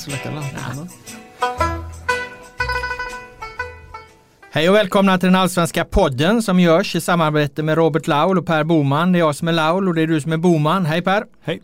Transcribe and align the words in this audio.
släcka 0.00 0.30
lampan? 0.30 0.88
Hej 4.52 4.68
och 4.68 4.74
välkomna 4.74 5.18
till 5.18 5.26
den 5.26 5.36
allsvenska 5.36 5.84
podden 5.84 6.42
som 6.42 6.60
görs 6.60 6.96
i 6.96 7.00
samarbete 7.00 7.62
med 7.62 7.74
Robert 7.74 8.06
Laul 8.06 8.38
och 8.38 8.46
Per 8.46 8.64
Boman. 8.64 9.12
Det 9.12 9.18
är 9.18 9.20
jag 9.20 9.36
som 9.36 9.48
är 9.48 9.52
Laul 9.52 9.88
och 9.88 9.94
det 9.94 10.02
är 10.02 10.06
du 10.06 10.20
som 10.20 10.32
är 10.32 10.36
Boman. 10.36 10.86
Hej 10.86 11.02
Per! 11.02 11.24
Hej! 11.42 11.62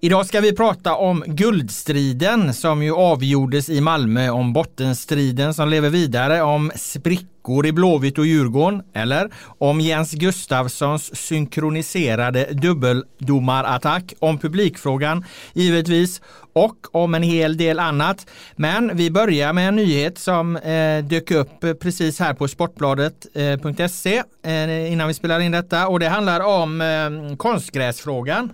Idag 0.00 0.26
ska 0.26 0.40
vi 0.40 0.56
prata 0.56 0.94
om 0.94 1.24
guldstriden 1.26 2.54
som 2.54 2.82
ju 2.82 2.92
avgjordes 2.94 3.68
i 3.68 3.80
Malmö, 3.80 4.30
om 4.30 4.52
bottenstriden 4.52 5.54
som 5.54 5.68
lever 5.68 5.90
vidare, 5.90 6.42
om 6.42 6.72
sprickor 6.74 7.66
i 7.66 7.72
Blåvitt 7.72 8.18
och 8.18 8.26
Djurgården, 8.26 8.82
eller 8.94 9.30
om 9.58 9.80
Jens 9.80 10.12
Gustafssons 10.12 11.16
synkroniserade 11.16 12.44
dubbeldomarattack, 12.52 14.14
om 14.18 14.38
publikfrågan 14.38 15.24
givetvis 15.54 16.20
och 16.52 16.76
om 16.92 17.14
en 17.14 17.22
hel 17.22 17.56
del 17.56 17.78
annat. 17.78 18.26
Men 18.56 18.96
vi 18.96 19.10
börjar 19.10 19.52
med 19.52 19.68
en 19.68 19.76
nyhet 19.76 20.18
som 20.18 20.56
eh, 20.56 21.04
dök 21.04 21.30
upp 21.30 21.80
precis 21.80 22.20
här 22.20 22.34
på 22.34 22.48
sportbladet.se 22.48 24.22
eh, 24.42 24.52
eh, 24.52 24.92
innan 24.92 25.08
vi 25.08 25.14
spelar 25.14 25.40
in 25.40 25.52
detta 25.52 25.88
och 25.88 26.00
det 26.00 26.08
handlar 26.08 26.40
om 26.40 26.80
eh, 26.80 27.36
konstgräsfrågan. 27.36 28.52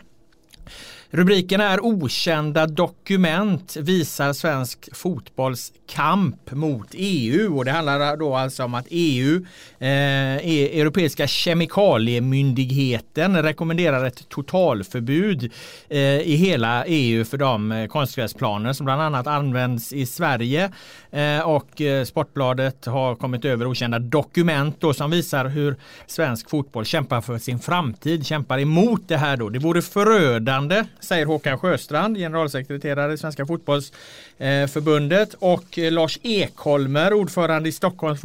Rubriken 1.11 1.61
är 1.61 1.85
Okända 1.85 2.67
dokument 2.67 3.77
visar 3.77 4.33
svensk 4.33 4.97
fotbolls 4.97 5.73
kamp 5.91 6.53
mot 6.53 6.89
EU 6.93 7.57
och 7.57 7.65
det 7.65 7.71
handlar 7.71 8.17
då 8.17 8.35
alltså 8.35 8.65
om 8.65 8.75
att 8.75 8.87
EU, 8.91 9.47
eh, 9.79 10.37
e- 10.37 10.81
Europeiska 10.81 11.27
kemikaliemyndigheten, 11.27 13.43
rekommenderar 13.43 14.05
ett 14.05 14.29
totalförbud 14.29 15.53
eh, 15.89 16.21
i 16.21 16.37
hela 16.37 16.85
EU 16.87 17.25
för 17.25 17.39
de 17.39 17.73
eh, 17.73 17.87
konstgräsplaner 17.87 18.73
som 18.73 18.85
bland 18.85 19.03
annat 19.03 19.27
används 19.27 19.93
i 19.93 20.07
Sverige 20.07 20.73
eh, 21.11 21.41
och 21.41 21.81
eh, 21.81 22.05
Sportbladet 22.05 22.87
har 22.87 23.15
kommit 23.15 23.45
över 23.45 23.67
okända 23.67 23.99
dokument 23.99 24.77
då 24.81 24.95
som 24.95 25.11
visar 25.11 25.45
hur 25.45 25.77
svensk 26.07 26.51
fotboll 26.51 26.85
kämpar 26.85 27.21
för 27.21 27.39
sin 27.39 27.59
framtid, 27.59 28.27
kämpar 28.27 28.59
emot 28.59 29.09
det 29.09 29.17
här 29.17 29.37
då. 29.37 29.49
Det 29.49 29.59
vore 29.59 29.83
förödande, 29.83 30.85
säger 31.01 31.27
Håkan 31.27 31.59
Sjöstrand, 31.59 32.17
generalsekreterare 32.17 33.13
i 33.13 33.19
Svenska 33.19 33.47
fotbollsförbundet 33.47 35.35
och 35.39 35.79
eh, 35.79 35.93
Lars 35.93 36.19
Ekholmer, 36.23 37.13
ordförande 37.13 37.69
i 37.69 37.73
Stockholms 37.73 38.21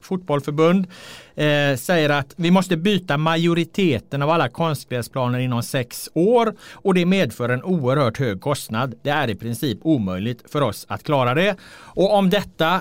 fotbollförbund, 0.00 0.86
eh, 1.34 1.76
säger 1.76 2.08
att 2.08 2.34
vi 2.36 2.50
måste 2.50 2.76
byta 2.76 3.16
majoriteten 3.16 4.22
av 4.22 4.30
alla 4.30 4.48
konstgräsplaner 4.48 5.38
inom 5.38 5.62
sex 5.62 6.10
år 6.14 6.54
och 6.72 6.94
det 6.94 7.06
medför 7.06 7.48
en 7.48 7.62
oerhört 7.62 8.18
hög 8.18 8.40
kostnad. 8.40 8.94
Det 9.02 9.10
är 9.10 9.30
i 9.30 9.34
princip 9.34 9.78
omöjligt 9.82 10.50
för 10.52 10.60
oss 10.60 10.86
att 10.88 11.02
klara 11.02 11.34
det. 11.34 11.56
Och 11.72 12.14
om 12.14 12.30
detta 12.30 12.74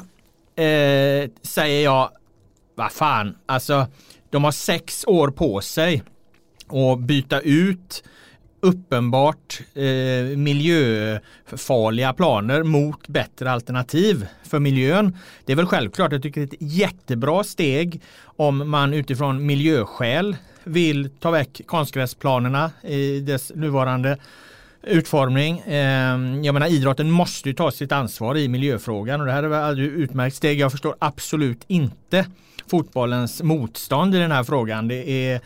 eh, 0.55 1.29
säger 1.41 1.83
jag, 1.83 2.09
vad 2.75 2.91
fan, 2.91 3.35
alltså 3.45 3.87
de 4.29 4.43
har 4.43 4.51
sex 4.51 5.03
år 5.07 5.31
på 5.31 5.61
sig 5.61 6.03
att 6.67 6.99
byta 6.99 7.39
ut 7.39 8.03
uppenbart 8.61 9.61
eh, 9.73 10.37
miljöfarliga 10.37 12.13
planer 12.13 12.63
mot 12.63 13.07
bättre 13.07 13.51
alternativ 13.51 14.27
för 14.43 14.59
miljön. 14.59 15.17
Det 15.45 15.51
är 15.51 15.55
väl 15.55 15.65
självklart, 15.65 16.11
jag 16.11 16.23
tycker 16.23 16.41
det 16.41 16.53
är 16.53 16.55
ett 16.55 16.71
jättebra 16.73 17.43
steg 17.43 18.01
om 18.23 18.69
man 18.69 18.93
utifrån 18.93 19.45
miljöskäl 19.45 20.35
vill 20.63 21.09
ta 21.19 21.31
väck 21.31 21.61
konstgräsplanerna 21.65 22.71
i 22.83 23.19
dess 23.19 23.51
nuvarande 23.55 24.17
utformning. 24.83 25.59
Eh, 25.59 26.17
jag 26.43 26.53
menar 26.53 26.67
idrotten 26.67 27.11
måste 27.11 27.49
ju 27.49 27.55
ta 27.55 27.71
sitt 27.71 27.91
ansvar 27.91 28.37
i 28.37 28.47
miljöfrågan 28.47 29.21
och 29.21 29.27
det 29.27 29.33
här 29.33 29.43
är 29.43 29.47
väl 29.47 29.73
ett 29.73 29.91
utmärkt 29.91 30.35
steg. 30.35 30.59
Jag 30.59 30.71
förstår 30.71 30.95
absolut 30.99 31.63
inte 31.67 32.25
fotbollens 32.67 33.43
motstånd 33.43 34.15
i 34.15 34.17
den 34.17 34.31
här 34.31 34.43
frågan. 34.43 34.87
Det 34.87 35.09
är 35.09 35.41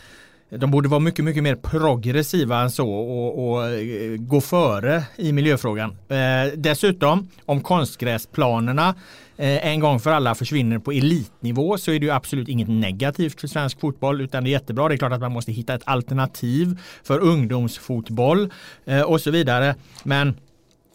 de 0.50 0.72
borde 0.72 0.90
vara 0.90 1.00
mycket, 1.00 1.26
mycket 1.26 1.44
mer 1.44 1.56
progressiva 1.56 2.62
än 2.62 2.72
så 2.72 2.90
och, 2.90 3.50
och 3.50 3.68
eh, 3.70 4.18
gå 4.18 4.42
före 4.42 5.04
i 5.16 5.32
miljöfrågan. 5.32 5.98
Eh, 6.10 6.54
dessutom, 6.56 7.30
om 7.46 7.62
konstgräsplanerna 7.62 8.96
eh, 9.38 9.68
en 9.68 9.80
gång 9.80 10.00
för 10.00 10.12
alla 10.12 10.36
försvinner 10.36 10.80
på 10.80 10.92
elitnivå 10.92 11.78
så 11.78 11.92
är 11.92 12.00
det 12.00 12.06
ju 12.06 12.12
absolut 12.12 12.48
inget 12.48 12.68
negativt 12.68 13.42
för 13.42 13.48
svensk 13.48 13.80
fotboll 13.80 14.22
utan 14.22 14.44
det 14.44 14.50
är 14.50 14.52
jättebra. 14.52 14.88
Det 14.88 14.96
är 14.96 14.98
klart 14.98 15.14
att 15.14 15.22
man 15.22 15.32
måste 15.32 15.52
hitta 15.52 15.74
ett 15.74 15.84
alternativ 15.86 16.80
för 17.04 17.20
ungdomsfotboll 17.20 18.52
eh, 18.86 19.02
och 19.02 19.22
så 19.22 19.32
vidare. 19.32 19.76
Men 20.04 20.36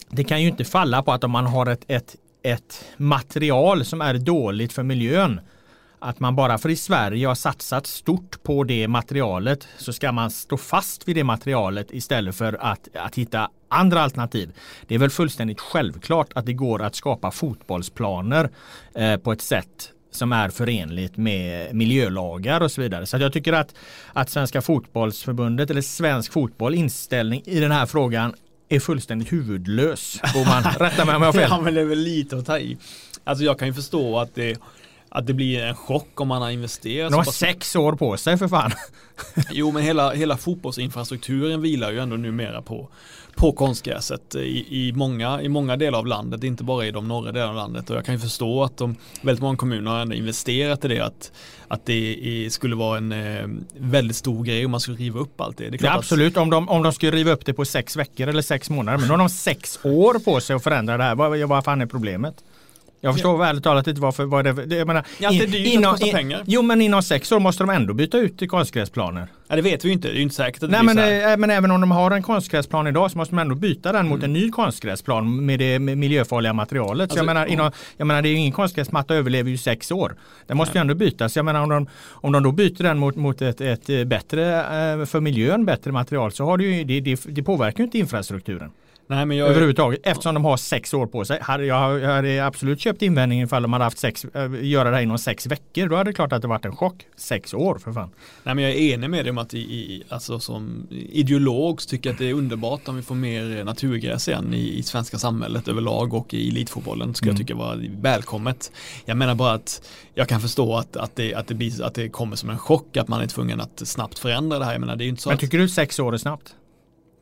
det 0.09 0.23
kan 0.23 0.41
ju 0.41 0.47
inte 0.47 0.63
falla 0.63 1.03
på 1.03 1.11
att 1.11 1.23
om 1.23 1.31
man 1.31 1.45
har 1.45 1.65
ett, 1.65 1.85
ett, 1.87 2.15
ett 2.43 2.85
material 2.97 3.85
som 3.85 4.01
är 4.01 4.13
dåligt 4.13 4.73
för 4.73 4.83
miljön 4.83 5.41
att 6.01 6.19
man 6.19 6.35
bara 6.35 6.57
för 6.57 6.69
i 6.69 6.75
Sverige 6.75 7.27
har 7.27 7.35
satsat 7.35 7.87
stort 7.87 8.43
på 8.43 8.63
det 8.63 8.87
materialet 8.87 9.67
så 9.77 9.93
ska 9.93 10.11
man 10.11 10.31
stå 10.31 10.57
fast 10.57 11.07
vid 11.07 11.15
det 11.15 11.23
materialet 11.23 11.87
istället 11.91 12.35
för 12.35 12.57
att, 12.61 12.87
att 12.93 13.15
hitta 13.15 13.49
andra 13.67 14.01
alternativ. 14.01 14.51
Det 14.87 14.95
är 14.95 14.99
väl 14.99 15.09
fullständigt 15.09 15.59
självklart 15.59 16.29
att 16.35 16.45
det 16.45 16.53
går 16.53 16.81
att 16.81 16.95
skapa 16.95 17.31
fotbollsplaner 17.31 18.49
eh, 18.95 19.17
på 19.17 19.31
ett 19.31 19.41
sätt 19.41 19.91
som 20.11 20.31
är 20.31 20.49
förenligt 20.49 21.17
med 21.17 21.75
miljölagar 21.75 22.61
och 22.61 22.71
så 22.71 22.81
vidare. 22.81 23.05
Så 23.05 23.17
jag 23.17 23.33
tycker 23.33 23.53
att, 23.53 23.75
att 24.13 24.29
Svenska 24.29 24.61
fotbollsförbundet 24.61 25.69
eller 25.69 25.81
svensk 25.81 26.33
fotboll 26.33 26.75
inställning 26.75 27.41
i 27.45 27.59
den 27.59 27.71
här 27.71 27.85
frågan 27.85 28.33
är 28.69 28.79
fullständigt 28.79 29.31
huvudlös. 29.31 30.21
man 30.45 30.63
rätta 30.79 31.05
mig 31.05 31.15
om 31.15 31.21
jag 31.21 31.27
har 31.27 31.39
fel. 31.39 31.47
ja 31.49 31.61
men 31.61 31.73
det 31.73 31.81
är 31.81 31.85
väl 31.85 31.99
lite 31.99 32.37
att 32.37 32.45
ta 32.45 32.59
i. 32.59 32.77
Alltså 33.23 33.45
jag 33.45 33.59
kan 33.59 33.67
ju 33.67 33.73
förstå 33.73 34.19
att 34.19 34.35
det 34.35 34.57
att 35.13 35.27
det 35.27 35.33
blir 35.33 35.63
en 35.63 35.75
chock 35.75 36.21
om 36.21 36.27
man 36.27 36.41
har 36.41 36.49
investerat. 36.49 37.11
De 37.11 37.15
har 37.15 37.23
sex 37.23 37.75
år 37.75 37.93
på 37.93 38.17
sig 38.17 38.37
för 38.37 38.47
fan. 38.47 38.71
jo 39.51 39.71
men 39.71 39.83
hela, 39.83 40.11
hela 40.11 40.37
fotbollsinfrastrukturen 40.37 41.61
vilar 41.61 41.91
ju 41.91 41.99
ändå 41.99 42.15
numera 42.15 42.61
på, 42.61 42.89
på 43.35 43.51
konstgräset 43.51 44.35
i, 44.35 44.87
i, 44.87 44.93
många, 44.93 45.41
i 45.41 45.49
många 45.49 45.77
delar 45.77 45.99
av 45.99 46.07
landet, 46.07 46.43
inte 46.43 46.63
bara 46.63 46.85
i 46.85 46.91
de 46.91 47.07
norra 47.07 47.31
delarna 47.31 47.49
av 47.49 47.55
landet. 47.55 47.89
Och 47.89 47.95
jag 47.95 48.05
kan 48.05 48.15
ju 48.15 48.19
förstå 48.19 48.63
att 48.63 48.77
de, 48.77 48.95
väldigt 49.21 49.41
många 49.41 49.57
kommuner 49.57 49.91
har 49.91 49.99
ändå 49.99 50.15
investerat 50.15 50.85
i 50.85 50.87
det, 50.87 50.99
att, 50.99 51.31
att 51.67 51.85
det 51.85 52.47
skulle 52.51 52.75
vara 52.75 52.97
en 52.97 53.11
eh, 53.11 53.47
väldigt 53.77 54.17
stor 54.17 54.43
grej 54.43 54.65
om 54.65 54.71
man 54.71 54.79
skulle 54.79 54.97
riva 54.97 55.19
upp 55.19 55.41
allt 55.41 55.57
det. 55.57 55.69
det 55.69 55.81
ja, 55.81 55.93
absolut, 55.93 56.37
att... 56.37 56.43
om, 56.43 56.49
de, 56.49 56.69
om 56.69 56.83
de 56.83 56.93
skulle 56.93 57.11
riva 57.11 57.31
upp 57.31 57.45
det 57.45 57.53
på 57.53 57.65
sex 57.65 57.95
veckor 57.95 58.27
eller 58.27 58.41
sex 58.41 58.69
månader, 58.69 58.97
men 58.97 59.07
nu 59.07 59.13
har 59.13 59.17
de 59.17 59.29
sex 59.29 59.79
år 59.83 60.19
på 60.19 60.39
sig 60.39 60.55
att 60.55 60.63
förändra 60.63 60.97
det 60.97 61.03
här. 61.03 61.15
Vad, 61.15 61.39
vad 61.39 61.63
fan 61.63 61.81
är 61.81 61.85
problemet? 61.85 62.35
Jag 63.03 63.13
förstår 63.13 63.43
ja. 63.43 63.49
ärligt 63.49 63.63
talat 63.63 63.87
inte 63.87 64.01
varför. 64.01 64.25
Vad 64.25 64.45
det, 64.45 64.75
jag 64.75 64.87
menar, 64.87 65.05
ja, 65.19 65.29
det 65.31 65.39
är 65.39 65.47
dyrt 65.47 65.67
inom, 65.67 65.93
att 65.93 65.99
det 65.99 66.11
pengar. 66.11 66.43
Jo 66.45 66.61
men 66.61 66.81
inom 66.81 67.03
sex 67.03 67.31
år 67.31 67.39
måste 67.39 67.63
de 67.63 67.69
ändå 67.69 67.93
byta 67.93 68.17
ut 68.17 68.49
konstgräsplaner. 68.49 69.27
Ja 69.47 69.55
det 69.55 69.61
vet 69.61 69.85
vi 69.85 69.91
inte, 69.91 70.07
det 70.07 70.13
är 70.13 70.15
ju 70.15 70.21
inte 70.21 70.35
säkert 70.35 70.63
att 70.63 70.69
Nej, 70.69 70.79
det 70.79 70.85
men, 70.85 71.33
så 71.33 71.39
men 71.39 71.49
även 71.49 71.71
om 71.71 71.81
de 71.81 71.91
har 71.91 72.11
en 72.11 72.23
konstgräsplan 72.23 72.87
idag 72.87 73.11
så 73.11 73.17
måste 73.17 73.35
de 73.35 73.39
ändå 73.39 73.55
byta 73.55 73.91
den 73.91 74.01
mm. 74.01 74.09
mot 74.09 74.23
en 74.23 74.33
ny 74.33 74.51
konstgräsplan 74.51 75.45
med 75.45 75.59
det 75.59 75.79
miljöfarliga 75.79 76.53
materialet. 76.53 77.03
Alltså, 77.03 77.15
så 77.15 77.19
jag, 77.19 77.25
menar, 77.25 77.45
inom, 77.45 77.71
jag 77.97 78.07
menar 78.07 78.21
det 78.21 78.29
är 78.29 78.31
ju 78.31 78.37
ingen 78.37 78.51
konstgräsmatta 78.51 79.15
överlever 79.15 79.49
ju 79.49 79.57
sex 79.57 79.91
år. 79.91 80.15
Den 80.47 80.57
måste 80.57 80.73
Nej. 80.73 80.79
ju 80.79 80.81
ändå 80.81 80.93
bytas. 80.93 81.35
Jag 81.35 81.45
menar 81.45 81.61
om 81.61 81.69
de, 81.69 81.87
om 82.11 82.31
de 82.31 82.43
då 82.43 82.51
byter 82.51 82.83
den 82.83 82.97
mot, 82.97 83.15
mot 83.15 83.41
ett, 83.41 83.61
ett 83.61 84.07
bättre, 84.07 84.57
eh, 84.57 85.05
för 85.05 85.19
miljön 85.19 85.65
bättre 85.65 85.91
material 85.91 86.31
så 86.31 86.45
har 86.45 86.57
det 86.57 86.63
ju, 86.63 86.83
det, 86.83 86.99
det, 86.99 87.21
det 87.25 87.43
påverkar 87.43 87.77
ju 87.77 87.83
inte 87.83 87.97
infrastrukturen. 87.97 88.71
Nej, 89.11 89.25
men 89.25 89.37
jag... 89.37 89.49
Överhuvudtaget 89.49 89.99
eftersom 90.03 90.33
de 90.33 90.45
har 90.45 90.57
sex 90.57 90.93
år 90.93 91.07
på 91.07 91.25
sig. 91.25 91.41
Jag 91.47 91.99
hade 91.99 92.45
absolut 92.45 92.79
köpt 92.79 93.01
invändningen 93.01 93.45
ifall 93.45 93.61
de 93.61 93.73
hade 93.73 93.85
haft 93.85 93.97
sex, 93.97 94.25
äh, 94.25 94.65
göra 94.65 94.89
det 94.89 94.95
här 94.95 95.03
inom 95.03 95.17
sex 95.17 95.47
veckor. 95.47 95.87
Då 95.87 95.95
hade 95.95 96.09
det 96.09 96.13
klart 96.13 96.33
att 96.33 96.41
det 96.41 96.47
varit 96.47 96.65
en 96.65 96.75
chock. 96.75 97.05
Sex 97.15 97.53
år 97.53 97.79
för 97.79 97.93
fan. 97.93 98.09
Nej 98.43 98.55
men 98.55 98.63
jag 98.63 98.73
är 98.73 98.93
enig 98.93 99.09
med 99.09 99.25
dig 99.25 99.29
om 99.29 99.37
att 99.37 99.53
i, 99.53 100.03
alltså 100.09 100.39
som 100.39 100.87
ideolog 100.91 101.81
så 101.81 101.89
tycker 101.89 102.09
jag 102.09 102.13
att 102.13 102.19
det 102.19 102.29
är 102.29 102.33
underbart 102.33 102.87
om 102.87 102.95
vi 102.95 103.01
får 103.01 103.15
mer 103.15 103.63
naturgräs 103.63 104.27
igen 104.27 104.53
i, 104.53 104.77
i 104.77 104.83
svenska 104.83 105.17
samhället 105.17 105.67
överlag 105.67 106.13
och 106.13 106.33
i 106.33 106.49
elitfotbollen. 106.49 107.13
Skulle 107.13 107.31
mm. 107.31 107.39
jag 107.39 107.47
tycka 107.47 107.57
var 107.57 108.01
välkommet. 108.01 108.71
Jag 109.05 109.17
menar 109.17 109.35
bara 109.35 109.53
att 109.53 109.81
jag 110.13 110.27
kan 110.27 110.41
förstå 110.41 110.75
att, 110.75 110.97
att, 110.97 111.15
det, 111.15 111.35
att, 111.35 111.47
det 111.47 111.53
blir, 111.53 111.83
att 111.83 111.93
det 111.93 112.09
kommer 112.09 112.35
som 112.35 112.49
en 112.49 112.57
chock 112.57 112.97
att 112.97 113.07
man 113.07 113.21
är 113.21 113.27
tvungen 113.27 113.61
att 113.61 113.87
snabbt 113.87 114.19
förändra 114.19 114.59
det 114.59 114.65
här. 114.65 114.71
Jag 114.71 114.81
menar, 114.81 114.95
det 114.95 115.05
är 115.05 115.07
inte 115.07 115.21
så 115.21 115.29
men 115.29 115.33
att... 115.33 115.39
tycker 115.39 115.57
du 115.57 115.69
sex 115.69 115.99
år 115.99 116.13
är 116.13 116.17
snabbt? 116.17 116.55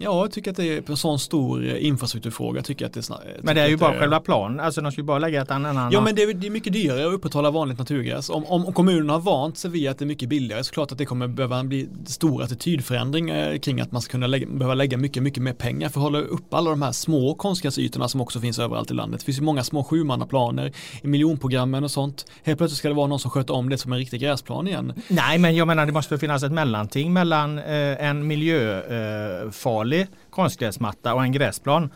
Ja, 0.01 0.21
jag 0.21 0.31
tycker 0.31 0.51
att 0.51 0.57
det 0.57 0.77
är 0.77 0.89
en 0.89 0.97
sån 0.97 1.19
stor 1.19 1.65
eh, 1.65 1.85
infrastrukturfråga. 1.85 2.61
Tycker 2.61 2.85
att 2.85 2.93
det 2.93 2.99
är 2.99 3.01
snabbt. 3.01 3.23
Men 3.41 3.55
det 3.55 3.61
är 3.61 3.67
ju 3.67 3.77
bara 3.77 3.95
är... 3.95 3.99
själva 3.99 4.19
planen, 4.19 4.59
alltså 4.59 4.81
de 4.81 4.91
ska 4.91 5.01
ju 5.01 5.05
bara 5.05 5.19
lägga 5.19 5.41
ett 5.41 5.51
annat. 5.51 5.93
Ja, 5.93 6.01
men 6.01 6.15
det 6.15 6.23
är, 6.23 6.33
det 6.33 6.47
är 6.47 6.51
mycket 6.51 6.73
dyrare 6.73 7.07
att 7.07 7.13
upprätthålla 7.13 7.51
vanligt 7.51 7.79
naturgräs. 7.79 8.29
Om, 8.29 8.45
om, 8.45 8.65
om 8.65 8.73
kommunerna 8.73 9.13
har 9.13 9.19
vant 9.19 9.57
sig 9.57 9.71
vid 9.71 9.89
att 9.89 9.97
det 9.97 10.05
är 10.05 10.07
mycket 10.07 10.29
billigare 10.29 10.63
så 10.63 10.73
klart 10.73 10.91
att 10.91 10.97
det 10.97 11.05
kommer 11.05 11.27
behöva 11.27 11.63
bli 11.63 11.89
stor 12.05 12.43
attitydförändring 12.43 13.29
eh, 13.29 13.59
kring 13.59 13.81
att 13.81 13.91
man 13.91 14.01
ska 14.01 14.11
kunna 14.11 14.27
lägga, 14.27 14.47
behöva 14.47 14.73
lägga 14.73 14.97
mycket, 14.97 15.23
mycket 15.23 15.43
mer 15.43 15.53
pengar 15.53 15.89
för 15.89 15.99
att 15.99 16.03
hålla 16.03 16.19
upp 16.19 16.53
alla 16.53 16.69
de 16.69 16.81
här 16.81 16.91
små 16.91 17.35
konstgräsytorna 17.35 18.07
som 18.07 18.21
också 18.21 18.39
finns 18.39 18.59
överallt 18.59 18.91
i 18.91 18.93
landet. 18.93 19.19
Det 19.19 19.25
finns 19.25 19.37
ju 19.37 19.43
många 19.43 19.63
små 19.63 19.83
sjumannaplaner 19.83 20.71
i 21.01 21.07
miljonprogrammen 21.07 21.83
och 21.83 21.91
sånt. 21.91 22.25
Helt 22.43 22.57
plötsligt 22.57 22.77
ska 22.77 22.87
det 22.87 22.93
vara 22.93 23.07
någon 23.07 23.19
som 23.19 23.31
sköter 23.31 23.53
om 23.53 23.69
det 23.69 23.77
som 23.77 23.93
en 23.93 23.99
riktig 23.99 24.21
gräsplan 24.21 24.67
igen. 24.67 24.93
Nej, 25.07 25.37
men 25.37 25.55
jag 25.55 25.67
menar 25.67 25.85
det 25.85 25.91
måste 25.91 26.17
finnas 26.17 26.43
ett 26.43 26.51
mellanting 26.51 27.13
mellan 27.13 27.59
eh, 27.59 28.05
en 28.05 28.27
miljöfarlig 28.27 29.88
eh, 29.88 29.88
konstgräsmatta 30.29 31.13
och 31.13 31.23
en 31.23 31.31
gräsplan. 31.31 31.89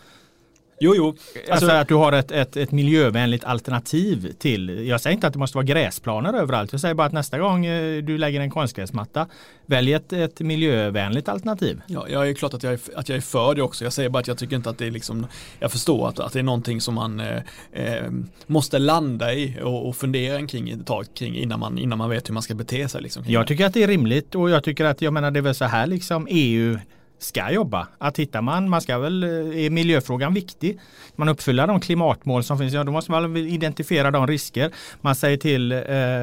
Jo, 0.84 0.94
jo. 0.96 1.08
Alltså, 1.08 1.52
alltså 1.52 1.72
att 1.72 1.88
du 1.88 1.96
har 1.96 2.12
ett, 2.12 2.32
ett, 2.32 2.58
ett, 2.58 2.72
miljövänligt 2.72 3.44
alternativ 3.44 4.32
till. 4.40 4.88
Jag 4.88 5.02
säger 5.02 5.14
inte 5.14 5.28
att 5.28 5.34
det 5.34 5.40
måste 5.40 5.58
vara 5.58 5.66
gräsplaner 5.66 6.34
överallt. 6.34 6.72
Jag 6.72 6.82
säger 6.82 6.96
bara 6.96 7.08
att 7.08 7.14
nästa 7.14 7.40
gång 7.40 7.66
eh, 7.66 8.04
du 8.04 8.18
lägger 8.18 8.42
en 8.42 8.50
konstgräsmatta, 8.50 9.28
välj 9.66 9.94
ett, 9.94 10.14
ett 10.14 10.40
miljövänligt 10.40 11.30
alternativ. 11.30 11.82
Ja, 11.88 12.06
jag 12.10 12.30
är 12.30 12.34
klart 12.34 12.54
att 12.54 12.64
jag 12.64 12.74
är, 12.74 12.80
att 12.96 13.10
jag 13.10 13.18
är 13.18 13.22
för 13.22 13.56
det 13.56 13.62
också. 13.62 13.84
Jag 13.84 13.94
säger 13.94 14.10
bara 14.10 14.20
att 14.20 14.28
jag 14.28 14.38
tycker 14.38 14.56
inte 14.56 14.70
att 14.70 14.78
det 14.78 14.88
är 14.88 14.92
liksom, 14.92 15.28
jag 15.60 15.72
förstår 15.72 16.10
att, 16.10 16.20
att 16.20 16.34
det 16.34 16.40
är 16.40 16.44
någonting 16.44 16.82
som 16.82 16.94
man 16.94 17.20
eh, 17.20 17.42
eh 17.72 18.12
måste 18.48 18.80
landa 18.80 19.34
i 19.34 19.60
och, 19.64 19.88
och 19.88 19.96
fundera 19.96 20.48
kring 20.48 20.70
ett 20.70 20.88
tag 20.88 21.06
kring 21.16 21.36
innan 21.36 21.60
man, 21.60 21.78
innan 21.78 21.98
man 21.98 22.10
vet 22.10 22.30
hur 22.30 22.34
man 22.34 22.44
ska 22.44 22.56
bete 22.56 22.88
sig. 22.88 23.02
Liksom, 23.02 23.24
jag 23.28 23.48
tycker 23.48 23.66
att 23.66 23.74
det 23.74 23.84
är 23.84 23.88
rimligt 23.88 24.36
och 24.36 24.50
jag 24.50 24.64
tycker 24.64 24.86
att, 24.86 25.02
jag 25.02 25.14
menar 25.14 25.32
det 25.32 25.40
är 25.40 25.42
väl 25.42 25.56
så 25.56 25.66
här 25.66 25.88
liksom 25.88 26.28
EU 26.30 26.78
ska 27.24 27.52
jobba. 27.52 27.88
Att 27.98 28.20
hittar 28.20 28.42
man, 28.42 28.70
man 28.70 28.82
ska 28.82 28.98
väl, 28.98 29.24
eh, 29.24 29.66
är 29.66 29.70
miljöfrågan 29.70 30.34
viktig? 30.34 30.80
Man 31.16 31.30
uppfyller 31.30 31.68
de 31.68 31.80
klimatmål 31.80 32.44
som 32.44 32.58
finns, 32.58 32.74
ja 32.74 32.84
då 32.84 32.92
måste 32.92 33.12
man 33.12 33.38
identifiera 33.38 34.12
de 34.12 34.28
risker. 34.28 34.72
Man 35.02 35.16
säger 35.16 35.38
till 35.38 35.72
eh, 35.72 35.80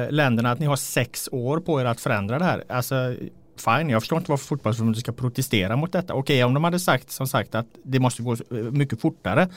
länderna 0.09 0.51
att 0.51 0.59
ni 0.59 0.65
har 0.65 0.75
sex 0.75 1.29
år 1.31 1.59
på 1.59 1.81
er 1.81 1.85
att 1.85 2.01
förändra 2.01 2.39
det 2.39 2.45
här. 2.45 2.63
Alltså, 2.69 3.15
fine, 3.57 3.89
jag 3.89 4.01
förstår 4.01 4.17
inte 4.17 4.31
varför 4.31 4.45
fotbollsförbundet 4.45 5.01
ska 5.01 5.11
protestera 5.11 5.75
mot 5.75 5.91
detta. 5.91 6.13
Okej, 6.13 6.43
om 6.43 6.53
de 6.53 6.63
hade 6.63 6.79
sagt 6.79 7.11
som 7.11 7.27
sagt 7.27 7.55
att 7.55 7.67
det 7.83 7.99
måste 7.99 8.23
gå 8.23 8.33
eh, 8.33 8.37
mycket 8.51 9.01
fortare. 9.01 9.49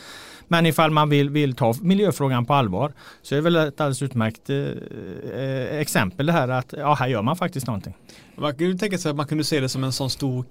Men 0.48 0.66
ifall 0.66 0.90
man 0.90 1.08
vill, 1.08 1.30
vill 1.30 1.54
ta 1.54 1.74
miljöfrågan 1.82 2.44
på 2.44 2.54
allvar 2.54 2.92
så 3.22 3.34
är 3.34 3.36
det 3.36 3.42
väl 3.42 3.56
ett 3.56 3.80
alldeles 3.80 4.02
utmärkt 4.02 4.50
eh, 4.50 4.56
eh 4.56 5.78
exempel 5.78 6.26
det 6.26 6.32
här 6.32 6.48
att 6.48 6.74
ja, 6.78 6.94
här 6.94 7.08
gör 7.08 7.22
man 7.22 7.36
faktiskt 7.36 7.66
någonting. 7.66 7.94
Man 8.36 8.54
kunde 8.54 8.78
tänka 8.78 8.98
sig 8.98 9.10
att 9.10 9.16
man 9.16 9.26
kunde 9.26 9.44
se 9.44 9.60
det 9.60 9.68
som 9.68 9.84
en 9.84 9.92
sån 9.92 10.10
stor 10.10 10.44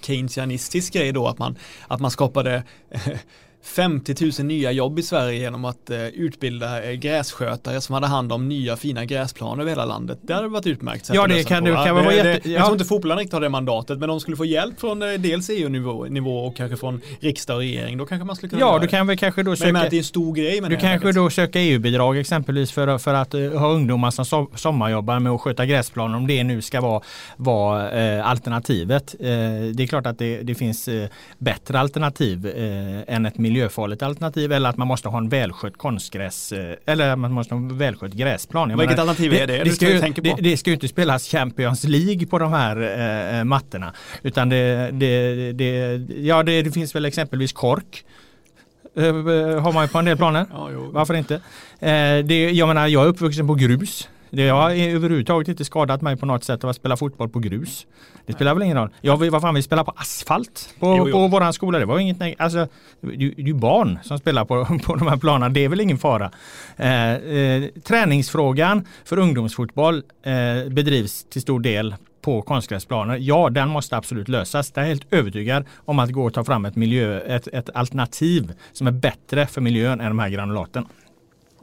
keynesianistisk 0.00 0.92
grej 0.92 1.12
då 1.12 1.28
att 1.28 1.38
man, 1.38 1.56
att 1.88 2.00
man 2.00 2.10
skapade 2.10 2.62
50 3.62 4.14
000 4.38 4.46
nya 4.46 4.72
jobb 4.72 4.98
i 4.98 5.02
Sverige 5.02 5.38
genom 5.38 5.64
att 5.64 5.90
eh, 5.90 6.06
utbilda 6.06 6.82
eh, 6.82 6.92
grässkötare 6.92 7.80
som 7.80 7.94
hade 7.94 8.06
hand 8.06 8.32
om 8.32 8.48
nya 8.48 8.76
fina 8.76 9.04
gräsplaner 9.04 9.62
över 9.62 9.70
hela 9.70 9.84
landet. 9.84 10.18
Det 10.22 10.34
hade 10.34 10.48
varit 10.48 10.66
utmärkt. 10.66 11.10
Ja, 11.12 11.26
det 11.26 11.44
kan, 11.44 11.64
det 11.64 11.74
kan 11.74 11.94
vara 11.94 12.14
jätte... 12.14 12.40
Det, 12.42 12.50
jag 12.50 12.62
tror 12.62 12.72
inte 12.72 12.84
fotbollen 12.84 13.18
riktigt 13.18 13.32
har 13.32 13.40
det 13.40 13.48
mandatet, 13.48 13.98
men 13.98 14.08
de 14.08 14.20
skulle 14.20 14.36
få 14.36 14.44
hjälp 14.44 14.80
från 14.80 15.02
eh, 15.02 15.08
dels 15.08 15.50
EU-nivå 15.50 16.04
nivå 16.04 16.46
och 16.46 16.56
kanske 16.56 16.76
från 16.76 17.00
riksdag 17.20 17.54
och 17.54 17.60
regering. 17.60 17.98
Då 17.98 18.06
kanske 18.06 18.24
man 18.24 18.36
skulle 18.36 18.50
kunna 18.50 18.60
Ja, 18.60 18.78
du 18.78 18.86
kan 18.86 19.06
väl 19.06 19.18
kanske 19.18 19.42
då 19.42 19.56
söka... 19.56 19.72
Men 19.72 19.90
det 19.90 19.96
är 19.96 19.98
en 19.98 20.04
stor 20.04 20.34
grej 20.34 20.60
Du 20.60 20.76
kanske 20.76 21.12
då 21.12 21.30
söka 21.30 21.60
EU-bidrag 21.60 22.18
exempelvis 22.18 22.72
för, 22.72 22.98
för 22.98 23.14
att 23.14 23.34
uh, 23.34 23.58
ha 23.58 23.68
ungdomar 23.68 24.10
som 24.10 24.24
so 24.24 24.50
sommarjobbar 24.54 25.18
med 25.18 25.32
att 25.32 25.40
sköta 25.40 25.66
gräsplaner 25.66 26.16
om 26.16 26.26
det 26.26 26.44
nu 26.44 26.62
ska 26.62 26.80
vara, 26.80 27.02
vara 27.36 28.16
uh, 28.18 28.28
alternativet. 28.28 29.14
Uh, 29.20 29.26
det 29.74 29.82
är 29.82 29.86
klart 29.86 30.06
att 30.06 30.18
det, 30.18 30.42
det 30.42 30.54
finns 30.54 30.88
bättre 31.38 31.80
alternativ 31.80 32.52
än 33.06 33.26
ett 33.26 33.38
miljöfarligt 33.50 34.02
alternativ 34.02 34.52
eller 34.52 34.68
att 34.70 34.76
man 34.76 34.88
måste 34.88 35.08
ha 35.08 35.18
en 35.18 35.28
välskött 35.28 35.76
konstgräs 35.76 36.52
eh, 36.52 36.74
eller 36.86 37.16
man 37.16 37.32
måste 37.32 37.54
ha 37.54 37.58
en 37.58 37.78
välskött 37.78 38.12
gräsplan. 38.12 38.70
Jag 38.70 38.76
Vilket 38.76 38.96
menar, 38.96 39.10
alternativ 39.10 39.42
är 39.42 39.46
det? 39.46 39.58
Det, 39.58 39.64
det, 39.64 39.70
ska 39.70 39.88
ju, 39.88 40.00
det, 40.00 40.34
det 40.40 40.56
ska 40.56 40.70
ju 40.70 40.74
inte 40.74 40.88
spelas 40.88 41.28
Champions 41.28 41.84
League 41.84 42.26
på 42.26 42.38
de 42.38 42.52
här 42.52 42.76
eh, 42.80 43.38
eh 43.38 43.44
mattorna. 43.44 43.94
Utan 44.22 44.48
det, 44.48 44.90
det, 44.92 45.52
det, 45.52 45.96
ja, 46.16 46.42
det, 46.42 46.62
det 46.62 46.70
finns 46.70 46.94
väl 46.94 47.04
exempelvis 47.04 47.52
kork 47.52 48.04
eh, 48.96 49.02
har 49.62 49.72
man 49.72 49.84
ju 49.84 49.88
på 49.88 49.98
en 49.98 50.04
del 50.04 50.16
planer. 50.16 50.46
Ja, 50.52 50.68
Varför 50.92 51.14
inte? 51.14 51.34
Eh, 51.34 52.18
det, 52.24 52.50
jag 52.50 52.68
menar, 52.68 52.86
jag 52.86 53.04
är 53.04 53.08
uppvuxen 53.08 53.46
på 53.46 53.54
grus. 53.54 54.08
Det 54.30 54.48
har 54.48 54.70
överhuvudtaget 54.70 55.48
inte 55.48 55.64
skadat 55.64 56.02
mig 56.02 56.16
på 56.16 56.26
något 56.26 56.44
sätt 56.44 56.64
att 56.64 56.76
spela 56.76 56.96
fotboll 56.96 57.28
på 57.28 57.38
grus. 57.38 57.86
Det 58.26 58.32
spelar 58.32 58.54
väl 58.54 58.62
ingen 58.62 58.76
roll. 58.76 58.90
Jag, 59.00 59.30
vad 59.30 59.42
fan, 59.42 59.54
vi 59.54 59.62
spelar 59.62 59.84
på 59.84 59.92
asfalt 59.96 60.74
på, 60.78 60.86
jo, 60.86 61.08
jo. 61.08 61.12
på 61.12 61.28
våran 61.28 61.52
skola. 61.52 61.78
Det 61.78 61.84
var 61.84 61.98
inget 61.98 62.40
alltså, 62.40 62.68
det 63.00 63.24
är 63.24 63.40
ju 63.40 63.54
barn 63.54 63.98
som 64.02 64.18
spelar 64.18 64.44
på, 64.44 64.64
på 64.84 64.96
de 64.96 65.08
här 65.08 65.16
planerna. 65.16 65.48
Det 65.48 65.64
är 65.64 65.68
väl 65.68 65.80
ingen 65.80 65.98
fara. 65.98 66.30
Eh, 66.76 67.12
eh, 67.12 67.64
träningsfrågan 67.84 68.86
för 69.04 69.18
ungdomsfotboll 69.18 70.02
eh, 70.22 70.70
bedrivs 70.70 71.24
till 71.24 71.42
stor 71.42 71.60
del 71.60 71.94
på 72.22 72.42
konstgräsplaner. 72.42 73.16
Ja, 73.20 73.50
den 73.50 73.68
måste 73.68 73.96
absolut 73.96 74.28
lösas. 74.28 74.72
Jag 74.74 74.84
är 74.84 74.88
helt 74.88 75.12
övertygad 75.12 75.64
om 75.76 75.98
att 75.98 76.10
gå 76.10 76.24
och 76.24 76.34
ta 76.34 76.44
fram 76.44 76.64
ett, 76.64 76.76
miljö, 76.76 77.20
ett, 77.20 77.46
ett 77.46 77.70
alternativ 77.74 78.52
som 78.72 78.86
är 78.86 78.90
bättre 78.90 79.46
för 79.46 79.60
miljön 79.60 80.00
än 80.00 80.08
de 80.08 80.18
här 80.18 80.28
granulaten. 80.28 80.86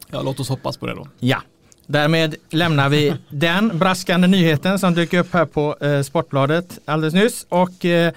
Ja, 0.10 0.22
låt 0.22 0.40
oss 0.40 0.50
hoppas 0.50 0.78
på 0.78 0.88
det 0.88 0.94
då. 0.94 1.08
Ja. 1.20 1.42
Därmed 1.88 2.36
lämnar 2.50 2.90
vi 2.90 3.14
den 3.30 3.78
braskande 3.78 4.28
nyheten 4.28 4.80
som 4.80 4.94
dök 4.94 5.14
upp 5.14 5.34
här 5.34 5.46
på 5.46 5.78
eh, 5.82 6.02
Sportbladet 6.02 6.80
alldeles 6.86 7.14
nyss 7.14 7.46
och 7.50 7.86
eh, 7.86 8.14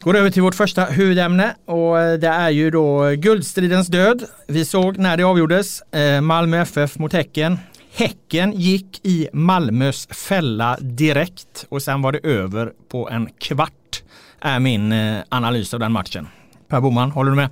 går 0.00 0.16
över 0.16 0.30
till 0.30 0.42
vårt 0.42 0.54
första 0.54 0.84
huvudämne 0.84 1.54
och 1.64 2.00
eh, 2.00 2.18
det 2.18 2.28
är 2.28 2.50
ju 2.50 2.70
då 2.70 3.10
guldstridens 3.10 3.86
död. 3.86 4.24
Vi 4.48 4.64
såg 4.64 4.98
när 4.98 5.16
det 5.16 5.22
avgjordes 5.22 5.80
eh, 5.80 6.20
Malmö 6.20 6.60
FF 6.62 6.98
mot 6.98 7.12
Häcken. 7.12 7.58
Häcken 7.94 8.52
gick 8.52 9.00
i 9.02 9.28
Malmös 9.32 10.06
fälla 10.06 10.78
direkt 10.80 11.66
och 11.68 11.82
sen 11.82 12.02
var 12.02 12.12
det 12.12 12.18
över 12.18 12.72
på 12.88 13.08
en 13.10 13.28
kvart 13.38 14.02
är 14.40 14.60
min 14.60 14.92
eh, 14.92 15.22
analys 15.28 15.74
av 15.74 15.80
den 15.80 15.92
matchen. 15.92 16.28
Per 16.68 16.80
Boman, 16.80 17.10
håller 17.10 17.30
du 17.30 17.36
med? 17.36 17.50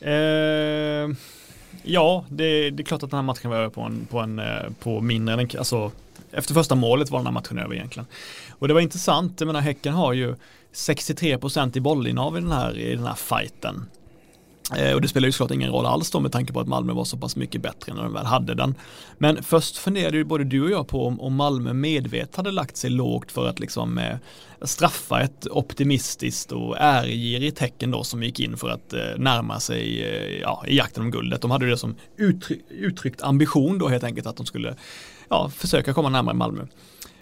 Eh, 0.00 1.16
Ja, 1.90 2.24
det, 2.28 2.70
det, 2.70 2.82
är 2.82 2.84
klart 2.84 3.02
att 3.02 3.10
den 3.10 3.18
här 3.18 3.22
matchen 3.22 3.50
var 3.50 3.56
över 3.56 3.68
på, 3.68 3.80
en, 3.80 4.06
på, 4.10 4.18
en, 4.18 4.38
eh, 4.38 4.70
på 4.80 5.00
mindre 5.00 5.34
än 5.34 5.48
alltså 5.58 5.92
efter 6.32 6.54
första 6.54 6.74
målet 6.74 7.10
var 7.10 7.18
den 7.18 7.26
här 7.26 7.32
matchen 7.32 7.58
över 7.58 7.74
egentligen. 7.74 8.06
Och 8.50 8.68
det 8.68 8.74
var 8.74 8.80
intressant, 8.80 9.40
jag 9.40 9.46
menar 9.46 9.60
Häcken 9.60 9.94
har 9.94 10.12
ju 10.12 10.34
63% 10.74 11.76
i 11.76 11.80
bollinnehav 11.80 12.38
i 12.38 12.40
den 12.40 12.52
här, 12.52 12.78
i 12.78 12.94
den 12.94 13.06
här 13.06 13.14
fighten. 13.14 13.86
Eh, 14.76 14.94
och 14.94 15.00
det 15.00 15.08
spelar 15.08 15.26
ju 15.26 15.32
såklart 15.32 15.50
ingen 15.50 15.70
roll 15.70 15.86
alls 15.86 16.10
då 16.10 16.20
med 16.20 16.32
tanke 16.32 16.52
på 16.52 16.60
att 16.60 16.68
Malmö 16.68 16.92
var 16.92 17.04
så 17.04 17.16
pass 17.16 17.36
mycket 17.36 17.62
bättre 17.62 17.94
när 17.94 18.02
de 18.02 18.12
väl 18.12 18.26
hade 18.26 18.54
den. 18.54 18.74
Men 19.18 19.42
först 19.42 19.76
funderade 19.76 20.16
ju 20.16 20.24
både 20.24 20.44
du 20.44 20.62
och 20.62 20.70
jag 20.70 20.88
på 20.88 21.06
om, 21.06 21.20
om 21.20 21.34
Malmö 21.34 21.72
medvetet 21.72 22.36
hade 22.36 22.50
lagt 22.50 22.76
sig 22.76 22.90
lågt 22.90 23.32
för 23.32 23.48
att 23.48 23.60
liksom 23.60 23.98
eh, 23.98 24.16
straffa 24.62 25.20
ett 25.20 25.46
optimistiskt 25.50 26.52
och 26.52 26.76
ärgirigt 26.78 27.58
tecken 27.58 27.90
då 27.90 28.04
som 28.04 28.22
gick 28.22 28.40
in 28.40 28.56
för 28.56 28.68
att 28.68 28.92
eh, 28.92 29.00
närma 29.16 29.60
sig 29.60 30.04
eh, 30.04 30.40
ja, 30.40 30.64
i 30.66 30.76
jakten 30.76 31.02
om 31.02 31.10
guldet. 31.10 31.42
De 31.42 31.50
hade 31.50 31.70
det 31.70 31.78
som 31.78 31.94
uttryck, 32.16 32.60
uttryckt 32.70 33.22
ambition 33.22 33.78
då 33.78 33.88
helt 33.88 34.04
enkelt 34.04 34.26
att 34.26 34.36
de 34.36 34.46
skulle 34.46 34.76
ja, 35.28 35.50
försöka 35.50 35.94
komma 35.94 36.08
närmare 36.08 36.34
Malmö. 36.34 36.62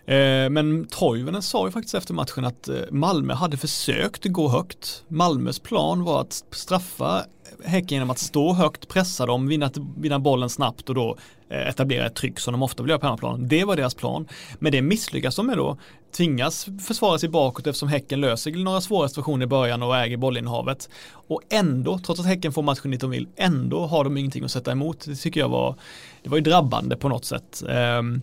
Eh, 0.07 0.51
men 0.51 0.87
Toivonen 0.91 1.43
sa 1.43 1.67
ju 1.67 1.73
faktiskt 1.73 1.95
efter 1.95 2.15
matchen 2.15 2.45
att 2.45 2.69
eh, 2.69 2.77
Malmö 2.91 3.35
hade 3.35 3.57
försökt 3.57 4.25
gå 4.25 4.49
högt. 4.49 5.05
Malmös 5.09 5.59
plan 5.59 6.05
var 6.05 6.21
att 6.21 6.45
straffa 6.51 7.25
Häcken 7.65 7.97
genom 7.97 8.11
att 8.11 8.19
stå 8.19 8.53
högt, 8.53 8.89
pressa 8.89 9.27
dem, 9.27 9.49
vinna, 9.49 9.71
vinna 9.97 10.19
bollen 10.19 10.51
snabbt 10.51 10.89
och 10.89 10.95
då 10.95 11.17
eh, 11.49 11.69
etablera 11.69 12.07
ett 12.07 12.15
tryck 12.15 12.41
som 12.41 12.53
de 12.53 12.63
ofta 12.63 12.83
vill 12.83 12.91
göra 12.91 12.99
på 12.99 13.07
hemmaplan. 13.07 13.49
Det 13.49 13.65
var 13.65 13.77
deras 13.77 13.95
plan. 13.95 14.29
Men 14.59 14.73
det 14.73 14.83
misslyckas 14.83 15.37
de 15.37 15.47
med 15.47 15.57
då. 15.57 15.79
Tvingas 16.17 16.67
försvara 16.87 17.19
sig 17.19 17.29
bakåt 17.29 17.67
eftersom 17.67 17.89
Häcken 17.89 18.21
löser 18.21 18.51
några 18.51 18.81
svåra 18.81 19.09
situationer 19.09 19.47
i 19.47 19.49
början 19.49 19.83
och 19.83 19.97
äger 19.97 20.17
bollinnehavet. 20.17 20.89
Och 21.13 21.41
ändå, 21.51 21.99
trots 21.99 22.21
att 22.21 22.27
Häcken 22.27 22.53
får 22.53 22.63
matchen 22.63 22.91
dit 22.91 23.01
de 23.01 23.11
vill, 23.11 23.29
ändå 23.37 23.87
har 23.87 24.05
de 24.05 24.17
ingenting 24.17 24.45
att 24.45 24.51
sätta 24.51 24.73
emot. 24.73 25.05
Det 25.05 25.17
tycker 25.17 25.41
jag 25.41 25.49
var, 25.49 25.75
det 26.23 26.29
var 26.29 26.37
ju 26.37 26.43
drabbande 26.43 26.97
på 26.97 27.09
något 27.09 27.25
sätt. 27.25 27.63
Um, 27.99 28.23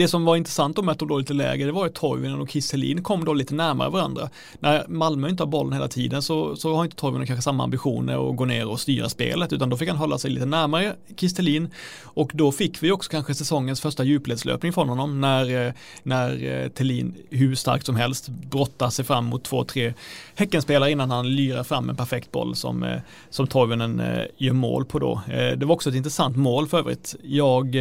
det 0.00 0.08
som 0.08 0.24
var 0.24 0.36
intressant 0.36 0.78
om 0.78 0.88
att 0.88 0.98
de 0.98 1.08
låg 1.08 1.18
lite 1.18 1.34
lägre 1.34 1.66
det 1.66 1.72
var 1.72 1.86
att 1.86 1.94
Toivonen 1.94 2.40
och 2.40 2.50
Kisselin 2.50 3.02
kom 3.02 3.24
då 3.24 3.34
lite 3.34 3.54
närmare 3.54 3.90
varandra. 3.90 4.30
När 4.58 4.84
Malmö 4.88 5.28
inte 5.28 5.42
har 5.42 5.48
bollen 5.48 5.72
hela 5.72 5.88
tiden 5.88 6.22
så, 6.22 6.56
så 6.56 6.74
har 6.74 6.84
inte 6.84 6.96
Toivonen 6.96 7.26
kanske 7.26 7.42
samma 7.42 7.64
ambitioner 7.64 8.30
att 8.30 8.36
gå 8.36 8.44
ner 8.44 8.68
och 8.68 8.80
styra 8.80 9.08
spelet 9.08 9.52
utan 9.52 9.70
då 9.70 9.76
fick 9.76 9.88
han 9.88 9.98
hålla 9.98 10.18
sig 10.18 10.30
lite 10.30 10.46
närmare 10.46 10.94
Kistelin 11.16 11.68
och 12.02 12.30
då 12.34 12.52
fick 12.52 12.82
vi 12.82 12.90
också 12.90 13.10
kanske 13.10 13.34
säsongens 13.34 13.80
första 13.80 14.04
djupledslöpning 14.04 14.72
från 14.72 14.88
honom 14.88 15.20
när, 15.20 15.66
eh, 15.66 15.72
när 16.02 16.62
eh, 16.62 16.68
Tellin 16.68 17.14
hur 17.30 17.54
starkt 17.54 17.86
som 17.86 17.96
helst 17.96 18.28
brottar 18.28 18.90
sig 18.90 19.04
fram 19.04 19.24
mot 19.24 19.44
två, 19.44 19.64
tre 19.64 19.94
Häckenspelare 20.34 20.90
innan 20.90 21.10
han 21.10 21.34
lyrar 21.34 21.64
fram 21.64 21.90
en 21.90 21.96
perfekt 21.96 22.32
boll 22.32 22.56
som, 22.56 22.82
eh, 22.82 23.00
som 23.30 23.46
Toivonen 23.46 24.02
gör 24.36 24.52
mål 24.52 24.84
på 24.84 24.98
då. 24.98 25.20
Det 25.26 25.64
var 25.64 25.74
också 25.74 25.88
ett 25.88 25.96
intressant 25.96 26.36
mål 26.36 26.68
för 26.68 26.78
övrigt. 26.78 27.14
Jag 27.22 27.76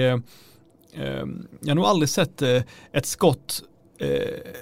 Ehm, 0.93 1.48
jag 1.62 1.69
har 1.69 1.75
nog 1.75 1.86
aldrig 1.86 2.10
sett 2.10 2.41
eh, 2.41 2.62
ett 2.91 3.05
skott 3.05 3.63
eh, 4.00 4.53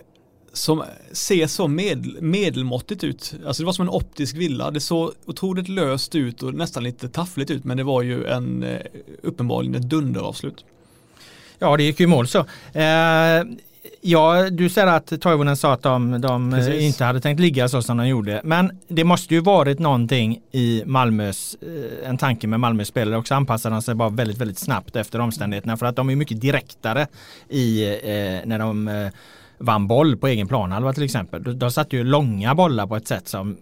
som 0.54 0.84
ser 1.12 1.48
så 1.48 1.68
med, 1.68 2.22
medelmåttigt 2.22 3.04
ut. 3.04 3.36
Alltså 3.46 3.64
det 3.64 3.66
var 3.66 3.74
som 3.74 3.88
en 3.88 3.94
optisk 3.94 4.36
villa. 4.36 4.72
Det 4.72 4.80
såg 4.80 5.12
otroligt 5.26 5.70
löst 5.70 6.16
ut 6.16 6.44
och 6.44 6.54
nästan 6.54 6.84
lite 6.84 7.10
taffligt 7.10 7.52
ut 7.52 7.64
men 7.64 7.78
det 7.78 7.84
var 7.84 8.02
ju 8.02 8.26
en 8.26 8.64
eh, 8.64 8.82
uppenbarligen 9.24 9.76
ett 9.76 9.90
dunderavslut. 9.90 10.66
Ja 11.60 11.78
det 11.78 11.84
gick 11.84 12.00
ju 12.00 12.04
i 12.04 12.08
mål 12.08 12.28
så. 12.28 12.40
Eh, 12.74 13.44
Ja, 14.02 14.50
du 14.50 14.70
säger 14.70 14.88
att 14.88 15.22
Toivonen 15.22 15.58
sa 15.58 15.74
att 15.74 15.84
de, 15.84 16.22
de 16.22 16.56
inte 16.80 17.04
hade 17.04 17.22
tänkt 17.22 17.40
ligga 17.40 17.70
så 17.70 17.82
som 17.82 17.98
de 17.98 18.08
gjorde. 18.08 18.42
Men 18.44 18.72
det 18.88 19.04
måste 19.04 19.34
ju 19.34 19.42
varit 19.42 19.80
någonting 19.80 20.42
i 20.52 20.84
Malmös, 20.86 21.58
eh, 21.62 22.10
en 22.10 22.18
tanke 22.18 22.48
med 22.48 22.60
Malmös 22.60 22.88
spelare 22.88 23.18
också 23.18 23.36
anpassade 23.36 23.76
de 23.76 23.82
sig 23.82 23.96
bara 23.96 24.10
väldigt, 24.10 24.38
väldigt 24.38 24.60
snabbt 24.60 24.96
efter 24.96 25.20
omständigheterna 25.20 25.78
för 25.78 25.86
att 25.86 25.96
de 25.96 26.10
är 26.10 26.16
mycket 26.16 26.42
direktare 26.42 27.08
i 27.50 27.86
eh, 27.86 28.46
när 28.46 28.60
de 28.60 28.88
eh, 28.88 29.08
vann 29.58 29.88
boll 29.88 30.18
på 30.18 30.28
egen 30.28 30.48
planhalva 30.48 30.94
till 30.94 31.04
exempel. 31.04 31.44
De, 31.44 31.60
de 31.60 31.72
satte 31.72 31.96
ju 31.96 32.04
långa 32.04 32.56
bollar 32.56 32.88
på 32.88 32.96
ett 32.96 33.08
sätt 33.08 33.28
som 33.28 33.58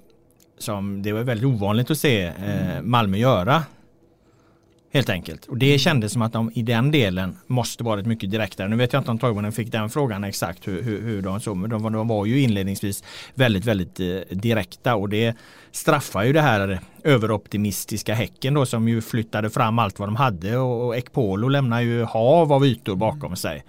som 0.57 1.01
det 1.01 1.11
var 1.11 1.23
väldigt 1.23 1.45
ovanligt 1.45 1.91
att 1.91 1.97
se 1.97 2.23
eh, 2.23 2.81
Malmö 2.81 3.17
göra. 3.17 3.63
Helt 4.95 5.09
enkelt. 5.09 5.45
Och 5.45 5.57
det 5.57 5.79
kändes 5.79 6.13
som 6.13 6.21
att 6.21 6.33
de 6.33 6.51
i 6.53 6.61
den 6.61 6.91
delen 6.91 7.37
måste 7.47 7.83
varit 7.83 8.05
mycket 8.05 8.31
direktare. 8.31 8.67
Nu 8.67 8.75
vet 8.75 8.93
jag 8.93 8.99
inte 8.99 9.11
om 9.11 9.19
Toivonen 9.19 9.51
fick 9.51 9.71
den 9.71 9.89
frågan 9.89 10.23
exakt 10.23 10.67
hur, 10.67 10.81
hur, 10.83 11.01
hur 11.01 11.21
de 11.21 11.39
såg. 11.39 11.57
Men 11.57 11.69
de, 11.69 11.93
de, 11.93 12.07
var 12.07 12.25
ju 12.25 12.41
inledningsvis 12.41 13.03
väldigt, 13.33 13.65
väldigt 13.65 13.99
eh, 13.99 14.37
direkta. 14.37 14.95
Och 14.95 15.09
det 15.09 15.35
straffar 15.71 16.23
ju 16.23 16.33
det 16.33 16.41
här 16.41 16.79
överoptimistiska 17.03 18.13
Häcken 18.13 18.53
då 18.53 18.65
som 18.65 18.87
ju 18.87 19.01
flyttade 19.01 19.49
fram 19.49 19.79
allt 19.79 19.99
vad 19.99 20.07
de 20.07 20.15
hade. 20.15 20.57
Och, 20.57 20.85
och 20.85 20.95
Ekpolo 20.95 21.47
lämnar 21.47 21.81
ju 21.81 22.03
hav 22.03 22.53
av 22.53 22.65
ytor 22.65 22.95
bakom 22.95 23.35
sig. 23.35 23.63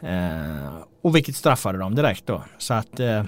Eh, 0.00 0.78
och 1.02 1.16
vilket 1.16 1.36
straffade 1.36 1.78
dem 1.78 1.94
direkt 1.94 2.26
då. 2.26 2.42
Så 2.58 2.74
att 2.74 3.00
eh, 3.00 3.24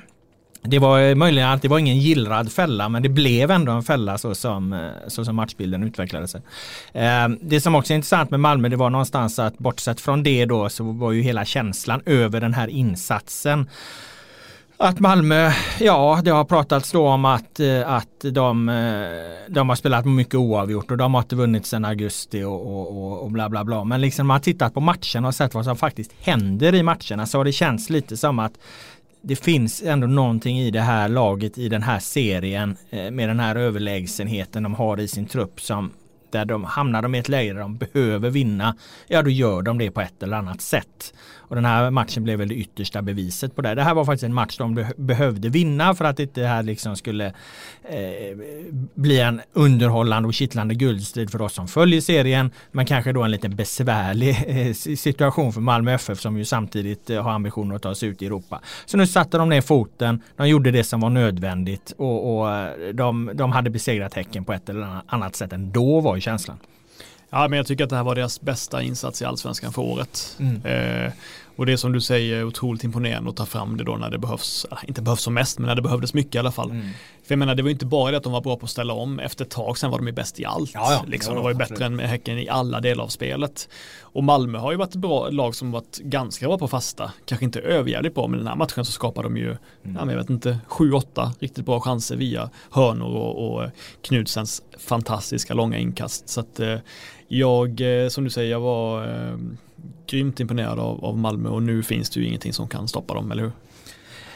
det 0.63 0.79
var 0.79 1.01
eh, 1.01 1.15
möjligen 1.15 1.49
att 1.49 1.63
det 1.63 1.69
var 1.69 1.79
ingen 1.79 1.99
gillrad 1.99 2.53
fälla 2.53 2.89
men 2.89 3.03
det 3.03 3.09
blev 3.09 3.51
ändå 3.51 3.73
en 3.73 3.83
fälla 3.83 4.19
så 4.19 4.35
som, 4.35 4.73
eh, 4.73 4.89
så 5.07 5.25
som 5.25 5.37
matchbilden 5.37 5.83
utvecklade 5.83 6.29
sig. 6.29 6.41
Ehm, 6.93 7.39
det 7.43 7.61
som 7.61 7.75
också 7.75 7.93
är 7.93 7.95
intressant 7.95 8.31
med 8.31 8.41
Malmö 8.41 8.69
det 8.69 8.77
var 8.77 8.91
någonstans 8.91 9.39
att 9.39 9.59
bortsett 9.59 10.01
från 10.01 10.23
det 10.23 10.45
då 10.45 10.69
så 10.69 10.85
var 10.85 11.13
ju 11.13 11.23
hela 11.23 11.45
känslan 11.45 12.03
över 12.07 12.41
den 12.41 12.55
här 12.55 12.69
insatsen 12.69 13.69
att 14.81 15.01
Malmö, 15.01 15.51
ja 15.81 16.21
det 16.25 16.31
har 16.31 16.45
pratats 16.45 16.93
då 16.93 17.09
om 17.09 17.25
att, 17.25 17.61
eh, 17.61 17.91
att 17.91 18.21
de, 18.21 18.67
de 19.49 19.69
har 19.69 19.77
spelat 19.77 20.05
mycket 20.05 20.35
oavgjort 20.35 20.91
och 20.91 20.97
de 20.97 21.15
har 21.15 21.23
inte 21.23 21.37
vunnit 21.37 21.67
sedan 21.67 21.85
augusti 21.85 22.43
och, 22.43 22.67
och, 22.67 23.23
och 23.23 23.31
bla 23.31 23.49
bla 23.49 23.65
bla. 23.65 23.85
Men 23.85 24.01
liksom 24.01 24.27
man 24.27 24.35
har 24.35 24.41
tittat 24.41 24.75
på 24.75 24.81
matchen 24.81 25.25
och 25.25 25.35
sett 25.35 25.55
vad 25.55 25.65
som 25.65 25.77
faktiskt 25.77 26.13
händer 26.21 26.75
i 26.75 26.83
matcherna 26.83 27.27
så 27.27 27.39
har 27.39 27.45
det 27.45 27.53
känts 27.53 27.91
lite 27.91 28.17
som 28.17 28.39
att 28.39 28.53
det 29.23 29.37
finns 29.37 29.83
ändå 29.83 30.07
någonting 30.07 30.59
i 30.59 30.71
det 30.71 30.81
här 30.81 31.09
laget 31.09 31.59
i 31.59 31.69
den 31.69 31.83
här 31.83 31.99
serien 31.99 32.77
eh, 32.91 33.11
med 33.11 33.29
den 33.29 33.41
här 33.41 33.57
överlägsenheten 33.57 34.63
de 34.63 34.75
har 34.75 35.01
i 35.01 35.09
sin 35.09 35.27
trupp 35.27 35.61
som 35.61 35.93
där 36.31 36.45
de 36.45 36.65
hamnar 36.65 37.03
de 37.03 37.15
i 37.15 37.19
ett 37.19 37.29
läge 37.29 37.53
där 37.53 37.61
de 37.61 37.77
behöver 37.77 38.31
vinna, 38.31 38.77
ja 39.07 39.23
då 39.23 39.31
gör 39.31 39.63
de 39.63 39.79
det 39.79 39.91
på 39.91 40.01
ett 40.01 40.23
eller 40.23 40.37
annat 40.37 40.61
sätt. 40.61 41.15
Och 41.49 41.57
den 41.57 41.65
här 41.65 41.91
matchen 41.91 42.25
blev 42.25 42.39
väl 42.39 42.49
det 42.49 42.55
yttersta 42.55 43.03
beviset 43.03 43.57
på 43.57 43.63
det. 43.63 43.75
Det 43.75 43.83
här 43.83 43.95
var 43.95 44.05
faktiskt 44.05 44.25
en 44.25 44.35
match 44.35 44.57
de 44.59 44.85
behövde 44.97 45.49
vinna 45.49 45.95
för 45.95 46.05
att 46.05 46.17
det 46.17 46.23
inte 46.23 46.43
här 46.43 46.63
liksom 46.63 46.97
skulle 46.97 47.27
eh, 47.83 48.37
bli 48.95 49.21
en 49.21 49.41
underhållande 49.53 50.27
och 50.27 50.35
kittlande 50.35 50.75
guldstrid 50.75 51.31
för 51.31 51.43
oss 51.43 51.55
som 51.55 51.69
följer 51.69 52.01
serien. 52.01 52.51
Men 52.73 52.87
kanske 52.87 53.13
då 53.13 53.23
en 53.23 53.31
lite 53.31 53.49
besvärlig 53.49 54.45
eh, 54.47 54.73
situation 54.97 55.53
för 55.53 55.61
Malmö 55.61 55.93
FF 55.93 56.21
som 56.21 56.39
ju 56.39 56.45
samtidigt 56.45 57.11
eh, 57.11 57.23
har 57.23 57.31
ambitioner 57.31 57.77
att 57.77 57.83
ta 57.83 57.95
sig 57.95 58.09
ut 58.09 58.23
i 58.23 58.27
Europa. 58.27 58.61
Så 58.87 58.97
nu 58.97 59.07
satte 59.07 59.39
de 59.39 59.49
ner 59.49 59.61
foten, 59.61 60.23
de 60.37 60.49
gjorde 60.49 60.71
det 60.71 60.85
som 60.85 61.01
var 61.01 61.11
nödvändigt 61.11 61.95
och, 61.99 62.39
och 62.39 62.55
eh, 62.55 62.95
de, 62.95 63.31
de 63.35 63.53
hade 63.53 63.71
besegrat 63.71 64.15
Häcken 64.15 64.45
på 64.45 64.53
ett 64.53 64.69
eller 64.69 65.01
annat 65.07 65.37
sätt 65.37 65.53
ändå 65.53 66.01
var 66.01 66.15
ju 66.15 66.21
känslan. 66.21 66.59
Ja, 67.31 67.49
men 67.49 67.57
jag 67.57 67.67
tycker 67.67 67.85
att 67.85 67.91
det 67.91 67.97
här 67.97 68.05
var 68.05 68.15
deras 68.15 68.41
bästa 68.41 68.83
insats 68.83 69.23
i 69.23 69.25
allsvenskan 69.25 69.73
för 69.73 69.83
året. 69.83 70.37
Mm. 70.39 70.63
Eh, 70.65 71.13
och 71.59 71.67
det 71.67 71.73
är 71.73 71.77
som 71.77 71.93
du 71.93 72.01
säger 72.01 72.45
otroligt 72.45 72.85
imponerande 72.85 73.31
att 73.31 73.37
ta 73.37 73.47
fram 73.47 73.77
det 73.77 73.85
då 73.85 73.97
när 73.97 74.11
det 74.11 74.19
behövs, 74.19 74.67
inte 74.87 75.03
behövs 75.03 75.23
som 75.23 75.35
mest, 75.35 75.59
men 75.59 75.69
när 75.69 75.75
det 75.75 75.83
behövdes 75.83 76.15
mycket 76.15 76.35
i 76.35 76.39
alla 76.39 76.53
fall. 76.53 76.71
Mm. 76.71 76.87
För 77.23 77.33
jag 77.33 77.39
menar, 77.39 77.55
det 77.55 77.63
var 77.63 77.69
ju 77.69 77.73
inte 77.73 77.87
bara 77.87 78.11
det 78.11 78.17
att 78.17 78.23
de 78.23 78.33
var 78.33 78.41
bra 78.41 78.57
på 78.57 78.65
att 78.65 78.71
ställa 78.71 78.93
om, 78.93 79.21
efter 79.21 79.45
ett 79.45 79.51
tag 79.51 79.79
sen 79.79 79.91
var 79.91 79.99
de 79.99 80.07
ju 80.07 80.13
bäst 80.13 80.41
i 80.41 80.45
allt. 80.45 80.71
Ja, 80.75 80.93
ja. 80.93 81.05
Liksom. 81.07 81.35
de 81.35 81.43
var 81.43 81.51
ju 81.51 81.57
bättre 81.57 81.85
än 81.85 81.99
Häcken 81.99 82.39
i 82.39 82.49
alla 82.49 82.81
delar 82.81 83.05
av 83.05 83.09
spelet. 83.09 83.69
Och 84.01 84.25
Malmö 84.25 84.59
har 84.59 84.73
ju 84.73 84.79
varit 84.79 84.91
ett 84.91 84.97
bra 84.97 85.31
lag 85.31 85.55
som 85.55 85.73
varit 85.73 85.99
ganska 85.99 86.47
bra 86.47 86.59
på 86.59 86.69
fasta, 86.69 87.13
kanske 87.25 87.45
inte 87.45 87.61
överjävligt 87.61 88.15
bra, 88.15 88.27
men 88.27 88.39
den 88.39 88.49
här 88.49 88.57
matchen 88.57 88.85
så 88.85 88.93
skapar 88.93 89.23
de 89.23 89.37
ju, 89.37 89.57
mm. 89.85 90.09
jag 90.09 90.17
vet 90.17 90.31
inte, 90.31 90.59
7-8 90.69 91.31
riktigt 91.39 91.67
bra 91.67 91.81
chanser 91.81 92.17
via 92.17 92.51
hörnor 92.71 93.17
och, 93.17 93.57
och 93.57 93.71
Knudsens 94.03 94.63
fantastiska 94.79 95.55
långa 95.55 95.79
inkast. 95.79 96.29
Så 96.29 96.41
att 96.41 96.61
eh, 96.61 96.77
jag, 97.29 97.81
eh, 97.81 98.09
som 98.09 98.25
du 98.25 98.31
säger, 98.31 98.51
jag 98.51 98.61
var 98.61 99.07
eh, 99.07 99.37
grymt 100.07 100.41
imponerad 100.41 100.79
av, 100.79 101.05
av 101.05 101.19
Malmö 101.19 101.49
och 101.49 101.63
nu 101.63 101.83
finns 101.83 102.11
det 102.11 102.21
ju 102.21 102.27
ingenting 102.27 102.53
som 102.53 102.69
kan 102.69 102.89
stoppa 102.89 103.15
dem, 103.15 103.33
eller 103.33 103.43
hur? 103.43 103.53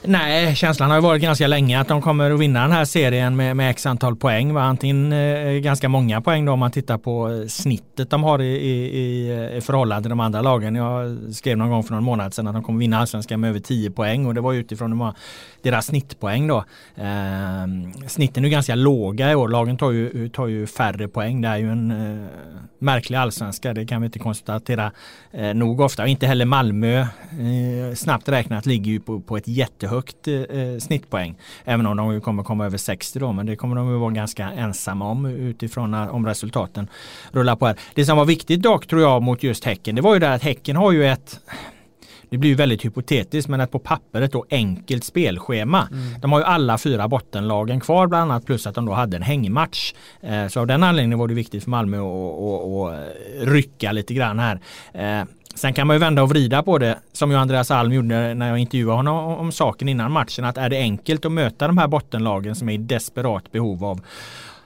Nej, 0.04 0.56
känslan 0.56 0.90
har 0.90 1.00
varit 1.00 1.22
ganska 1.22 1.46
länge 1.46 1.80
att 1.80 1.88
de 1.88 2.02
kommer 2.02 2.30
att 2.30 2.40
vinna 2.40 2.62
den 2.62 2.72
här 2.72 2.84
serien 2.84 3.36
med, 3.36 3.56
med 3.56 3.70
x 3.70 3.86
antal 3.86 4.16
poäng. 4.16 4.54
Va? 4.54 4.62
Antingen 4.62 5.12
eh, 5.12 5.52
ganska 5.52 5.88
många 5.88 6.20
poäng 6.20 6.44
då 6.44 6.52
om 6.52 6.58
man 6.58 6.70
tittar 6.70 6.98
på 6.98 7.28
eh, 7.28 7.46
snittet 7.46 8.10
de 8.10 8.24
har 8.24 8.42
i, 8.42 8.56
i, 8.56 9.30
eh, 9.30 9.56
i 9.56 9.60
förhållande 9.60 10.02
till 10.02 10.10
de 10.10 10.20
andra 10.20 10.42
lagen. 10.42 10.74
Jag 10.74 11.18
skrev 11.34 11.58
någon 11.58 11.70
gång 11.70 11.82
för 11.82 11.94
någon 11.94 12.04
månad 12.04 12.34
sedan 12.34 12.46
att 12.46 12.54
de 12.54 12.62
kommer 12.62 12.78
vinna 12.78 12.98
allsvenskan 12.98 13.40
med 13.40 13.50
över 13.50 13.60
10 13.60 13.90
poäng 13.90 14.26
och 14.26 14.34
det 14.34 14.40
var 14.40 14.52
utifrån 14.52 14.90
de 14.90 15.12
deras 15.62 15.86
snittpoäng 15.86 16.46
då. 16.46 16.64
Eh, 16.94 17.66
snitten 18.06 18.44
är 18.44 18.48
ganska 18.48 18.74
låga 18.74 19.32
i 19.32 19.34
år. 19.34 19.48
Lagen 19.48 19.76
tar 19.76 19.90
ju, 19.90 20.28
tar 20.28 20.46
ju 20.46 20.66
färre 20.66 21.08
poäng. 21.08 21.40
Det 21.40 21.48
är 21.48 21.56
ju 21.56 21.72
en 21.72 21.90
eh, 21.90 22.26
märklig 22.78 23.16
allsvenska. 23.16 23.74
Det 23.74 23.86
kan 23.86 24.00
vi 24.00 24.06
inte 24.06 24.18
konstatera 24.18 24.92
eh, 25.32 25.54
nog 25.54 25.80
ofta. 25.80 26.02
Och 26.02 26.08
inte 26.08 26.26
heller 26.26 26.44
Malmö 26.44 27.00
eh, 27.00 27.94
snabbt 27.94 28.28
räknat 28.28 28.66
ligger 28.66 28.92
ju 28.92 29.00
på, 29.00 29.20
på 29.20 29.36
ett 29.36 29.48
jättehögt 29.48 29.91
eh, 29.96 30.78
snittpoäng. 30.78 31.38
Även 31.64 31.86
om 31.86 31.96
de 31.96 32.20
kommer 32.20 32.42
komma 32.42 32.66
över 32.66 32.78
60 32.78 33.18
då. 33.18 33.32
Men 33.32 33.46
det 33.46 33.56
kommer 33.56 33.76
de 33.76 33.90
ju 33.90 33.96
vara 33.96 34.10
ganska 34.10 34.50
ensamma 34.50 35.10
om 35.10 35.26
utifrån 35.26 35.94
om 35.94 36.26
resultaten 36.26 36.88
rullar 37.32 37.56
på 37.56 37.66
här. 37.66 37.76
Det 37.94 38.04
som 38.04 38.16
var 38.16 38.24
viktigt 38.24 38.62
dock 38.62 38.86
tror 38.86 39.02
jag 39.02 39.22
mot 39.22 39.42
just 39.42 39.64
Häcken. 39.64 39.94
Det 39.94 40.02
var 40.02 40.14
ju 40.14 40.20
det 40.20 40.34
att 40.34 40.42
Häcken 40.42 40.76
har 40.76 40.92
ju 40.92 41.06
ett 41.06 41.40
det 42.32 42.38
blir 42.38 42.50
ju 42.50 42.56
väldigt 42.56 42.84
hypotetiskt 42.84 43.48
men 43.48 43.60
ett 43.60 43.70
på 43.70 43.78
pappret 43.78 44.32
då 44.32 44.44
enkelt 44.50 45.04
spelschema. 45.04 45.88
Mm. 45.90 46.20
De 46.20 46.32
har 46.32 46.38
ju 46.38 46.44
alla 46.44 46.78
fyra 46.78 47.08
bottenlagen 47.08 47.80
kvar 47.80 48.06
bland 48.06 48.32
annat 48.32 48.46
plus 48.46 48.66
att 48.66 48.74
de 48.74 48.86
då 48.86 48.92
hade 48.92 49.16
en 49.16 49.22
hängmatch. 49.22 49.94
Eh, 50.20 50.46
så 50.46 50.60
av 50.60 50.66
den 50.66 50.82
anledningen 50.82 51.18
var 51.18 51.28
det 51.28 51.34
viktigt 51.34 51.62
för 51.62 51.70
Malmö 51.70 51.98
att 51.98 53.04
rycka 53.40 53.92
lite 53.92 54.14
grann 54.14 54.38
här. 54.38 54.60
Eh, 54.92 55.26
sen 55.54 55.72
kan 55.72 55.86
man 55.86 55.96
ju 55.96 56.00
vända 56.00 56.22
och 56.22 56.28
vrida 56.28 56.62
på 56.62 56.78
det 56.78 56.98
som 57.12 57.30
ju 57.30 57.36
Andreas 57.36 57.70
Alm 57.70 57.92
gjorde 57.92 58.34
när 58.34 58.48
jag 58.48 58.58
intervjuade 58.58 58.96
honom 58.96 59.38
om 59.38 59.52
saken 59.52 59.88
innan 59.88 60.12
matchen. 60.12 60.44
Att 60.44 60.58
är 60.58 60.70
det 60.70 60.78
enkelt 60.78 61.24
att 61.24 61.32
möta 61.32 61.66
de 61.66 61.78
här 61.78 61.88
bottenlagen 61.88 62.54
som 62.54 62.68
är 62.68 62.72
i 62.72 62.76
desperat 62.76 63.52
behov 63.52 63.84
av 63.84 64.00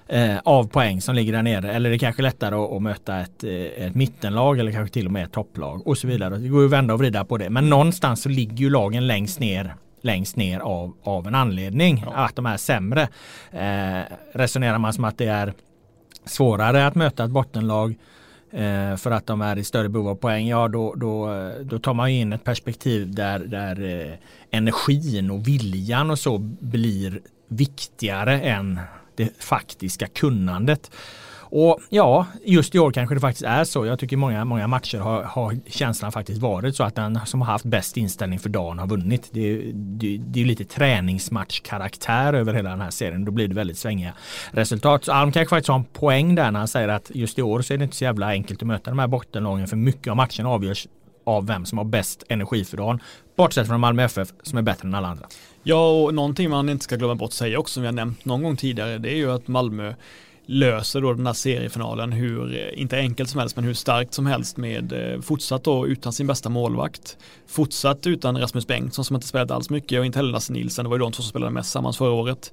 eh, 0.09 0.37
av 0.45 0.69
poäng 0.69 1.01
som 1.01 1.15
ligger 1.15 1.33
där 1.33 1.43
nere. 1.43 1.73
Eller 1.73 1.91
det 1.91 1.97
är 1.97 1.99
kanske 1.99 2.23
lättare 2.23 2.55
att, 2.55 2.73
att 2.73 2.83
möta 2.83 3.21
ett, 3.21 3.45
eh, 3.45 3.87
ett 3.87 3.95
mittenlag 3.95 4.59
eller 4.59 4.73
kanske 4.73 4.93
till 4.93 5.07
och 5.07 5.13
med 5.13 5.25
ett 5.25 5.33
topplag 5.33 5.87
och 5.87 5.99
så 5.99 6.07
vidare. 6.07 6.39
Det 6.39 6.49
går 6.49 6.61
ju 6.61 6.67
att 6.67 6.73
vända 6.73 6.95
och 6.95 7.01
vrida 7.01 7.25
på 7.25 7.39
det. 7.39 7.51
Men 7.51 7.71
någonstans 7.71 8.23
så 8.23 8.29
ligger 8.29 8.57
ju 8.57 8.71
lagen 8.71 9.07
längst 9.07 9.41
ner 9.41 9.75
längst 10.01 10.37
ner 10.37 10.61
av, 10.61 10.93
av 11.03 11.27
en 11.27 11.35
anledning 11.35 12.05
ja. 12.07 12.13
att 12.25 12.37
de 12.37 12.47
är 12.47 12.57
sämre. 12.57 13.09
Eh, 13.51 14.03
resonerar 14.33 14.79
man 14.79 14.93
som 14.93 15.05
att 15.05 15.19
det 15.19 15.27
är 15.27 15.53
svårare 16.25 16.87
att 16.87 16.95
möta 16.95 17.25
ett 17.25 17.31
bottenlag 17.31 17.95
eh, 18.51 18.97
för 18.97 19.11
att 19.11 19.27
de 19.27 19.41
är 19.41 19.59
i 19.59 19.65
större 19.65 19.89
behov 19.89 20.09
av 20.09 20.15
poäng, 20.15 20.49
ja 20.49 20.69
då, 20.69 20.95
då, 20.95 21.31
då 21.63 21.79
tar 21.79 21.95
man 21.95 22.09
in 22.09 22.33
ett 22.33 22.45
perspektiv 22.45 23.15
där, 23.15 23.39
där 23.39 23.85
eh, 23.85 24.19
energin 24.51 25.31
och 25.31 25.49
viljan 25.49 26.11
och 26.11 26.19
så 26.19 26.39
blir 26.39 27.21
viktigare 27.49 28.41
än 28.41 28.81
det 29.15 29.43
faktiska 29.43 30.07
kunnandet. 30.07 30.91
Och 31.51 31.79
ja, 31.89 32.27
just 32.45 32.75
i 32.75 32.79
år 32.79 32.91
kanske 32.91 33.15
det 33.15 33.21
faktiskt 33.21 33.45
är 33.45 33.65
så. 33.65 33.87
Jag 33.87 33.99
tycker 33.99 34.17
många, 34.17 34.45
många 34.45 34.67
matcher 34.67 34.99
har, 34.99 35.23
har 35.23 35.57
känslan 35.67 36.13
faktiskt 36.13 36.41
varit 36.41 36.77
så 36.77 36.85
att 36.85 36.95
den 36.95 37.21
som 37.27 37.41
har 37.41 37.53
haft 37.53 37.65
bäst 37.65 37.97
inställning 37.97 38.39
för 38.39 38.49
dagen 38.49 38.79
har 38.79 38.87
vunnit. 38.87 39.29
Det, 39.33 39.73
det, 39.75 40.21
det 40.27 40.41
är 40.41 40.45
lite 40.45 40.65
träningsmatchkaraktär 40.65 42.33
över 42.33 42.55
hela 42.55 42.71
den 42.71 42.81
här 42.81 42.91
serien. 42.91 43.25
Då 43.25 43.33
blir 43.33 43.49
det 43.49 43.55
väldigt 43.55 43.79
svängiga 43.79 44.13
resultat. 44.51 45.05
Så 45.05 45.13
Alm 45.13 45.33
kanske 45.33 45.51
faktiskt 45.51 45.69
har 45.69 45.79
en 45.79 45.85
poäng 45.85 46.35
där 46.35 46.51
när 46.51 46.59
han 46.59 46.69
säger 46.69 46.89
att 46.89 47.11
just 47.15 47.39
i 47.39 47.43
år 47.43 47.63
så 47.63 47.75
är 47.75 47.79
det 47.79 47.85
inte 47.85 47.97
så 47.97 48.05
jävla 48.05 48.27
enkelt 48.27 48.63
att 48.63 48.69
möta 48.69 48.91
de 48.91 48.99
här 48.99 49.07
bottenlagen 49.07 49.69
för 49.69 49.77
mycket 49.77 50.11
av 50.11 50.17
matchen 50.17 50.47
avgörs 50.47 50.87
av 51.27 51.47
vem 51.47 51.67
som 51.67 51.79
har 51.79 51.85
bäst 51.85 52.25
energi 52.29 52.65
för 52.65 52.77
dagen. 52.77 53.01
Bortsett 53.37 53.67
från 53.67 53.81
Malmö 53.81 54.05
FF 54.05 54.29
som 54.43 54.59
är 54.59 54.63
bättre 54.63 54.89
än 54.89 54.95
alla 54.95 55.09
andra. 55.09 55.27
Ja, 55.63 55.91
och 55.91 56.15
någonting 56.15 56.51
man 56.51 56.69
inte 56.69 56.85
ska 56.85 56.97
glömma 56.97 57.15
bort 57.15 57.29
att 57.29 57.33
säga 57.33 57.59
också 57.59 57.75
som 57.75 57.83
vi 57.83 57.87
har 57.87 57.93
nämnt 57.93 58.25
någon 58.25 58.43
gång 58.43 58.57
tidigare 58.57 58.99
det 58.99 59.13
är 59.13 59.17
ju 59.17 59.33
att 59.33 59.49
Malmö 59.49 59.95
löser 60.47 61.01
då 61.01 61.13
den 61.13 61.27
här 61.27 61.35
seriefinalen 61.35 62.13
hur, 62.13 62.55
eh, 62.55 62.81
inte 62.81 62.97
enkelt 62.97 63.31
som 63.31 63.41
helst, 63.41 63.57
men 63.57 63.65
hur 63.65 63.75
starkt 63.75 64.15
som 64.15 64.27
helst 64.27 64.57
med 64.57 64.93
eh, 64.93 65.21
fortsatt 65.21 65.65
då 65.65 65.87
utan 65.87 66.13
sin 66.13 66.27
bästa 66.27 66.49
målvakt. 66.49 67.17
Fortsatt 67.47 68.07
utan 68.07 68.39
Rasmus 68.39 68.67
Bengtsson 68.67 69.05
som 69.05 69.17
inte 69.17 69.27
spelat 69.27 69.51
alls 69.51 69.71
mycket 69.71 69.99
och 69.99 70.07
inte 70.07 70.19
heller 70.19 70.33
Lasse 70.33 70.53
Nilsen, 70.53 70.85
det 70.85 70.89
var 70.89 70.97
ju 70.97 71.01
de 71.01 71.13
två 71.13 71.23
som 71.23 71.31
spelade 71.31 71.53
mest 71.53 71.71
sammans 71.71 71.97
förra 71.97 72.11
året 72.11 72.53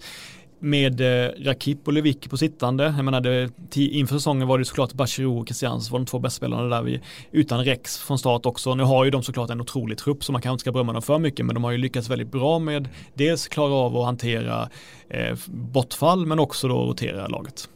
med 0.64 1.02
eh, 1.02 1.32
Rakip 1.46 1.88
och 1.88 1.94
Lewicki 1.94 2.30
på 2.30 2.38
sittande. 2.38 2.84
Jag 2.96 3.06
menar, 3.06 3.22
det, 3.22 3.52
inför 3.76 4.16
säsongen 4.16 4.48
var 4.48 4.60
det 4.60 4.66
såklart 4.66 4.94
Bachirou 4.94 5.40
och 5.40 5.48
Christians 5.48 5.92
var 5.92 6.00
de 6.00 6.06
två 6.06 6.20
bästa 6.20 6.38
spelarna 6.38 6.76
där 6.76 6.82
vi, 6.82 7.02
utan 7.32 7.64
Rex 7.66 7.98
från 7.98 8.20
start 8.20 8.46
också. 8.46 8.76
Nu 8.76 8.84
har 8.84 9.06
ju 9.06 9.12
de 9.12 9.24
såklart 9.24 9.50
en 9.50 9.62
otrolig 9.62 9.98
trupp 9.98 10.24
så 10.24 10.32
man 10.32 10.42
kanske 10.42 10.54
inte 10.54 10.62
ska 10.62 10.72
berömma 10.72 10.94
dem 10.94 11.02
för 11.02 11.20
mycket 11.20 11.46
men 11.46 11.54
de 11.54 11.64
har 11.64 11.72
ju 11.72 11.78
lyckats 11.78 12.10
väldigt 12.10 12.32
bra 12.32 12.60
med 12.60 12.90
dels 13.14 13.48
klara 13.48 13.74
av 13.74 13.98
att 13.98 14.06
hantera 14.06 14.70
eh, 15.10 15.38
bortfall 15.48 16.26
men 16.26 16.40
också 16.40 16.68
då 16.68 16.86
rotera 16.86 17.28
laget. 17.28 17.70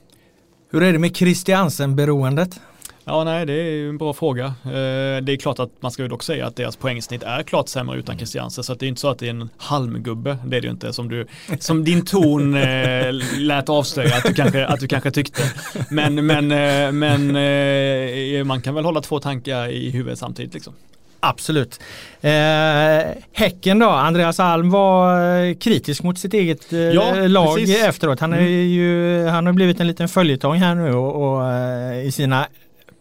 Hur 0.78 0.84
är 0.84 0.94
det 0.94 1.00
med 1.00 1.16
Christiansen-beroendet? 1.16 2.60
Ja, 3.06 3.24
nej, 3.24 3.46
det 3.46 3.54
är 3.54 3.72
ju 3.72 3.90
en 3.90 3.98
bra 3.98 4.14
fråga. 4.14 4.46
Eh, 4.46 5.24
det 5.24 5.32
är 5.32 5.38
klart 5.38 5.60
att 5.60 5.72
man 5.80 5.92
ska 5.92 6.04
ju 6.04 6.08
dock 6.08 6.24
säga 6.24 6.48
att 6.48 6.56
deras 6.56 6.76
poängsnitt 6.76 7.24
är 7.24 7.44
klart 7.44 7.70
sämre 7.70 8.00
utan 8.00 8.18
Christiansen. 8.18 8.64
Så 8.64 8.74
det 8.74 8.86
är 8.86 8.88
inte 8.88 9.02
så 9.02 9.10
att 9.10 9.20
det 9.20 9.26
är 9.26 9.30
en 9.30 9.50
halmgubbe. 9.58 10.38
Det 10.46 10.58
är 10.58 10.62
det 10.62 10.68
ju 10.68 10.72
inte 10.72 10.94
som, 10.94 11.10
du, 11.10 11.28
som 11.60 11.84
din 11.84 12.06
ton 12.06 12.56
eh, 12.56 13.14
lät 13.38 13.70
avslöja 13.70 14.16
att 14.16 14.24
du 14.24 14.34
kanske, 14.34 14.66
att 14.66 14.80
du 14.80 14.88
kanske 14.88 15.12
tyckte. 15.12 15.44
Men, 15.90 16.26
men, 16.26 16.52
eh, 16.52 16.92
men 16.92 18.48
man 18.48 18.62
kan 18.62 18.76
väl 18.76 18.86
hålla 18.86 19.02
två 19.02 19.20
tankar 19.20 19.70
i 19.70 19.90
huvudet 19.90 20.20
samtidigt. 20.20 20.54
Liksom. 20.54 20.74
Absolut. 21.20 21.80
Eh, 22.22 22.32
häcken 23.34 23.80
då, 23.80 23.90
Andreas 23.90 24.40
Alm 24.40 24.70
var 24.70 25.54
kritisk 25.54 26.04
mot 26.04 26.20
sitt 26.20 26.34
eget 26.34 26.74
eh, 26.74 26.80
ja, 26.80 27.14
lag 27.28 27.58
precis. 27.58 27.84
efteråt. 27.84 28.20
Han, 28.20 28.34
är 28.34 28.38
mm. 28.38 28.70
ju, 28.70 29.26
han 29.28 29.46
har 29.46 29.54
blivit 29.54 29.80
en 29.80 29.88
liten 29.88 30.10
följetong 30.10 30.58
här 30.58 30.76
nu 30.76 30.94
och, 30.94 31.36
och 31.36 31.52
eh, 31.52 32.06
i 32.06 32.12
sina 32.12 32.48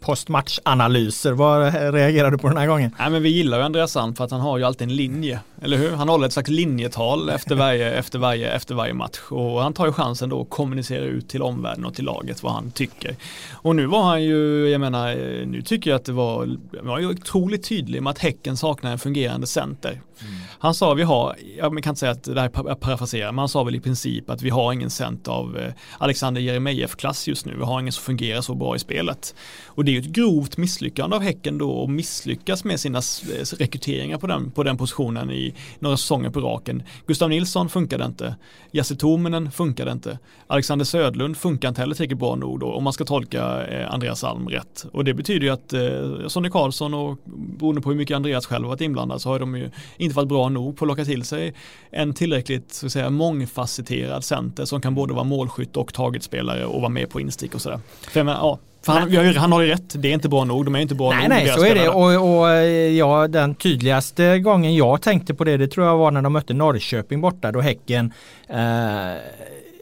postmatchanalyser. 0.06 1.32
Vad 1.32 1.75
reagerar 1.94 2.30
du 2.30 2.38
på 2.38 2.48
den 2.48 2.56
här 2.56 2.66
gången? 2.66 2.94
Nej, 2.98 3.10
men 3.10 3.22
vi 3.22 3.28
gillar 3.28 3.58
ju 3.58 3.64
Andreas 3.64 3.92
Sand 3.92 4.16
för 4.16 4.25
att 4.25 4.30
han 4.30 4.40
har 4.40 4.58
ju 4.58 4.64
alltid 4.64 4.88
en 4.88 4.96
linje, 4.96 5.40
eller 5.62 5.76
hur? 5.76 5.90
Han 5.90 6.08
håller 6.08 6.26
ett 6.26 6.32
slags 6.32 6.50
linjetal 6.50 7.28
efter 7.28 7.54
varje, 7.54 7.90
efter 7.98 8.18
varje, 8.18 8.50
efter 8.50 8.75
varje 8.75 8.94
match 8.94 9.20
och 9.28 9.62
han 9.62 9.72
tar 9.72 9.86
ju 9.86 9.92
chansen 9.92 10.28
då 10.28 10.40
att 10.40 10.50
kommunicera 10.50 11.04
ut 11.04 11.28
till 11.28 11.42
omvärlden 11.42 11.84
och 11.84 11.94
till 11.94 12.04
laget 12.04 12.42
vad 12.42 12.52
han 12.52 12.70
tycker. 12.70 13.16
Och 13.52 13.76
nu 13.76 13.86
var 13.86 14.02
han 14.02 14.22
ju, 14.22 14.68
jag 14.68 14.80
menar, 14.80 15.14
nu 15.46 15.62
tycker 15.62 15.90
jag 15.90 15.96
att 15.96 16.04
det 16.04 16.12
var, 16.12 16.56
var 16.82 16.98
ju 16.98 17.06
otroligt 17.06 17.68
tydlig 17.68 18.02
med 18.02 18.10
att 18.10 18.18
Häcken 18.18 18.56
saknar 18.56 18.92
en 18.92 18.98
fungerande 18.98 19.46
center. 19.46 19.90
Mm. 19.90 20.34
Han 20.58 20.75
sa 20.75 20.94
vi 20.94 21.02
har, 21.02 21.36
jag 21.56 21.70
kan 21.70 21.76
inte 21.76 21.94
säga 21.94 22.12
att 22.12 22.25
det 22.25 22.40
här 22.40 22.68
är 22.70 22.75
parafraserar, 22.75 23.32
men 23.32 23.38
han 23.38 23.48
sa 23.48 23.64
väl 23.64 23.75
i 23.75 23.80
princip 23.80 24.30
att 24.30 24.42
vi 24.42 24.50
har 24.50 24.72
ingen 24.72 24.90
cent 24.90 25.28
av 25.28 25.58
eh, 25.58 25.72
Alexander 25.98 26.40
Jeremejeff-klass 26.40 27.28
just 27.28 27.46
nu. 27.46 27.56
Vi 27.56 27.64
har 27.64 27.80
ingen 27.80 27.92
som 27.92 28.02
fungerar 28.02 28.40
så 28.40 28.54
bra 28.54 28.76
i 28.76 28.78
spelet. 28.78 29.34
Och 29.66 29.84
det 29.84 29.90
är 29.90 29.92
ju 29.92 29.98
ett 29.98 30.06
grovt 30.06 30.56
misslyckande 30.56 31.16
av 31.16 31.22
Häcken 31.22 31.58
då 31.58 31.84
att 31.84 31.90
misslyckas 31.90 32.64
med 32.64 32.80
sina 32.80 32.98
eh, 32.98 33.56
rekryteringar 33.58 34.18
på 34.18 34.26
den, 34.26 34.50
på 34.50 34.62
den 34.62 34.76
positionen 34.76 35.30
i 35.30 35.54
några 35.78 35.96
säsonger 35.96 36.30
på 36.30 36.40
raken. 36.40 36.82
Gustav 37.06 37.28
Nilsson 37.28 37.68
funkade 37.68 38.04
inte. 38.04 38.36
Jesse 38.70 38.96
Tominen 38.96 39.50
funkade 39.50 39.92
inte. 39.92 40.18
Alexander 40.46 40.84
Södlund 40.84 41.36
funkar 41.36 41.68
inte 41.68 41.80
heller 41.80 41.94
tillräckligt 41.94 42.18
bra 42.18 42.34
nog 42.34 42.60
då, 42.60 42.72
om 42.72 42.84
man 42.84 42.92
ska 42.92 43.04
tolka 43.04 43.66
eh, 43.66 43.94
Andreas 43.94 44.25
Alm 44.25 44.48
rätt. 44.48 44.86
Och 44.92 45.04
det 45.04 45.14
betyder 45.14 45.46
ju 45.46 45.52
att 45.52 45.72
eh, 45.72 46.28
Sonny 46.28 46.50
Karlsson 46.50 46.94
och 46.94 47.18
beroende 47.58 47.80
på 47.80 47.88
hur 47.88 47.96
mycket 47.96 48.16
Andreas 48.16 48.46
själv 48.46 48.66
varit 48.66 48.80
inblandad 48.80 49.20
så 49.20 49.28
har 49.28 49.38
de 49.38 49.56
ju 49.56 49.70
inte 49.96 50.16
varit 50.16 50.28
bra 50.28 50.46
nog 50.49 50.76
på 50.76 50.85
att 50.85 50.88
locka 50.88 51.05
till 51.05 51.25
sig 51.25 51.55
en 51.91 52.15
tillräckligt 52.15 52.73
så 52.73 52.87
att 52.87 52.93
säga, 52.93 53.11
mångfacetterad 53.11 54.25
center 54.25 54.65
som 54.65 54.81
kan 54.81 54.95
både 54.95 55.15
vara 55.15 55.25
målskytt 55.25 55.76
och 55.76 55.95
targetspelare 55.95 56.67
och 56.67 56.81
vara 56.81 56.88
med 56.88 57.11
på 57.11 57.21
instick 57.21 57.55
och 57.55 57.62
sådär. 57.62 57.81
För, 58.11 58.23
men, 58.23 58.35
ja, 58.35 58.59
för 58.83 58.93
han, 58.93 59.37
han, 59.37 59.53
har 59.53 59.62
ju 59.62 59.69
rätt, 59.69 60.03
det 60.03 60.09
är 60.09 60.12
inte 60.12 60.29
bra 60.29 60.45
nog, 60.45 60.65
de 60.65 60.75
är 60.75 60.81
inte 60.81 60.95
bra 60.95 61.11
nej, 61.11 61.21
nog. 61.23 61.29
Nej, 61.29 61.49
så 61.49 61.65
är 61.65 61.75
det. 61.75 61.88
Och, 61.88 62.41
och, 62.41 62.49
ja, 62.93 63.29
den 63.29 63.55
tydligaste 63.55 64.38
gången 64.38 64.75
jag 64.75 65.03
tänkte 65.03 65.35
på 65.35 65.45
det, 65.45 65.57
det 65.57 65.69
tror 65.69 65.87
jag 65.87 65.97
var 65.97 66.11
när 66.11 66.23
de 66.23 66.33
mötte 66.33 66.55
Norrköping 66.55 67.21
borta, 67.21 67.53
då 67.53 67.61
Häcken 67.61 68.12
eh, 68.49 68.59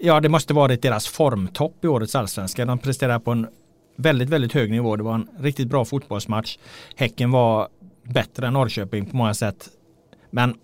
Ja, 0.05 0.21
det 0.21 0.29
måste 0.29 0.55
varit 0.55 0.83
deras 0.83 1.09
formtopp 1.09 1.85
i 1.85 1.89
årets 1.89 2.15
allsvenska. 2.15 2.65
De 2.65 2.79
presterade 2.79 3.21
på 3.21 3.31
en 3.31 3.47
väldigt, 3.97 4.29
väldigt 4.29 4.53
hög 4.53 4.71
nivå. 4.71 4.97
Det 4.97 5.03
var 5.03 5.15
en 5.15 5.29
riktigt 5.39 5.69
bra 5.69 5.85
fotbollsmatch. 5.85 6.59
Häcken 6.97 7.31
var 7.31 7.69
bättre 8.03 8.47
än 8.47 8.53
Norrköping 8.53 9.07
på 9.07 9.17
många 9.17 9.35
sätt. 9.35 9.69
Men 10.35 10.55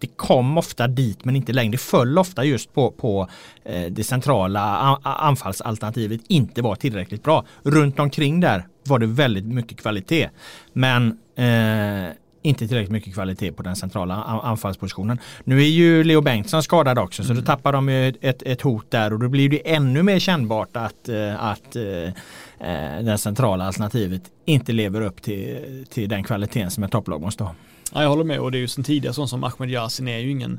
det 0.00 0.06
kom 0.06 0.58
ofta 0.58 0.88
dit 0.88 1.24
men 1.24 1.36
inte 1.36 1.52
längre. 1.52 1.72
Det 1.72 1.78
föll 1.78 2.18
ofta 2.18 2.44
just 2.44 2.74
på, 2.74 2.90
på 2.90 3.28
eh, 3.64 3.86
det 3.90 4.04
centrala 4.04 4.60
anfallsalternativet 5.02 6.20
inte 6.28 6.62
var 6.62 6.74
tillräckligt 6.74 7.22
bra. 7.22 7.44
Runt 7.62 7.98
omkring 7.98 8.40
där 8.40 8.66
var 8.84 8.98
det 8.98 9.06
väldigt 9.06 9.44
mycket 9.44 9.80
kvalitet. 9.80 10.28
Men 10.72 11.18
eh, 11.36 12.12
inte 12.42 12.68
tillräckligt 12.68 12.92
mycket 12.92 13.14
kvalitet 13.14 13.52
på 13.52 13.62
den 13.62 13.76
centrala 13.76 14.14
anfallspositionen. 14.24 15.18
Nu 15.44 15.58
är 15.58 15.68
ju 15.68 16.04
Leo 16.04 16.20
Bengtsson 16.20 16.62
skadad 16.62 16.98
också 16.98 17.22
så 17.22 17.32
mm. 17.32 17.44
då 17.44 17.46
tappar 17.46 17.72
de 17.72 17.88
ett, 17.88 18.42
ett 18.42 18.62
hot 18.62 18.90
där 18.90 19.12
och 19.12 19.18
då 19.18 19.28
blir 19.28 19.48
det 19.48 19.74
ännu 19.74 20.02
mer 20.02 20.18
kännbart 20.18 20.76
att, 20.76 21.08
eh, 21.08 21.44
att 21.44 21.76
eh, 21.76 23.02
det 23.02 23.18
centrala 23.18 23.66
alternativet 23.66 24.22
inte 24.44 24.72
lever 24.72 25.00
upp 25.00 25.22
till, 25.22 25.86
till 25.90 26.08
den 26.08 26.24
kvaliteten 26.24 26.70
som 26.70 26.84
ett 26.84 26.90
topplag 26.90 27.20
måste 27.20 27.44
ha. 27.44 27.54
Ja, 27.94 28.02
jag 28.02 28.08
håller 28.08 28.24
med 28.24 28.40
och 28.40 28.52
det 28.52 28.58
är 28.58 28.60
ju 28.60 28.68
sen 28.68 28.84
tidigare 28.84 29.14
sån 29.14 29.28
som 29.28 29.44
Ahmed 29.44 29.70
Yasin 29.70 30.08
är 30.08 30.18
ju 30.18 30.30
ingen 30.30 30.58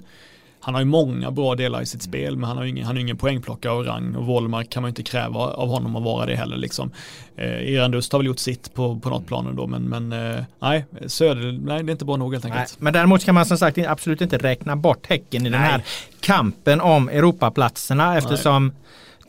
han 0.61 0.73
har 0.73 0.81
ju 0.81 0.85
många 0.85 1.31
bra 1.31 1.55
delar 1.55 1.81
i 1.81 1.85
sitt 1.85 2.01
spel 2.01 2.37
men 2.37 2.43
han 2.43 2.57
har 2.57 2.63
ju 2.63 2.69
ingen, 2.69 2.85
han 2.85 2.97
ingen 2.97 3.17
poängplockare 3.17 3.71
av 3.71 3.83
rang 3.83 4.15
och 4.15 4.25
Wollmark 4.25 4.69
kan 4.69 4.83
man 4.83 4.87
ju 4.87 4.91
inte 4.91 5.03
kräva 5.03 5.39
av 5.39 5.67
honom 5.67 5.95
att 5.95 6.03
vara 6.03 6.25
det 6.25 6.35
heller 6.35 6.57
liksom. 6.57 6.91
Eh, 7.35 7.69
Irandust 7.69 8.11
har 8.11 8.19
väl 8.19 8.25
gjort 8.25 8.39
sitt 8.39 8.73
på, 8.73 8.99
på 8.99 9.09
något 9.09 9.27
plan 9.27 9.47
ändå 9.47 9.67
men, 9.67 9.83
men 9.83 10.35
eh, 10.35 10.43
nej, 10.59 10.85
Söder, 11.07 11.51
nej 11.51 11.83
det 11.83 11.89
är 11.89 11.91
inte 11.91 12.05
bra 12.05 12.15
nog 12.15 12.33
helt 12.33 12.45
enkelt. 12.45 12.59
Nej, 12.59 12.77
men 12.77 12.93
däremot 12.93 13.25
kan 13.25 13.35
man 13.35 13.45
som 13.45 13.57
sagt 13.57 13.77
absolut 13.77 14.21
inte 14.21 14.37
räkna 14.37 14.75
bort 14.75 15.07
Häcken 15.07 15.45
i 15.45 15.49
nej. 15.49 15.51
den 15.51 15.61
här 15.61 15.83
kampen 16.19 16.81
om 16.81 17.09
Europaplatserna 17.09 18.17
eftersom 18.17 18.67
nej 18.67 18.75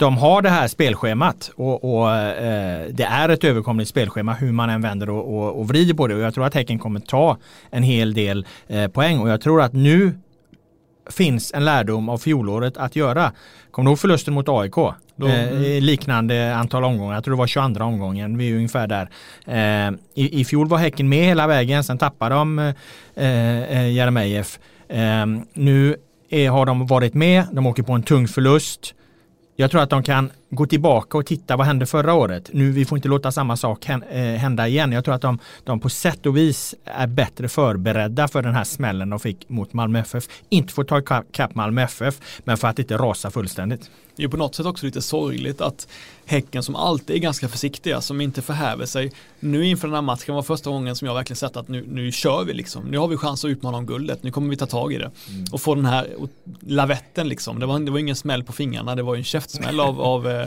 de 0.00 0.16
har 0.16 0.42
det 0.42 0.48
här 0.48 0.68
spelschemat 0.68 1.50
och, 1.56 1.84
och 1.84 2.16
eh, 2.16 2.86
det 2.90 3.04
är 3.04 3.28
ett 3.28 3.44
överkomligt 3.44 3.88
spelschema 3.88 4.32
hur 4.32 4.52
man 4.52 4.70
än 4.70 4.82
vänder 4.82 5.10
och, 5.10 5.34
och, 5.34 5.60
och 5.60 5.68
vrider 5.68 5.94
på 5.94 6.06
det 6.06 6.14
och 6.14 6.20
jag 6.20 6.34
tror 6.34 6.44
att 6.44 6.54
Häcken 6.54 6.78
kommer 6.78 7.00
ta 7.00 7.36
en 7.70 7.82
hel 7.82 8.14
del 8.14 8.46
eh, 8.68 8.88
poäng 8.88 9.18
och 9.18 9.28
jag 9.28 9.40
tror 9.40 9.62
att 9.62 9.72
nu 9.72 10.18
finns 11.10 11.52
en 11.54 11.64
lärdom 11.64 12.08
av 12.08 12.18
fjolåret 12.18 12.76
att 12.76 12.96
göra. 12.96 13.32
Kommer 13.70 13.86
du 13.86 13.90
ihåg 13.90 13.98
förlusten 13.98 14.34
mot 14.34 14.48
AIK? 14.48 14.76
Eh, 14.78 15.80
liknande 15.80 16.54
antal 16.56 16.84
omgångar, 16.84 17.14
jag 17.14 17.24
tror 17.24 17.34
det 17.34 17.38
var 17.38 17.46
22 17.46 17.84
omgången, 17.84 18.38
vi 18.38 18.50
är 18.50 18.56
ungefär 18.56 18.86
där. 18.86 19.10
Eh, 19.46 19.92
i, 20.14 20.40
I 20.40 20.44
fjol 20.44 20.68
var 20.68 20.78
Häcken 20.78 21.08
med 21.08 21.24
hela 21.24 21.46
vägen, 21.46 21.84
sen 21.84 21.98
tappade 21.98 22.34
de 22.34 22.58
eh, 22.58 22.74
eh 23.24 23.92
Jeremejeff. 23.92 24.58
Eh, 24.88 25.26
nu 25.52 25.96
är, 26.30 26.50
har 26.50 26.66
de 26.66 26.86
varit 26.86 27.14
med, 27.14 27.44
de 27.52 27.66
åker 27.66 27.82
på 27.82 27.92
en 27.92 28.02
tung 28.02 28.28
förlust. 28.28 28.94
Jag 29.60 29.70
tror 29.70 29.82
att 29.82 29.90
de 29.90 30.02
kan 30.02 30.30
gå 30.50 30.66
tillbaka 30.66 31.18
och 31.18 31.26
titta 31.26 31.56
vad 31.56 31.66
hände 31.66 31.86
förra 31.86 32.14
året. 32.14 32.50
Nu, 32.52 32.70
vi 32.70 32.84
får 32.84 32.98
inte 32.98 33.08
låta 33.08 33.32
samma 33.32 33.56
sak 33.56 33.88
eh, 33.88 33.98
hända 34.18 34.68
igen. 34.68 34.92
Jag 34.92 35.04
tror 35.04 35.14
att 35.14 35.22
de, 35.22 35.38
de 35.64 35.80
på 35.80 35.88
sätt 35.88 36.26
och 36.26 36.36
vis 36.36 36.74
är 36.84 37.06
bättre 37.06 37.48
förberedda 37.48 38.28
för 38.28 38.42
den 38.42 38.54
här 38.54 38.64
smällen 38.64 39.10
de 39.10 39.20
fick 39.20 39.48
mot 39.48 39.72
Malmö 39.72 39.98
FF. 39.98 40.28
Inte 40.48 40.72
för 40.72 40.82
att 40.82 41.06
ta 41.06 41.22
kapp 41.32 41.54
Malmö 41.54 41.82
FF, 41.82 42.20
men 42.44 42.56
för 42.56 42.68
att 42.68 42.78
inte 42.78 42.96
rasa 42.96 43.30
fullständigt. 43.30 43.90
Det 44.16 44.24
är 44.24 44.28
på 44.28 44.36
något 44.36 44.54
sätt 44.54 44.66
också 44.66 44.86
lite 44.86 45.02
sorgligt 45.02 45.60
att 45.60 45.88
Häcken 46.30 46.62
som 46.62 46.76
alltid 46.76 47.16
är 47.16 47.20
ganska 47.20 47.48
försiktiga, 47.48 48.00
som 48.00 48.20
inte 48.20 48.42
förhäver 48.42 48.86
sig. 48.86 49.12
Nu 49.40 49.66
inför 49.66 49.88
den 49.88 49.94
här 49.94 50.02
matchen 50.02 50.34
var 50.34 50.42
första 50.42 50.70
gången 50.70 50.96
som 50.96 51.06
jag 51.06 51.14
verkligen 51.14 51.36
sett 51.36 51.56
att 51.56 51.68
nu, 51.68 51.84
nu 51.88 52.12
kör 52.12 52.44
vi 52.44 52.52
liksom. 52.52 52.84
Nu 52.84 52.98
har 52.98 53.08
vi 53.08 53.16
chans 53.16 53.44
att 53.44 53.48
utmana 53.48 53.78
om 53.78 53.86
guldet, 53.86 54.22
nu 54.22 54.30
kommer 54.30 54.50
vi 54.50 54.56
ta 54.56 54.66
tag 54.66 54.92
i 54.92 54.98
det. 54.98 55.10
Mm. 55.28 55.44
Och 55.52 55.60
få 55.60 55.74
den 55.74 55.84
här 55.84 56.08
lavetten 56.60 57.28
liksom. 57.28 57.60
Det 57.60 57.66
var, 57.66 57.78
det 57.78 57.90
var 57.90 57.98
ingen 57.98 58.16
smäll 58.16 58.44
på 58.44 58.52
fingrarna, 58.52 58.94
det 58.94 59.02
var 59.02 59.16
en 59.16 59.24
käftsmäll 59.24 59.80
av, 59.80 60.00
av, 60.00 60.28
eh, 60.28 60.39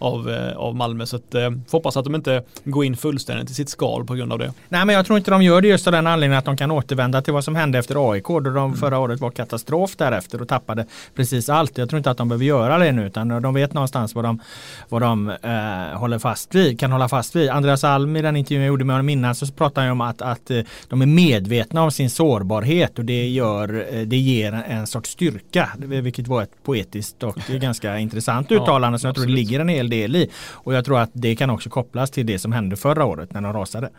av, 0.00 0.30
eh, 0.30 0.56
av 0.56 0.76
Malmö. 0.76 1.06
Så 1.06 1.16
att, 1.16 1.34
eh, 1.34 1.50
hoppas 1.70 1.96
att 1.96 2.04
de 2.04 2.14
inte 2.14 2.42
går 2.64 2.84
in 2.84 2.96
fullständigt 2.96 3.50
i 3.50 3.54
sitt 3.54 3.68
skal 3.68 4.04
på 4.04 4.14
grund 4.14 4.32
av 4.32 4.38
det. 4.38 4.52
Nej 4.68 4.84
men 4.84 4.94
jag 4.94 5.06
tror 5.06 5.18
inte 5.18 5.30
de 5.30 5.42
gör 5.42 5.60
det 5.60 5.68
just 5.68 5.86
av 5.86 5.92
den 5.92 6.06
anledningen 6.06 6.38
att 6.38 6.44
de 6.44 6.56
kan 6.56 6.70
återvända 6.70 7.22
till 7.22 7.32
vad 7.32 7.44
som 7.44 7.56
hände 7.56 7.78
efter 7.78 8.12
AIK 8.12 8.26
då 8.26 8.40
de 8.40 8.56
mm. 8.56 8.76
förra 8.76 8.98
året 8.98 9.20
var 9.20 9.30
katastrof 9.30 9.96
därefter 9.96 10.42
och 10.42 10.48
tappade 10.48 10.86
precis 11.14 11.48
allt. 11.48 11.78
Jag 11.78 11.88
tror 11.88 11.98
inte 11.98 12.10
att 12.10 12.18
de 12.18 12.28
behöver 12.28 12.44
göra 12.44 12.78
det 12.78 12.92
nu 12.92 13.06
utan 13.06 13.42
de 13.42 13.54
vet 13.54 13.72
någonstans 13.72 14.14
vad 14.14 14.24
de, 14.24 14.40
vad 14.88 15.02
de 15.02 15.30
eh, 15.30 15.98
håller 15.98 16.18
fast 16.18 16.54
vid, 16.54 16.80
kan 16.80 16.92
hålla 16.92 17.08
fast 17.08 17.36
vid. 17.36 17.50
Andreas 17.50 17.84
Alm 17.84 18.16
i 18.16 18.22
den 18.22 18.36
intervjun 18.36 18.62
jag 18.62 18.68
gjorde 18.68 18.84
med 18.84 18.94
honom 18.94 19.08
innan 19.08 19.34
så 19.34 19.46
pratade 19.46 19.86
han 19.86 19.92
om 19.92 20.00
att, 20.00 20.22
att 20.22 20.50
eh, 20.50 20.60
de 20.88 21.02
är 21.02 21.06
medvetna 21.06 21.82
om 21.82 21.90
sin 21.90 22.10
sårbarhet 22.10 22.98
och 22.98 23.04
det, 23.04 23.28
gör, 23.28 23.86
eh, 23.94 24.00
det 24.00 24.16
ger 24.16 24.52
en, 24.52 24.86
sorts 24.86 25.10
styrka 25.10 25.68
vilket 25.78 26.28
var 26.28 26.42
ett 26.42 26.64
poetiskt 26.64 27.22
och 27.22 27.36
ganska 27.48 27.98
intressant 27.98 28.52
uttalande 28.52 28.94
ja, 28.94 28.98
som 28.98 29.08
jag 29.08 29.14
tror 29.14 29.26
ligger 29.40 29.60
en 29.60 29.68
hel 29.68 29.90
del 29.90 30.16
i. 30.16 30.30
Och 30.50 30.74
jag 30.74 30.84
tror 30.84 30.98
att 31.00 31.10
det 31.12 31.36
kan 31.36 31.50
också 31.50 31.70
kopplas 31.70 32.10
till 32.10 32.26
det 32.26 32.38
som 32.38 32.52
hände 32.52 32.76
förra 32.76 33.04
året 33.04 33.32
när 33.32 33.40
de 33.40 33.52
rasade. 33.52 33.90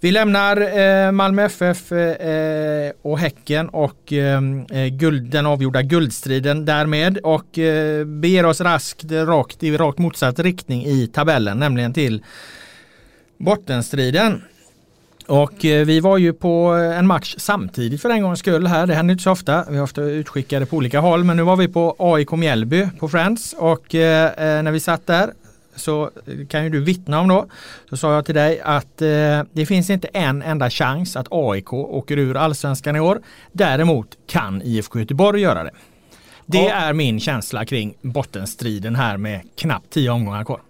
Vi 0.00 0.10
lämnar 0.10 0.78
eh, 0.78 1.12
Malmö 1.12 1.44
FF 1.44 1.92
eh, 1.92 2.92
och 3.02 3.18
Häcken 3.18 3.68
och 3.68 4.12
eh, 4.12 4.40
eh, 4.70 4.86
guld, 4.86 5.30
den 5.30 5.46
avgjorda 5.46 5.82
guldstriden 5.82 6.64
därmed 6.64 7.18
och 7.18 7.58
eh, 7.58 8.04
beger 8.04 8.46
oss 8.46 8.60
raskt 8.60 9.12
eh, 9.12 9.26
rakt 9.26 9.62
i 9.62 9.76
rakt 9.76 9.98
motsatt 9.98 10.38
riktning 10.38 10.86
i 10.86 11.06
tabellen, 11.06 11.58
nämligen 11.58 11.92
till 11.92 12.22
bottenstriden. 13.38 14.42
Och 15.30 15.64
eh, 15.64 15.86
vi 15.86 16.00
var 16.00 16.18
ju 16.18 16.32
på 16.32 16.68
en 16.98 17.06
match 17.06 17.34
samtidigt 17.38 18.02
för 18.02 18.10
en 18.10 18.22
gångs 18.22 18.38
skull 18.38 18.66
här. 18.66 18.86
Det 18.86 18.94
händer 18.94 19.12
inte 19.12 19.24
så 19.24 19.30
ofta. 19.30 19.64
Vi 19.70 19.76
har 19.76 19.84
ofta 19.84 20.02
utskickade 20.02 20.66
på 20.66 20.76
olika 20.76 21.00
håll. 21.00 21.24
Men 21.24 21.36
nu 21.36 21.42
var 21.42 21.56
vi 21.56 21.68
på 21.68 21.96
AIK 21.98 22.30
Mjällby 22.30 22.88
på 22.98 23.08
Friends. 23.08 23.52
Och 23.58 23.94
eh, 23.94 24.26
eh, 24.26 24.62
när 24.62 24.72
vi 24.72 24.80
satt 24.80 25.06
där 25.06 25.30
så 25.76 26.10
kan 26.48 26.64
ju 26.64 26.70
du 26.70 26.80
vittna 26.80 27.20
om 27.20 27.28
då. 27.28 27.46
Så 27.90 27.96
sa 27.96 28.14
jag 28.14 28.24
till 28.26 28.34
dig 28.34 28.60
att 28.60 29.02
eh, 29.02 29.08
det 29.52 29.66
finns 29.66 29.90
inte 29.90 30.08
en 30.12 30.42
enda 30.42 30.70
chans 30.70 31.16
att 31.16 31.26
AIK 31.30 31.72
åker 31.72 32.16
ur 32.16 32.36
allsvenskan 32.36 32.96
i 32.96 33.00
år. 33.00 33.20
Däremot 33.52 34.08
kan 34.26 34.62
IFK 34.62 34.98
Göteborg 34.98 35.40
göra 35.40 35.64
det. 35.64 35.70
Det 36.46 36.62
ja. 36.62 36.70
är 36.70 36.92
min 36.92 37.20
känsla 37.20 37.64
kring 37.64 37.94
bottenstriden 38.02 38.96
här 38.96 39.16
med 39.16 39.40
knappt 39.56 39.90
tio 39.90 40.10
omgångar 40.10 40.44
kvar. 40.44 40.60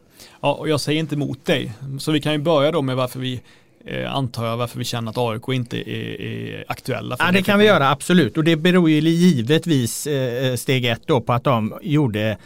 Ja, 0.41 0.53
och 0.53 0.69
jag 0.69 0.81
säger 0.81 1.01
inte 1.01 1.15
emot 1.15 1.45
dig. 1.45 1.73
Så 1.99 2.13
vi 2.13 2.21
kan 2.21 2.33
ju 2.33 2.39
börja 2.39 2.73
då 2.73 2.83
med 2.83 2.97
varför 2.97 3.21
vi 3.21 3.43
eh, 3.85 4.15
antar 4.15 4.47
jag 4.47 4.57
varför 4.57 4.79
vi 4.79 4.85
känner 4.85 5.11
att 5.11 5.19
AIK 5.19 5.49
inte 5.49 5.91
är, 5.91 6.21
är 6.21 6.65
aktuella. 6.69 7.17
ja, 7.19 7.33
det 7.33 7.43
kan 7.43 7.59
vi 7.59 7.65
göra, 7.65 7.91
absolut. 7.91 8.39
Och 8.39 8.45
det 8.45 8.57
beror 8.57 8.91
ju 8.91 9.01
givetvis 9.01 10.07
eh, 10.07 10.55
steg 10.57 10.85
ett 10.85 11.07
då 11.07 11.21
på 11.21 11.33
att 11.33 11.45
de 11.45 11.79
gjorde 11.83 12.37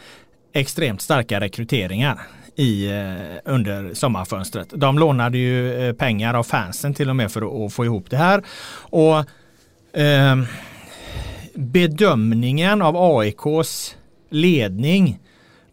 extremt 0.53 1.01
starka 1.01 1.39
rekryteringar 1.39 2.19
i, 2.55 2.85
eh, 2.85 3.53
under 3.53 3.93
sommarfönstret. 3.93 4.67
De 4.75 4.99
lånade 4.99 5.37
ju 5.37 5.87
eh, 5.87 5.93
pengar 5.93 6.33
av 6.33 6.43
fansen 6.43 6.93
till 6.93 7.09
och 7.09 7.15
med 7.15 7.31
för 7.31 7.41
att, 7.41 7.65
att 7.65 7.73
få 7.73 7.85
ihop 7.85 8.09
det 8.09 8.17
här. 8.17 8.43
Och 8.79 9.17
eh, 9.99 10.35
Bedömningen 11.55 12.81
av 12.81 12.95
AIKs 12.97 13.95
ledning 14.29 15.19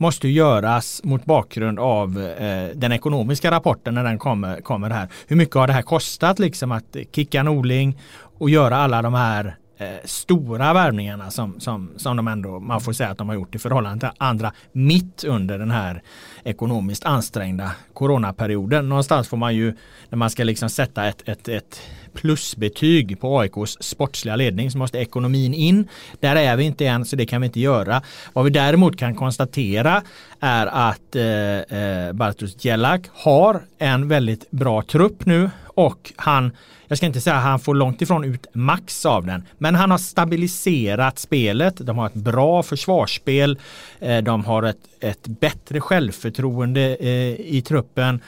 måste 0.03 0.29
göras 0.29 1.01
mot 1.05 1.25
bakgrund 1.25 1.79
av 1.79 2.21
eh, 2.21 2.69
den 2.75 2.93
ekonomiska 2.93 3.51
rapporten 3.51 3.95
när 3.95 4.05
den 4.05 4.19
kommer, 4.19 4.61
kommer 4.61 4.91
här. 4.91 5.09
Hur 5.27 5.37
mycket 5.37 5.55
har 5.55 5.67
det 5.67 5.73
här 5.73 5.83
kostat 5.83 6.39
liksom 6.39 6.73
att 6.73 6.97
kicka 7.13 7.43
Norling 7.43 7.99
och 8.39 8.51
göra 8.51 8.77
alla 8.77 9.03
de 9.03 9.15
här 9.15 9.57
eh, 9.79 9.87
stora 10.05 10.73
värvningarna 10.73 11.31
som, 11.31 11.61
som, 11.61 11.91
som 11.97 12.17
de 12.17 12.29
ändå, 12.29 12.61
man 12.61 12.81
får 12.81 12.93
säga 12.93 13.11
att 13.11 13.19
de 13.19 13.29
har 13.29 13.35
gjort 13.35 13.55
i 13.55 13.59
förhållande 13.59 14.01
till 14.01 14.17
andra 14.19 14.53
mitt 14.73 15.25
under 15.25 15.59
den 15.59 15.71
här 15.71 16.03
ekonomiskt 16.45 17.05
ansträngda 17.05 17.71
coronaperioden. 17.93 18.89
Någonstans 18.89 19.29
får 19.29 19.37
man 19.37 19.55
ju, 19.55 19.77
när 20.09 20.17
man 20.17 20.31
ska 20.31 20.45
liksom 20.45 20.71
sätta 20.71 21.09
ett, 21.09 21.29
ett, 21.29 21.49
ett 21.49 21.81
plusbetyg 22.15 23.21
på 23.21 23.41
AIKs 23.41 23.77
sportsliga 23.81 24.37
ledning 24.37 24.71
så 24.71 24.79
måste 24.79 24.99
ekonomin 24.99 25.55
in. 25.55 25.89
Där 26.21 26.37
är 26.37 26.57
vi 26.57 26.65
inte 26.65 26.87
än 26.87 27.05
så 27.05 27.17
det 27.17 27.27
kan 27.27 27.41
vi 27.41 27.47
inte 27.47 27.61
göra. 27.61 28.03
Vad 28.33 28.45
vi 28.45 28.51
däremot 28.51 28.99
kan 28.99 29.15
konstatera 29.15 30.03
är 30.41 30.67
att 30.67 31.17
eh, 31.17 31.79
eh 31.79 32.13
Bartosz 32.13 32.65
Jelak 32.65 33.03
har 33.13 33.63
en 33.79 34.09
väldigt 34.09 34.51
bra 34.51 34.83
trupp 34.83 35.27
nu 35.27 35.51
och 35.75 36.13
han 36.17 36.53
jag 36.93 36.97
ska 36.97 37.07
inte 37.07 37.21
säga 37.21 37.37
att 37.37 37.43
han 37.43 37.61
får 37.61 37.75
långt 37.75 38.03
ifrån 38.03 38.25
ut 38.25 38.47
max 38.53 39.07
av 39.07 39.27
den, 39.27 39.45
men 39.59 39.75
han 39.75 39.91
har 39.91 39.99
stabiliserat 39.99 41.19
spelet. 41.19 41.75
De 41.87 41.99
har 41.99 42.07
ett 42.07 42.15
bra 42.15 42.63
försvarsspel. 42.63 43.59
Eh, 44.01 44.19
de 44.19 44.45
har 44.45 44.63
ett, 44.63 44.79
ett 45.01 45.27
bättre 45.27 45.81
självförtroende 45.81 46.97
eh, 47.01 47.41
i 47.41 47.63
truppen. 47.67 48.21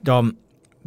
De 0.00 0.36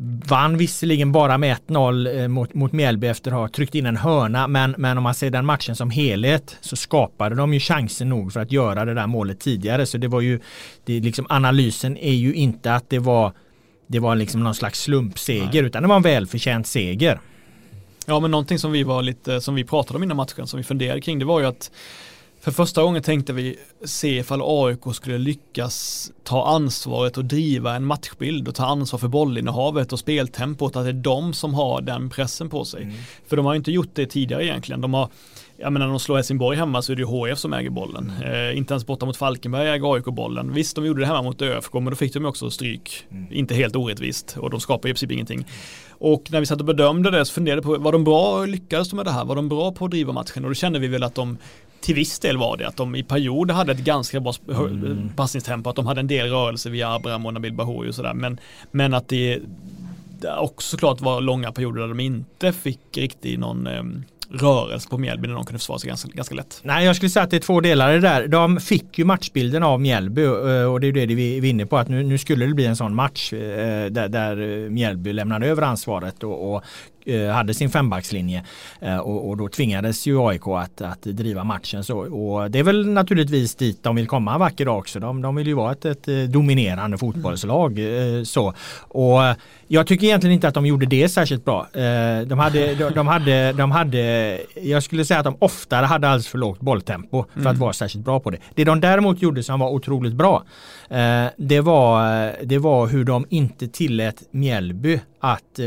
Vann 0.03 0.57
visserligen 0.57 1.11
bara 1.11 1.37
med 1.37 1.57
1-0 1.67 2.21
eh, 2.21 2.27
mot, 2.27 2.53
mot 2.53 2.71
Mjällby 2.71 3.07
efter 3.07 3.31
att 3.31 3.37
ha 3.37 3.47
tryckt 3.47 3.75
in 3.75 3.85
en 3.85 3.97
hörna 3.97 4.47
men, 4.47 4.75
men 4.77 4.97
om 4.97 5.03
man 5.03 5.15
ser 5.15 5.29
den 5.29 5.45
matchen 5.45 5.75
som 5.75 5.89
helhet 5.89 6.57
så 6.61 6.75
skapade 6.75 7.35
de 7.35 7.53
ju 7.53 7.59
chansen 7.59 8.09
nog 8.09 8.33
för 8.33 8.39
att 8.39 8.51
göra 8.51 8.85
det 8.85 8.93
där 8.93 9.07
målet 9.07 9.39
tidigare 9.39 9.85
så 9.85 9.97
det 9.97 10.07
var 10.07 10.21
ju 10.21 10.39
det 10.85 10.99
liksom 10.99 11.25
analysen 11.29 11.97
är 11.97 12.13
ju 12.13 12.33
inte 12.33 12.75
att 12.75 12.89
det 12.89 12.99
var 12.99 13.33
det 13.87 13.99
var 13.99 14.15
liksom 14.15 14.43
någon 14.43 14.55
slags 14.55 14.81
slumpseger 14.81 15.61
Nej. 15.61 15.65
utan 15.65 15.81
det 15.81 15.89
var 15.89 15.95
en 15.95 16.01
välförtjänt 16.01 16.67
seger. 16.67 17.19
Ja 18.05 18.19
men 18.19 18.31
någonting 18.31 18.59
som 18.59 18.71
vi 18.71 18.83
var 18.83 19.01
lite 19.01 19.41
som 19.41 19.55
vi 19.55 19.63
pratade 19.63 19.97
om 19.97 20.03
innan 20.03 20.17
matchen 20.17 20.47
som 20.47 20.57
vi 20.57 20.63
funderade 20.63 21.01
kring 21.01 21.19
det 21.19 21.25
var 21.25 21.39
ju 21.39 21.45
att 21.45 21.71
för 22.41 22.51
första 22.51 22.83
gången 22.83 23.03
tänkte 23.03 23.33
vi 23.33 23.59
se 23.85 24.17
ifall 24.17 24.41
AIK 24.43 24.95
skulle 24.95 25.17
lyckas 25.17 26.11
ta 26.23 26.47
ansvaret 26.47 27.17
och 27.17 27.25
driva 27.25 27.75
en 27.75 27.85
matchbild 27.85 28.47
och 28.47 28.55
ta 28.55 28.65
ansvar 28.65 28.99
för 28.99 29.07
bollinnehavet 29.07 29.93
och 29.93 29.99
speltempot, 29.99 30.75
att 30.75 30.83
det 30.83 30.89
är 30.89 30.93
de 30.93 31.33
som 31.33 31.53
har 31.53 31.81
den 31.81 32.09
pressen 32.09 32.49
på 32.49 32.65
sig. 32.65 32.83
Mm. 32.83 32.95
För 33.27 33.37
de 33.37 33.45
har 33.45 33.55
inte 33.55 33.71
gjort 33.71 33.89
det 33.93 34.05
tidigare 34.05 34.45
egentligen. 34.45 34.81
De 34.81 34.93
har, 34.93 35.09
jag 35.61 35.73
menar 35.73 35.85
när 35.85 35.91
de 35.93 35.99
slår 35.99 36.15
Helsingborg 36.15 36.57
hemma 36.57 36.81
så 36.81 36.91
är 36.91 36.95
det 36.95 37.01
ju 37.01 37.07
HF 37.07 37.39
som 37.39 37.53
äger 37.53 37.69
bollen. 37.69 38.11
Mm. 38.21 38.49
Eh, 38.49 38.57
inte 38.57 38.73
ens 38.73 38.85
borta 38.85 39.05
mot 39.05 39.17
Falkenberg 39.17 39.69
äger 39.69 39.93
AIK 39.93 40.05
bollen. 40.05 40.53
Visst, 40.53 40.75
de 40.75 40.85
gjorde 40.85 41.01
det 41.01 41.05
hemma 41.05 41.21
mot 41.21 41.41
ÖFK, 41.41 41.73
men 41.73 41.85
då 41.85 41.95
fick 41.95 42.13
de 42.13 42.25
också 42.25 42.49
stryk. 42.49 43.05
Mm. 43.11 43.27
Inte 43.31 43.55
helt 43.55 43.75
orättvist 43.75 44.37
och 44.39 44.49
de 44.49 44.59
skapar 44.59 44.89
i 44.89 44.91
princip 44.91 45.11
ingenting. 45.11 45.45
Och 45.89 46.31
när 46.31 46.39
vi 46.39 46.45
satt 46.45 46.59
och 46.59 46.65
bedömde 46.65 47.11
det 47.11 47.25
så 47.25 47.33
funderade 47.33 47.61
på, 47.61 47.77
var 47.77 47.91
de 47.91 48.03
bra, 48.03 48.45
lyckades 48.45 48.89
de 48.89 48.95
med 48.95 49.05
det 49.05 49.11
här? 49.11 49.25
Var 49.25 49.35
de 49.35 49.49
bra 49.49 49.71
på 49.71 49.85
att 49.85 49.91
driva 49.91 50.13
matchen? 50.13 50.43
Och 50.43 50.49
då 50.49 50.53
kände 50.53 50.79
vi 50.79 50.87
väl 50.87 51.03
att 51.03 51.15
de 51.15 51.37
till 51.81 51.95
viss 51.95 52.19
del 52.19 52.37
var 52.37 52.57
det 52.57 52.67
att 52.67 52.77
de 52.77 52.95
i 52.95 53.03
perioder 53.03 53.53
hade 53.53 53.71
ett 53.71 53.79
ganska 53.79 54.19
bra 54.19 54.33
mm. 54.47 55.09
passningstempo, 55.15 55.69
att 55.69 55.75
de 55.75 55.85
hade 55.85 55.99
en 55.99 56.07
del 56.07 56.29
rörelse 56.29 56.69
via 56.69 56.93
Abraham 56.93 57.25
och 57.25 57.33
Nabil 57.33 57.53
Bahoui 57.53 57.89
och 57.89 57.95
sådär. 57.95 58.13
Men, 58.13 58.39
men 58.71 58.93
att 58.93 59.07
det 59.07 59.39
också 60.37 60.69
såklart 60.69 61.01
var 61.01 61.21
långa 61.21 61.51
perioder 61.51 61.81
där 61.81 61.87
de 61.87 61.99
inte 61.99 62.53
fick 62.53 62.97
riktigt 62.97 63.39
någon 63.39 63.67
um, 63.67 64.03
rörelse 64.33 64.89
på 64.89 64.97
Mjällby 64.97 65.27
när 65.27 65.35
de 65.35 65.45
kunde 65.45 65.59
försvara 65.59 65.79
sig 65.79 65.87
ganska, 65.87 66.09
ganska 66.13 66.35
lätt. 66.35 66.59
Nej, 66.63 66.85
jag 66.85 66.95
skulle 66.95 67.09
säga 67.09 67.23
att 67.23 67.29
det 67.31 67.37
är 67.37 67.41
två 67.41 67.61
delar 67.61 67.91
i 67.91 67.93
det 67.93 67.99
där. 67.99 68.27
De 68.27 68.59
fick 68.59 68.99
ju 68.99 69.05
matchbilden 69.05 69.63
av 69.63 69.81
Mjällby 69.81 70.23
eh, 70.23 70.31
och 70.71 70.79
det 70.79 70.87
är 70.87 70.91
det 70.91 71.05
vi 71.05 71.37
är 71.37 71.45
inne 71.45 71.65
på 71.65 71.77
att 71.77 71.87
nu, 71.87 72.03
nu 72.03 72.17
skulle 72.17 72.45
det 72.45 72.53
bli 72.53 72.65
en 72.65 72.75
sån 72.75 72.95
match 72.95 73.33
eh, 73.33 73.85
där, 73.85 74.07
där 74.07 74.63
eh, 74.63 74.69
Mjällby 74.69 75.13
lämnade 75.13 75.47
över 75.47 75.61
ansvaret 75.61 76.23
och, 76.23 76.53
och 76.53 76.63
hade 77.33 77.53
sin 77.53 77.69
fembackslinje 77.69 78.43
eh, 78.81 78.97
och, 78.97 79.29
och, 79.29 79.37
då 79.37 79.47
tvingades 79.47 80.07
ju 80.07 80.27
AIK 80.27 80.47
att, 80.47 80.81
att 80.81 81.01
driva 81.01 81.43
matchen 81.43 81.83
så. 81.83 81.97
Och 81.97 82.51
det 82.51 82.59
är 82.59 82.63
väl 82.63 82.87
naturligtvis 82.87 83.55
dit 83.55 83.83
de 83.83 83.95
vill 83.95 84.07
komma 84.07 84.33
en 84.33 84.39
vacker 84.39 84.65
dag 84.65 84.77
också. 84.77 84.99
De, 84.99 85.21
de 85.21 85.35
vill 85.35 85.47
ju 85.47 85.53
vara 85.53 85.71
ett, 85.71 85.85
ett 85.85 86.07
eh, 86.07 86.15
dominerande 86.15 86.97
fotbollslag. 86.97 87.79
Så. 88.23 88.53
Och 88.77 89.19
jag 89.67 89.87
tycker 89.87 90.07
egentligen 90.07 90.33
inte 90.33 90.47
att 90.47 90.53
de 90.53 90.65
gjorde 90.65 90.85
det 90.85 91.09
särskilt 91.09 91.45
bra. 91.45 91.67
De 92.25 92.39
hade, 92.39 92.75
de, 92.75 92.89
de 92.89 93.07
hade, 93.07 93.53
de 93.53 93.71
hade, 93.71 94.39
jag 94.61 94.83
skulle 94.83 95.05
säga 95.05 95.19
att 95.19 95.25
de 95.25 95.35
oftare 95.39 95.85
hade 95.85 96.07
alldeles 96.07 96.27
för 96.27 96.37
lågt 96.37 96.59
bolltempo 96.59 97.25
för 97.33 97.39
mm. 97.39 97.51
att 97.51 97.57
vara 97.57 97.73
särskilt 97.73 98.05
bra 98.05 98.19
på 98.19 98.29
det. 98.29 98.37
Det 98.55 98.63
de 98.63 98.81
däremot 98.81 99.21
gjorde 99.21 99.43
som 99.43 99.59
var 99.59 99.69
otroligt 99.69 100.13
bra 100.13 100.43
det 101.37 101.61
var, 101.61 102.33
det 102.45 102.57
var 102.57 102.87
hur 102.87 103.03
de 103.03 103.25
inte 103.29 103.67
tillät 103.67 104.23
Mjällby 104.31 104.99
att, 105.19 105.59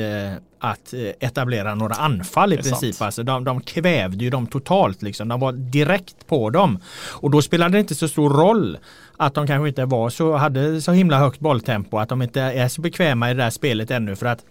att 0.65 0.95
eh, 0.95 1.01
etablera 1.01 1.75
några 1.75 1.95
anfall 1.95 2.53
i 2.53 2.57
princip. 2.57 3.03
Alltså 3.03 3.23
de, 3.23 3.45
de 3.45 3.61
kvävde 3.61 4.25
ju 4.25 4.31
dem 4.31 4.47
totalt 4.47 5.03
liksom. 5.03 5.29
De 5.29 5.41
var 5.41 5.53
direkt 5.53 6.27
på 6.27 6.51
dem. 6.51 6.79
Och 7.11 7.31
då 7.31 7.43
spelade 7.43 7.73
det 7.73 7.81
inte 7.81 7.95
så 7.95 8.09
stor 8.09 8.31
roll 8.31 8.79
att 9.17 9.35
de 9.35 9.47
kanske 9.47 9.69
inte 9.69 9.85
var 9.85 10.11
så, 10.11 10.37
hade 10.37 10.81
så 10.81 10.93
himla 10.93 11.19
högt 11.19 11.41
bolltempo, 11.41 11.99
att 11.99 12.09
de 12.09 12.23
inte 12.23 12.41
är 12.41 12.69
så 12.69 12.81
bekväma 12.81 13.31
i 13.31 13.35
det 13.35 13.43
där 13.43 13.51
spelet 13.51 13.91
ännu 13.91 14.17
för 14.17 14.27
att 14.27 14.45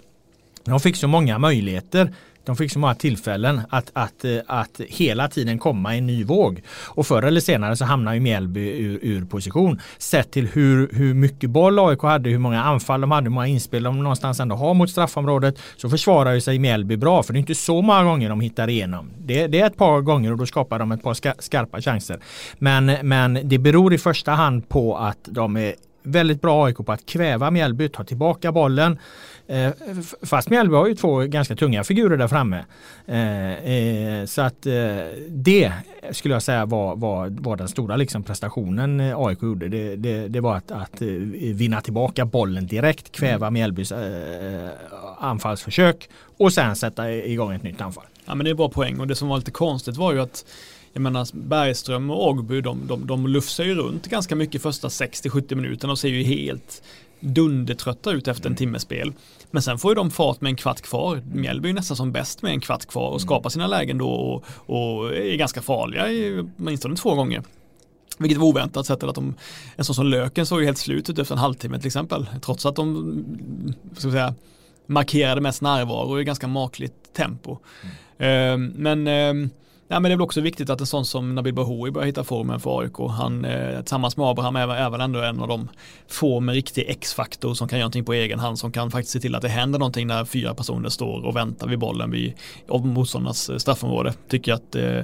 de 0.65 0.79
fick 0.79 0.95
så 0.95 1.07
många 1.07 1.39
möjligheter 1.39 2.13
de 2.45 2.55
fick 2.55 2.71
så 2.71 2.79
många 2.79 2.95
tillfällen 2.95 3.61
att, 3.69 3.91
att, 3.93 4.25
eh, 4.25 4.37
att 4.47 4.81
hela 4.87 5.27
tiden 5.27 5.59
komma 5.59 5.95
i 5.95 5.97
en 5.97 6.07
ny 6.07 6.23
våg. 6.23 6.61
Och 6.85 7.07
förr 7.07 7.23
eller 7.23 7.41
senare 7.41 7.75
så 7.75 7.85
hamnar 7.85 8.13
ju 8.13 8.19
Mjällby 8.19 8.69
ur, 8.69 8.99
ur 9.01 9.25
position. 9.25 9.81
Sett 9.97 10.31
till 10.31 10.47
hur, 10.47 10.89
hur 10.93 11.13
mycket 11.13 11.49
boll 11.49 11.79
AIK 11.79 12.01
hade, 12.01 12.29
hur 12.29 12.37
många 12.37 12.63
anfall 12.63 13.01
de 13.01 13.11
hade, 13.11 13.25
hur 13.25 13.31
många 13.31 13.47
inspel 13.47 13.83
de 13.83 14.03
någonstans 14.03 14.39
ändå 14.39 14.55
har 14.55 14.73
mot 14.73 14.89
straffområdet. 14.89 15.59
Så 15.77 15.89
försvarar 15.89 16.33
ju 16.33 16.41
sig 16.41 16.59
Mjällby 16.59 16.97
bra, 16.97 17.23
för 17.23 17.33
det 17.33 17.37
är 17.37 17.39
inte 17.39 17.55
så 17.55 17.81
många 17.81 18.03
gånger 18.03 18.29
de 18.29 18.41
hittar 18.41 18.69
igenom. 18.69 19.09
Det, 19.17 19.47
det 19.47 19.59
är 19.59 19.67
ett 19.67 19.77
par 19.77 20.01
gånger 20.01 20.31
och 20.31 20.37
då 20.37 20.45
skapar 20.45 20.79
de 20.79 20.91
ett 20.91 21.03
par 21.03 21.41
skarpa 21.41 21.81
chanser. 21.81 22.19
Men, 22.59 22.85
men 22.85 23.39
det 23.43 23.57
beror 23.57 23.93
i 23.93 23.97
första 23.97 24.31
hand 24.31 24.69
på 24.69 24.97
att 24.97 25.19
de 25.25 25.57
är 25.57 25.73
väldigt 26.03 26.41
bra 26.41 26.65
AIK 26.65 26.77
på 26.77 26.91
att 26.91 27.05
kväva 27.05 27.51
Mjällby, 27.51 27.89
ta 27.89 28.03
tillbaka 28.03 28.51
bollen. 28.51 28.99
Eh, 29.47 29.71
fast 30.21 30.49
Mjällby 30.49 30.75
har 30.75 30.87
ju 30.87 30.95
två 30.95 31.19
ganska 31.19 31.55
tunga 31.55 31.83
figurer 31.83 32.17
där 32.17 32.27
framme. 32.27 32.65
Eh, 33.05 33.53
eh, 33.53 34.25
så 34.25 34.41
att 34.41 34.67
det 35.27 35.71
skulle 36.11 36.33
jag 36.33 36.43
säga 36.43 36.65
var, 36.65 36.95
var, 36.95 37.29
var 37.29 37.55
den 37.55 37.67
stora 37.67 37.95
liksom 37.95 38.23
prestationen 38.23 38.99
AIK 38.99 39.43
gjorde. 39.43 39.67
Det, 39.67 39.95
det, 39.95 40.27
det 40.27 40.39
var 40.39 40.55
att, 40.55 40.71
att 40.71 41.01
vinna 41.01 41.81
tillbaka 41.81 42.25
bollen 42.25 42.67
direkt, 42.67 43.11
kväva 43.11 43.47
mm. 43.47 43.53
Mjällbys 43.53 43.93
anfallsförsök 45.19 46.09
och 46.37 46.53
sen 46.53 46.75
sätta 46.75 47.11
igång 47.11 47.53
ett 47.53 47.63
nytt 47.63 47.81
anfall. 47.81 48.05
Ja 48.25 48.35
men 48.35 48.45
det 48.45 48.49
är 48.49 48.55
bra 48.55 48.69
poäng 48.69 48.99
och 48.99 49.07
det 49.07 49.15
som 49.15 49.27
var 49.27 49.37
lite 49.37 49.51
konstigt 49.51 49.97
var 49.97 50.13
ju 50.13 50.21
att 50.21 50.45
jag 50.93 51.01
menar 51.01 51.27
Bergström 51.33 52.09
och 52.09 52.27
Ågby 52.27 52.61
de, 52.61 52.87
de, 52.87 53.07
de 53.07 53.27
lufsar 53.27 53.63
ju 53.63 53.75
runt 53.75 54.07
ganska 54.07 54.35
mycket 54.35 54.61
första 54.61 54.87
60-70 54.87 55.55
minuterna 55.55 55.93
och 55.93 55.99
ser 55.99 56.09
ju 56.09 56.23
helt 56.23 56.83
dundertrötta 57.19 58.11
ut 58.11 58.27
efter 58.27 58.45
en 58.45 58.51
mm. 58.51 58.57
timmes 58.57 58.81
spel. 58.81 59.13
Men 59.51 59.61
sen 59.61 59.77
får 59.77 59.91
ju 59.91 59.95
de 59.95 60.11
fart 60.11 60.41
med 60.41 60.49
en 60.49 60.55
kvart 60.55 60.81
kvar. 60.81 61.21
Mjällby 61.33 61.69
är 61.69 61.73
nästan 61.73 61.97
som 61.97 62.11
bäst 62.11 62.41
med 62.41 62.51
en 62.51 62.61
kvart 62.61 62.85
kvar 62.85 63.07
och 63.07 63.11
mm. 63.11 63.19
skapar 63.19 63.49
sina 63.49 63.67
lägen 63.67 63.97
då 63.97 64.09
och, 64.09 64.43
och 64.65 65.15
är 65.15 65.35
ganska 65.35 65.61
farliga 65.61 66.05
åtminstone 66.57 66.95
två 66.95 67.15
gånger. 67.15 67.43
Vilket 68.17 68.37
var 68.37 68.47
oväntat 68.47 68.85
sett 68.85 69.03
att 69.03 69.15
de, 69.15 69.35
en 69.75 69.85
sån 69.85 69.95
som 69.95 70.05
Löken 70.05 70.45
såg 70.45 70.59
ju 70.59 70.65
helt 70.65 70.77
slut 70.77 71.09
ut 71.09 71.19
efter 71.19 71.35
en 71.35 71.39
halvtimme 71.39 71.77
till 71.77 71.87
exempel. 71.87 72.27
Trots 72.41 72.65
att 72.65 72.75
de 72.75 73.75
ska 73.97 74.11
säga, 74.11 74.35
markerade 74.85 75.41
mest 75.41 75.61
närvaro 75.61 76.19
i 76.19 76.23
ganska 76.23 76.47
makligt 76.47 77.13
tempo. 77.13 77.57
Mm. 78.17 78.61
Uh, 78.61 78.71
men 78.77 79.07
Ja, 79.93 79.99
men 79.99 80.09
det 80.09 80.13
är 80.13 80.17
väl 80.17 80.21
också 80.21 80.41
viktigt 80.41 80.69
att 80.69 80.79
en 80.79 80.87
sån 80.87 81.05
som 81.05 81.35
Nabil 81.35 81.53
Bahoui 81.53 81.91
börjar 81.91 82.05
hitta 82.05 82.23
formen 82.23 82.59
för 82.59 82.79
AIK. 82.79 82.97
Han 83.09 83.45
eh, 83.45 83.79
tillsammans 83.79 84.17
med 84.17 84.27
Abraham 84.27 84.55
är, 84.55 84.67
är 84.67 84.89
väl 84.89 85.01
ändå 85.01 85.21
en 85.21 85.39
av 85.39 85.47
de 85.47 85.69
få 86.07 86.39
med 86.39 86.55
riktig 86.55 86.85
X-faktor 86.87 87.53
som 87.53 87.67
kan 87.67 87.79
göra 87.79 87.85
någonting 87.85 88.05
på 88.05 88.13
egen 88.13 88.39
hand 88.39 88.59
som 88.59 88.71
kan 88.71 88.91
faktiskt 88.91 89.13
se 89.13 89.19
till 89.19 89.35
att 89.35 89.41
det 89.41 89.49
händer 89.49 89.79
någonting 89.79 90.07
när 90.07 90.25
fyra 90.25 90.53
personer 90.53 90.89
står 90.89 91.25
och 91.25 91.35
väntar 91.35 91.67
vid 91.67 91.79
bollen 91.79 92.11
vid 92.11 92.33
motståndarnas 92.67 93.49
eh, 93.49 93.57
straffområde. 93.57 94.13
Tycker 94.29 94.53
att 94.53 94.75
eh, 94.75 94.97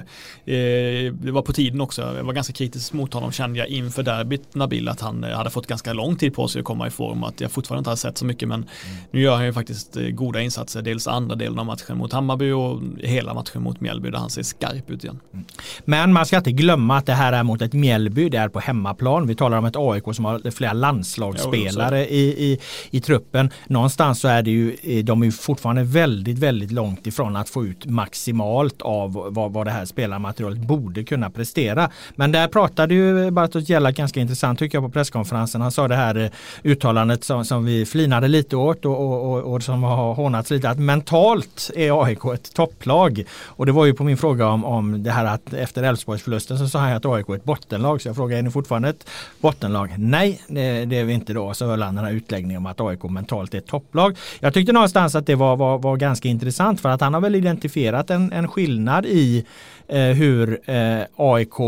eh, 0.54 1.12
det 1.12 1.30
var 1.30 1.42
på 1.42 1.52
tiden 1.52 1.80
också. 1.80 2.02
Jag 2.16 2.24
var 2.24 2.32
ganska 2.32 2.52
kritisk 2.52 2.92
mot 2.92 3.14
honom 3.14 3.32
kände 3.32 3.58
jag 3.58 3.68
inför 3.68 4.02
derbyt 4.02 4.54
Nabil 4.54 4.88
att 4.88 5.00
han 5.00 5.24
eh, 5.24 5.36
hade 5.36 5.50
fått 5.50 5.66
ganska 5.66 5.92
lång 5.92 6.16
tid 6.16 6.34
på 6.34 6.48
sig 6.48 6.58
att 6.58 6.64
komma 6.64 6.86
i 6.86 6.90
form 6.90 7.24
att 7.24 7.40
jag 7.40 7.50
fortfarande 7.50 7.80
inte 7.80 7.90
har 7.90 7.96
sett 7.96 8.18
så 8.18 8.24
mycket 8.24 8.48
men 8.48 8.60
mm. 8.60 9.02
nu 9.10 9.20
gör 9.20 9.36
han 9.36 9.44
ju 9.44 9.52
faktiskt 9.52 9.96
goda 10.10 10.40
insatser. 10.40 10.82
Dels 10.82 11.06
andra 11.06 11.36
delen 11.36 11.58
av 11.58 11.66
matchen 11.66 11.98
mot 11.98 12.12
Hammarby 12.12 12.50
och 12.50 12.80
hela 12.98 13.34
matchen 13.34 13.62
mot 13.62 13.80
Mjällby 13.80 14.10
där 14.10 14.18
han 14.18 14.30
ser 14.30 14.42
skarp 14.42 14.79
ut 14.88 15.04
igen. 15.04 15.20
Mm. 15.32 15.44
Men 15.84 16.12
man 16.12 16.26
ska 16.26 16.36
inte 16.36 16.52
glömma 16.52 16.96
att 16.96 17.06
det 17.06 17.12
här 17.12 17.32
är 17.32 17.42
mot 17.42 17.62
ett 17.62 17.72
Mjällby, 17.72 18.28
det 18.28 18.38
är 18.38 18.48
på 18.48 18.60
hemmaplan. 18.60 19.26
Vi 19.26 19.34
talar 19.34 19.58
om 19.58 19.64
ett 19.64 19.76
AIK 19.76 20.04
som 20.12 20.24
har 20.24 20.50
flera 20.50 20.72
landslagsspelare 20.72 22.08
i, 22.08 22.52
i, 22.52 22.58
i 22.90 23.00
truppen. 23.00 23.50
Någonstans 23.66 24.20
så 24.20 24.28
är 24.28 24.42
det 24.42 24.50
ju, 24.50 24.76
eh, 24.82 25.04
de 25.04 25.22
är 25.22 25.26
ju 25.26 25.32
fortfarande 25.32 25.84
väldigt, 25.84 26.38
väldigt 26.38 26.72
långt 26.72 27.06
ifrån 27.06 27.36
att 27.36 27.48
få 27.48 27.64
ut 27.64 27.86
maximalt 27.86 28.82
av 28.82 29.12
vad, 29.30 29.52
vad 29.52 29.66
det 29.66 29.70
här 29.70 29.84
spelarmaterialet 29.84 30.58
borde 30.58 31.04
kunna 31.04 31.30
prestera. 31.30 31.90
Men 32.16 32.32
där 32.32 32.48
pratade 32.48 32.94
ju 32.94 33.30
Bartosz 33.30 33.68
Jelak 33.68 33.96
ganska 33.96 34.20
intressant 34.20 34.58
tycker 34.58 34.78
jag 34.78 34.84
på 34.84 34.90
presskonferensen. 34.90 35.60
Han 35.60 35.72
sa 35.72 35.88
det 35.88 35.96
här 35.96 36.16
eh, 36.16 36.30
uttalandet 36.62 37.24
som, 37.24 37.44
som 37.44 37.64
vi 37.64 37.86
flinade 37.86 38.28
lite 38.28 38.56
åt 38.56 38.84
och, 38.84 39.00
och, 39.00 39.32
och, 39.32 39.54
och 39.54 39.62
som 39.62 39.82
har 39.82 40.14
hånats 40.14 40.50
lite 40.50 40.70
att 40.70 40.78
mentalt 40.78 41.70
är 41.76 42.04
AIK 42.04 42.24
ett 42.34 42.54
topplag. 42.54 43.24
Och 43.44 43.66
det 43.66 43.72
var 43.72 43.86
ju 43.86 43.94
på 43.94 44.04
min 44.04 44.16
fråga 44.16 44.48
om, 44.48 44.64
om 44.70 45.02
det 45.02 45.10
här 45.10 45.24
att 45.24 45.54
efter 45.54 45.82
Elfsborgsförlusten 45.82 46.58
så 46.58 46.68
sa 46.68 46.78
han 46.78 46.92
att 46.92 47.06
AIK 47.06 47.28
är 47.28 47.34
ett 47.34 47.44
bottenlag. 47.44 48.02
Så 48.02 48.08
jag 48.08 48.16
frågade, 48.16 48.38
är 48.38 48.42
ni 48.42 48.50
fortfarande 48.50 48.88
ett 48.88 49.10
bottenlag? 49.40 49.94
Nej, 49.98 50.40
det, 50.48 50.84
det 50.84 50.98
är 50.98 51.04
vi 51.04 51.12
inte 51.12 51.32
då. 51.32 51.54
Så 51.54 51.66
höll 51.66 51.82
han 51.82 51.94
den 51.94 52.04
här 52.04 52.12
utläggningen 52.12 52.56
om 52.58 52.66
att 52.66 52.80
AIK 52.80 53.02
mentalt 53.02 53.54
är 53.54 53.58
ett 53.58 53.66
topplag. 53.66 54.16
Jag 54.40 54.54
tyckte 54.54 54.72
någonstans 54.72 55.14
att 55.14 55.26
det 55.26 55.34
var, 55.34 55.56
var, 55.56 55.78
var 55.78 55.96
ganska 55.96 56.28
intressant 56.28 56.80
för 56.80 56.88
att 56.88 57.00
han 57.00 57.14
har 57.14 57.20
väl 57.20 57.34
identifierat 57.34 58.10
en, 58.10 58.32
en 58.32 58.48
skillnad 58.48 59.06
i 59.06 59.46
eh, 59.88 60.00
hur 60.00 60.70
eh, 60.70 61.02
AIK 61.16 61.58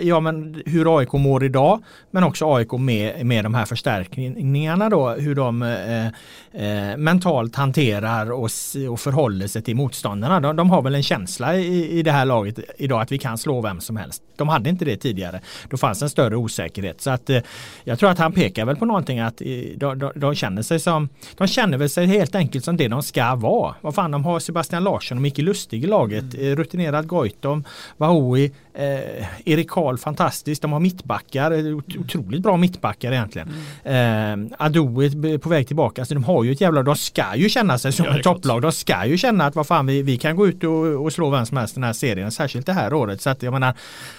ja, 0.00 0.20
men 0.20 0.62
hur 0.66 0.98
AIK 0.98 1.12
mår 1.12 1.44
idag 1.44 1.82
men 2.10 2.24
också 2.24 2.54
AIK 2.54 2.72
med, 2.72 3.26
med 3.26 3.44
de 3.44 3.54
här 3.54 3.64
förstärkningarna 3.64 4.88
då 4.88 5.10
hur 5.10 5.34
de 5.34 5.62
eh, 5.62 6.06
eh, 6.52 6.96
mentalt 6.96 7.56
hanterar 7.56 8.30
och, 8.32 8.50
och 8.90 9.00
förhåller 9.00 9.46
sig 9.46 9.62
till 9.62 9.76
motståndarna. 9.76 10.40
De, 10.40 10.56
de 10.56 10.70
har 10.70 10.82
väl 10.82 10.94
en 10.94 11.02
känsla 11.02 11.56
i, 11.56 11.98
i 11.98 12.02
det 12.02 12.12
här 12.12 12.24
laget 12.24 12.58
idag 12.78 13.00
att 13.00 13.12
vi 13.12 13.18
kan 13.18 13.38
slå 13.38 13.60
vem 13.60 13.80
som 13.80 13.96
helst. 13.96 14.22
De 14.36 14.48
hade 14.48 14.70
inte 14.70 14.84
det 14.84 14.96
tidigare. 14.96 15.40
Då 15.68 15.76
fanns 15.76 16.02
en 16.02 16.10
större 16.10 16.36
osäkerhet. 16.36 17.00
Så 17.00 17.10
att 17.10 17.30
eh, 17.30 17.40
jag 17.84 17.98
tror 17.98 18.10
att 18.10 18.18
han 18.18 18.32
pekar 18.32 18.64
väl 18.64 18.76
på 18.76 18.84
någonting 18.84 19.20
att 19.20 19.40
eh, 19.40 19.46
de, 19.76 19.98
de, 19.98 20.12
de, 20.14 20.34
känner 20.34 20.62
sig 20.62 20.80
som 20.80 21.08
de 21.36 21.46
känner 21.46 21.78
väl 21.78 21.90
sig 21.90 22.06
helt 22.06 22.34
enkelt 22.34 22.64
som 22.64 22.76
det 22.76 22.88
de 22.88 23.02
ska 23.02 23.34
vara. 23.34 23.74
Vad 23.80 23.94
fan 23.94 24.10
de 24.10 24.24
har 24.24 24.38
Sebastian 24.38 24.84
Larsson 24.84 25.18
och 25.18 25.22
Micke 25.22 25.38
Lustig 25.38 25.84
i 25.84 25.86
laget. 25.86 26.34
Mm. 26.34 26.46
Eh, 26.46 26.56
rutinerad 26.56 27.06
Goitom, 27.06 27.64
Bahoui, 27.96 28.50
eh, 28.80 29.26
Erik 29.44 29.70
Karl 29.70 29.96
fantastiskt. 29.96 30.62
De 30.62 30.72
har 30.72 30.80
mittbackar, 30.80 31.74
otroligt 31.98 32.42
bra 32.42 32.56
mittbackar 32.56 33.12
egentligen. 33.12 33.48
Mm. 33.84 34.52
Eh, 34.52 34.66
Ado 34.66 35.02
är 35.02 35.38
på 35.38 35.48
väg 35.48 35.66
tillbaka. 35.66 36.02
Alltså 36.02 36.14
de 36.14 36.24
har 36.24 36.44
ju 36.44 36.52
ett 36.52 36.60
jävla, 36.60 36.82
de 36.82 36.96
ska 36.96 37.24
ju 37.36 37.48
känna 37.48 37.78
sig 37.78 37.92
som 37.92 38.06
ja, 38.06 38.18
ett 38.18 38.22
topplag. 38.22 38.62
De 38.62 38.72
ska 38.72 39.06
ju 39.06 39.18
känna 39.18 39.46
att 39.46 39.56
vad 39.56 39.66
fan 39.66 39.86
vi, 39.86 40.02
vi 40.02 40.16
kan 40.16 40.36
gå 40.36 40.46
ut 40.46 40.64
och, 40.64 41.04
och 41.04 41.12
slå 41.12 41.30
vem 41.30 41.46
som 41.46 41.56
helst 41.56 41.74
den 41.74 41.84
här 41.84 41.92
serien. 41.92 42.30
Särskilt 42.30 42.66
det 42.66 42.72
här 42.72 42.94
året. 42.94 43.20
Så 43.20 43.30
att 43.30 43.42
jag 43.42 43.52
menar, 43.52 43.74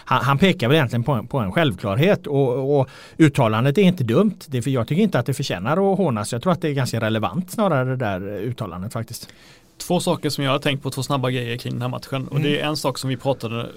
han, 0.06 0.24
han 0.24 0.38
pekar 0.38 0.68
väl 0.68 0.76
egentligen 0.76 1.04
på 1.04 1.12
en, 1.12 1.28
på 1.28 1.40
en 1.40 1.52
självklarhet 1.52 2.28
och, 2.28 2.80
och, 2.80 2.90
uttalandet 3.18 3.78
är 3.78 3.82
inte 3.82 4.04
dumt. 4.04 4.38
Det 4.46 4.58
är 4.58 4.62
för 4.62 4.72
jag 4.72 4.88
tycker 4.88 5.02
inte 5.02 5.20
att 5.20 5.26
det 5.26 5.34
förtjänar 5.34 5.92
att 5.92 5.98
hånas. 5.98 6.34
Jag 6.34 6.42
tror 6.42 6.54
att 6.54 6.62
det 6.62 6.70
är 6.70 6.74
ganska 6.74 7.02
relevant 7.02 7.52
snarare 7.52 7.90
det 7.90 7.96
där 7.96 8.38
uttalandet 8.38 8.94
faktiskt. 8.94 9.30
Två 9.78 10.00
saker 10.00 10.30
som 10.30 10.44
jag 10.44 10.52
har 10.52 10.60
tänkt 10.60 10.84
på, 10.84 10.90
två 10.90 11.04
snabba 11.04 11.30
grejer 11.30 11.58
kring 11.58 11.74
den 11.74 11.82
här 11.82 11.90
matchen. 11.90 12.22
Mm. 12.22 12.28
Och 12.28 12.40
det 12.40 12.60
är 12.60 12.68
en 12.68 12.78
sak 12.78 12.98
som 12.98 13.10
vi 13.10 13.18
pratade 13.18 13.70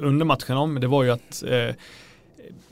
under 0.00 0.26
matchen 0.26 0.56
om, 0.56 0.80
det 0.80 0.86
var 0.86 1.02
ju 1.02 1.10
att 1.10 1.42
eh, 1.42 1.74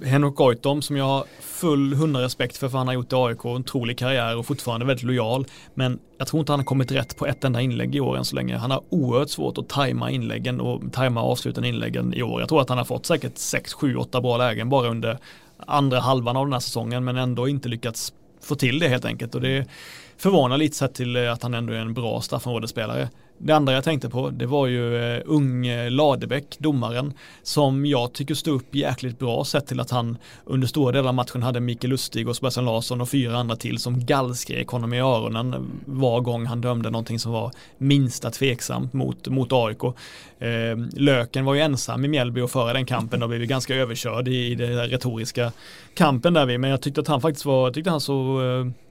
Henrik 0.02 0.34
Goitom 0.34 0.82
som 0.82 0.96
jag 0.96 1.04
har 1.04 1.24
full 1.40 1.94
hundra 1.94 2.22
respekt 2.22 2.56
för, 2.56 2.68
för 2.68 2.78
han 2.78 2.86
har 2.86 2.94
gjort 2.94 3.12
i 3.12 3.16
AIK, 3.16 3.44
en 3.44 3.50
otrolig 3.50 3.98
karriär 3.98 4.36
och 4.36 4.46
fortfarande 4.46 4.86
väldigt 4.86 5.04
lojal. 5.04 5.46
Men 5.74 5.98
jag 6.18 6.28
tror 6.28 6.40
inte 6.40 6.52
han 6.52 6.60
har 6.60 6.64
kommit 6.64 6.92
rätt 6.92 7.16
på 7.16 7.26
ett 7.26 7.44
enda 7.44 7.60
inlägg 7.60 7.96
i 7.96 8.00
år 8.00 8.16
än 8.16 8.24
så 8.24 8.36
länge. 8.36 8.56
Han 8.56 8.70
har 8.70 8.82
oerhört 8.88 9.30
svårt 9.30 9.58
att 9.58 9.68
tajma 9.68 10.10
inläggen 10.10 10.60
och 10.60 10.92
tajma 10.92 11.22
avslutande 11.22 11.68
inläggen 11.68 12.14
i 12.14 12.22
år. 12.22 12.40
Jag 12.40 12.48
tror 12.48 12.60
att 12.60 12.68
han 12.68 12.78
har 12.78 12.84
fått 12.84 13.06
säkert 13.06 13.38
6, 13.38 13.72
7, 13.72 13.96
8 13.96 14.20
bra 14.20 14.36
lägen 14.36 14.68
bara 14.68 14.88
under 14.88 15.18
andra 15.66 16.00
halvan 16.00 16.36
av 16.36 16.46
den 16.46 16.52
här 16.52 16.60
säsongen 16.60 17.04
men 17.04 17.16
ändå 17.16 17.48
inte 17.48 17.68
lyckats 17.68 18.12
få 18.40 18.54
till 18.54 18.78
det 18.78 18.88
helt 18.88 19.04
enkelt. 19.04 19.34
Och 19.34 19.40
det 19.40 19.66
förvånar 20.16 20.58
lite 20.58 20.76
sett 20.76 20.94
till 20.94 21.16
eh, 21.16 21.32
att 21.32 21.42
han 21.42 21.54
ändå 21.54 21.72
är 21.72 21.78
en 21.78 21.94
bra 21.94 22.20
straffområdesspelare. 22.20 23.08
Det 23.38 23.52
andra 23.52 23.72
jag 23.72 23.84
tänkte 23.84 24.08
på 24.08 24.30
det 24.30 24.46
var 24.46 24.66
ju 24.66 25.14
eh, 25.14 25.22
ung 25.26 25.66
eh, 25.66 25.90
Ladebäck, 25.90 26.58
domaren, 26.58 27.12
som 27.42 27.86
jag 27.86 28.12
tycker 28.12 28.34
stod 28.34 28.54
upp 28.54 28.74
jäkligt 28.74 29.18
bra 29.18 29.44
sett 29.44 29.66
till 29.66 29.80
att 29.80 29.90
han 29.90 30.16
under 30.44 30.66
stora 30.66 30.92
delar 30.92 31.08
av 31.08 31.14
matchen 31.14 31.42
hade 31.42 31.60
Mikael 31.60 31.90
Lustig 31.90 32.28
och 32.28 32.36
Sebastian 32.36 32.66
Larsson 32.66 33.00
och 33.00 33.08
fyra 33.08 33.36
andra 33.36 33.56
till 33.56 33.78
som 33.78 34.06
gallskrek 34.06 34.68
honom 34.68 34.94
i 34.94 35.00
öronen 35.00 35.70
var 35.84 36.20
gång 36.20 36.46
han 36.46 36.60
dömde 36.60 36.90
någonting 36.90 37.18
som 37.18 37.32
var 37.32 37.52
minsta 37.78 38.30
tveksamt 38.30 38.92
mot, 38.92 39.28
mot 39.28 39.52
AIK. 39.52 39.84
Eh, 40.38 40.48
Löken 40.92 41.44
var 41.44 41.54
ju 41.54 41.60
ensam 41.60 42.04
i 42.04 42.08
Mjällby 42.08 42.40
och 42.40 42.50
föra 42.50 42.72
den 42.72 42.86
kampen 42.86 43.22
och 43.22 43.28
blev 43.28 43.44
ganska 43.44 43.74
överkörd 43.74 44.28
i, 44.28 44.46
i 44.46 44.54
den 44.54 44.88
retoriska 44.88 45.52
kampen 45.94 46.34
där 46.34 46.46
vi, 46.46 46.58
men 46.58 46.70
jag 46.70 46.80
tyckte 46.80 47.00
att 47.00 47.08
han 47.08 47.20
faktiskt 47.20 47.44
var, 47.44 47.66
jag 47.66 47.74
tyckte 47.74 47.90
han 47.90 48.00
så 48.00 48.42
eh, 48.42 48.87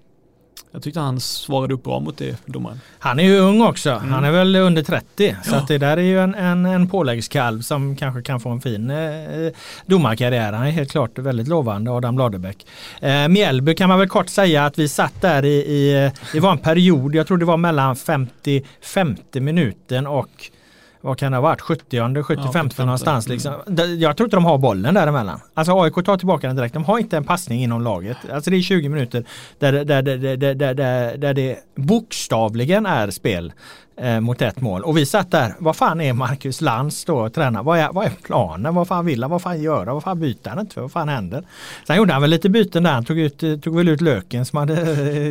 jag 0.71 0.83
tyckte 0.83 0.99
han 0.99 1.19
svarade 1.19 1.73
upp 1.73 1.83
bra 1.83 1.99
mot 1.99 2.17
det 2.17 2.37
domaren. 2.45 2.79
Han 2.99 3.19
är 3.19 3.23
ju 3.23 3.37
ung 3.37 3.61
också. 3.61 3.89
Mm. 3.89 4.11
Han 4.11 4.23
är 4.23 4.31
väl 4.31 4.55
under 4.55 4.83
30. 4.83 5.35
Ja. 5.45 5.51
Så 5.51 5.65
det 5.67 5.77
där 5.77 5.97
är 5.97 6.01
ju 6.01 6.19
en, 6.19 6.35
en, 6.35 6.65
en 6.65 6.89
påläggskalv 6.89 7.61
som 7.61 7.95
kanske 7.95 8.21
kan 8.21 8.39
få 8.39 8.49
en 8.49 8.61
fin 8.61 8.89
eh, 8.89 9.53
domarkarriär. 9.85 10.53
Han 10.53 10.67
är 10.67 10.71
helt 10.71 10.91
klart 10.91 11.19
väldigt 11.19 11.47
lovande, 11.47 11.91
Adam 11.91 12.17
Ladebäck. 12.17 12.65
Eh, 13.01 13.27
Mjällby 13.27 13.75
kan 13.75 13.89
man 13.89 13.99
väl 13.99 14.09
kort 14.09 14.29
säga 14.29 14.65
att 14.65 14.79
vi 14.79 14.87
satt 14.87 15.21
där 15.21 15.45
i, 15.45 15.55
i 15.55 16.11
det 16.33 16.39
var 16.39 16.51
en 16.51 16.57
period, 16.57 17.15
jag 17.15 17.27
tror 17.27 17.37
det 17.37 17.45
var 17.45 17.57
mellan 17.57 17.95
50 17.95 18.65
50 18.81 19.39
minuten 19.39 20.07
och 20.07 20.51
vad 21.01 21.17
kan 21.17 21.31
det 21.31 21.37
ha 21.37 21.41
varit, 21.41 21.61
70 21.61 22.23
75 22.23 22.69
ja, 22.77 22.85
någonstans. 22.85 23.27
Liksom. 23.27 23.53
Mm. 23.67 23.99
Jag 23.99 24.17
tror 24.17 24.27
inte 24.27 24.37
de 24.37 24.45
har 24.45 24.57
bollen 24.57 24.93
däremellan. 24.93 25.39
Alltså 25.53 25.81
AIK 25.81 25.95
tar 26.05 26.17
tillbaka 26.17 26.47
den 26.47 26.55
direkt. 26.55 26.73
De 26.73 26.83
har 26.85 26.99
inte 26.99 27.17
en 27.17 27.23
passning 27.23 27.63
inom 27.63 27.81
laget. 27.81 28.17
Alltså 28.33 28.49
det 28.49 28.57
är 28.57 28.61
20 28.61 28.89
minuter 28.89 29.25
där, 29.59 29.71
där, 29.71 30.01
där, 30.01 30.17
där, 30.17 30.37
där, 30.37 30.73
där, 30.73 31.17
där 31.17 31.33
det 31.33 31.59
bokstavligen 31.75 32.85
är 32.85 33.09
spel 33.11 33.53
eh, 33.97 34.19
mot 34.19 34.41
ett 34.41 34.61
mål. 34.61 34.83
Och 34.83 34.97
vi 34.97 35.05
satt 35.05 35.31
där, 35.31 35.53
vad 35.59 35.75
fan 35.75 36.01
är 36.01 36.13
Marcus 36.13 36.61
Lantz 36.61 37.05
då 37.05 37.29
tränare? 37.29 37.63
Vad 37.63 37.79
är, 37.79 37.89
vad 37.91 38.05
är 38.05 38.11
planen? 38.23 38.75
Vad 38.75 38.87
fan 38.87 39.05
vill 39.05 39.23
han? 39.23 39.31
Vad 39.31 39.41
fan 39.41 39.61
göra? 39.61 39.93
Vad 39.93 40.03
fan 40.03 40.19
byter 40.19 40.49
han 40.49 40.59
inte 40.59 40.73
för? 40.73 40.81
Vad 40.81 40.91
fan 40.91 41.09
händer? 41.09 41.43
Sen 41.87 41.97
gjorde 41.97 42.13
han 42.13 42.21
väl 42.21 42.31
lite 42.31 42.49
byten 42.49 42.83
där. 42.83 42.91
Han 42.91 43.05
tog, 43.05 43.19
ut, 43.19 43.39
tog 43.39 43.75
väl 43.75 43.87
ut 43.87 44.01
Löken 44.01 44.45
som 44.45 44.59
hade 44.59 44.73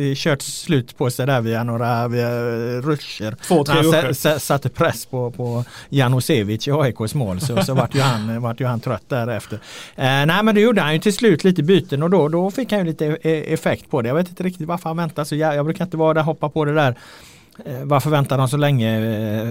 eh, 0.09 0.15
kört 0.15 0.41
slut 0.41 0.97
på 0.97 1.11
sig 1.11 1.25
där 1.25 1.41
via 1.41 1.63
några 1.63 2.07
via 2.07 2.29
ruscher. 2.81 3.35
Två, 3.47 3.63
tre 3.63 3.75
han 3.75 4.39
satte 4.39 4.69
press 4.69 5.05
på, 5.05 5.31
på 5.31 5.63
Janosevic 5.89 6.67
i 6.67 6.71
AIKs 6.71 7.15
mål 7.15 7.41
så, 7.41 7.63
så 7.63 7.73
vart, 7.73 7.95
ju 7.95 7.99
han, 7.99 8.41
vart 8.41 8.61
ju 8.61 8.65
han 8.65 8.79
trött 8.79 9.03
därefter. 9.07 9.55
Eh, 9.95 10.05
nej 10.05 10.43
men 10.43 10.55
det 10.55 10.61
gjorde 10.61 10.81
han 10.81 10.93
ju 10.93 10.99
till 10.99 11.13
slut 11.13 11.43
lite 11.43 11.63
byten 11.63 12.03
och 12.03 12.09
då, 12.09 12.29
då 12.29 12.51
fick 12.51 12.71
han 12.71 12.79
ju 12.79 12.85
lite 12.85 13.05
e-, 13.05 13.53
effekt 13.53 13.89
på 13.89 14.01
det. 14.01 14.07
Jag 14.07 14.15
vet 14.15 14.29
inte 14.29 14.43
riktigt 14.43 14.67
varför 14.67 14.89
han 14.89 14.97
väntar 14.97 15.23
så 15.23 15.35
jag, 15.35 15.55
jag 15.55 15.65
brukar 15.65 15.85
inte 15.85 15.97
vara 15.97 16.13
där 16.13 16.21
och 16.21 16.25
hoppa 16.25 16.49
på 16.49 16.65
det 16.65 16.73
där 16.73 16.87
Eh, 16.91 17.36
Eh, 17.65 17.83
varför 17.83 18.09
väntar 18.09 18.37
de 18.37 18.47
så 18.47 18.57
länge 18.57 18.99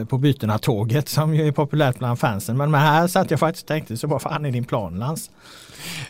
eh, 0.01 0.05
på 0.05 0.19
bytena 0.19 0.59
tåget 0.59 1.09
som 1.09 1.35
ju 1.35 1.49
är 1.49 1.53
populärt 1.53 1.99
bland 1.99 2.19
fansen. 2.19 2.57
Men 2.57 2.75
här 2.75 3.07
satt 3.07 3.31
jag 3.31 3.41
faktiskt 3.41 3.65
och 3.65 3.69
tänkte 3.69 3.97
så 3.97 4.07
vad 4.07 4.23
fan 4.23 4.45
är 4.45 4.51
din 4.51 4.65
plan 4.65 4.99
Lans? 4.99 5.31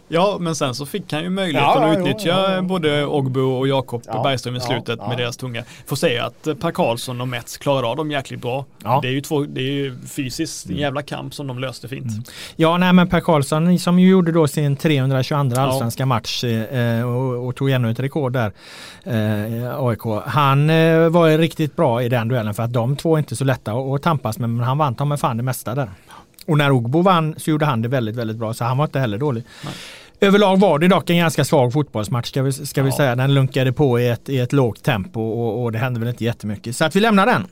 Ja, 0.09 0.37
men 0.41 0.57
sen 0.57 0.75
så 0.75 0.87
fick 0.87 1.13
han 1.13 1.23
ju 1.23 1.31
möjligheten 1.31 1.83
ja, 1.83 1.93
att 1.93 1.99
utnyttja 1.99 2.29
ja, 2.29 2.55
ja, 2.55 2.63
både 2.63 3.07
Ogbo 3.07 3.41
och 3.41 3.69
Jakob 3.69 4.03
Bergström 4.03 4.57
i 4.57 4.61
slutet 4.61 5.09
med 5.09 5.19
deras 5.19 5.37
tunga. 5.37 5.65
Får 5.87 5.97
säga 5.97 6.25
att 6.25 6.47
eh, 6.47 6.55
Per 6.55 6.71
Karlsson 6.71 7.21
och 7.21 7.29
Mets 7.29 7.59
klarade 7.59 7.87
av 7.87 7.97
dem 7.97 8.11
jäkligt 8.11 8.41
bra. 8.41 8.65
Det 9.03 9.09
är 9.09 9.13
ju 9.13 9.21
två, 9.21 9.41
det 9.41 9.61
är 9.61 9.73
ju 9.73 9.99
fysiskt 10.09 10.67
en 10.67 10.71
mm. 10.71 10.81
jävla 10.81 11.03
kamp 11.03 11.35
som 11.35 11.47
de 11.47 11.59
löste 11.59 11.89
fint. 11.89 12.11
Mm. 12.11 12.23
Ja, 12.57 12.77
nej 12.77 12.93
men 12.93 13.09
Per 13.09 13.21
Karlsson 13.21 13.79
som 13.79 13.99
ju 13.99 14.09
gjorde 14.09 14.33
då 14.33 14.49
sin 14.49 14.77
322 14.77 15.61
allsvenska 15.61 16.07
match 16.07 16.45
eh, 16.45 17.03
och, 17.03 17.47
och, 17.47 17.57
tog 17.57 17.71
ännu 17.71 17.91
ett 17.91 18.01
rekord 18.01 18.33
där, 18.33 18.53
eh, 19.05 19.87
AIK. 19.87 20.01
Han 20.27 20.71
eh, 20.71 21.09
var 21.09 21.39
riktigt 21.39 21.77
bra 21.77 22.03
i 22.03 22.09
den 22.09 22.29
duellen 22.29 22.55
för 22.55 22.63
att 22.63 22.73
de 22.73 22.97
två 22.97 23.15
är 23.15 23.19
inte 23.19 23.37
så 23.37 23.45
lätta 23.45 23.73
att, 23.73 23.95
att 23.95 24.03
tampas 24.03 24.39
med, 24.39 24.51
men 24.51 24.67
han 24.67 24.79
vann 24.79 24.95
ta 24.95 25.05
med 25.05 25.21
fan 25.21 25.37
det 25.37 25.43
mesta 25.43 25.75
där. 25.75 25.91
Och 26.47 26.59
när 26.59 26.73
Ogbo 26.73 27.03
vann 27.03 27.35
så 27.39 27.51
gjorde 27.51 27.65
han 27.65 27.83
det 27.83 27.89
väldigt, 27.89 28.17
väldigt 28.17 28.37
bra 28.37 28.55
så 28.55 28.65
han 28.65 28.79
var 28.79 28.85
inte 28.85 28.99
heller 28.99 29.19
dålig. 29.19 29.45
Nej. 29.65 29.75
Överlag 30.21 30.61
var 30.61 30.79
det 30.79 30.89
dock 30.89 31.11
en 31.11 31.19
ganska 31.19 31.45
svag 31.45 31.73
fotbollsmatch 31.73 32.29
ska 32.29 32.43
vi, 32.43 32.53
ska 32.53 32.83
vi 32.83 32.93
säga. 32.93 33.17
Den 33.17 33.35
lunkade 33.35 33.73
på 33.73 34.01
i 34.01 34.09
ett, 34.09 34.29
i 34.29 34.39
ett 34.39 34.53
lågt 34.53 34.83
tempo 34.83 35.21
och, 35.21 35.63
och 35.63 35.73
det 35.73 35.79
hände 35.79 36.01
väl 36.01 36.09
inte 36.09 36.25
jättemycket. 36.25 36.77
Så 36.77 36.85
att 36.85 36.97
vi 36.97 37.01
lämnar 37.01 37.27
den. 37.27 37.47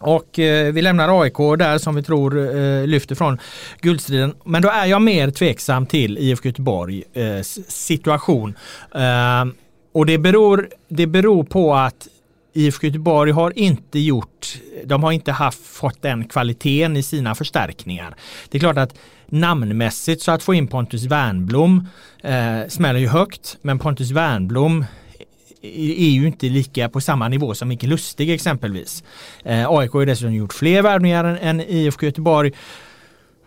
Och 0.00 0.38
eh, 0.38 0.72
vi 0.72 0.82
lämnar 0.82 1.22
AIK 1.22 1.36
där 1.58 1.78
som 1.78 1.94
vi 1.94 2.02
tror 2.02 2.56
eh, 2.58 2.86
lyfter 2.86 3.14
från 3.14 3.38
guldstriden. 3.80 4.34
Men 4.44 4.62
då 4.62 4.68
är 4.68 4.86
jag 4.86 5.02
mer 5.02 5.30
tveksam 5.30 5.86
till 5.86 6.18
IFK 6.18 6.48
Göteborg 6.48 7.02
eh, 7.12 7.42
situation. 7.68 8.54
Eh, 8.94 9.44
och 9.92 10.06
det 10.06 10.18
beror, 10.18 10.68
det 10.88 11.06
beror 11.06 11.44
på 11.44 11.74
att 11.74 12.08
IFK 12.56 12.86
Göteborg 12.86 13.32
har 13.32 13.58
inte 13.58 13.98
gjort, 13.98 14.58
de 14.84 15.02
har 15.02 15.12
inte 15.12 15.32
haft, 15.32 15.66
fått 15.66 16.02
den 16.02 16.24
kvaliteten 16.24 16.96
i 16.96 17.02
sina 17.02 17.34
förstärkningar. 17.34 18.14
Det 18.48 18.58
är 18.58 18.60
klart 18.60 18.78
att 18.78 18.98
namnmässigt 19.26 20.22
så 20.22 20.32
att 20.32 20.42
få 20.42 20.54
in 20.54 20.66
Pontus 20.66 21.04
Wernblom 21.04 21.88
eh, 22.22 22.68
smäller 22.68 23.00
ju 23.00 23.08
högt, 23.08 23.56
men 23.62 23.78
Pontus 23.78 24.10
Wernblom 24.10 24.84
är 25.62 26.08
ju 26.08 26.26
inte 26.26 26.46
lika 26.46 26.88
på 26.88 27.00
samma 27.00 27.28
nivå 27.28 27.54
som 27.54 27.68
Micke 27.68 27.82
Lustig 27.82 28.30
exempelvis. 28.30 29.04
Eh, 29.44 29.70
AIK 29.70 29.92
har 29.92 30.06
dessutom 30.06 30.34
gjort 30.34 30.52
fler 30.52 30.82
värvningar 30.82 31.24
än, 31.24 31.38
än 31.38 31.60
IFK 31.60 32.06
Göteborg. 32.06 32.52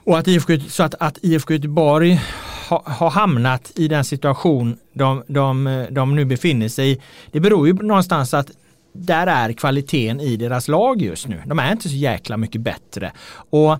Och 0.03 0.17
att 0.17 0.27
IFK, 0.27 0.59
så 0.67 0.83
att, 0.83 0.95
att 0.99 1.17
IFK 1.21 1.53
Göteborg 1.53 2.21
har 2.69 2.81
ha 2.99 3.09
hamnat 3.09 3.71
i 3.75 3.87
den 3.87 4.05
situation 4.05 4.77
de, 4.93 5.23
de, 5.27 5.85
de 5.91 6.15
nu 6.15 6.25
befinner 6.25 6.69
sig 6.69 6.91
i. 6.91 7.01
Det 7.31 7.39
beror 7.39 7.67
ju 7.67 7.73
någonstans 7.73 8.33
att 8.33 8.51
där 8.93 9.27
är 9.27 9.53
kvaliteten 9.53 10.19
i 10.19 10.37
deras 10.37 10.67
lag 10.67 11.01
just 11.01 11.27
nu. 11.27 11.41
De 11.45 11.59
är 11.59 11.71
inte 11.71 11.89
så 11.89 11.95
jäkla 11.95 12.37
mycket 12.37 12.61
bättre. 12.61 13.11
Och 13.49 13.79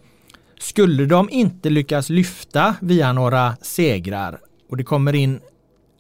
skulle 0.60 1.06
de 1.06 1.30
inte 1.30 1.70
lyckas 1.70 2.10
lyfta 2.10 2.76
via 2.82 3.14
några 3.14 3.56
segrar 3.62 4.40
och 4.70 4.78
det 4.78 4.84
kommer 4.84 5.16
in 5.16 5.40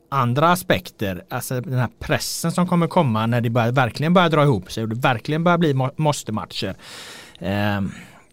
andra 0.09 0.51
aspekter, 0.51 1.23
alltså 1.29 1.61
den 1.61 1.79
här 1.79 1.89
pressen 1.99 2.51
som 2.51 2.67
kommer 2.67 2.87
komma 2.87 3.25
när 3.25 3.41
det 3.41 3.49
börjar, 3.49 3.71
verkligen 3.71 4.13
börjar 4.13 4.29
dra 4.29 4.43
ihop 4.43 4.71
sig 4.71 4.83
och 4.83 4.89
det 4.89 4.95
verkligen 4.95 5.43
börjar 5.43 5.57
bli 5.57 5.73
måste-matcher. 5.95 6.75
Eh, 7.39 7.81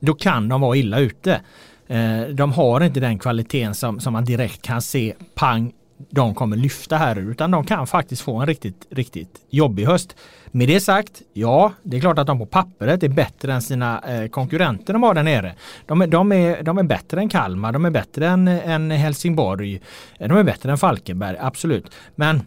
då 0.00 0.14
kan 0.14 0.48
de 0.48 0.60
vara 0.60 0.76
illa 0.76 0.98
ute. 0.98 1.40
Eh, 1.86 2.20
de 2.22 2.52
har 2.52 2.80
inte 2.80 3.00
den 3.00 3.18
kvaliteten 3.18 3.74
som, 3.74 4.00
som 4.00 4.12
man 4.12 4.24
direkt 4.24 4.62
kan 4.62 4.82
se, 4.82 5.14
pang, 5.34 5.72
de 6.10 6.34
kommer 6.34 6.56
lyfta 6.56 6.96
här 6.96 7.16
utan 7.16 7.50
de 7.50 7.66
kan 7.66 7.86
faktiskt 7.86 8.22
få 8.22 8.36
en 8.36 8.46
riktigt, 8.46 8.86
riktigt 8.90 9.40
jobbig 9.50 9.84
höst. 9.84 10.16
Med 10.46 10.68
det 10.68 10.80
sagt, 10.80 11.22
ja, 11.32 11.72
det 11.82 11.96
är 11.96 12.00
klart 12.00 12.18
att 12.18 12.26
de 12.26 12.38
på 12.38 12.46
pappret 12.46 13.02
är 13.02 13.08
bättre 13.08 13.52
än 13.52 13.62
sina 13.62 14.00
eh, 14.00 14.28
konkurrenter 14.28 14.92
de 14.92 15.02
har 15.02 15.14
där 15.14 15.22
nere. 15.22 15.54
De, 15.86 16.00
är, 16.00 16.06
de, 16.06 16.32
är, 16.32 16.62
de 16.62 16.78
är 16.78 16.82
bättre 16.82 17.20
än 17.20 17.28
Kalmar, 17.28 17.72
de 17.72 17.84
är 17.84 17.90
bättre 17.90 18.28
än, 18.28 18.48
än 18.48 18.90
Helsingborg, 18.90 19.80
de 20.18 20.30
är 20.30 20.42
bättre 20.42 20.70
än 20.70 20.78
Falkenberg, 20.78 21.36
absolut. 21.40 21.90
Men 22.14 22.42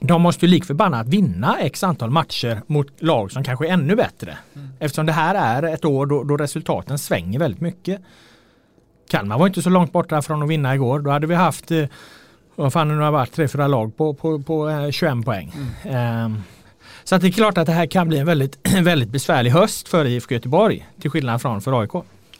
de 0.00 0.22
måste 0.22 0.46
ju 0.46 0.50
lik 0.50 0.64
förbannat 0.64 1.08
vinna 1.08 1.58
x 1.58 1.84
antal 1.84 2.10
matcher 2.10 2.62
mot 2.66 3.02
lag 3.02 3.32
som 3.32 3.44
kanske 3.44 3.68
är 3.68 3.72
ännu 3.72 3.96
bättre. 3.96 4.38
Mm. 4.54 4.68
Eftersom 4.78 5.06
det 5.06 5.12
här 5.12 5.34
är 5.34 5.74
ett 5.74 5.84
år 5.84 6.06
då, 6.06 6.24
då 6.24 6.36
resultaten 6.36 6.98
svänger 6.98 7.38
väldigt 7.38 7.60
mycket. 7.60 8.00
Kalmar 9.10 9.38
var 9.38 9.46
inte 9.46 9.62
så 9.62 9.70
långt 9.70 9.92
borta 9.92 10.22
från 10.22 10.42
att 10.42 10.48
vinna 10.48 10.74
igår. 10.74 11.00
Då 11.00 11.10
hade 11.10 11.26
vi 11.26 11.34
haft 11.34 11.70
eh, 11.70 11.84
vad 12.62 12.72
fan 12.72 12.88
nu 12.88 12.98
har 12.98 13.10
varit, 13.10 13.32
tre, 13.32 13.48
fyra 13.48 13.66
lag 13.66 13.96
på, 13.96 14.14
på, 14.14 14.38
på 14.38 14.88
21 14.92 15.12
eh, 15.12 15.20
poäng. 15.20 15.52
Mm. 15.84 16.24
Um, 16.24 16.42
så 17.04 17.16
det 17.16 17.26
är 17.26 17.32
klart 17.32 17.58
att 17.58 17.66
det 17.66 17.72
här 17.72 17.86
kan 17.86 18.08
bli 18.08 18.18
en 18.18 18.26
väldigt, 18.26 18.58
väldigt 18.82 19.08
besvärlig 19.08 19.50
höst 19.50 19.88
för 19.88 20.04
IFK 20.04 20.34
Göteborg 20.34 20.86
till 21.00 21.10
skillnad 21.10 21.42
från 21.42 21.60
för 21.60 21.80
AIK. 21.80 21.90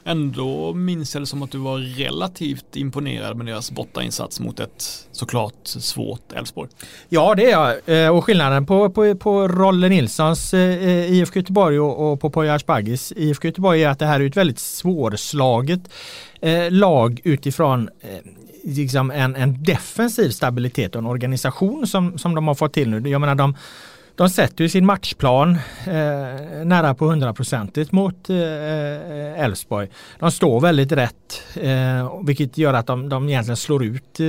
Ändå 0.05 0.75
minns 0.75 1.15
jag 1.15 1.23
det 1.23 1.27
som 1.27 1.43
att 1.43 1.51
du 1.51 1.59
var 1.59 1.79
relativt 1.79 2.77
imponerad 2.77 3.37
med 3.37 3.47
deras 3.47 3.71
bortainsats 3.71 4.41
mot 4.41 4.61
ett 4.61 5.07
såklart 5.13 5.55
svårt 5.65 6.33
Elfsborg. 6.33 6.71
Ja 7.09 7.35
det 7.35 7.51
är 7.51 7.51
jag 7.51 8.05
eh, 8.05 8.17
och 8.17 8.25
skillnaden 8.25 8.67
på, 8.67 8.91
på, 8.91 9.15
på 9.15 9.49
Rolle 9.49 9.89
Nilssons 9.89 10.55
eh, 10.55 11.13
IFK 11.13 11.39
Göteborg 11.39 11.81
och, 11.81 12.13
och 12.13 12.21
på 12.21 12.31
Poya 12.31 12.55
Asbagis 12.55 13.13
IFK 13.17 13.49
Göteborg 13.49 13.85
är 13.85 13.89
att 13.89 13.99
det 13.99 14.07
här 14.07 14.21
är 14.21 14.27
ett 14.27 14.37
väldigt 14.37 14.59
svårslaget 14.59 15.81
lag 16.71 17.21
utifrån 17.25 17.91
liksom 18.65 19.11
en, 19.11 19.37
en 19.37 19.63
defensiv 19.63 20.31
stabilitet 20.31 20.95
och 20.95 20.99
en 20.99 21.07
organisation 21.07 21.87
som, 21.87 22.19
som 22.19 22.35
de 22.35 22.49
har 22.49 22.55
fått 22.55 22.73
till 22.73 22.91
nu. 22.91 23.09
Jag 23.09 23.21
menar 23.21 23.35
de, 23.35 23.55
de 24.15 24.31
sätter 24.31 24.65
ju 24.65 24.69
sin 24.69 24.87
matchplan 24.87 25.51
eh, 25.87 26.65
nära 26.65 26.95
på 26.95 27.07
hundraprocentigt 27.07 27.93
mot 27.93 28.31
eh, 28.31 28.37
eh, 28.37 29.45
Elfsborg. 29.45 29.87
Eh, 29.87 29.93
de 30.19 30.31
står 30.31 30.61
väldigt 30.61 30.93
rätt 30.93 31.43
eh, 31.55 32.21
vilket 32.25 32.59
gör 32.59 32.75
att 32.75 32.87
de, 32.87 33.09
de 33.09 33.29
egentligen 33.29 33.57
slår 33.57 33.85
ut 33.85 34.21
eh, 34.21 34.27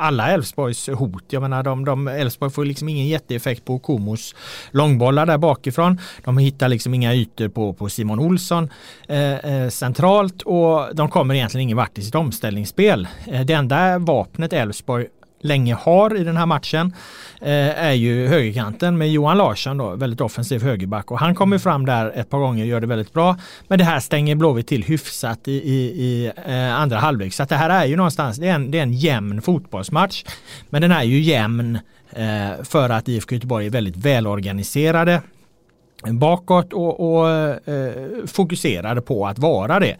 alla 0.00 0.30
Elfsborgs 0.30 0.88
hot. 0.88 1.24
Jag 1.28 1.42
menar 1.42 1.62
de, 1.62 1.84
de 1.84 2.08
Elfsborg 2.08 2.52
får 2.52 2.64
liksom 2.64 2.88
ingen 2.88 3.06
jätteeffekt 3.06 3.64
på 3.64 3.78
Komos 3.78 4.34
långbollar 4.70 5.26
där 5.26 5.38
bakifrån. 5.38 6.00
De 6.24 6.38
hittar 6.38 6.68
liksom 6.68 6.94
inga 6.94 7.14
ytor 7.14 7.48
på, 7.48 7.72
på 7.72 7.88
Simon 7.88 8.18
Olsson 8.18 8.70
eh, 9.08 9.34
eh 9.34 9.68
centralt 9.68 10.42
och 10.42 10.96
de 10.96 11.08
kommer 11.08 11.34
egentligen 11.34 11.62
ingen 11.62 11.76
vart 11.76 11.98
i 11.98 12.02
sitt 12.02 12.14
omställningsspel. 12.14 13.08
Eh, 13.26 13.40
det 13.40 13.52
enda 13.52 13.98
vapnet 13.98 14.52
Elfsborg 14.52 15.06
länge 15.40 15.74
har 15.74 16.16
i 16.16 16.24
den 16.24 16.36
här 16.36 16.46
matchen 16.46 16.94
eh, 17.40 17.84
är 17.84 17.92
ju 17.92 18.26
högerkanten 18.26 18.98
med 18.98 19.10
Johan 19.10 19.38
Larsson 19.38 19.78
då, 19.78 19.96
väldigt 19.96 20.20
offensiv 20.20 20.62
högerback 20.62 21.10
och 21.10 21.18
han 21.18 21.34
kommer 21.34 21.58
fram 21.58 21.86
där 21.86 22.12
ett 22.14 22.30
par 22.30 22.38
gånger 22.38 22.62
och 22.62 22.68
gör 22.68 22.80
det 22.80 22.86
väldigt 22.86 23.12
bra. 23.12 23.36
Men 23.68 23.78
det 23.78 23.84
här 23.84 24.00
stänger 24.00 24.34
Blåvitt 24.34 24.66
till 24.66 24.84
hyfsat 24.84 25.48
i, 25.48 25.52
i, 25.52 26.02
i 26.04 26.32
eh, 26.46 26.80
andra 26.80 26.98
halvlek. 26.98 27.34
Så 27.34 27.42
att 27.42 27.48
det 27.48 27.56
här 27.56 27.70
är 27.70 27.84
ju 27.84 27.96
någonstans, 27.96 28.36
det 28.36 28.48
är, 28.48 28.54
en, 28.54 28.70
det 28.70 28.78
är 28.78 28.82
en 28.82 28.92
jämn 28.92 29.42
fotbollsmatch. 29.42 30.24
Men 30.70 30.82
den 30.82 30.92
är 30.92 31.02
ju 31.02 31.20
jämn 31.20 31.78
eh, 32.10 32.62
för 32.62 32.90
att 32.90 33.08
IFK 33.08 33.34
Göteborg 33.34 33.66
är 33.66 33.70
väldigt 33.70 33.96
välorganiserade 33.96 35.22
bakåt 36.04 36.72
och, 36.72 37.20
och 37.20 37.30
eh, 37.30 37.92
fokuserade 38.26 39.00
på 39.00 39.26
att 39.26 39.38
vara 39.38 39.80
det. 39.80 39.96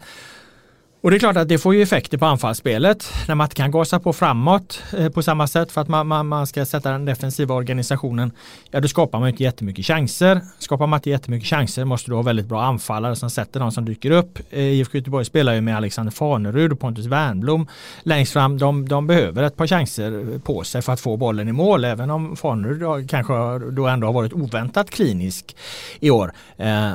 Och 1.03 1.11
det 1.11 1.17
är 1.17 1.19
klart 1.19 1.37
att 1.37 1.47
det 1.47 1.57
får 1.57 1.75
ju 1.75 1.81
effekter 1.81 2.17
på 2.17 2.25
anfallsspelet 2.25 3.13
när 3.27 3.35
man 3.35 3.45
inte 3.45 3.55
kan 3.55 3.71
gasa 3.71 3.99
på 3.99 4.13
framåt 4.13 4.83
eh, 4.97 5.09
på 5.09 5.23
samma 5.23 5.47
sätt 5.47 5.71
för 5.71 5.81
att 5.81 5.87
man, 5.87 6.07
man, 6.07 6.27
man, 6.27 6.47
ska 6.47 6.65
sätta 6.65 6.91
den 6.91 7.05
defensiva 7.05 7.55
organisationen. 7.55 8.31
Ja, 8.71 8.79
då 8.79 8.87
skapar 8.87 9.19
man 9.19 9.29
inte 9.29 9.43
jättemycket 9.43 9.85
chanser. 9.85 10.41
Skapar 10.59 10.87
man 10.87 10.97
inte 10.97 11.09
jättemycket 11.09 11.49
chanser 11.49 11.85
måste 11.85 12.11
du 12.11 12.15
ha 12.15 12.21
väldigt 12.21 12.45
bra 12.45 12.63
anfallare 12.63 13.15
som 13.15 13.29
sätter 13.29 13.59
de 13.59 13.71
som 13.71 13.85
dyker 13.85 14.11
upp. 14.11 14.39
Eh, 14.49 14.59
IFK 14.59 14.97
Göteborg 14.97 15.25
spelar 15.25 15.53
ju 15.53 15.61
med 15.61 15.77
Alexander 15.77 16.11
Fanerud 16.11 16.71
och 16.71 16.79
Pontus 16.79 17.05
Wernblom 17.05 17.67
längst 18.03 18.33
fram. 18.33 18.57
De, 18.57 18.87
de 18.87 19.07
behöver 19.07 19.43
ett 19.43 19.55
par 19.55 19.67
chanser 19.67 20.39
på 20.39 20.63
sig 20.63 20.81
för 20.81 20.93
att 20.93 20.99
få 20.99 21.17
bollen 21.17 21.47
i 21.47 21.51
mål 21.51 21.85
även 21.85 22.09
om 22.09 22.35
Fanerud 22.35 23.09
kanske 23.09 23.33
då 23.71 23.87
ändå 23.87 24.07
har 24.07 24.13
varit 24.13 24.33
oväntat 24.33 24.89
klinisk 24.89 25.55
i 25.99 26.09
år. 26.09 26.33
Eh, 26.57 26.91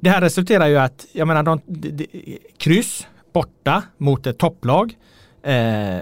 det 0.00 0.10
här 0.10 0.20
resulterar 0.20 0.66
ju 0.66 0.76
att, 0.76 1.06
jag 1.12 1.28
menar, 1.28 1.42
de, 1.42 1.60
de, 1.66 1.90
de, 1.90 2.38
kryss 2.58 3.06
borta 3.36 3.82
mot 3.98 4.26
ett 4.26 4.38
topplag. 4.38 4.96
Eh, 5.42 5.98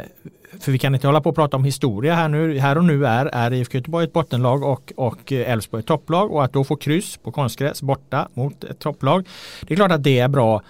för 0.60 0.72
vi 0.72 0.78
kan 0.78 0.94
inte 0.94 1.06
hålla 1.06 1.20
på 1.20 1.28
och 1.28 1.34
prata 1.34 1.56
om 1.56 1.64
historia 1.64 2.14
här 2.14 2.28
nu. 2.28 2.58
Här 2.58 2.78
och 2.78 2.84
nu 2.84 3.06
är, 3.06 3.26
är 3.26 3.52
IFK 3.52 3.78
Göteborg 3.78 4.04
ett 4.04 4.12
bottenlag 4.12 4.62
och, 4.62 4.92
och 4.96 5.32
Elfsborg 5.32 5.80
ett 5.80 5.86
topplag 5.86 6.32
och 6.32 6.44
att 6.44 6.52
då 6.52 6.64
få 6.64 6.76
kryss 6.76 7.16
på 7.16 7.32
konstgräs 7.32 7.82
borta 7.82 8.28
mot 8.34 8.64
ett 8.64 8.78
topplag. 8.78 9.28
Det 9.60 9.74
är 9.74 9.76
klart 9.76 9.92
att 9.92 10.02
det 10.02 10.18
är 10.18 10.28
bra, 10.28 10.62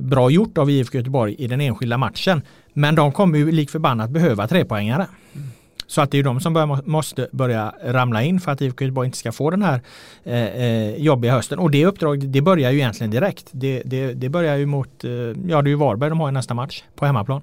bra 0.00 0.30
gjort 0.30 0.58
av 0.58 0.70
IFK 0.70 0.98
Göteborg 0.98 1.34
i 1.38 1.46
den 1.46 1.60
enskilda 1.60 1.98
matchen. 1.98 2.42
Men 2.72 2.94
de 2.94 3.12
kommer 3.12 3.38
ju 3.38 3.52
lik 3.52 3.70
förbannat 3.70 4.10
behöva 4.10 4.48
trepoängare. 4.48 5.06
Mm. 5.34 5.48
Så 5.92 6.00
att 6.00 6.10
det 6.10 6.18
är 6.18 6.22
de 6.22 6.40
som 6.40 6.52
bör, 6.52 6.88
måste 6.88 7.28
börja 7.32 7.74
ramla 7.84 8.22
in 8.22 8.40
för 8.40 8.52
att 8.52 8.60
IFK 8.60 8.84
Göteborg 8.84 9.06
inte 9.06 9.18
ska 9.18 9.32
få 9.32 9.50
den 9.50 9.62
här 9.62 9.80
eh, 10.24 10.44
eh 10.44 10.96
jobbiga 10.96 11.32
hösten. 11.32 11.58
Och 11.58 11.70
det 11.70 11.86
uppdraget 11.86 12.32
det 12.32 12.40
börjar 12.40 12.70
ju 12.70 12.78
egentligen 12.78 13.10
direkt. 13.10 13.48
Det, 13.50 13.82
det, 13.84 14.12
det 14.12 14.28
börjar 14.28 14.56
ju 14.56 14.66
mot, 14.66 15.04
eh, 15.04 15.10
ja 15.10 15.62
det 15.62 15.68
är 15.68 15.70
ju 15.70 15.74
Varberg 15.74 16.10
de 16.10 16.20
har 16.20 16.28
i 16.28 16.32
nästa 16.32 16.54
match 16.54 16.82
på 16.94 17.06
hemmaplan. 17.06 17.40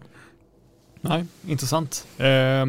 Nej, 1.01 1.25
intressant. 1.47 2.07
Eh, 2.17 2.65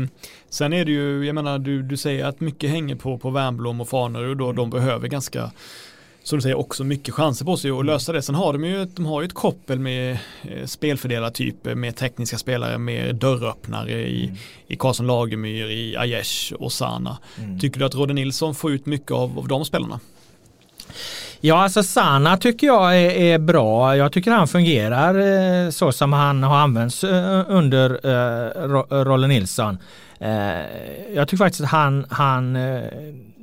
sen 0.51 0.73
är 0.73 0.85
det 0.85 0.93
ju, 0.93 1.27
jag 1.27 1.35
menar 1.35 1.59
du, 1.59 1.83
du 1.83 1.97
säger 1.97 2.25
att 2.25 2.41
mycket 2.41 2.71
hänger 2.71 2.97
på, 2.97 3.19
på 3.19 3.31
Wernbloom 3.31 3.81
och 3.81 3.89
Faner 3.89 4.29
och 4.29 4.37
då 4.37 4.53
de 4.53 4.71
behöver 4.71 5.09
ganska 5.09 5.51
som 6.23 6.39
du 6.39 6.43
säger 6.43 6.59
också 6.59 6.85
mycket 6.85 7.15
chanser 7.15 7.45
på 7.45 7.57
sig 7.57 7.71
att 7.71 7.87
lösa 7.87 8.13
det. 8.13 8.23
Sen 8.23 8.35
har 8.35 8.53
de 8.53 8.65
ju, 8.65 8.85
de 8.85 9.07
har 9.07 9.21
ju 9.21 9.27
ett 9.27 9.35
koppel 9.35 9.79
med 9.79 10.19
eh, 10.43 10.67
spelfördelartyper, 10.67 11.75
med 11.75 11.97
tekniska 11.97 12.39
spelare, 12.39 12.79
med 12.79 13.17
dörröppnare 13.17 13.93
i, 13.93 14.25
mm. 14.25 14.37
i 14.67 14.77
Karlsson 14.77 15.07
Lagemyr, 15.07 15.71
i 15.71 15.97
Aiesh 15.97 16.53
och 16.53 16.73
Sana. 16.73 17.19
Mm. 17.39 17.59
Tycker 17.59 17.79
du 17.79 17.87
att 17.87 17.95
Rodde 17.95 18.15
Nilsson 18.15 18.55
får 18.55 18.73
ut 18.73 18.87
mycket 18.87 19.11
av, 19.11 19.39
av 19.39 19.49
de 19.49 19.65
spelarna? 19.65 20.01
Ja, 21.41 21.63
alltså 21.63 21.83
Sana 21.83 22.37
tycker 22.37 22.67
jag 22.67 22.97
är, 22.97 23.11
är, 23.11 23.39
bra. 23.39 23.97
Jag 23.97 24.13
tycker 24.13 24.31
han 24.31 24.49
fungerar 24.49 25.15
eh, 25.65 25.71
så 25.71 25.93
som 25.93 26.13
han 26.13 26.43
har 26.43 26.57
använts 26.57 27.05
eh, 27.05 27.45
under 27.49 27.91
eh, 28.07 29.05
Rolle 29.05 29.27
Nilsson. 29.27 29.79
Eh, 30.19 30.31
jag 31.15 31.29
tycker 31.29 31.37
faktiskt 31.37 31.65
att 31.65 31.71
han, 31.71 32.07
han, 32.11 32.57
eh, 32.57 32.83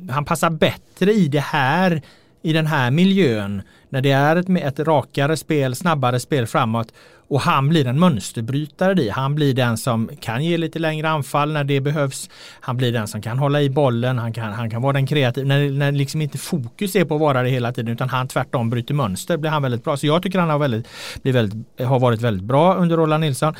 han 0.09 0.25
passar 0.25 0.49
bättre 0.49 1.13
i 1.13 1.27
det 1.27 1.39
här 1.39 2.01
i 2.41 2.53
den 2.53 2.67
här 2.67 2.91
miljön 2.91 3.61
när 3.89 4.01
det 4.01 4.11
är 4.11 4.35
ett, 4.35 4.49
ett 4.49 4.79
rakare 4.79 5.37
spel, 5.37 5.75
snabbare 5.75 6.19
spel 6.19 6.47
framåt 6.47 6.93
Och 7.27 7.41
han 7.41 7.69
blir 7.69 7.87
en 7.87 7.99
mönsterbrytare 7.99 9.01
i. 9.01 9.09
Han 9.09 9.35
blir 9.35 9.53
den 9.53 9.77
som 9.77 10.09
kan 10.19 10.45
ge 10.45 10.57
lite 10.57 10.79
längre 10.79 11.09
anfall 11.09 11.53
när 11.53 11.63
det 11.63 11.81
behövs. 11.81 12.29
Han 12.59 12.77
blir 12.77 12.91
den 12.91 13.07
som 13.07 13.21
kan 13.21 13.39
hålla 13.39 13.61
i 13.61 13.69
bollen. 13.69 14.17
Han 14.17 14.33
kan, 14.33 14.53
han 14.53 14.69
kan 14.69 14.81
vara 14.81 14.93
den 14.93 15.07
kreativa. 15.07 15.47
När, 15.47 15.69
när 15.71 15.91
liksom 15.91 16.21
inte 16.21 16.37
fokus 16.37 16.95
är 16.95 17.05
på 17.05 17.15
att 17.15 17.21
vara 17.21 17.43
det 17.43 17.49
hela 17.49 17.73
tiden 17.73 17.93
utan 17.93 18.09
han 18.09 18.27
tvärtom 18.27 18.69
bryter 18.69 18.93
mönster 18.93 19.37
blir 19.37 19.51
han 19.51 19.61
väldigt 19.61 19.83
bra. 19.83 19.97
Så 19.97 20.07
jag 20.07 20.23
tycker 20.23 20.39
han 20.39 20.49
har, 20.49 20.59
väldigt, 20.59 20.87
blir 21.21 21.33
väldigt, 21.33 21.81
har 21.81 21.99
varit 21.99 22.21
väldigt 22.21 22.43
bra 22.43 22.75
under 22.75 22.97
Roland 22.97 23.21
Nilsson. 23.21 23.55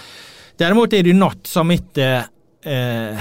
Däremot 0.57 0.93
är 0.93 1.03
det 1.03 1.09
ju 1.09 1.15
något 1.15 1.47
som 1.47 1.71
inte 1.71 2.25
eh, 2.65 3.17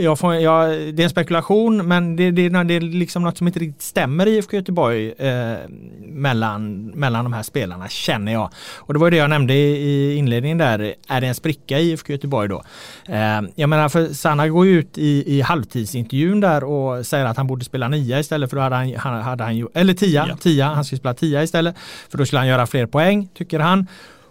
jag 0.00 0.18
får, 0.18 0.34
jag, 0.34 0.70
det 0.70 1.02
är 1.02 1.04
en 1.04 1.10
spekulation 1.10 1.88
men 1.88 2.16
det, 2.16 2.30
det, 2.30 2.48
det, 2.48 2.74
är 2.74 2.80
liksom 2.80 3.22
något 3.22 3.38
som 3.38 3.46
inte 3.46 3.58
riktigt 3.58 3.82
stämmer 3.82 4.26
i 4.26 4.36
IFK 4.36 4.56
Göteborg 4.56 5.12
eh, 5.12 5.56
mellan, 6.00 6.86
mellan 6.86 7.24
de 7.24 7.32
här 7.32 7.42
spelarna 7.42 7.88
känner 7.88 8.32
jag. 8.32 8.50
Och 8.76 8.94
det 8.94 9.00
var 9.00 9.10
det 9.10 9.16
jag 9.16 9.30
nämnde 9.30 9.54
i, 9.54 10.14
inledningen 10.16 10.58
där. 10.58 10.94
Är 11.08 11.20
det 11.20 11.26
en 11.26 11.34
spricka 11.34 11.78
i 11.78 11.90
IFK 11.90 12.12
Göteborg 12.12 12.48
då? 12.48 12.62
Eh, 13.06 13.40
jag 13.54 13.68
menar 13.68 13.88
för 13.88 14.06
Sanna 14.06 14.48
går 14.48 14.66
ju 14.66 14.78
ut 14.78 14.98
i, 14.98 15.36
i 15.36 15.40
halvtidsintervjun 15.40 16.40
där 16.40 16.64
och 16.64 17.06
säger 17.06 17.24
att 17.24 17.36
han 17.36 17.46
borde 17.46 17.64
spela 17.64 17.88
nia 17.88 18.20
istället 18.20 18.50
för 18.50 18.56
då 18.56 18.62
hade 18.62 18.76
han, 18.76 19.22
hade 19.22 19.44
han 19.44 19.68
eller 19.74 19.94
tia, 19.94 20.26
ja. 20.28 20.36
tia, 20.36 20.66
han 20.66 20.84
skulle 20.84 20.98
spela 20.98 21.14
tia 21.14 21.42
istället. 21.42 21.76
För 22.08 22.18
då 22.18 22.26
skulle 22.26 22.38
han 22.38 22.48
göra 22.48 22.66
fler 22.66 22.86
poäng 22.86 23.28
tycker 23.34 23.60
han. 23.60 23.86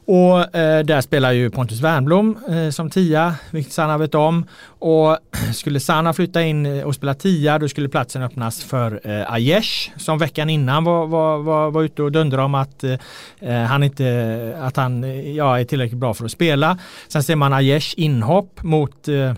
Och 0.08 0.56
eh, 0.56 0.84
där 0.84 1.02
spelar 1.02 1.32
ju 1.32 1.50
Pontus 1.50 1.82
Wernblom 1.82 2.38
eh, 2.50 2.70
som 2.70 2.90
tia, 2.90 3.36
vilket 3.52 3.74
Sanna 3.74 3.98
vet 3.98 4.16
om. 4.16 4.46
Och 4.68 5.18
skulle 5.54 5.80
Sanna 5.80 6.14
flytta 6.14 6.44
in 6.44 6.66
eh, 6.66 6.84
och 6.84 6.96
spela 6.96 7.14
tia 7.14 7.60
då 7.60 7.68
skulle 7.68 7.90
platsen 7.90 8.24
öppnas 8.24 8.64
för 8.64 9.02
eh, 9.04 9.34
Aiesh 9.34 9.92
som 9.98 10.18
veckan 10.18 10.50
innan 10.50 10.84
var, 10.84 11.08
var, 11.08 11.38
var, 11.38 11.72
var 11.72 11.84
ute 11.84 12.04
och 12.04 12.12
dundrade 12.12 12.44
om 12.44 12.56
att 12.56 12.84
eh, 12.84 12.94
eh, 13.40 13.62
han 13.62 13.84
inte 13.84 14.58
att 14.62 14.78
han 14.78 15.04
eh, 15.04 15.32
ja, 15.32 15.60
är 15.60 15.64
tillräckligt 15.64 16.00
bra 16.00 16.14
för 16.14 16.26
att 16.26 16.32
spela. 16.32 16.78
Sen 17.08 17.24
ser 17.24 17.36
man 17.36 17.54
Aiesh 17.54 17.94
inhopp 17.98 18.64
mot 18.64 19.08
eh, 19.08 19.34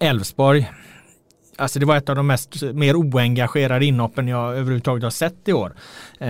Elfsborg. 0.00 0.70
Alltså 1.56 1.78
det 1.78 1.86
var 1.86 1.96
ett 1.96 2.08
av 2.08 2.16
de 2.16 2.26
mest 2.26 2.62
mer 2.62 2.96
oengagerade 2.96 3.84
inhoppen 3.84 4.28
jag 4.28 4.52
överhuvudtaget 4.52 5.02
har 5.02 5.10
sett 5.10 5.48
i 5.48 5.52
år. 5.52 5.72
Eh, 6.18 6.28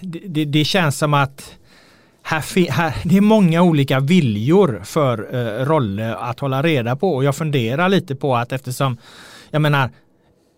det, 0.00 0.20
det, 0.26 0.44
det 0.44 0.64
känns 0.64 0.98
som 0.98 1.14
att 1.14 1.56
här, 2.26 2.70
här, 2.70 2.94
det 3.04 3.16
är 3.16 3.20
många 3.20 3.62
olika 3.62 4.00
viljor 4.00 4.80
för 4.84 5.34
eh, 5.34 5.64
Rolle 5.64 6.14
att 6.14 6.40
hålla 6.40 6.62
reda 6.62 6.96
på 6.96 7.14
och 7.14 7.24
jag 7.24 7.36
funderar 7.36 7.88
lite 7.88 8.14
på 8.14 8.36
att 8.36 8.52
eftersom 8.52 8.96
jag 9.50 9.62
menar 9.62 9.90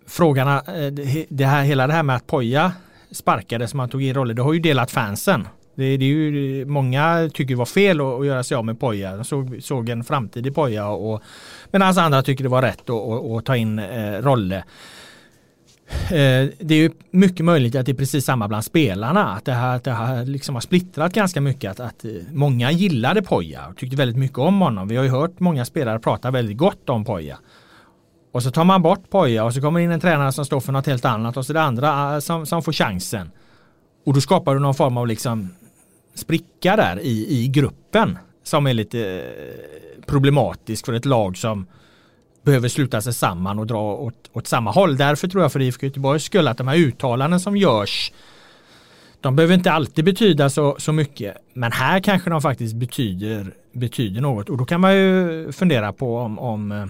frågan, 0.06 0.48
eh, 0.48 0.92
det 1.28 1.44
här, 1.44 1.62
hela 1.62 1.86
det 1.86 1.92
här 1.92 2.02
med 2.02 2.16
att 2.16 2.26
Poja 2.26 2.72
sparkade 3.10 3.68
som 3.68 3.80
han 3.80 3.88
tog 3.88 4.02
in 4.02 4.14
Rolle, 4.14 4.34
det 4.34 4.42
har 4.42 4.52
ju 4.52 4.60
delat 4.60 4.90
fansen. 4.90 5.48
Det, 5.74 5.96
det 5.96 6.04
är 6.04 6.08
ju, 6.08 6.64
många 6.66 7.30
tycker 7.34 7.54
det 7.54 7.58
var 7.58 7.66
fel 7.66 8.00
att, 8.00 8.20
att 8.20 8.26
göra 8.26 8.42
sig 8.42 8.56
av 8.56 8.64
med 8.64 8.80
Poja. 8.80 9.16
De 9.16 9.24
såg, 9.24 9.58
såg 9.62 9.88
en 9.88 10.04
framtid 10.04 10.46
i 10.46 10.50
Poja 10.50 10.88
och 10.88 11.22
medan 11.70 11.98
andra 11.98 12.22
tycker 12.22 12.44
det 12.44 12.50
var 12.50 12.62
rätt 12.62 12.90
att, 12.90 13.24
att 13.24 13.44
ta 13.44 13.56
in 13.56 13.78
eh, 13.78 14.22
Rolle. 14.22 14.64
Eh, 15.90 16.48
det 16.58 16.74
är 16.74 16.78
ju 16.78 16.90
mycket 17.10 17.44
möjligt 17.44 17.74
att 17.74 17.86
det 17.86 17.92
är 17.92 17.96
precis 17.96 18.24
samma 18.24 18.48
bland 18.48 18.64
spelarna. 18.64 19.34
Att 19.34 19.44
det 19.44 19.52
här, 19.52 19.76
att 19.76 19.84
det 19.84 19.92
här 19.92 20.24
liksom 20.24 20.54
har 20.54 20.60
splittrat 20.60 21.12
ganska 21.12 21.40
mycket. 21.40 21.70
Att, 21.70 21.80
att 21.80 22.04
eh, 22.04 22.10
många 22.32 22.70
gillade 22.70 23.22
Poja 23.22 23.66
och 23.66 23.76
tyckte 23.76 23.96
väldigt 23.96 24.16
mycket 24.16 24.38
om 24.38 24.60
honom. 24.60 24.88
Vi 24.88 24.96
har 24.96 25.04
ju 25.04 25.10
hört 25.10 25.40
många 25.40 25.64
spelare 25.64 25.98
prata 25.98 26.30
väldigt 26.30 26.56
gott 26.56 26.88
om 26.88 27.04
Poja. 27.04 27.38
Och 28.32 28.42
så 28.42 28.50
tar 28.50 28.64
man 28.64 28.82
bort 28.82 29.10
Poja 29.10 29.44
och 29.44 29.54
så 29.54 29.60
kommer 29.60 29.80
in 29.80 29.90
en 29.90 30.00
tränare 30.00 30.32
som 30.32 30.44
står 30.44 30.60
för 30.60 30.72
något 30.72 30.86
helt 30.86 31.04
annat 31.04 31.36
och 31.36 31.46
så 31.46 31.52
det 31.52 31.62
andra 31.62 32.14
eh, 32.14 32.20
som, 32.20 32.46
som 32.46 32.62
får 32.62 32.72
chansen. 32.72 33.30
Och 34.06 34.14
då 34.14 34.20
skapar 34.20 34.54
du 34.54 34.60
någon 34.60 34.74
form 34.74 34.96
av 34.96 35.06
liksom 35.06 35.48
spricka 36.14 36.76
där 36.76 37.00
i, 37.00 37.42
i 37.42 37.48
gruppen 37.48 38.18
som 38.42 38.66
är 38.66 38.74
lite 38.74 39.24
problematisk 40.06 40.86
för 40.86 40.92
ett 40.92 41.04
lag 41.04 41.36
som 41.36 41.66
behöver 42.48 42.68
sluta 42.68 43.00
sig 43.00 43.14
samman 43.14 43.58
och 43.58 43.66
dra 43.66 43.94
åt, 43.94 44.30
åt 44.32 44.46
samma 44.46 44.70
håll. 44.70 44.96
Därför 44.96 45.28
tror 45.28 45.42
jag 45.44 45.52
för 45.52 45.60
IFK 45.60 45.86
Göteborgs 45.86 46.24
skull 46.24 46.48
att 46.48 46.58
de 46.58 46.68
här 46.68 46.76
uttalanden 46.76 47.40
som 47.40 47.56
görs 47.56 48.12
de 49.20 49.36
behöver 49.36 49.54
inte 49.54 49.72
alltid 49.72 50.04
betyda 50.04 50.50
så, 50.50 50.76
så 50.78 50.92
mycket. 50.92 51.36
Men 51.54 51.72
här 51.72 52.00
kanske 52.00 52.30
de 52.30 52.42
faktiskt 52.42 52.74
betyder, 52.74 53.52
betyder 53.72 54.20
något. 54.20 54.48
Och 54.48 54.56
då 54.56 54.64
kan 54.64 54.80
man 54.80 54.96
ju 54.96 55.52
fundera 55.52 55.92
på 55.92 56.18
om, 56.18 56.38
om 56.38 56.72
eh, 56.72 56.86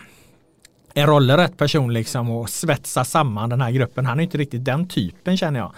är 1.02 1.06
Rolle 1.06 1.36
rätt 1.36 1.56
person 1.56 1.92
liksom 1.92 2.30
och 2.30 2.50
svetsa 2.50 3.04
samman 3.04 3.50
den 3.50 3.60
här 3.60 3.70
gruppen. 3.70 4.06
Han 4.06 4.18
är 4.18 4.24
inte 4.24 4.38
riktigt 4.38 4.64
den 4.64 4.88
typen 4.88 5.36
känner 5.36 5.60
jag. 5.60 5.72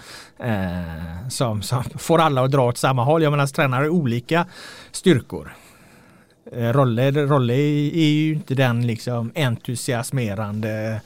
Eh, 0.49 1.27
som, 1.29 1.61
som 1.61 1.83
får 1.83 2.19
alla 2.19 2.43
att 2.43 2.51
dra 2.51 2.67
åt 2.67 2.77
samma 2.77 3.03
håll. 3.03 3.23
Jag 3.23 3.31
menar 3.31 3.47
tränare 3.47 3.89
olika 3.89 4.45
styrkor. 4.91 5.53
Eh, 6.51 6.73
Rolle, 6.73 7.11
Rolle 7.11 7.53
är 7.53 8.09
ju 8.09 8.33
inte 8.33 8.55
den 8.55 8.87
liksom 8.87 9.31
entusiasmerande 9.35 11.01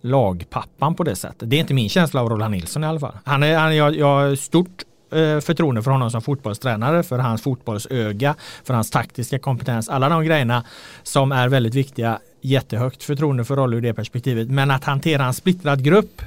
lagpappan 0.00 0.94
på 0.94 1.04
det 1.04 1.16
sättet. 1.16 1.50
Det 1.50 1.56
är 1.56 1.60
inte 1.60 1.74
min 1.74 1.88
känsla 1.88 2.20
av 2.20 2.28
Roland 2.28 2.52
Nilsson 2.52 2.84
i 2.84 2.86
alla 2.86 3.00
fall. 3.00 3.14
Han 3.24 3.42
är, 3.42 3.56
han, 3.56 3.76
jag, 3.76 3.96
jag 3.96 4.06
har 4.06 4.34
stort 4.34 4.82
eh, 5.12 5.40
förtroende 5.40 5.82
för 5.82 5.90
honom 5.90 6.10
som 6.10 6.22
fotbollstränare, 6.22 7.02
för 7.02 7.18
hans 7.18 7.42
fotbollsöga, 7.42 8.34
för 8.64 8.74
hans 8.74 8.90
taktiska 8.90 9.38
kompetens. 9.38 9.88
Alla 9.88 10.08
de 10.08 10.24
grejerna 10.24 10.64
som 11.02 11.32
är 11.32 11.48
väldigt 11.48 11.74
viktiga. 11.74 12.18
Jättehögt 12.40 13.02
förtroende 13.02 13.44
för 13.44 13.56
Rolle 13.56 13.76
ur 13.76 13.80
det 13.80 13.94
perspektivet. 13.94 14.50
Men 14.50 14.70
att 14.70 14.84
hantera 14.84 15.24
en 15.24 15.34
splittrad 15.34 15.84
grupp 15.84 16.22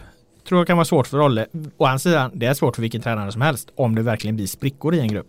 tror 0.48 0.60
jag 0.60 0.68
kan 0.68 0.78
vara 0.78 0.86
svårt 0.86 1.08
för 1.08 1.18
Rolle. 1.18 1.46
Å 1.78 1.86
andra 1.86 2.00
sidan, 2.00 2.32
det 2.34 2.46
är 2.46 2.54
svårt 2.54 2.76
för 2.76 2.82
vilken 2.82 3.02
tränare 3.02 3.32
som 3.32 3.42
helst 3.42 3.70
om 3.76 3.96
det 3.96 4.02
verkligen 4.02 4.36
blir 4.36 4.48
sprickor 4.48 4.96
i 4.96 5.00
en 5.00 5.08
grupp. 5.08 5.28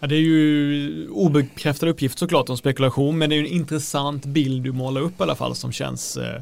Ja, 0.00 0.06
det 0.06 0.14
är 0.14 0.20
ju 0.20 1.08
obekräftade 1.08 1.92
uppgifter 1.92 2.18
såklart 2.18 2.48
om 2.48 2.56
spekulation 2.56 3.18
men 3.18 3.30
det 3.30 3.36
är 3.36 3.40
ju 3.40 3.46
en 3.46 3.52
intressant 3.52 4.26
bild 4.26 4.62
du 4.62 4.72
målar 4.72 5.00
upp 5.00 5.20
i 5.20 5.22
alla 5.22 5.34
fall 5.34 5.54
som 5.54 5.72
känns 5.72 6.16
eh, 6.16 6.40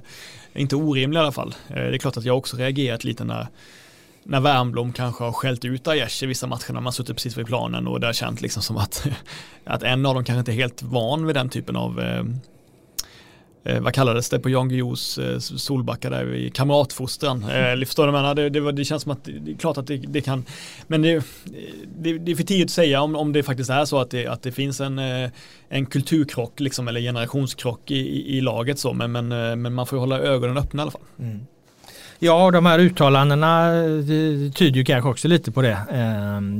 inte 0.54 0.76
orimlig 0.76 1.18
i 1.18 1.20
alla 1.20 1.32
fall. 1.32 1.54
Eh, 1.68 1.74
det 1.74 1.94
är 1.94 1.98
klart 1.98 2.16
att 2.16 2.24
jag 2.24 2.38
också 2.38 2.56
reagerat 2.56 3.04
lite 3.04 3.24
när 3.24 3.46
när 4.28 4.40
Wernbloom 4.40 4.92
kanske 4.92 5.24
har 5.24 5.32
skällt 5.32 5.64
ut 5.64 5.88
Aiesh 5.88 6.24
i 6.24 6.26
vissa 6.26 6.46
matcher 6.46 6.72
när 6.72 6.80
man 6.80 6.92
suttit 6.92 7.16
precis 7.16 7.38
vid 7.38 7.46
planen 7.46 7.86
och 7.86 8.00
det 8.00 8.06
har 8.06 8.12
känt 8.12 8.40
liksom 8.40 8.62
som 8.62 8.76
att, 8.76 9.06
att 9.64 9.82
en 9.82 10.06
av 10.06 10.14
dem 10.14 10.24
kanske 10.24 10.38
inte 10.38 10.52
är 10.52 10.62
helt 10.62 10.82
van 10.82 11.26
vid 11.26 11.36
den 11.36 11.48
typen 11.48 11.76
av 11.76 12.00
eh, 12.00 12.24
eh, 13.66 13.76
eh, 13.76 13.80
vad 13.80 13.94
kallades 13.94 14.28
det 14.28 14.38
på 14.38 14.50
Jan 14.50 14.68
Guillous 14.68 15.18
eh, 15.18 15.38
Solbacka 15.38 16.10
där 16.10 16.34
i 16.34 16.50
kamratfostran. 16.50 17.44
Eh, 17.44 17.84
förstår 17.84 18.06
du 18.06 18.12
menar? 18.12 18.34
Det, 18.34 18.50
det, 18.50 18.72
det, 18.72 18.84
känns 18.84 19.02
som 19.02 19.12
att 19.12 19.24
det, 19.24 19.52
är 19.52 19.56
klart 19.56 19.78
att 19.78 19.86
det, 19.86 19.96
det 19.96 20.20
kan, 20.20 20.44
men 20.86 21.02
det, 21.02 21.24
det, 21.98 22.18
det, 22.18 22.32
är 22.32 22.36
för 22.36 22.42
tidigt 22.42 22.64
att 22.64 22.70
säga 22.70 23.00
om, 23.00 23.16
om 23.16 23.32
det 23.32 23.42
faktiskt 23.42 23.70
är 23.70 23.84
så 23.84 23.98
att 23.98 24.10
det, 24.10 24.26
att 24.26 24.42
det 24.42 24.52
finns 24.52 24.80
en, 24.80 24.98
eh, 24.98 25.30
en 25.68 25.86
kulturkrock 25.86 26.60
liksom, 26.60 26.88
eller 26.88 27.00
generationskrock 27.00 27.90
i, 27.90 27.94
i, 27.94 28.36
i 28.36 28.40
laget 28.40 28.78
så, 28.78 28.92
men, 28.92 29.12
men, 29.12 29.32
eh, 29.32 29.56
men 29.56 29.74
man 29.74 29.86
får 29.86 29.96
hålla 29.96 30.18
ögonen 30.18 30.56
öppna 30.56 30.80
i 30.80 30.82
alla 30.82 30.90
fall. 30.90 31.00
Mm. 31.18 31.46
Ja, 32.18 32.50
de 32.50 32.66
här 32.66 32.78
uttalandena 32.78 33.70
tyder 34.54 34.76
ju 34.76 34.84
kanske 34.84 35.10
också 35.10 35.28
lite 35.28 35.52
på 35.52 35.62
det. 35.62 35.78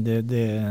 Det, 0.04 0.22
det 0.22 0.64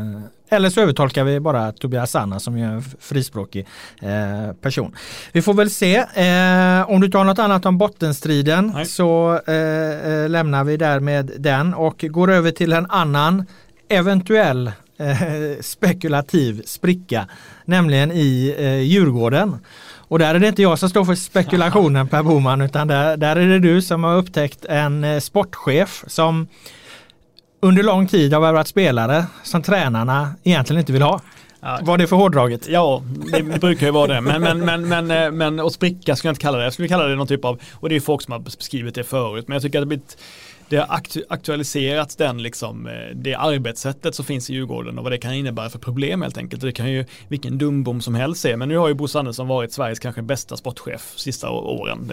eller 0.50 0.70
så 0.70 0.82
övertolkar 0.82 1.24
vi 1.24 1.40
bara 1.40 1.72
Tobias 1.72 2.12
Sanna 2.12 2.40
som 2.40 2.58
är 2.58 2.66
en 2.66 2.84
frispråkig 3.00 3.68
eh, 4.02 4.54
person. 4.62 4.96
Vi 5.32 5.42
får 5.42 5.54
väl 5.54 5.70
se. 5.70 5.96
Eh, 5.96 6.90
om 6.90 7.02
du 7.02 7.10
tar 7.10 7.24
något 7.24 7.40
annat 7.40 7.66
om 7.66 7.78
bottenstriden 7.78 8.72
Nej. 8.76 8.86
så 8.86 9.40
eh, 9.48 9.56
eh 9.56 10.30
lämnar 10.30 10.64
vi 10.64 10.78
där 10.78 11.00
med 11.00 11.32
den 11.38 11.74
och 11.74 12.06
går 12.10 12.32
över 12.32 12.52
till 12.52 12.74
en 12.74 12.86
annan 12.90 13.46
eventuell 13.90 14.72
eh, 14.98 15.62
spekulativ 15.62 16.62
spricka, 16.66 17.28
nämligen 17.66 18.12
i 18.12 18.56
eh, 18.58 18.80
Djurgården. 18.80 19.58
Och 20.08 20.20
där 20.20 20.36
är 20.36 20.40
det 20.40 20.48
inte 20.48 20.62
jag 20.62 20.80
som 20.80 20.90
står 20.90 21.06
för 21.06 21.16
spekulationen 21.16 22.08
Per 22.08 22.24
Boman 22.24 22.62
utan 22.62 22.88
där, 22.88 23.18
där 23.18 23.36
är 23.36 23.48
det 23.48 23.60
du 23.60 23.82
som 23.82 24.04
har 24.04 24.16
upptäckt 24.16 24.66
en 24.66 25.04
eh, 25.04 25.20
sportchef 25.20 26.04
som 26.08 26.48
under 27.66 27.84
lång 27.84 28.08
tid 28.08 28.34
har 28.34 28.42
värvat 28.42 28.68
spelare 28.68 29.26
som 29.44 29.62
tränarna 29.62 30.36
egentligen 30.44 30.80
inte 30.80 30.94
vill 30.94 31.02
ha. 31.02 31.22
Ja. 31.62 31.94
Är 31.94 31.98
det 31.98 32.08
för 32.08 32.16
hårdraget? 32.16 32.68
Ja, 32.68 33.04
det, 33.32 33.60
brukar 33.60 33.86
ju 33.86 33.92
vara 33.92 34.14
det. 34.14 34.22
Men, 34.22 34.42
men, 34.42 34.60
men, 34.60 34.88
men, 34.88 35.12
eh, 35.12 35.32
men 35.32 35.60
och 35.60 35.74
spricka 35.74 36.16
skulle 36.16 36.30
jag 36.30 36.32
inte 36.32 36.42
kalla 36.42 36.58
det. 36.58 36.64
Jag 36.64 36.74
skulle 36.74 36.88
kalla 36.88 37.04
det 37.04 37.16
någon 37.16 37.28
typ 37.28 37.46
av, 37.46 37.60
och 37.74 37.90
det 37.90 37.96
är 37.96 38.00
folk 38.00 38.22
som 38.22 38.32
har 38.32 38.40
beskrivit 38.40 38.96
det 38.96 39.04
förut, 39.04 39.48
men 39.48 39.56
jag 39.56 39.62
tycker 39.62 39.80
att 39.80 39.82
det 39.82 39.88
blivit 39.88 40.18
det 40.70 40.78
har 40.78 41.02
aktualiserats 41.30 42.16
den 42.16 42.44
liksom, 42.44 42.88
eh, 42.88 42.94
det 43.16 43.36
arbetssättet 43.36 44.16
som 44.16 44.26
finns 44.26 44.50
i 44.50 44.54
Djurgården 44.54 44.98
och 44.98 45.04
vad 45.04 45.14
det 45.14 45.18
kan 45.18 45.34
innebära 45.34 45.70
för 45.70 45.80
problem 45.80 46.22
helt 46.22 46.38
enkelt. 46.38 46.62
Det 46.62 46.72
kan 46.72 46.92
ju 46.92 47.06
vilken 47.28 47.58
dumbom 47.58 48.02
som 48.02 48.16
helst 48.16 48.42
se, 48.42 48.58
men 48.58 48.70
nu 48.70 48.78
har 48.78 48.88
ju 48.88 48.94
Bosse 48.94 49.20
Andersson 49.20 49.48
varit 49.48 49.74
Sveriges 49.74 50.00
kanske 50.00 50.22
bästa 50.22 50.58
sportchef 50.58 51.14
sista 51.16 51.50
åren. 51.50 52.12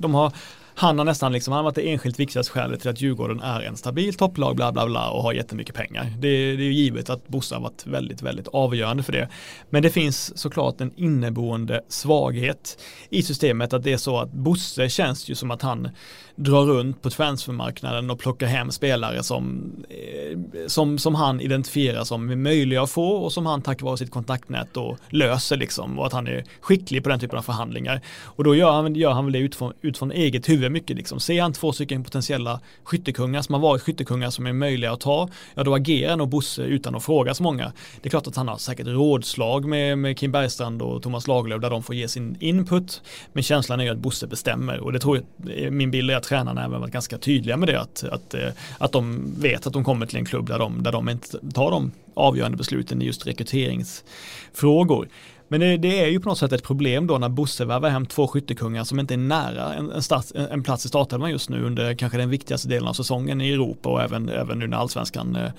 De 0.00 0.14
har 0.14 0.32
han 0.74 0.98
har 0.98 1.04
nästan 1.04 1.32
liksom, 1.32 1.52
han 1.52 1.58
har 1.58 1.64
varit 1.64 1.74
det 1.74 1.90
enskilt 1.90 2.20
viktigaste 2.20 2.52
skälet 2.52 2.80
till 2.80 2.90
att 2.90 3.00
Djurgården 3.00 3.40
är 3.40 3.60
en 3.60 3.76
stabil 3.76 4.14
topplag 4.14 4.56
bla 4.56 4.72
bla 4.72 4.86
bla 4.86 5.10
och 5.10 5.22
har 5.22 5.32
jättemycket 5.32 5.74
pengar. 5.74 6.04
Det, 6.18 6.28
det 6.56 6.62
är 6.62 6.66
ju 6.66 6.72
givet 6.72 7.10
att 7.10 7.28
Bosse 7.28 7.54
har 7.54 7.62
varit 7.62 7.86
väldigt, 7.86 8.22
väldigt 8.22 8.48
avgörande 8.48 9.02
för 9.02 9.12
det. 9.12 9.28
Men 9.70 9.82
det 9.82 9.90
finns 9.90 10.38
såklart 10.38 10.80
en 10.80 10.92
inneboende 10.96 11.82
svaghet 11.88 12.78
i 13.10 13.22
systemet 13.22 13.72
att 13.72 13.82
det 13.82 13.92
är 13.92 13.96
så 13.96 14.18
att 14.18 14.32
Bosse 14.32 14.88
känns 14.88 15.28
ju 15.28 15.34
som 15.34 15.50
att 15.50 15.62
han 15.62 15.88
drar 16.36 16.62
runt 16.62 17.02
på 17.02 17.10
transfermarknaden 17.10 18.10
och 18.10 18.18
plockar 18.18 18.46
hem 18.46 18.70
spelare 18.70 19.22
som, 19.22 19.72
eh, 19.88 20.38
som, 20.66 20.98
som 20.98 21.14
han 21.14 21.40
identifierar 21.40 22.04
som 22.04 22.42
möjliga 22.42 22.82
att 22.82 22.90
få 22.90 23.10
och 23.10 23.32
som 23.32 23.46
han 23.46 23.62
tack 23.62 23.82
vare 23.82 23.96
sitt 23.96 24.10
kontaktnät 24.10 24.68
då 24.72 24.96
löser 25.08 25.56
liksom 25.56 25.98
och 25.98 26.06
att 26.06 26.12
han 26.12 26.26
är 26.26 26.44
skicklig 26.60 27.02
på 27.02 27.08
den 27.08 27.20
typen 27.20 27.38
av 27.38 27.42
förhandlingar. 27.42 28.00
Och 28.24 28.44
då 28.44 28.54
gör 28.54 28.72
han, 28.72 28.94
gör 28.94 29.12
han 29.12 29.24
väl 29.24 29.32
det 29.32 29.38
utifrån, 29.38 29.72
utifrån 29.82 30.12
eget 30.12 30.48
huvud 30.48 30.63
mycket 30.70 30.96
liksom. 30.96 31.20
Ser 31.20 31.42
han 31.42 31.52
två 31.52 31.72
stycken 31.72 32.04
potentiella 32.04 32.60
skyttekungar 32.84 33.42
som 33.42 33.54
har 33.54 33.60
varit 33.60 33.82
skyttekungar 33.82 34.30
som 34.30 34.46
är 34.46 34.52
möjliga 34.52 34.92
att 34.92 35.00
ta, 35.00 35.28
ja 35.54 35.64
då 35.64 35.74
agerar 35.74 36.16
nog 36.16 36.28
Bosse 36.28 36.62
utan 36.62 36.94
att 36.94 37.04
fråga 37.04 37.34
så 37.34 37.42
många. 37.42 37.72
Det 38.00 38.08
är 38.08 38.10
klart 38.10 38.26
att 38.26 38.36
han 38.36 38.48
har 38.48 38.56
säkert 38.56 38.86
rådslag 38.86 39.64
med, 39.64 39.98
med 39.98 40.18
Kim 40.18 40.32
Bergstrand 40.32 40.82
och 40.82 41.02
Thomas 41.02 41.26
Lagerlöf 41.26 41.60
där 41.60 41.70
de 41.70 41.82
får 41.82 41.94
ge 41.94 42.08
sin 42.08 42.36
input. 42.40 43.02
Men 43.32 43.42
känslan 43.42 43.80
är 43.80 43.84
ju 43.84 43.90
att 43.90 43.98
Bosse 43.98 44.26
bestämmer 44.26 44.80
och 44.80 44.92
det 44.92 44.98
tror 44.98 45.16
jag, 45.16 45.72
min 45.72 45.90
bild 45.90 46.10
är 46.10 46.16
att 46.16 46.22
tränarna 46.22 46.64
även 46.64 46.80
varit 46.80 46.92
ganska 46.92 47.18
tydliga 47.18 47.56
med 47.56 47.68
det. 47.68 47.80
Att, 47.80 48.04
att, 48.04 48.34
eh, 48.34 48.48
att 48.78 48.92
de 48.92 49.34
vet 49.40 49.66
att 49.66 49.72
de 49.72 49.84
kommer 49.84 50.06
till 50.06 50.18
en 50.18 50.24
klubb 50.24 50.46
där 50.46 50.58
de, 50.58 50.82
där 50.82 50.92
de 50.92 51.08
inte 51.08 51.52
tar 51.54 51.70
de 51.70 51.92
avgörande 52.14 52.56
besluten 52.56 53.02
i 53.02 53.04
just 53.04 53.26
rekryteringsfrågor. 53.26 55.08
Men 55.54 55.60
det, 55.60 55.76
det, 55.76 56.00
är 56.00 56.06
ju 56.06 56.20
på 56.20 56.28
något 56.28 56.38
sätt 56.38 56.52
ett 56.52 56.62
problem 56.62 57.06
då 57.06 57.18
när 57.18 57.28
Bosse 57.28 57.64
värvar 57.64 57.90
hem 57.90 58.06
två 58.06 58.26
skyttekungar 58.26 58.84
som 58.84 59.00
inte 59.00 59.14
är 59.14 59.18
nära 59.18 59.74
en, 59.74 59.90
en, 59.90 60.02
start, 60.02 60.24
en 60.50 60.62
plats 60.62 60.84
i 60.84 60.88
startelvan 60.88 61.30
just 61.30 61.50
nu 61.50 61.64
under 61.64 61.94
kanske 61.94 62.18
den 62.18 62.30
viktigaste 62.30 62.68
delen 62.68 62.88
av 62.88 62.92
säsongen 62.92 63.40
i 63.40 63.52
Europa 63.52 63.88
och 63.88 64.02
även, 64.02 64.28
även 64.28 64.58
nu 64.58 64.66
när 64.66 64.76
allsvenskan 64.76 65.36
eh, 65.36 65.50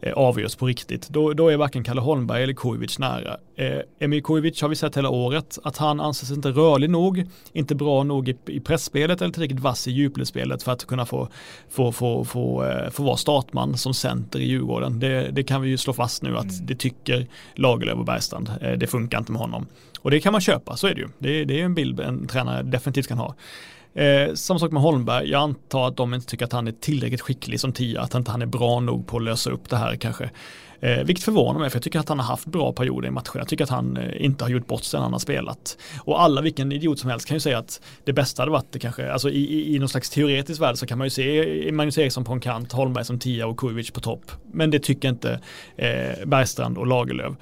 eh, 0.00 0.12
avgörs 0.12 0.56
på 0.56 0.66
riktigt. 0.66 1.08
Då, 1.08 1.32
då 1.32 1.48
är 1.48 1.56
varken 1.56 1.84
Kalle 1.84 2.00
Holmberg 2.00 2.42
eller 2.42 2.52
Kujovic 2.54 2.98
nära. 2.98 3.36
Eh, 3.56 3.78
Emil 4.00 4.22
Kujovic 4.22 4.62
har 4.62 4.68
vi 4.68 4.76
sett 4.76 4.96
hela 4.96 5.08
året 5.08 5.58
att 5.64 5.76
han 5.76 6.00
anses 6.00 6.30
inte 6.30 6.48
rörlig 6.48 6.90
nog, 6.90 7.26
inte 7.52 7.74
bra 7.74 8.02
nog 8.02 8.28
i, 8.28 8.36
i 8.46 8.60
pressspelet 8.60 9.22
eller 9.22 9.32
tillräckligt 9.32 9.60
vass 9.60 9.88
i 9.88 9.90
djupledsspelet 9.90 10.62
för 10.62 10.72
att 10.72 10.84
kunna 10.84 11.06
få, 11.06 11.28
få, 11.70 11.92
få, 11.92 12.24
få, 12.24 12.64
eh, 12.64 12.90
få 12.90 13.02
vara 13.02 13.16
startman 13.16 13.76
som 13.76 13.94
center 13.94 14.38
i 14.38 14.44
Djurgården. 14.44 15.00
Det, 15.00 15.30
det 15.30 15.42
kan 15.42 15.62
vi 15.62 15.68
ju 15.68 15.76
slå 15.76 15.92
fast 15.92 16.22
nu 16.22 16.36
att 16.36 16.52
mm. 16.52 16.66
det 16.66 16.74
tycker 16.74 17.26
Lagerlöf 17.54 17.98
och 17.98 18.04
Bergstrand. 18.04 18.50
Eh, 18.60 18.72
det 18.72 18.86
funkar 18.86 19.18
inte 19.18 19.32
med 19.32 19.40
honom. 19.42 19.66
Och 20.00 20.10
det 20.10 20.20
kan 20.20 20.32
man 20.32 20.40
köpa, 20.40 20.76
så 20.76 20.86
är 20.86 20.94
det 20.94 21.00
ju. 21.00 21.08
Det, 21.18 21.44
det 21.44 21.60
är 21.60 21.64
en 21.64 21.74
bild 21.74 22.00
en 22.00 22.26
tränare 22.26 22.62
definitivt 22.62 23.08
kan 23.08 23.18
ha. 23.18 23.34
Eh, 23.94 24.34
samma 24.34 24.58
sak 24.58 24.72
med 24.72 24.82
Holmberg, 24.82 25.30
jag 25.30 25.42
antar 25.42 25.88
att 25.88 25.96
de 25.96 26.14
inte 26.14 26.26
tycker 26.26 26.44
att 26.44 26.52
han 26.52 26.68
är 26.68 26.72
tillräckligt 26.72 27.20
skicklig 27.20 27.60
som 27.60 27.72
tia, 27.72 28.00
att 28.00 28.14
inte 28.14 28.30
han 28.30 28.42
är 28.42 28.46
bra 28.46 28.80
nog 28.80 29.06
på 29.06 29.16
att 29.16 29.22
lösa 29.22 29.50
upp 29.50 29.68
det 29.68 29.76
här 29.76 29.96
kanske. 29.96 30.30
Eh, 30.80 31.04
vilket 31.04 31.24
förvånar 31.24 31.60
mig 31.60 31.70
för 31.70 31.76
jag 31.76 31.82
tycker 31.82 31.98
att 31.98 32.08
han 32.08 32.18
har 32.18 32.26
haft 32.26 32.46
bra 32.46 32.72
perioder 32.72 33.08
i 33.08 33.10
matchen. 33.10 33.32
Jag 33.34 33.48
tycker 33.48 33.64
att 33.64 33.70
han 33.70 33.96
eh, 33.96 34.24
inte 34.24 34.44
har 34.44 34.50
gjort 34.50 34.66
bort 34.66 34.84
sig 34.84 34.98
när 34.98 35.02
han 35.02 35.12
har 35.12 35.20
spelat. 35.20 35.78
Och 35.98 36.22
alla, 36.22 36.40
vilken 36.40 36.72
idiot 36.72 36.98
som 36.98 37.10
helst 37.10 37.26
kan 37.26 37.36
ju 37.36 37.40
säga 37.40 37.58
att 37.58 37.80
det 38.04 38.12
bästa 38.12 38.42
hade 38.42 38.52
varit 38.52 38.72
det 38.72 38.78
kanske, 38.78 39.12
alltså 39.12 39.30
i, 39.30 39.44
i, 39.44 39.74
i 39.74 39.78
någon 39.78 39.88
slags 39.88 40.10
teoretisk 40.10 40.60
värld 40.60 40.76
så 40.76 40.86
kan 40.86 40.98
man 40.98 41.06
ju 41.06 41.10
se 41.10 41.72
Magnus 41.72 41.98
Eriksson 41.98 42.24
på 42.24 42.32
en 42.32 42.40
kant, 42.40 42.72
Holmberg 42.72 43.04
som 43.04 43.18
tia 43.18 43.46
och 43.46 43.56
Kujovic 43.56 43.90
på 43.90 44.00
topp. 44.00 44.32
Men 44.52 44.70
det 44.70 44.78
tycker 44.78 45.08
inte 45.08 45.40
eh, 45.76 46.26
Bergstrand 46.26 46.78
och 46.78 46.86
Lagerlöf. 46.86 47.32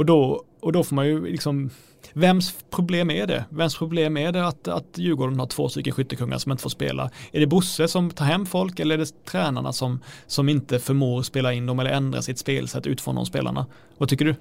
Och 0.00 0.06
då, 0.06 0.44
och 0.60 0.72
då 0.72 0.84
får 0.84 0.96
man 0.96 1.06
ju 1.06 1.26
liksom 1.26 1.70
Vems 2.12 2.54
problem 2.70 3.10
är 3.10 3.26
det? 3.26 3.44
Vems 3.48 3.78
problem 3.78 4.16
är 4.16 4.32
det 4.32 4.46
att, 4.46 4.68
att 4.68 4.84
Djurgården 4.94 5.38
har 5.38 5.46
två 5.46 5.68
stycken 5.68 5.92
skyttekungar 5.92 6.38
som 6.38 6.52
inte 6.52 6.62
får 6.62 6.70
spela? 6.70 7.10
Är 7.32 7.40
det 7.40 7.46
Bosse 7.46 7.88
som 7.88 8.10
tar 8.10 8.24
hem 8.24 8.46
folk 8.46 8.80
eller 8.80 8.94
är 8.94 8.98
det 8.98 9.24
tränarna 9.24 9.72
som, 9.72 10.00
som 10.26 10.48
inte 10.48 10.78
förmår 10.78 11.22
spela 11.22 11.52
in 11.52 11.66
dem 11.66 11.78
eller 11.78 11.90
ändra 11.90 12.22
sitt 12.22 12.38
spelsätt 12.38 12.86
utifrån 12.86 13.14
de 13.14 13.26
spelarna? 13.26 13.66
Vad 13.98 14.08
tycker 14.08 14.24
du? 14.24 14.34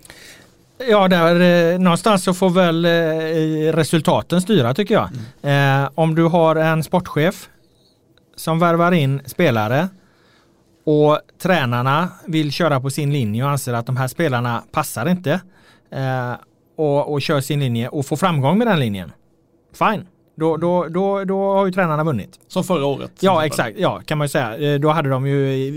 Ja, 0.90 1.08
där, 1.08 1.74
eh, 1.74 1.80
någonstans 1.80 2.24
så 2.24 2.34
får 2.34 2.50
väl 2.50 2.86
eh, 2.86 3.74
resultaten 3.74 4.42
styra 4.42 4.74
tycker 4.74 4.94
jag. 4.94 5.10
Mm. 5.42 5.84
Eh, 5.84 5.90
om 5.96 6.16
du 6.16 6.24
har 6.24 6.56
en 6.56 6.84
sportchef 6.84 7.50
som 8.36 8.60
värvar 8.60 8.92
in 8.92 9.22
spelare 9.26 9.88
och 10.84 11.20
tränarna 11.42 12.10
vill 12.26 12.52
köra 12.52 12.80
på 12.80 12.90
sin 12.90 13.14
linje 13.14 13.44
och 13.44 13.50
anser 13.50 13.74
att 13.74 13.86
de 13.86 13.98
här 13.98 14.08
spelarna 14.08 14.64
passar 14.72 15.10
inte. 15.10 15.42
Eh, 15.92 16.34
och, 16.76 17.14
och 17.14 17.22
kör 17.22 17.42
sin 17.42 17.60
linje 17.60 17.88
och 17.88 18.06
får 18.06 18.16
framgång 18.16 18.58
med 18.58 18.68
den 18.68 18.80
linjen. 18.80 19.12
Fine. 19.74 20.08
Då, 20.40 20.58
då, 20.58 20.88
då, 20.88 21.24
då 21.24 21.54
har 21.54 21.66
ju 21.66 21.72
tränarna 21.72 22.04
vunnit. 22.04 22.40
Som 22.48 22.64
förra 22.64 22.86
året. 22.86 23.12
Ja 23.20 23.46
exakt, 23.46 23.80
ja 23.80 24.02
kan 24.06 24.18
man 24.18 24.26
ju 24.26 24.30
säga. 24.30 24.58
Eh, 24.58 24.80
då 24.80 24.90
hade 24.90 25.10
de 25.10 25.28
ju 25.28 25.72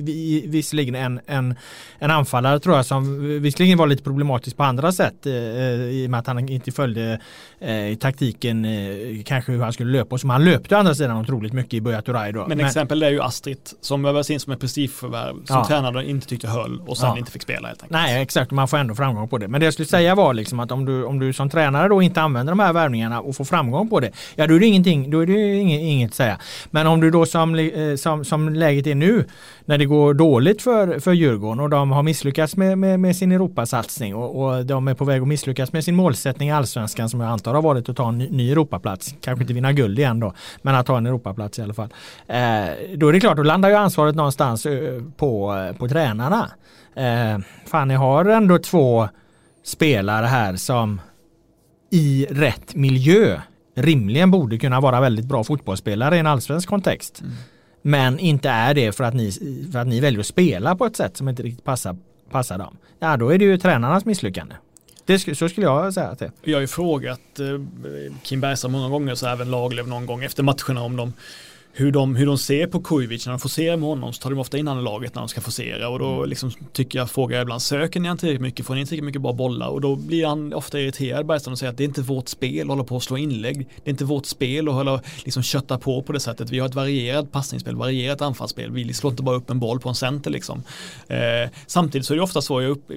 visserligen 0.47 0.95
en, 0.95 1.21
en, 1.27 1.55
en 1.99 2.11
anfallare 2.11 2.61
tror 2.61 2.77
jag 2.77 2.87
som 2.87 3.19
visserligen 3.43 3.79
var 3.79 3.87
lite 3.87 4.03
problematisk 4.03 4.57
på 4.57 4.63
andra 4.63 4.93
sätt 4.93 5.27
eh, 5.27 5.33
i 5.33 6.07
och 6.07 6.11
med 6.11 6.21
att 6.21 6.27
han 6.27 6.49
inte 6.49 6.73
följde 6.73 7.21
eh, 7.61 7.97
taktiken 7.99 8.65
eh, 8.65 9.23
kanske 9.25 9.53
hur 9.53 9.63
han 9.63 9.73
skulle 9.73 9.93
löpa. 9.93 10.19
Som 10.19 10.31
han 10.31 10.45
löpte 10.45 10.75
å 10.75 10.79
andra 10.79 10.95
sidan 10.95 11.17
otroligt 11.17 11.53
mycket 11.53 11.75
i 11.75 11.81
Buya 11.81 12.03
Turay 12.03 12.33
då. 12.33 12.47
Men, 12.47 12.59
Men 12.59 12.67
exempel 12.67 13.03
är 13.03 13.11
ju 13.11 13.23
Astrid 13.23 13.59
som 13.81 14.03
värvades 14.03 14.31
in 14.31 14.41
som 14.41 14.53
ett 14.53 14.61
prestigeförvärv 14.61 15.45
som 15.45 15.57
ja. 15.57 15.65
tränaren 15.69 16.07
inte 16.07 16.27
tyckte 16.27 16.49
höll 16.49 16.81
och 16.87 16.97
sen 16.97 17.09
ja. 17.09 17.19
inte 17.19 17.31
fick 17.33 17.43
spela 17.43 17.69
helt 17.69 17.83
enkelt. 17.83 17.93
Nej 17.93 18.23
exakt, 18.23 18.51
man 18.51 18.69
får 18.69 18.77
ändå 18.77 18.95
framgång 18.95 19.29
på 19.29 19.39
det. 19.39 19.49
Men 19.49 19.61
det 19.61 19.65
jag 19.65 19.75
skulle 19.75 19.89
säga 19.89 20.15
var 20.15 20.35
liksom 20.35 20.61
att 20.61 20.73
om 20.73 20.85
du, 20.85 21.05
om 21.05 21.19
du 21.19 21.33
som 21.33 21.51
tränare 21.51 21.89
då 21.89 22.03
inte 22.03 22.23
använder 22.23 22.53
de 22.53 22.59
här 22.59 22.73
värvningarna 22.73 23.21
och 23.21 23.37
får 23.37 23.45
framgång 23.45 23.89
på 23.89 24.01
det, 24.01 24.11
ja 24.35 24.47
då 24.53 24.57
är 24.57 24.61
det 24.61 24.67
ingenting, 24.67 25.11
då 25.11 25.21
är 25.21 25.27
det 25.27 25.55
inget, 25.55 25.81
inget 25.81 26.11
att 26.11 26.15
säga. 26.15 26.39
Men 26.71 26.87
om 26.87 27.01
du 27.01 27.11
då 27.11 27.27
som, 27.27 27.55
eh, 27.55 27.97
som, 27.97 28.25
som 28.25 28.49
läget 28.49 28.87
är 28.87 28.95
nu, 28.95 29.25
när 29.65 29.79
det 29.79 29.85
går 29.85 30.15
dåligt 30.15 30.63
för, 30.63 30.99
för 30.99 31.13
Djurgården 31.13 31.61
och 31.61 31.71
de 31.71 31.91
har 31.91 32.03
misslyckats 32.03 32.57
med, 32.57 32.79
med, 32.79 33.01
med 33.01 33.17
sin 33.17 33.33
Europasatsning 33.33 34.15
och, 34.15 34.43
och 34.43 34.67
de 34.67 34.89
är 34.89 34.95
på 34.95 35.05
väg 35.05 35.23
att 35.23 35.29
misslyckas 35.29 35.73
med 35.73 35.85
sin 35.85 35.95
målsättning 35.95 36.49
i 36.49 36.53
allsvenskan 36.53 37.09
som 37.09 37.21
jag 37.21 37.31
antar 37.31 37.55
har 37.55 37.63
varit 37.63 37.89
att 37.89 37.97
ta 37.97 38.09
en 38.09 38.19
ny, 38.19 38.29
ny 38.31 38.53
Europaplats. 38.53 39.15
Kanske 39.21 39.43
inte 39.43 39.55
vinna 39.55 39.73
guld 39.73 39.99
igen 39.99 40.21
då, 40.21 40.35
men 40.63 40.75
att 40.75 40.87
ta 40.87 40.97
en 40.97 41.07
Europaplats 41.07 41.59
i 41.59 41.63
alla 41.63 41.75
fall. 41.75 41.89
Eh, 42.27 42.97
då 42.97 43.09
är 43.09 43.13
det 43.13 43.21
klart, 43.21 43.37
då 43.37 43.43
landar 43.43 43.69
ju 43.69 43.75
ansvaret 43.75 44.15
någonstans 44.15 44.67
eh, 44.67 45.03
på, 45.17 45.55
på 45.79 45.89
tränarna. 45.89 46.51
Eh, 46.97 47.39
fan, 47.67 47.89
ni 47.89 47.95
har 47.95 48.25
ändå 48.25 48.59
två 48.59 49.09
spelare 49.65 50.27
här 50.27 50.57
som 50.57 51.01
i 51.91 52.27
rätt 52.31 52.75
miljö 52.75 53.41
rimligen 53.75 54.31
borde 54.31 54.59
kunna 54.59 54.81
vara 54.81 55.01
väldigt 55.01 55.25
bra 55.25 55.45
fotbollsspelare 55.45 56.17
i 56.17 56.19
en 56.19 56.27
allsvensk 56.27 56.69
kontext. 56.69 57.21
Mm. 57.21 57.33
Men 57.83 58.19
inte 58.19 58.49
är 58.49 58.75
det 58.75 58.93
för 58.93 59.05
att, 59.05 59.15
ni, 59.15 59.33
för 59.73 59.79
att 59.79 59.87
ni 59.87 60.01
väljer 60.01 60.21
att 60.21 60.27
spela 60.27 60.77
på 60.77 60.87
ett 60.87 60.97
sätt 60.97 61.17
som 61.17 61.29
inte 61.29 61.43
riktigt 61.43 61.65
passar, 61.65 61.97
passar 62.31 62.59
dem. 62.59 62.77
Ja, 62.99 63.17
då 63.17 63.29
är 63.29 63.39
det 63.39 63.45
ju 63.45 63.59
tränarnas 63.59 64.05
misslyckande. 64.05 64.55
Det, 65.05 65.19
så 65.19 65.49
skulle 65.49 65.67
jag 65.67 65.95
säga 65.95 66.09
att 66.09 66.19
det 66.19 66.33
Jag 66.43 66.57
har 66.57 66.61
ju 66.61 66.67
frågat 66.67 67.41
eh, 67.41 68.15
Kim 68.23 68.41
Bergström 68.41 68.73
många 68.73 68.89
gånger, 68.89 69.15
så 69.15 69.27
även 69.27 69.51
Lagerlöf 69.51 69.87
någon 69.87 70.07
gång 70.07 70.25
efter 70.25 70.43
matcherna 70.43 70.83
om 70.83 70.97
de 70.97 71.13
hur 71.75 71.93
de, 71.93 72.17
hur 72.17 72.27
de 72.27 72.39
ser 72.39 72.67
på 72.67 72.83
Kujovic 72.83 73.27
när 73.27 73.33
de 73.33 73.39
forcerar 73.39 73.77
med 73.77 73.89
honom 73.89 74.13
så 74.13 74.23
tar 74.23 74.31
de 74.31 74.39
ofta 74.39 74.59
in 74.59 74.69
honom 74.69 74.83
i 74.83 74.85
laget 74.85 75.15
när 75.15 75.23
de 75.23 75.29
ska 75.29 75.41
forcera. 75.41 75.89
Och 75.89 75.99
då 75.99 76.15
mm. 76.15 76.29
liksom 76.29 76.51
tycker 76.73 76.99
jag, 76.99 77.11
frågar 77.11 77.37
jag 77.37 77.45
ibland, 77.45 77.63
söker 77.63 78.01
ni 78.01 78.09
han 78.09 78.19
tillräckligt 78.19 78.43
mycket, 78.43 78.67
får 78.67 78.75
ni 78.75 78.81
inte 78.81 78.89
tillräckligt 78.89 79.07
mycket 79.07 79.23
bra 79.23 79.33
bollar? 79.33 79.69
Och 79.69 79.81
då 79.81 79.97
blir 79.97 80.27
han 80.27 80.53
ofta 80.53 80.81
irriterad 80.81 81.27
Bergström 81.27 81.53
och 81.53 81.59
säger 81.59 81.71
att 81.71 81.77
det 81.77 81.85
är 81.85 81.89
inte 81.89 82.03
vårt 82.03 82.29
spel 82.29 82.61
att 82.61 82.69
hålla 82.69 82.85
på 82.85 82.97
att 82.97 83.03
slå 83.03 83.17
inlägg, 83.17 83.59
det 83.59 83.89
är 83.89 83.91
inte 83.91 84.05
vårt 84.05 84.27
spel 84.27 84.69
att 84.69 84.75
hålla 84.75 85.01
liksom 85.25 85.43
kötta 85.43 85.79
på 85.79 86.03
på 86.03 86.13
det 86.13 86.21
sättet, 86.21 86.51
vi 86.51 86.59
har 86.59 86.69
ett 86.69 86.75
varierat 86.75 87.33
passningsspel, 87.33 87.77
varierat 87.77 88.23
anfallsspel, 88.23 88.71
vi 88.71 88.95
slår 88.95 89.11
inte 89.11 89.23
bara 89.23 89.37
upp 89.37 89.51
en 89.51 89.59
boll 89.59 89.81
på 89.81 89.89
en 89.89 89.95
center 89.95 90.31
liksom. 90.31 90.63
Eh, 91.09 91.51
samtidigt 91.67 92.07
så 92.07 92.15
är 92.15 92.17
det 92.17 92.23
ofta 92.23 92.43
så, 92.43 92.63
jag 92.63 92.71
upp, 92.71 92.91
eh, 92.91 92.97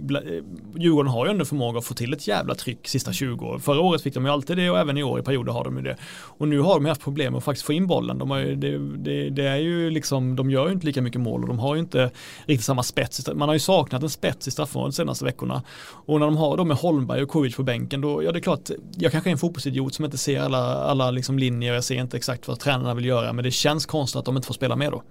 Djurgården 0.76 1.12
har 1.12 1.26
ju 1.26 1.32
ändå 1.32 1.46
förmåga 1.46 1.80
att 1.80 1.86
få 1.86 1.94
till 1.94 2.14
ett 2.14 2.28
jävla 2.28 2.56
tryck 2.56 2.88
sista 2.88 3.14
20 3.14 3.46
år, 3.46 3.60
förra 3.60 3.80
året 3.80 4.02
fick 4.02 4.14
de 4.14 4.26
ju 4.26 4.32
alltid 4.32 4.58
det 4.58 4.70
och 4.70 4.80
även 4.80 4.98
i 4.98 5.04
år 5.04 5.20
i 5.20 5.24
perioder 5.24 5.54
har 5.54 5.64
de 5.64 5.78
ju 5.78 5.84
det. 5.84 5.98
Och 6.38 6.48
nu 6.48 6.60
har 6.60 6.74
de 6.74 6.86
haft 6.86 7.02
problem 7.02 7.34
med 7.34 7.38
att 7.38 7.44
faktiskt 7.44 7.66
få 7.66 7.74
in 7.74 7.88
bollen, 7.88 8.18
de 8.18 8.32
har 8.32 8.38
ju, 8.38 8.56
det, 8.72 8.98
det, 8.98 9.30
det 9.30 9.48
är 9.48 9.58
ju 9.58 9.90
liksom, 9.90 10.36
de 10.36 10.52
gör 10.52 10.68
ju 10.68 10.74
inte 10.74 10.86
lika 10.86 11.02
mycket 11.02 11.22
mål 11.22 11.42
och 11.42 11.48
de 11.48 11.60
har 11.60 11.76
ju 11.76 11.82
inte 11.82 12.12
riktigt 12.46 12.66
samma 12.66 12.84
spets. 12.84 13.30
Man 13.36 13.50
har 13.50 13.54
ju 13.56 13.60
saknat 13.60 14.04
en 14.04 14.10
spets 14.10 14.48
i 14.48 14.52
straffområdet 14.52 14.96
de 14.96 14.96
senaste 14.96 15.26
veckorna. 15.26 15.64
Och 16.06 16.20
när 16.20 16.26
de 16.26 16.38
har 16.38 16.58
då 16.58 16.66
med 16.66 16.78
Holmberg 16.78 17.24
och 17.24 17.30
Kovic 17.30 17.56
på 17.56 17.64
bänken, 17.64 18.02
då, 18.02 18.24
ja 18.24 18.32
det 18.32 18.40
är 18.40 18.42
klart, 18.42 18.70
jag 18.98 19.12
kanske 19.12 19.30
är 19.30 19.32
en 19.32 19.38
fotbollsidiot 19.38 19.94
som 19.94 20.06
inte 20.06 20.18
ser 20.18 20.42
alla, 20.42 20.76
alla 20.76 21.12
liksom 21.12 21.40
linjer, 21.40 21.74
jag 21.74 21.84
ser 21.84 21.96
inte 21.96 22.18
exakt 22.18 22.48
vad 22.48 22.60
tränarna 22.60 22.94
vill 22.94 23.06
göra, 23.06 23.34
men 23.34 23.44
det 23.44 23.52
känns 23.52 23.86
konstigt 23.86 24.20
att 24.20 24.26
de 24.26 24.36
inte 24.36 24.48
får 24.48 24.54
spela 24.54 24.76
med 24.76 24.92
då. 24.92 25.04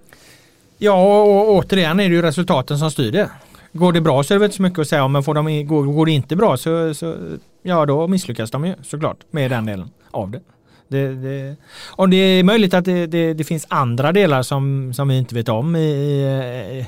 Ja, 0.78 1.22
och 1.22 1.54
återigen 1.54 2.00
är 2.00 2.08
det 2.08 2.14
ju 2.14 2.22
resultaten 2.22 2.78
som 2.78 2.90
styr 2.90 3.12
det. 3.12 3.30
Går 3.72 3.92
det 3.92 4.00
bra 4.00 4.22
så 4.22 4.34
är 4.34 4.38
det 4.38 4.44
inte 4.44 4.56
så 4.56 4.62
mycket 4.62 4.78
att 4.78 4.88
säga 4.88 5.04
om, 5.04 5.12
men 5.12 5.22
får 5.22 5.34
de, 5.34 5.66
går, 5.66 5.82
går 5.84 6.06
det 6.06 6.12
inte 6.12 6.36
bra 6.36 6.56
så, 6.56 6.94
så 6.94 7.16
ja 7.62 7.86
då 7.86 8.08
misslyckas 8.08 8.50
de 8.50 8.64
ju 8.64 8.74
såklart 8.82 9.16
med 9.30 9.50
den 9.50 9.66
delen 9.66 9.90
av 10.10 10.30
det. 10.30 10.40
Det, 10.88 11.14
det, 11.14 11.56
och 11.90 12.08
det 12.08 12.16
är 12.16 12.44
möjligt 12.44 12.74
att 12.74 12.84
det, 12.84 13.06
det, 13.06 13.34
det, 13.34 13.44
finns 13.44 13.66
andra 13.68 14.12
delar 14.12 14.42
som, 14.42 14.92
som 14.94 15.08
vi 15.08 15.18
inte 15.18 15.34
vet 15.34 15.48
om 15.48 15.76
i, 15.76 16.86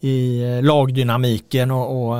i 0.00 0.42
lagdynamiken 0.62 1.70
och, 1.70 2.12
och 2.12 2.18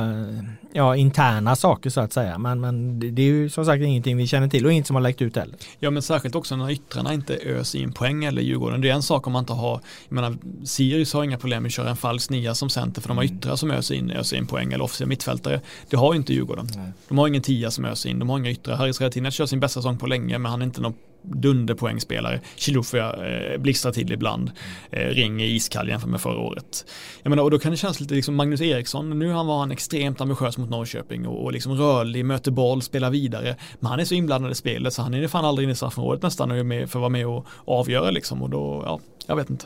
ja, 0.73 0.95
interna 0.95 1.55
saker 1.55 1.89
så 1.89 2.01
att 2.01 2.13
säga. 2.13 2.37
Men, 2.37 2.61
men 2.61 2.99
det 3.15 3.21
är 3.21 3.25
ju 3.25 3.49
som 3.49 3.65
sagt 3.65 3.81
ingenting 3.81 4.17
vi 4.17 4.27
känner 4.27 4.47
till 4.47 4.65
och 4.65 4.71
inget 4.71 4.87
som 4.87 4.95
har 4.95 5.01
läckt 5.01 5.21
ut 5.21 5.35
heller. 5.35 5.55
Ja 5.79 5.89
men 5.89 6.01
särskilt 6.01 6.35
också 6.35 6.55
när 6.55 6.71
yttrarna 6.71 7.13
inte 7.13 7.35
öser 7.35 7.79
in 7.79 7.93
poäng 7.93 8.23
eller 8.23 8.41
Djurgården. 8.41 8.81
Det 8.81 8.89
är 8.89 8.93
en 8.93 9.03
sak 9.03 9.27
om 9.27 9.33
man 9.33 9.39
inte 9.39 9.53
har, 9.53 9.81
jag 10.09 10.15
menar 10.15 10.37
Sirius 10.63 11.13
har 11.13 11.23
inga 11.23 11.37
problem 11.37 11.63
med 11.63 11.69
att 11.69 11.73
köra 11.73 11.89
en 11.89 11.97
falsk 11.97 12.29
nia 12.29 12.55
som 12.55 12.69
center 12.69 13.01
för 13.01 13.07
de 13.07 13.17
har 13.17 13.23
yttrar 13.23 13.55
som 13.55 13.71
öser 13.71 13.95
in, 13.95 14.11
öser 14.11 14.37
in 14.37 14.47
poäng 14.47 14.73
eller 14.73 14.83
offensiva 14.83 15.07
mittfältare. 15.07 15.61
Det 15.89 15.97
har 15.97 16.13
ju 16.13 16.17
inte 16.17 16.33
Djurgården. 16.33 16.67
Nej. 16.75 16.91
De 17.07 17.17
har 17.17 17.27
ingen 17.27 17.41
tia 17.41 17.71
som 17.71 17.85
öser 17.85 18.09
in, 18.09 18.19
de 18.19 18.29
har 18.29 18.37
inga 18.37 18.49
yttrar. 18.49 18.75
Haris 18.75 19.01
Radetinac 19.01 19.33
kör 19.33 19.45
sin 19.45 19.59
bästa 19.59 19.79
säsong 19.79 19.97
på 19.97 20.07
länge 20.07 20.37
men 20.37 20.51
han 20.51 20.61
är 20.61 20.65
inte 20.65 20.81
någon 20.81 20.93
dunderpoängspelare. 21.23 22.39
Chilufya 22.55 23.13
eh, 23.13 23.57
blixtrar 23.57 23.91
till 23.91 24.11
ibland. 24.11 24.51
Eh, 24.91 25.07
Ring 25.07 25.41
är 25.41 25.45
iskall 25.45 25.89
jämfört 25.89 26.09
med 26.09 26.21
förra 26.21 26.39
året. 26.39 26.85
Jag 27.23 27.29
menar, 27.29 27.43
och 27.43 27.51
då 27.51 27.59
kan 27.59 27.71
det 27.71 27.77
kännas 27.77 27.99
lite 27.99 28.13
liksom 28.13 28.35
Magnus 28.35 28.61
Eriksson. 28.61 29.19
Nu 29.19 29.31
han 29.31 29.47
var 29.47 29.59
han 29.59 29.71
extremt 29.71 30.21
ambitiös 30.21 30.57
mot 30.57 30.69
Norrköping 30.69 31.27
och, 31.27 31.43
och 31.43 31.51
liksom 31.51 31.73
rörlig, 31.73 32.25
möter 32.25 32.51
boll, 32.51 32.81
spelar 32.81 33.09
vidare. 33.09 33.55
Men 33.79 33.89
han 33.89 33.99
är 33.99 34.05
så 34.05 34.15
inblandad 34.15 34.51
i 34.51 34.55
spelet 34.55 34.93
så 34.93 35.01
han 35.01 35.13
är 35.13 35.27
fan 35.27 35.45
aldrig 35.45 35.63
inne 35.63 35.73
i 35.73 35.75
straffområdet 35.75 36.23
nästan 36.23 36.51
och 36.51 36.57
är 36.57 36.63
med 36.63 36.89
för 36.89 36.99
att 36.99 37.01
vara 37.01 37.09
med 37.09 37.27
och 37.27 37.47
avgöra 37.65 38.11
liksom. 38.11 38.41
Och 38.43 38.49
då, 38.49 38.83
ja, 38.85 38.99
jag 39.27 39.35
vet 39.35 39.49
inte. 39.49 39.65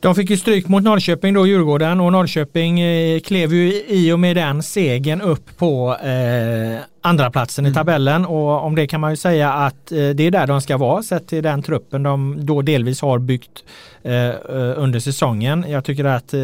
De 0.00 0.14
fick 0.14 0.30
ju 0.30 0.36
stryk 0.36 0.68
mot 0.68 0.82
Norrköping 0.82 1.34
då, 1.34 1.46
Djurgården 1.46 2.00
och 2.00 2.12
Norrköping 2.12 2.80
eh, 2.80 3.20
klev 3.20 3.54
ju 3.54 3.82
i 3.88 4.12
och 4.12 4.20
med 4.20 4.36
den 4.36 4.62
segern 4.62 5.20
upp 5.20 5.56
på 5.56 5.96
eh, 5.96 6.80
andra 7.08 7.30
platsen 7.30 7.64
mm. 7.64 7.72
i 7.72 7.74
tabellen 7.74 8.26
och 8.26 8.64
om 8.64 8.74
det 8.74 8.86
kan 8.86 9.00
man 9.00 9.10
ju 9.10 9.16
säga 9.16 9.52
att 9.52 9.92
eh, 9.92 9.96
det 9.96 10.22
är 10.22 10.30
där 10.30 10.46
de 10.46 10.60
ska 10.60 10.76
vara 10.76 11.02
sett 11.02 11.26
till 11.26 11.42
den 11.42 11.62
truppen 11.62 12.02
de 12.02 12.36
då 12.46 12.62
delvis 12.62 13.02
har 13.02 13.18
byggt 13.18 13.64
eh, 14.02 14.12
eh 14.12 14.34
under 14.76 15.00
säsongen. 15.00 15.64
Jag 15.68 15.84
tycker 15.84 16.04
att 16.04 16.34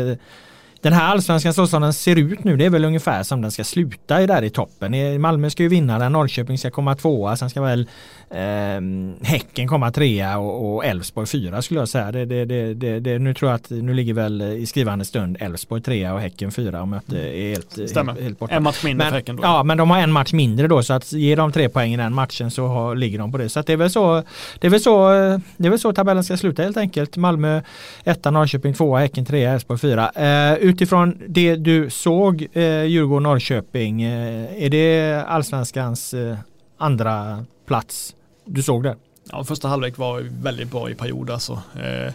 den 0.85 0.93
här 0.93 1.05
allsvenskan 1.05 1.55
så 1.55 1.67
som 1.67 1.83
den 1.83 1.93
ser 1.93 2.17
ut 2.17 2.45
nu 2.45 2.57
det 2.57 2.65
är 2.65 2.71
väl 2.71 2.85
ungefär 2.85 3.23
som 3.23 3.43
den 3.43 3.51
ska 3.51 3.65
sluta 3.65 4.23
i 4.23 4.27
där 4.27 4.43
i 4.43 4.51
toppen. 4.51 5.21
Malmö 5.21 5.51
ska 5.51 5.63
ju 5.63 5.69
vinna 5.69 5.99
den, 5.99 6.13
Norrköping 6.13 6.59
ska 6.59 6.71
komma 6.71 6.95
tvåa, 6.95 7.37
sen 7.37 7.51
ska 7.51 7.63
väl 7.63 7.89
eh, 8.35 9.27
Häcken 9.27 9.69
komma 9.69 9.91
trea 9.91 10.39
och 10.39 10.85
Elfsborg 10.85 11.27
fyra 11.27 11.63
skulle 11.63 11.81
jag 11.81 11.89
säga. 11.89 12.13
Det, 12.13 12.25
det, 12.25 12.75
det, 12.75 13.01
det, 13.01 13.19
nu 13.19 13.35
tror 13.35 13.51
jag 13.51 13.57
att 13.57 13.71
nu 13.71 13.95
ligger 13.95 14.15
väl 14.15 14.43
i 14.43 14.67
skrivande 14.67 15.05
stund 15.05 15.37
Elfsborg 15.41 15.83
trea 15.83 16.15
och 16.15 16.21
Häcken 16.21 16.53
fyra 16.53 16.83
om 16.83 16.93
jag 16.93 17.03
inte 17.03 17.37
är 17.37 17.49
helt, 17.49 17.91
Stämmer. 17.91 18.13
helt, 18.13 18.25
helt 18.25 18.39
borta. 18.39 18.55
En 18.55 18.63
match 18.63 18.85
mindre 18.85 19.05
men, 19.05 19.11
för 19.11 19.17
Häcken 19.17 19.37
då. 19.37 19.43
Ja, 19.43 19.63
men 19.63 19.79
de 19.79 19.91
har 19.91 19.99
en 19.99 20.13
match 20.13 20.33
mindre 20.33 20.69
då 20.69 20.83
så 20.83 20.93
att 20.93 21.13
ge 21.13 21.35
dem 21.35 21.53
tre 21.53 21.69
poäng 21.69 21.95
i 21.95 21.97
den 21.97 22.15
matchen 22.15 22.51
så 22.51 22.67
har, 22.67 22.97
ligger 22.97 23.19
de 23.19 23.33
på 23.33 23.39
det. 23.39 23.49
Så 23.49 23.63
det 23.63 23.73
är 23.73 23.77
väl 23.77 23.91
så 23.91 24.23
det 24.61 24.67
är 24.67 24.71
väl 24.71 24.81
så, 24.81 25.09
det 25.57 25.67
är 25.67 25.71
väl 25.71 25.79
så 25.79 25.93
tabellen 25.93 26.25
ska 26.25 26.37
sluta 26.37 26.63
helt 26.63 26.77
enkelt. 26.77 27.17
Malmö 27.17 27.61
etta, 28.05 28.31
Norrköping 28.31 28.75
tvåa, 28.75 28.99
Häcken 28.99 29.25
trea, 29.25 29.53
Elfsborg 29.53 29.79
fyra. 29.79 30.11
Eh, 30.11 30.55
utifrån 30.55 31.23
det 31.29 31.57
du 31.57 31.91
såg 31.91 32.47
eh, 32.53 32.63
Djurgården-Norrköping, 32.63 34.03
eh, 34.03 34.65
är 34.65 34.71
det 34.71 35.23
allsvenskans 35.27 36.15
eh, 36.15 36.37
andra 36.79 37.45
plats 37.67 38.15
du 38.45 38.63
såg 38.63 38.83
det? 38.83 38.97
Ja, 39.31 39.45
första 39.45 39.69
halvlek 39.69 39.99
var 39.99 40.21
väldigt 40.43 40.71
bra 40.71 40.91
i 40.91 40.95
period 40.95 41.31
alltså. 41.31 41.63
Eh, 41.83 42.13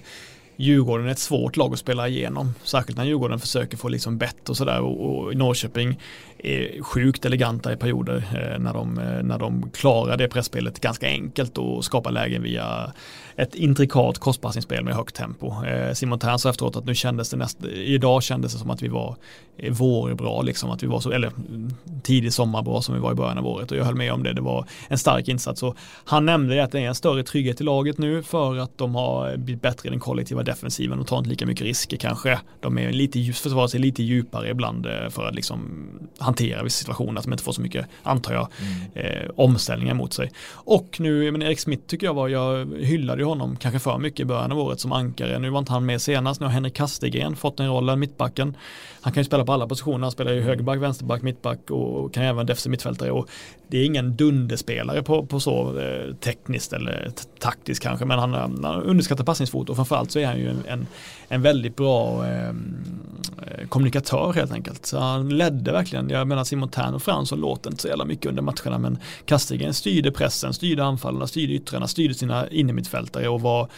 Djurgården 0.55 1.07
är 1.07 1.11
ett 1.11 1.19
svårt 1.19 1.57
lag 1.57 1.73
att 1.73 1.80
spela 1.80 2.07
igenom. 2.07 2.53
Särskilt 2.63 2.97
när 2.97 3.05
Djurgården 3.05 3.39
försöker 3.39 3.77
få 3.77 3.89
liksom 3.89 4.17
bett 4.17 4.49
och 4.49 4.57
sådär. 4.57 4.82
Och, 4.82 5.09
och 5.09 5.36
Norrköping 5.36 5.99
sjukt 6.81 7.25
eleganta 7.25 7.73
i 7.73 7.75
perioder 7.75 8.15
eh, 8.15 8.59
när, 8.59 8.73
de, 8.73 8.97
eh, 8.97 9.23
när 9.23 9.39
de 9.39 9.69
klarar 9.71 10.17
det 10.17 10.27
pressspelet 10.27 10.79
ganska 10.79 11.07
enkelt 11.07 11.57
och 11.57 11.85
skapar 11.85 12.11
lägen 12.11 12.43
via 12.43 12.93
ett 13.35 13.55
intrikat 13.55 14.17
kostpassningsspel 14.17 14.83
med 14.83 14.95
högt 14.95 15.15
tempo. 15.15 15.65
Eh, 15.65 15.93
Simon 15.93 16.19
Tern 16.19 16.39
sa 16.39 16.49
efteråt 16.49 16.75
att 16.75 16.85
nu 16.85 16.95
kändes 16.95 17.29
det 17.29 17.37
näst, 17.37 17.63
idag 17.65 18.23
kändes 18.23 18.53
det 18.53 18.59
som 18.59 18.69
att 18.69 18.81
vi 18.81 18.87
var 18.87 19.15
vårbra, 19.69 20.41
liksom 20.41 20.71
att 20.71 20.83
vi 20.83 20.87
var 20.87 20.99
så, 20.99 21.11
eller 21.11 21.27
mm, 21.27 21.73
tidig 22.03 22.33
sommarbra 22.33 22.81
som 22.81 22.95
vi 22.95 23.01
var 23.01 23.11
i 23.11 23.15
början 23.15 23.37
av 23.37 23.47
året 23.47 23.71
och 23.71 23.77
jag 23.77 23.85
höll 23.85 23.95
med 23.95 24.13
om 24.13 24.23
det, 24.23 24.33
det 24.33 24.41
var 24.41 24.65
en 24.87 24.97
stark 24.97 25.27
insats. 25.27 25.63
Och 25.63 25.75
han 26.05 26.25
nämnde 26.25 26.63
att 26.63 26.71
det 26.71 26.79
är 26.79 26.87
en 26.87 26.95
större 26.95 27.23
trygghet 27.23 27.61
i 27.61 27.63
laget 27.63 27.97
nu 27.97 28.23
för 28.23 28.57
att 28.57 28.77
de 28.77 28.95
har 28.95 29.37
blivit 29.37 29.61
bättre 29.61 29.87
i 29.87 29.91
den 29.91 29.99
kollektiva 29.99 30.43
defensiven 30.43 30.99
och 30.99 31.07
tar 31.07 31.17
inte 31.17 31.29
lika 31.29 31.45
mycket 31.45 31.65
risker 31.65 31.97
kanske. 31.97 32.39
De 32.59 32.77
är 32.77 32.91
lite, 32.91 33.33
försvarar 33.33 33.67
sig 33.67 33.79
lite 33.79 34.03
djupare 34.03 34.49
ibland 34.49 34.85
eh, 34.85 35.09
för 35.09 35.27
att 35.27 35.35
liksom 35.35 35.89
hantera 36.30 36.63
vissa 36.63 36.80
situationer, 36.80 37.19
att 37.19 37.25
de 37.25 37.34
inte 37.34 37.43
får 37.43 37.51
så 37.51 37.61
mycket, 37.61 37.86
antar 38.03 38.34
jag, 38.34 38.47
mm. 38.59 39.23
eh, 39.23 39.30
omställningar 39.36 39.93
mot 39.93 40.13
sig. 40.13 40.32
Och 40.51 40.99
nu, 40.99 41.32
men 41.32 41.41
Erik 41.41 41.59
Smith 41.59 41.84
tycker 41.88 42.05
jag 42.05 42.13
var, 42.13 42.27
jag 42.27 42.73
hyllade 42.80 43.21
ju 43.21 43.25
honom 43.25 43.55
kanske 43.55 43.80
för 43.80 43.97
mycket 43.97 44.19
i 44.19 44.25
början 44.25 44.51
av 44.51 44.59
året 44.59 44.80
som 44.80 44.91
ankare. 44.91 45.39
Nu 45.39 45.49
var 45.49 45.59
inte 45.59 45.71
han 45.71 45.86
med 45.86 46.01
senast, 46.01 46.39
nu 46.39 46.45
har 46.45 46.53
Henrik 46.53 46.73
Kastegren 46.73 47.36
fått 47.36 47.57
den 47.57 47.67
rollen, 47.67 47.99
mittbacken. 47.99 48.57
Han 49.01 49.13
kan 49.13 49.21
ju 49.21 49.25
spela 49.25 49.45
på 49.45 49.53
alla 49.53 49.67
positioner, 49.67 49.99
han 49.99 50.11
spelar 50.11 50.31
ju 50.31 50.41
högerback, 50.41 50.79
vänsterback, 50.79 51.21
mittback 51.21 51.71
och 51.71 52.13
kan 52.13 52.23
även 52.23 52.45
defensiv 52.45 52.71
mittfältare. 52.71 53.11
Och 53.11 53.29
det 53.67 53.77
är 53.77 53.85
ingen 53.85 54.15
dunderspelare 54.15 55.03
på, 55.03 55.25
på 55.25 55.39
så 55.39 55.79
eh, 55.79 56.15
tekniskt 56.15 56.73
eller 56.73 57.11
taktiskt 57.39 57.83
kanske, 57.83 58.05
men 58.05 58.19
han, 58.19 58.33
han 58.33 58.83
underskattar 58.83 59.23
passningsfot 59.23 59.69
och 59.69 59.75
framförallt 59.75 60.11
så 60.11 60.19
är 60.19 60.25
han 60.25 60.37
ju 60.37 60.49
en, 60.49 60.63
en, 60.67 60.87
en 61.27 61.41
väldigt 61.41 61.75
bra 61.75 62.25
ehm, 62.25 62.75
eh, 63.41 63.67
kommunikatör 63.67 64.33
helt 64.33 64.51
enkelt. 64.51 64.85
Så 64.85 64.99
han 64.99 65.29
ledde 65.29 65.71
verkligen, 65.71 66.09
jag 66.09 66.27
menar 66.27 66.43
Simon 66.43 66.69
Tern 66.69 66.93
och 66.93 67.03
Fransson 67.03 67.39
låter 67.39 67.69
inte 67.69 67.81
så 67.81 67.87
jävla 67.87 68.05
mycket 68.05 68.25
under 68.25 68.41
matcherna, 68.41 68.77
men 68.77 68.97
Kastegren 69.25 69.73
styrde 69.73 70.11
pressen, 70.11 70.53
styrde 70.53 70.83
anfallarna, 70.83 71.27
styrde 71.27 71.53
yttrarna, 71.53 71.87
styrde 71.87 72.13
sina 72.13 72.49
innermittfältare 72.49 73.27
och 73.27 73.41
var 73.41 73.69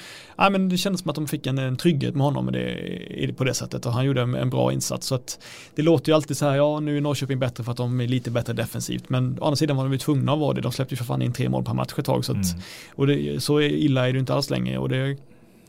ja, 0.42 0.50
men 0.50 0.70
det 0.70 0.78
kändes 0.78 1.02
som 1.02 1.10
att 1.10 1.16
de 1.16 1.28
fick 1.28 1.48
en, 1.48 1.58
en 1.58 1.78
trygghet 1.78 2.16
med 2.16 2.26
honom 2.26 2.52
det, 2.52 3.38
på 3.38 3.44
det 3.44 3.54
sättet 3.54 3.86
och 3.86 3.94
han 3.94 4.06
gjorde 4.06 4.22
en, 4.22 4.36
en, 4.36 4.50
bra 4.50 4.74
insats. 4.74 5.11
Så 5.12 5.16
att 5.16 5.40
det 5.76 5.82
låter 5.82 6.12
ju 6.12 6.16
alltid 6.16 6.38
så 6.38 6.46
här, 6.46 6.56
ja 6.56 6.80
nu 6.80 6.98
är 6.98 7.02
Norrköping 7.02 7.40
bättre 7.40 7.64
för 7.64 7.72
att 7.72 7.78
de 7.78 8.02
är 8.02 8.08
lite 8.08 8.32
bättre 8.32 8.54
defensivt, 8.54 9.10
men 9.10 9.38
å 9.40 9.46
andra 9.46 9.56
sidan 9.56 9.78
var 9.78 9.84
de 9.84 9.92
ju 9.92 9.98
tvungna 9.98 10.34
att 10.34 10.40
vara 10.40 10.54
det. 10.54 10.62
De 10.62 10.72
släppte 10.72 10.94
ju 10.94 10.98
för 10.98 11.06
fan 11.06 11.22
in 11.22 11.34
tre 11.34 11.50
mål 11.50 11.64
per 11.64 11.74
match 11.74 11.94
ett 11.98 12.06
tag, 12.06 12.26
så, 12.26 12.32
att, 12.32 12.46
mm. 12.46 12.62
och 12.96 13.08
det, 13.08 13.44
så 13.44 13.62
illa 13.62 14.10
är 14.10 14.14
det 14.14 14.20
inte 14.20 14.34
alls 14.34 14.50
längre 14.50 14.78
och 14.78 14.90
det 14.90 15.18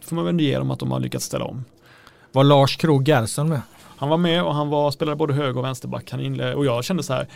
får 0.00 0.16
man 0.16 0.24
väl 0.24 0.40
ge 0.40 0.58
dem 0.58 0.70
att 0.70 0.78
de 0.78 0.90
har 0.90 1.00
lyckats 1.00 1.24
ställa 1.24 1.44
om. 1.44 1.64
Var 2.32 2.44
Lars 2.44 2.76
Krogh 2.76 3.08
Gerson 3.08 3.48
med? 3.48 3.60
Han 4.02 4.10
var 4.10 4.16
med 4.16 4.42
och 4.42 4.54
han 4.54 4.68
var, 4.68 4.90
spelade 4.90 5.16
både 5.16 5.34
höger 5.34 5.58
och 5.58 5.64
vänsterback. 5.64 6.10
Han 6.10 6.20
inled, 6.20 6.54
och 6.54 6.66
jag 6.66 6.84
kände 6.84 7.02
så 7.02 7.12
här, 7.12 7.26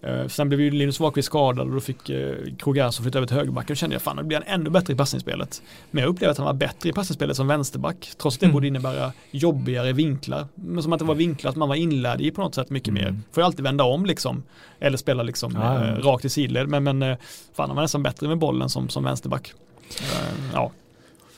Eh, 0.00 0.26
sen 0.26 0.48
blev 0.48 0.60
ju 0.60 0.70
Linus 0.70 1.00
Wahlqvist 1.00 1.26
skadad 1.26 1.66
och 1.66 1.74
då 1.74 1.80
fick 1.80 2.10
eh, 2.10 2.34
Krogaso 2.58 3.02
flytta 3.02 3.18
över 3.18 3.26
till 3.26 3.36
högerbacken. 3.36 3.68
Då 3.68 3.74
kände 3.74 3.94
jag 3.94 4.02
fan, 4.02 4.16
nu 4.16 4.22
blir 4.22 4.38
han 4.38 4.60
ännu 4.60 4.70
bättre 4.70 4.92
i 4.92 4.96
passningsspelet. 4.96 5.62
Men 5.90 6.02
jag 6.02 6.10
upplevde 6.10 6.30
att 6.30 6.36
han 6.36 6.46
var 6.46 6.54
bättre 6.54 6.88
i 6.88 6.92
passningsspelet 6.92 7.36
som 7.36 7.46
vänsterback. 7.46 8.10
Trots 8.18 8.36
att 8.36 8.40
det 8.40 8.46
mm. 8.46 8.54
borde 8.54 8.66
innebära 8.66 9.12
jobbigare 9.30 9.92
vinklar. 9.92 10.46
Men 10.54 10.82
som 10.82 10.92
att 10.92 10.98
det 10.98 11.04
var 11.04 11.14
vinklar 11.14 11.50
att 11.50 11.56
man 11.56 11.68
var 11.68 11.76
inlärd 11.76 12.20
i 12.20 12.30
på 12.30 12.40
något 12.40 12.54
sätt 12.54 12.70
mycket 12.70 12.88
mm. 12.88 13.04
mer. 13.04 13.20
Får 13.32 13.40
jag 13.40 13.46
alltid 13.46 13.62
vända 13.64 13.84
om 13.84 14.06
liksom. 14.06 14.42
Eller 14.80 14.96
spela 14.96 15.22
liksom 15.22 15.52
ja. 15.54 15.84
Eh, 15.84 15.94
rakt 15.94 16.24
i 16.24 16.28
sidled. 16.28 16.68
Men, 16.68 16.84
men 16.84 17.02
eh, 17.02 17.16
fan, 17.54 17.68
han 17.68 17.76
var 17.76 17.82
nästan 17.82 18.02
bättre 18.02 18.28
med 18.28 18.38
bollen 18.38 18.68
som, 18.68 18.88
som 18.88 19.04
vänsterback. 19.04 19.54
Eh, 20.00 20.34
ja. 20.52 20.72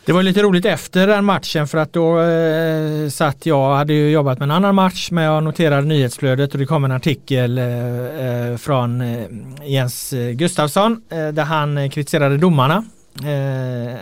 Det 0.08 0.12
var 0.12 0.22
lite 0.22 0.42
roligt 0.42 0.64
efter 0.64 1.06
den 1.06 1.24
matchen 1.24 1.68
för 1.68 1.78
att 1.78 1.92
då 1.92 2.20
eh, 2.20 3.08
satt 3.08 3.46
jag, 3.46 3.76
hade 3.76 3.92
ju 3.92 4.10
jobbat 4.10 4.38
med 4.38 4.46
en 4.46 4.50
annan 4.50 4.74
match 4.74 5.10
men 5.10 5.24
jag 5.24 5.42
noterade 5.42 5.86
nyhetsflödet 5.86 6.52
och 6.52 6.58
det 6.58 6.66
kom 6.66 6.84
en 6.84 6.92
artikel 6.92 7.58
eh, 7.58 7.66
eh 8.26 8.56
från 8.56 9.00
eh, 9.00 9.24
Jens 9.64 10.12
eh, 10.12 10.30
Gustafsson 10.30 11.02
eh, 11.10 11.28
där 11.28 11.44
han 11.44 11.78
eh, 11.78 11.90
kritiserade 11.90 12.36
domarna 12.36 12.84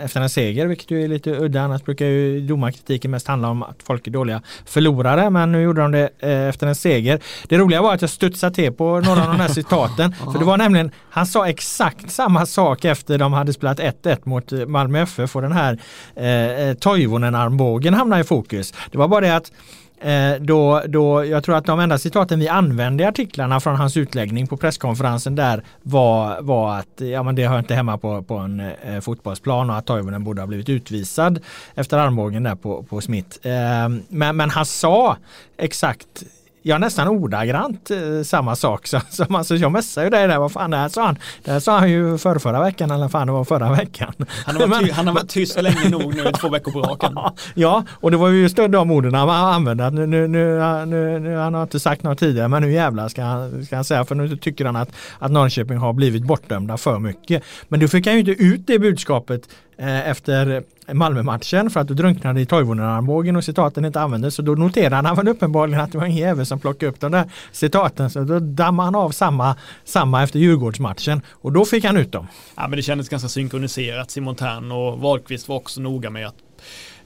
efter 0.04 0.20
en 0.20 0.30
seger, 0.30 0.66
vilket 0.66 0.90
ju 0.90 1.04
är 1.04 1.08
lite 1.08 1.30
udda. 1.30 1.60
Annars 1.62 1.82
brukar 1.82 2.06
ju 2.06 2.40
domarkritiken 2.40 3.10
mest 3.10 3.26
handla 3.26 3.48
om 3.48 3.62
att 3.62 3.82
folk 3.82 4.06
är 4.06 4.10
dåliga 4.10 4.42
förlorare, 4.66 5.30
men 5.30 5.52
nu 5.52 5.62
gjorde 5.62 5.82
de 5.82 5.92
det 5.92 6.10
eh, 6.18 6.48
efter 6.48 6.66
en 6.66 6.74
seger. 6.74 7.20
Det 7.48 7.58
roliga 7.58 7.82
var 7.82 7.94
att 7.94 8.00
jag 8.00 8.10
studsade 8.10 8.54
till 8.54 8.72
på 8.72 9.00
några 9.00 9.22
av 9.22 9.28
de 9.28 9.40
här 9.40 9.48
citaten, 9.54 10.14
för 10.32 10.38
det 10.38 10.44
var 10.44 10.56
nämligen, 10.56 10.90
han 11.10 11.26
sa 11.26 11.48
exakt 11.48 12.10
samma 12.10 12.46
sak 12.46 12.84
efter 12.84 13.18
de 13.18 13.32
hade 13.32 13.52
spelat 13.52 13.80
1-1 13.80 14.18
mot 14.24 14.52
Malmö 14.68 15.02
FF 15.02 15.36
och 15.36 15.42
den 15.42 15.52
här 15.52 15.78
eh, 16.14 16.74
Toivonen-armbågen 16.74 17.94
hamnade 17.94 18.20
i 18.20 18.24
fokus. 18.24 18.74
Det 18.90 18.98
var 18.98 19.08
bara 19.08 19.20
det 19.20 19.36
att 19.36 19.50
Eh, 19.50 19.85
Eh, 20.00 20.34
då, 20.40 20.82
då, 20.86 21.24
jag 21.24 21.44
tror 21.44 21.56
att 21.56 21.64
de 21.64 21.80
enda 21.80 21.98
citaten 21.98 22.40
vi 22.40 22.48
använde 22.48 23.02
i 23.02 23.06
artiklarna 23.06 23.60
från 23.60 23.76
hans 23.76 23.96
utläggning 23.96 24.46
på 24.46 24.56
presskonferensen 24.56 25.34
där 25.34 25.62
var, 25.82 26.42
var 26.42 26.78
att 26.78 27.00
ja, 27.00 27.22
men 27.22 27.34
det 27.34 27.46
hör 27.46 27.58
inte 27.58 27.74
hemma 27.74 27.98
på, 27.98 28.22
på 28.22 28.34
en 28.34 28.60
eh, 28.60 29.00
fotbollsplan 29.00 29.70
och 29.70 29.76
att 29.76 29.86
Toivonen 29.86 30.24
borde 30.24 30.42
ha 30.42 30.46
blivit 30.46 30.68
utvisad 30.68 31.40
efter 31.74 31.98
armbågen 31.98 32.42
där 32.42 32.54
på, 32.54 32.82
på 32.82 33.00
Smith. 33.00 33.46
Eh, 33.46 33.88
men, 34.08 34.36
men 34.36 34.50
han 34.50 34.66
sa 34.66 35.16
exakt 35.56 36.24
ja 36.66 36.78
nästan 36.78 37.08
ordagrant 37.08 37.90
eh, 37.90 38.22
samma 38.24 38.56
sak. 38.56 38.86
Så, 38.86 39.00
som, 39.10 39.34
alltså, 39.34 39.56
jag 39.56 39.72
messade 39.72 40.06
ju 40.06 40.10
dig 40.10 40.28
där, 40.28 40.38
vad 40.38 40.52
fan 40.52 40.70
det 40.70 40.76
här 40.76 40.88
sa 40.88 41.06
han. 41.06 41.18
Det 41.44 41.50
här 41.50 41.60
sa 41.60 41.78
han 41.78 41.90
ju 41.90 42.18
för 42.18 42.38
förra 42.38 42.60
veckan 42.60 42.90
eller 42.90 43.08
fan 43.08 43.26
det 43.26 43.32
var 43.32 43.44
förra 43.44 43.72
veckan. 43.72 44.14
Han 44.28 44.56
har 44.56 44.66
varit, 44.66 44.92
han 44.92 45.06
har 45.06 45.14
varit 45.14 45.28
tyst 45.28 45.62
länge 45.62 45.88
nog 45.88 46.14
nu, 46.14 46.32
två 46.40 46.48
veckor 46.48 46.72
på 46.72 46.80
raken. 46.80 47.18
Ja, 47.54 47.84
och 47.90 48.10
det 48.10 48.16
var 48.16 48.28
ju 48.28 48.42
just 48.42 48.56
de 48.56 48.90
orden 48.90 49.14
han 49.14 49.30
använde. 49.30 49.90
Nu, 49.90 50.06
nu, 50.06 50.28
nu, 50.28 50.60
nu, 50.86 51.18
nu, 51.18 51.36
han 51.36 51.54
har 51.54 51.62
inte 51.62 51.80
sagt 51.80 52.02
något 52.02 52.18
tidigare 52.18 52.48
men 52.48 52.62
nu 52.62 52.72
jävlar 52.72 53.08
ska 53.08 53.22
han, 53.22 53.64
ska 53.64 53.76
han 53.76 53.84
säga 53.84 54.04
för 54.04 54.14
nu 54.14 54.36
tycker 54.36 54.64
han 54.64 54.76
att, 54.76 54.88
att 55.18 55.30
Norrköping 55.30 55.78
har 55.78 55.92
blivit 55.92 56.24
bortdömda 56.24 56.76
för 56.76 56.98
mycket. 56.98 57.42
Men 57.68 57.80
då 57.80 57.88
fick 57.88 58.06
han 58.06 58.14
ju 58.14 58.20
inte 58.20 58.42
ut 58.42 58.66
det 58.66 58.78
budskapet 58.78 59.48
Eh, 59.78 60.08
efter 60.08 60.62
Malmö-matchen 60.92 61.70
för 61.70 61.80
att 61.80 61.88
du 61.88 61.94
drunknade 61.94 62.40
i 62.40 62.46
Toivonen-armbågen 62.46 63.36
och 63.36 63.44
citaten 63.44 63.84
inte 63.84 64.00
användes. 64.00 64.34
Så 64.34 64.42
då 64.42 64.52
noterade 64.52 65.08
han 65.08 65.16
väl 65.16 65.28
uppenbarligen 65.28 65.80
att 65.80 65.92
det 65.92 65.98
var 65.98 66.04
en 66.04 66.16
jävel 66.16 66.46
som 66.46 66.60
plockade 66.60 66.92
upp 66.92 67.00
de 67.00 67.12
där 67.12 67.30
citaten. 67.52 68.10
Så 68.10 68.20
då 68.20 68.38
dammade 68.38 68.86
han 68.86 68.94
av 68.94 69.10
samma, 69.10 69.56
samma 69.84 70.22
efter 70.22 70.38
Djurgårdsmatchen 70.38 71.22
och 71.30 71.52
då 71.52 71.64
fick 71.64 71.84
han 71.84 71.96
ut 71.96 72.12
dem. 72.12 72.26
Ja 72.56 72.68
men 72.68 72.76
det 72.76 72.82
kändes 72.82 73.08
ganska 73.08 73.28
synkroniserat. 73.28 74.10
Simon 74.10 74.34
Tern 74.34 74.72
och 74.72 74.98
Wahlqvist 74.98 75.48
var 75.48 75.56
också 75.56 75.80
noga 75.80 76.10
med 76.10 76.26
att 76.26 76.36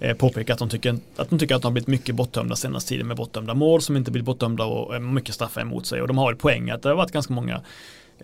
eh, 0.00 0.16
påpeka 0.16 0.52
att 0.52 0.58
de, 0.58 0.68
tycker, 0.68 0.98
att 1.16 1.30
de 1.30 1.38
tycker 1.38 1.54
att 1.54 1.62
de 1.62 1.66
har 1.66 1.72
blivit 1.72 1.88
mycket 1.88 2.14
bortdömda 2.14 2.56
senaste 2.56 2.88
tiden 2.88 3.06
med 3.06 3.16
bortdömda 3.16 3.54
mål 3.54 3.82
som 3.82 3.96
inte 3.96 4.10
blivit 4.10 4.26
bortdömda 4.26 4.64
och 4.64 4.94
eh, 4.94 5.00
mycket 5.00 5.34
straffar 5.34 5.60
emot 5.60 5.86
sig. 5.86 6.02
Och 6.02 6.08
de 6.08 6.18
har 6.18 6.32
ett 6.32 6.38
poäng 6.38 6.70
att 6.70 6.82
det 6.82 6.88
har 6.88 6.96
varit 6.96 7.12
ganska 7.12 7.32
många 7.32 7.60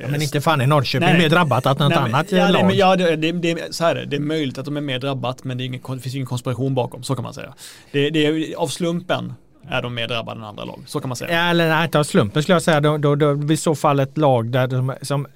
Ja, 0.00 0.08
men 0.08 0.22
inte 0.22 0.40
fan 0.40 0.60
är 0.60 0.66
Norrköping 0.66 1.08
nej, 1.08 1.18
mer 1.18 1.28
drabbat 1.28 1.66
än 1.66 1.76
något 1.76 1.88
nej, 1.88 1.98
annat 1.98 2.32
ja, 2.32 2.48
lag. 2.48 2.66
Nej, 2.66 2.76
ja, 2.76 2.96
det, 2.96 3.16
det, 3.16 3.32
det, 3.32 3.74
så 3.74 3.84
här 3.84 3.96
är 3.96 4.00
det. 4.00 4.06
det 4.06 4.16
är 4.16 4.20
möjligt 4.20 4.58
att 4.58 4.64
de 4.64 4.76
är 4.76 4.80
mer 4.80 4.98
drabbat 4.98 5.44
men 5.44 5.58
det, 5.58 5.64
ingen, 5.64 5.80
det 5.88 6.00
finns 6.00 6.14
ingen 6.14 6.26
konspiration 6.26 6.74
bakom, 6.74 7.02
så 7.02 7.14
kan 7.14 7.24
man 7.24 7.34
säga. 7.34 7.54
Det, 7.92 8.10
det 8.10 8.26
är 8.26 8.56
av 8.56 8.68
slumpen 8.68 9.34
är 9.68 9.82
de 9.82 9.94
mer 9.94 10.08
drabbade 10.08 10.40
än 10.40 10.44
andra 10.44 10.64
lag, 10.64 10.82
så 10.86 11.00
kan 11.00 11.08
man 11.08 11.16
säga. 11.16 11.32
Ja, 11.32 11.50
eller 11.50 11.68
nej, 11.68 11.84
inte 11.84 11.98
av 11.98 12.04
slumpen 12.04 12.42
skulle 12.42 12.54
jag 12.54 12.62
säga. 12.62 12.80
Då, 12.80 12.98
då, 12.98 13.14
då, 13.14 13.52
i 13.52 13.56
så 13.56 13.74
fall 13.74 14.00
ett 14.00 14.18
lag 14.18 14.46
där 14.50 14.66
de, 14.66 14.94
som 15.02 15.26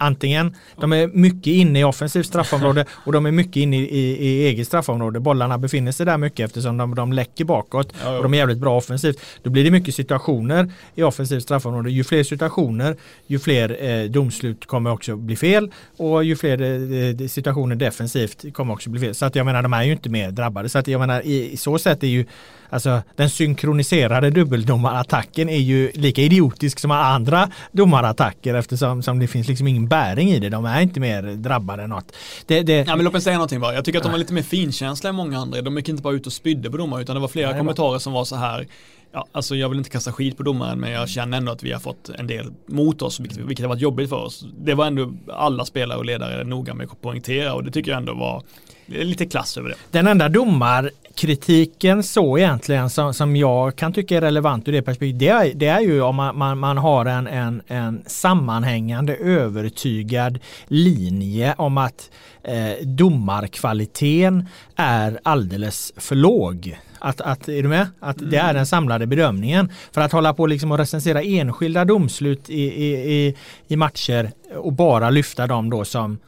antingen 0.00 0.56
de 0.76 0.92
är 0.92 1.06
mycket 1.06 1.46
inne 1.46 1.80
i 1.80 1.84
offensivt 1.84 2.26
straffområde 2.26 2.84
och 3.04 3.12
de 3.12 3.26
är 3.26 3.30
mycket 3.30 3.56
inne 3.56 3.76
i, 3.76 3.80
i, 3.80 4.26
i 4.26 4.46
eget 4.46 4.66
straffområde. 4.66 5.20
Bollarna 5.20 5.58
befinner 5.58 5.92
sig 5.92 6.06
där 6.06 6.18
mycket 6.18 6.46
eftersom 6.46 6.76
de, 6.76 6.94
de 6.94 7.12
läcker 7.12 7.44
bakåt 7.44 7.92
ja, 8.04 8.16
och 8.16 8.22
de 8.22 8.34
är 8.34 8.38
jävligt 8.38 8.58
bra 8.58 8.76
offensivt. 8.76 9.20
Då 9.42 9.50
blir 9.50 9.64
det 9.64 9.70
mycket 9.70 9.94
situationer 9.94 10.72
i 10.94 11.02
offensivt 11.02 11.42
straffområde. 11.42 11.90
Ju 11.90 12.04
fler 12.04 12.22
situationer, 12.22 12.96
ju 13.26 13.38
fler 13.38 13.84
eh, 13.84 14.04
domslut 14.04 14.66
kommer 14.66 14.92
också 14.92 15.16
bli 15.16 15.36
fel 15.36 15.70
och 15.96 16.24
ju 16.24 16.36
fler 16.36 16.62
eh, 16.62 17.28
situationer 17.28 17.76
defensivt 17.76 18.54
kommer 18.54 18.74
också 18.74 18.90
bli 18.90 19.00
fel. 19.00 19.14
Så 19.14 19.26
att 19.26 19.34
jag 19.34 19.46
menar 19.46 19.62
de 19.62 19.72
är 19.72 19.82
ju 19.82 19.92
inte 19.92 20.08
mer 20.08 20.30
drabbade. 20.30 20.68
Så 20.68 20.78
att 20.78 20.88
jag 20.88 20.98
menar 20.98 21.26
i, 21.26 21.52
i 21.52 21.56
så 21.56 21.78
sätt 21.78 22.02
är 22.02 22.06
ju 22.06 22.24
Alltså 22.70 23.02
den 23.16 23.30
synkroniserade 23.30 24.30
dubbeldomarattacken 24.30 25.48
är 25.48 25.58
ju 25.58 25.90
lika 25.94 26.22
idiotisk 26.22 26.78
som 26.78 26.90
andra 26.90 27.50
domarattacker 27.72 28.54
eftersom 28.54 29.02
som 29.02 29.18
det 29.18 29.26
finns 29.26 29.48
liksom 29.48 29.66
ingen 29.66 29.88
bäring 29.88 30.30
i 30.30 30.38
det. 30.38 30.48
De 30.48 30.64
är 30.64 30.80
inte 30.80 31.00
mer 31.00 31.22
drabbade 31.22 31.82
än 31.82 31.90
något. 31.90 32.12
Det, 32.46 32.62
det... 32.62 32.84
Ja, 32.88 32.96
men 32.96 33.04
låt 33.04 33.12
mig 33.12 33.22
säga 33.22 33.36
någonting 33.36 33.60
bara. 33.60 33.74
Jag 33.74 33.84
tycker 33.84 33.98
att 33.98 34.04
de 34.04 34.12
var 34.12 34.18
lite 34.18 34.32
mer 34.32 34.42
finkänsliga 34.42 35.08
än 35.08 35.14
många 35.14 35.38
andra. 35.38 35.62
De 35.62 35.76
gick 35.76 35.88
inte 35.88 36.02
bara 36.02 36.14
ut 36.14 36.26
och 36.26 36.32
spydde 36.32 36.70
på 36.70 36.76
domare 36.76 37.02
utan 37.02 37.16
det 37.16 37.20
var 37.20 37.28
flera 37.28 37.50
Nej, 37.50 37.58
kommentarer 37.58 37.98
som 37.98 38.12
var 38.12 38.24
så 38.24 38.36
här 38.36 38.66
Ja, 39.12 39.26
alltså 39.32 39.56
jag 39.56 39.68
vill 39.68 39.78
inte 39.78 39.90
kasta 39.90 40.12
skit 40.12 40.36
på 40.36 40.42
domaren 40.42 40.80
men 40.80 40.90
jag 40.90 41.08
känner 41.08 41.38
ändå 41.38 41.52
att 41.52 41.62
vi 41.62 41.72
har 41.72 41.80
fått 41.80 42.08
en 42.08 42.26
del 42.26 42.52
mot 42.66 43.02
oss 43.02 43.20
vilket, 43.20 43.38
vilket 43.38 43.64
har 43.64 43.68
varit 43.68 43.82
jobbigt 43.82 44.08
för 44.08 44.16
oss. 44.16 44.44
Det 44.58 44.74
var 44.74 44.86
ändå 44.86 45.12
alla 45.28 45.64
spelare 45.64 45.98
och 45.98 46.04
ledare 46.04 46.44
noga 46.44 46.74
med 46.74 46.86
att 46.90 47.00
poängtera 47.00 47.54
och 47.54 47.64
det 47.64 47.70
tycker 47.70 47.90
jag 47.90 47.98
ändå 47.98 48.14
var 48.14 48.42
lite 48.90 49.26
klass 49.26 49.58
över 49.58 49.68
det. 49.68 49.76
Den 49.90 50.06
enda 50.06 50.28
domarkritiken 50.28 52.02
så 52.02 52.38
egentligen 52.38 52.90
som, 52.90 53.14
som 53.14 53.36
jag 53.36 53.76
kan 53.76 53.92
tycka 53.92 54.16
är 54.16 54.20
relevant 54.20 54.68
ur 54.68 54.72
det 54.72 54.82
perspektivet 54.82 55.18
det 55.18 55.28
är, 55.28 55.54
det 55.54 55.66
är 55.66 55.80
ju 55.80 56.02
om 56.02 56.16
man, 56.16 56.38
man, 56.38 56.58
man 56.58 56.78
har 56.78 57.06
en, 57.06 57.26
en, 57.26 57.62
en 57.66 58.02
sammanhängande 58.06 59.16
övertygad 59.16 60.38
linje 60.66 61.54
om 61.58 61.78
att 61.78 62.10
eh, 62.42 62.86
domarkvaliteten 62.86 64.46
är 64.76 65.20
alldeles 65.22 65.92
för 65.96 66.14
låg. 66.14 66.78
Att, 67.02 67.20
att, 67.20 67.48
är 67.48 67.62
du 67.62 67.68
med? 67.68 67.86
Att 68.00 68.16
det 68.30 68.36
är 68.36 68.54
den 68.54 68.66
samlade 68.66 69.06
bedömningen. 69.06 69.72
För 69.92 70.00
att 70.00 70.12
hålla 70.12 70.34
på 70.34 70.46
liksom 70.46 70.72
och 70.72 70.78
recensera 70.78 71.22
enskilda 71.22 71.84
domslut 71.84 72.50
i, 72.50 72.62
i, 72.62 73.12
i, 73.12 73.36
i 73.68 73.76
matcher 73.76 74.30
och 74.56 74.72
bara 74.72 75.10
lyfta 75.10 75.46
dem 75.46 75.70
då 75.70 75.84
som 75.84 76.18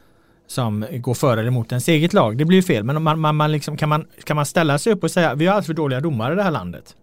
som 0.53 0.87
går 0.91 1.15
före 1.15 1.41
eller 1.41 1.49
emot 1.49 1.73
ens 1.73 1.89
eget 1.89 2.13
lag. 2.13 2.37
Det 2.37 2.45
blir 2.45 2.59
ju 2.59 2.63
fel. 2.63 2.85
Men 2.85 3.03
man, 3.03 3.21
man, 3.21 3.37
man 3.37 3.53
liksom, 3.53 3.77
kan, 3.77 3.89
man, 3.89 4.07
kan 4.25 4.37
man 4.37 4.47
ställa 4.47 4.79
sig 4.79 4.93
upp 4.93 5.05
och 5.05 5.11
säga 5.11 5.35
vi 5.35 5.47
har 5.47 5.53
alldeles 5.53 5.67
för 5.67 5.75
dåliga 5.75 6.01
domare 6.01 6.33
i 6.33 6.37
det 6.37 6.43
här 6.43 6.51
landet. 6.51 6.97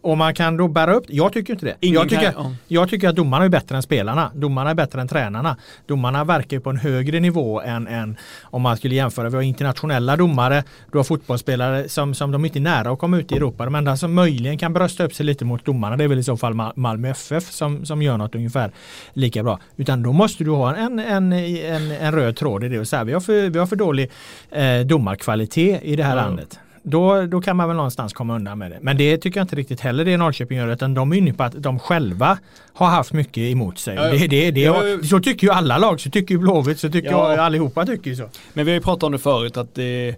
Och 0.00 0.18
man 0.18 0.34
kan 0.34 0.56
då 0.56 0.68
bära 0.68 0.94
upp, 0.94 1.04
jag 1.08 1.32
tycker 1.32 1.52
inte 1.52 1.66
det. 1.66 1.76
jag 1.80 2.08
tycker, 2.08 2.32
kan, 2.32 2.56
jag 2.68 2.88
tycker 2.88 3.08
att 3.08 3.16
domarna 3.16 3.44
är 3.44 3.48
bättre 3.48 3.76
än 3.76 3.82
spelarna. 3.82 4.30
Domarna 4.34 4.70
är 4.70 4.74
bättre 4.74 5.00
än 5.00 5.08
tränarna. 5.08 5.56
Domarna 5.86 6.24
verkar 6.24 6.58
på 6.58 6.70
en 6.70 6.76
högre 6.76 7.20
nivå 7.20 7.60
än, 7.60 7.86
än 7.86 8.16
om 8.42 8.62
man 8.62 8.76
skulle 8.76 8.94
jämföra. 8.94 9.28
Vi 9.28 9.36
har 9.36 9.42
internationella 9.42 10.16
domare, 10.16 10.64
du 10.92 10.98
har 10.98 11.04
fotbollsspelare 11.04 11.88
som, 11.88 12.14
som 12.14 12.30
de 12.30 12.44
inte 12.44 12.58
är 12.58 12.60
nära 12.60 12.90
att 12.90 12.98
komma 12.98 13.18
ut 13.18 13.32
i 13.32 13.36
Europa. 13.36 13.64
De 13.64 13.74
enda 13.74 13.96
som 13.96 14.14
möjligen 14.14 14.58
kan 14.58 14.72
brösta 14.72 15.04
upp 15.04 15.14
sig 15.14 15.26
lite 15.26 15.44
mot 15.44 15.64
domarna 15.64 15.96
det 15.96 16.04
är 16.04 16.08
väl 16.08 16.18
i 16.18 16.22
så 16.22 16.36
fall 16.36 16.54
Malmö 16.76 17.10
FF 17.10 17.50
som, 17.50 17.84
som 17.86 18.02
gör 18.02 18.16
något 18.16 18.34
ungefär 18.34 18.70
lika 19.12 19.42
bra. 19.42 19.60
Utan 19.76 20.02
då 20.02 20.12
måste 20.12 20.44
du 20.44 20.50
ha 20.50 20.76
en, 20.76 20.98
en, 20.98 21.32
en, 21.32 21.90
en 21.90 22.12
röd 22.12 22.36
tråd 22.36 22.64
i 22.64 22.68
det 22.68 22.78
och 22.78 22.88
säga 22.88 23.04
vi 23.04 23.12
har 23.12 23.20
för, 23.20 23.50
vi 23.50 23.58
har 23.58 23.66
för 23.66 23.76
dålig 23.76 24.10
eh, 24.50 24.80
domarkvalitet 24.80 25.82
i 25.82 25.96
det 25.96 26.04
här 26.04 26.12
mm. 26.12 26.24
landet. 26.24 26.58
Då, 26.82 27.26
då 27.26 27.40
kan 27.40 27.56
man 27.56 27.68
väl 27.68 27.76
någonstans 27.76 28.12
komma 28.12 28.34
undan 28.34 28.58
med 28.58 28.70
det. 28.70 28.78
Men 28.80 28.96
det 28.96 29.18
tycker 29.18 29.40
jag 29.40 29.44
inte 29.44 29.56
riktigt 29.56 29.80
heller 29.80 30.04
det 30.04 30.16
Norrköping 30.16 30.58
gör 30.58 30.68
utan 30.68 30.94
de 30.94 31.12
är 31.12 31.16
inne 31.16 31.32
på 31.32 31.42
att 31.42 31.62
de 31.62 31.78
själva 31.78 32.38
har 32.72 32.86
haft 32.86 33.12
mycket 33.12 33.42
emot 33.42 33.78
sig. 33.78 33.94
Ja, 33.94 34.02
det, 34.02 34.26
det, 34.26 34.50
det, 34.50 34.60
ja, 34.60 34.82
så 35.04 35.20
tycker 35.20 35.46
ju 35.46 35.52
alla 35.52 35.78
lag, 35.78 36.00
så 36.00 36.10
tycker 36.10 36.34
ju 36.34 36.38
Blåvitt, 36.38 36.80
så 36.80 36.90
tycker 36.90 37.10
ja. 37.10 37.40
allihopa 37.40 37.86
tycker 37.86 38.10
ju 38.10 38.16
så. 38.16 38.28
Men 38.52 38.66
vi 38.66 38.72
har 38.72 38.76
ju 38.76 38.82
pratat 38.82 39.02
om 39.02 39.12
det 39.12 39.18
förut 39.18 39.56
att 39.56 39.74
det 39.74 40.16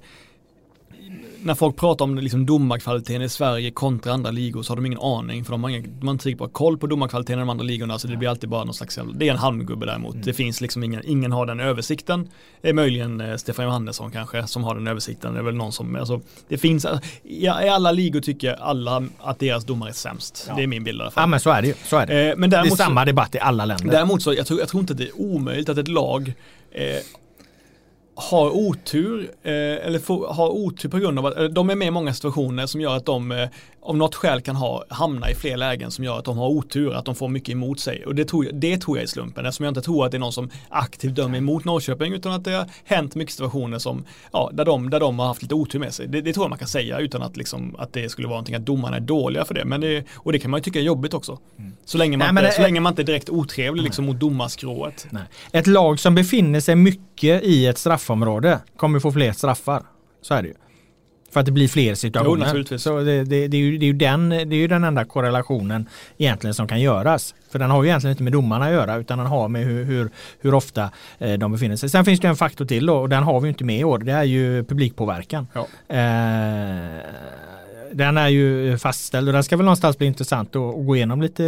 när 1.43 1.55
folk 1.55 1.77
pratar 1.77 2.05
om 2.05 2.19
liksom 2.19 2.47
domarkvaliteten 2.47 3.23
i 3.23 3.29
Sverige 3.29 3.71
kontra 3.71 4.13
andra 4.13 4.31
ligor 4.31 4.63
så 4.63 4.71
har 4.71 4.77
de 4.77 4.87
ingen 4.87 5.01
aning 5.01 5.45
för 5.45 5.53
de 5.53 5.63
har, 5.63 5.71
ingen, 5.71 5.99
har 6.03 6.11
inte 6.11 6.35
bra 6.35 6.49
koll 6.49 6.79
på 6.79 6.87
domarkvaliteten 6.87 7.39
i 7.39 7.43
de 7.43 7.51
andra 7.51 7.65
ligorna 7.65 7.99
så 7.99 8.09
det 8.09 8.17
blir 8.17 8.29
alltid 8.29 8.49
bara 8.49 8.65
någon 8.65 8.75
slags, 8.75 8.99
det 9.15 9.29
är 9.29 9.33
en 9.33 9.39
halmgubbe 9.39 9.87
däremot. 9.87 10.15
Mm. 10.15 10.25
Det 10.25 10.33
finns 10.33 10.61
liksom 10.61 10.85
ingen, 10.85 11.03
ingen 11.07 11.33
har 11.33 11.47
den 11.47 11.61
översikten. 11.61 12.29
Det 12.63 12.69
är 12.69 12.73
möjligen 12.73 13.21
eh, 13.21 13.37
Stefan 13.37 13.65
Johannesson 13.65 14.11
kanske 14.11 14.47
som 14.47 14.65
har 14.65 14.75
den 14.75 14.87
översikten. 14.87 15.33
Det 15.33 15.39
är 15.39 15.45
väl 15.45 15.55
någon 15.55 15.73
som, 15.73 15.97
alltså, 15.97 16.21
det 16.49 16.59
finns, 16.59 16.87
i, 17.23 17.45
i 17.45 17.49
alla 17.49 17.93
ligor 17.93 18.21
tycker 18.21 18.53
alla 18.53 19.05
att 19.19 19.39
deras 19.39 19.65
domare 19.65 19.91
är 19.91 19.95
sämst. 19.95 20.45
Ja. 20.49 20.55
Det 20.57 20.63
är 20.63 20.67
min 20.67 20.85
bild 20.85 20.99
i 20.99 21.03
alla 21.03 21.11
fall. 21.11 21.23
Ja 21.23 21.27
men 21.27 21.41
så 21.41 21.51
är 21.51 21.63
det 21.63 21.69
ju. 21.69 21.75
Så 21.85 21.97
är 21.97 22.07
det. 22.07 22.31
Eh, 22.31 22.37
men 22.37 22.51
det 22.51 22.57
är 22.57 22.77
samma 22.77 23.05
debatt 23.05 23.35
i 23.35 23.39
alla 23.39 23.65
länder. 23.65 23.91
Däremot 23.91 24.23
så, 24.23 24.35
jag 24.35 24.47
tror, 24.47 24.61
jag 24.61 24.69
tror 24.69 24.81
inte 24.81 24.95
det 24.95 25.05
är 25.05 25.21
omöjligt 25.21 25.69
att 25.69 25.79
ett 25.79 25.89
lag 25.89 26.35
eh, 26.71 26.85
har 28.15 28.51
otur, 28.51 29.31
eh, 29.43 29.53
eller 29.53 29.99
får, 29.99 30.27
har 30.27 30.49
otur 30.49 30.89
på 30.89 30.99
grund 30.99 31.19
av 31.19 31.27
att 31.27 31.39
eh, 31.39 31.45
de 31.45 31.71
är 31.71 31.75
med 31.75 31.89
i 31.89 31.91
många 31.91 32.15
situationer 32.15 32.67
som 32.67 32.81
gör 32.81 32.97
att 32.97 33.07
de 33.07 33.33
eh, 33.33 33.49
av 33.83 33.97
något 33.97 34.15
skäl 34.15 34.41
kan 34.41 34.57
ha, 34.57 34.85
hamna 34.89 35.31
i 35.31 35.35
fler 35.35 35.57
lägen 35.57 35.91
som 35.91 36.05
gör 36.05 36.19
att 36.19 36.25
de 36.25 36.39
har 36.39 36.49
otur, 36.49 36.95
att 36.95 37.05
de 37.05 37.15
får 37.15 37.29
mycket 37.29 37.53
emot 37.53 37.81
sig. 37.81 38.07
Och 38.07 38.15
det 38.15 38.25
tror, 38.25 38.45
jag, 38.45 38.55
det 38.55 38.79
tror 38.79 38.97
jag 38.97 39.03
är 39.03 39.07
slumpen, 39.07 39.47
eftersom 39.47 39.65
jag 39.65 39.71
inte 39.71 39.83
tror 39.83 40.07
att 40.07 40.11
det 40.11 40.17
är 40.17 40.21
någon 40.21 40.33
som 40.33 40.51
aktivt 40.69 41.15
dömer 41.15 41.39
emot 41.39 41.65
Norrköping, 41.65 42.13
utan 42.13 42.33
att 42.33 42.45
det 42.45 42.53
har 42.53 42.67
hänt 42.85 43.15
mycket 43.15 43.35
situationer 43.35 43.79
som, 43.79 44.05
ja, 44.33 44.51
där 44.53 44.65
de, 44.65 44.91
där 44.91 45.01
de 45.01 45.19
har 45.19 45.27
haft 45.27 45.43
lite 45.43 45.55
otur 45.55 45.79
med 45.79 45.95
sig. 45.95 46.09
Det, 46.09 46.21
det 46.21 46.33
tror 46.33 46.45
jag 46.45 46.51
man 46.51 46.59
kan 46.59 46.69
säga 46.69 46.99
utan 46.99 47.23
att, 47.23 47.37
liksom, 47.37 47.77
att 47.79 47.93
det 47.93 48.09
skulle 48.09 48.29
vara 48.29 48.37
någonting 48.37 48.55
att 48.55 48.67
domarna 48.67 48.97
är 48.97 49.01
dåliga 49.01 49.45
för 49.45 49.55
det. 49.55 49.65
Men 49.65 49.81
det, 49.81 50.05
och 50.15 50.33
det 50.33 50.39
kan 50.39 50.51
man 50.51 50.59
ju 50.59 50.63
tycka 50.65 50.79
är 50.79 50.83
jobbigt 50.83 51.15
också. 51.15 51.39
Mm. 51.59 51.73
Så, 51.85 51.99
länge 51.99 52.17
man 52.17 52.35
Nej, 52.35 52.43
inte, 52.43 52.43
det, 52.43 52.57
så 52.57 52.63
länge 52.63 52.81
man 52.81 52.93
inte 52.93 53.03
är 53.03 53.05
direkt 53.05 53.31
otrevlig 53.31 53.83
liksom, 53.83 54.05
mot 54.05 54.21
domarskrået. 54.21 55.07
Ett 55.53 55.67
lag 55.67 56.01
som 56.01 56.15
befinner 56.15 56.61
sig 56.61 56.77
mycket 56.77 57.43
i 57.43 57.67
ett 57.67 57.79
straffområde 58.13 58.61
kommer 58.77 59.01
få 59.01 59.13
fler 59.13 59.33
straffar. 59.33 59.83
Så 60.23 60.35
är 60.35 60.43
det 60.43 60.49
ju. 60.49 60.55
För 61.33 61.41
att 61.41 61.47
det 61.47 61.53
blir 61.53 61.69
fler 61.69 61.95
situationer. 61.95 62.65
Jo, 62.71 62.79
så 62.79 63.01
det, 63.01 63.25
det, 63.25 63.49
det, 63.49 63.57
är 63.57 63.61
ju, 63.61 63.79
det, 63.79 63.85
är 63.85 63.87
ju 63.87 63.93
den, 63.93 64.29
det 64.29 64.37
är 64.37 64.61
ju 64.61 64.69
den 64.69 64.85
enda 64.85 65.05
korrelationen 65.05 65.89
egentligen 66.19 66.55
som 66.55 66.69
kan 66.69 66.81
göras. 66.81 67.35
För 67.51 67.59
den 67.59 67.71
har 67.71 67.83
ju 67.83 67.89
egentligen 67.89 68.13
inte 68.13 68.23
med 68.23 68.33
domarna 68.33 68.67
att 68.67 68.73
göra 68.73 68.97
utan 68.97 69.19
den 69.19 69.27
har 69.27 69.49
med 69.49 69.65
hur, 69.65 69.85
hur, 69.85 70.11
hur 70.41 70.55
ofta 70.55 70.91
eh, 71.19 71.39
de 71.39 71.53
befinner 71.53 71.77
sig. 71.77 71.89
Sen 71.89 72.05
finns 72.05 72.21
det 72.21 72.29
en 72.29 72.37
faktor 72.37 72.65
till 72.65 72.87
då, 72.87 72.97
och 72.97 73.09
den 73.09 73.23
har 73.23 73.41
vi 73.41 73.49
inte 73.49 73.65
med 73.65 73.81
i 73.81 73.85
år. 73.85 73.99
Det 73.99 74.13
är 74.13 74.25
ju 74.25 74.65
publikpåverkan. 74.65 75.47
Ja. 75.53 75.67
Eh, 75.97 77.01
den 77.93 78.19
är 78.19 78.29
ju 78.29 78.79
fastställd 78.79 79.29
och 79.29 79.33
den 79.33 79.45
ska 79.45 79.57
väl 79.57 79.65
någonstans 79.65 79.99
bli 79.99 80.07
intressant 80.07 80.57
att, 80.57 80.63
att 80.63 80.87
gå 80.87 80.97
igenom 80.97 81.23
lite 81.23 81.45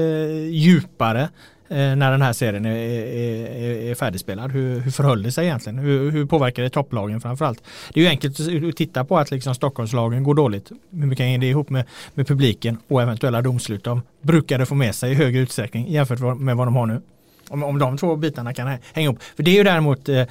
djupare 0.51 1.29
Eh, 1.75 1.97
när 1.97 2.11
den 2.11 2.23
här 2.23 2.33
serien 2.33 2.67
är, 2.67 2.77
är, 2.77 3.91
är 3.91 3.95
färdigspelad. 3.95 4.53
Hur, 4.53 4.81
hur 4.81 4.91
förhöll 4.91 5.23
det 5.23 5.33
sig 5.33 5.47
egentligen? 5.47 5.79
Hur, 5.79 6.11
hur 6.11 6.27
påverkar 6.27 6.63
det 6.63 6.71
topplagen 6.71 7.21
framförallt? 7.21 7.63
Det 7.93 8.01
är 8.01 8.05
ju 8.05 8.11
enkelt 8.11 8.41
att 8.41 8.77
titta 8.77 9.05
på 9.05 9.19
att 9.19 9.31
liksom 9.31 9.55
Stockholmslagen 9.55 10.23
går 10.23 10.35
dåligt. 10.35 10.73
Hur 10.91 11.07
mycket 11.07 11.25
hänger 11.25 11.39
det 11.39 11.47
ihop 11.47 11.71
med, 11.71 11.85
med 12.15 12.27
publiken 12.27 12.79
och 12.89 13.03
eventuella 13.03 13.43
domslut 13.43 13.85
de 13.85 14.03
brukade 14.23 14.67
få 14.67 14.75
med 14.75 14.95
sig 14.95 15.13
i 15.13 15.15
högre 15.15 15.41
utsträckning 15.41 15.91
jämfört 15.91 16.39
med 16.39 16.57
vad 16.57 16.67
de 16.67 16.77
har 16.77 16.87
nu. 16.87 17.01
Om, 17.49 17.63
om 17.63 17.79
de 17.79 17.99
två 17.99 18.17
bitarna 18.17 18.55
kan 18.55 18.67
hänga 18.67 19.05
ihop. 19.05 19.23
För 19.37 19.43
det 19.43 19.51
är 19.51 19.55
ju 19.55 19.65
däremot 19.65 20.09
eh, 20.09 20.25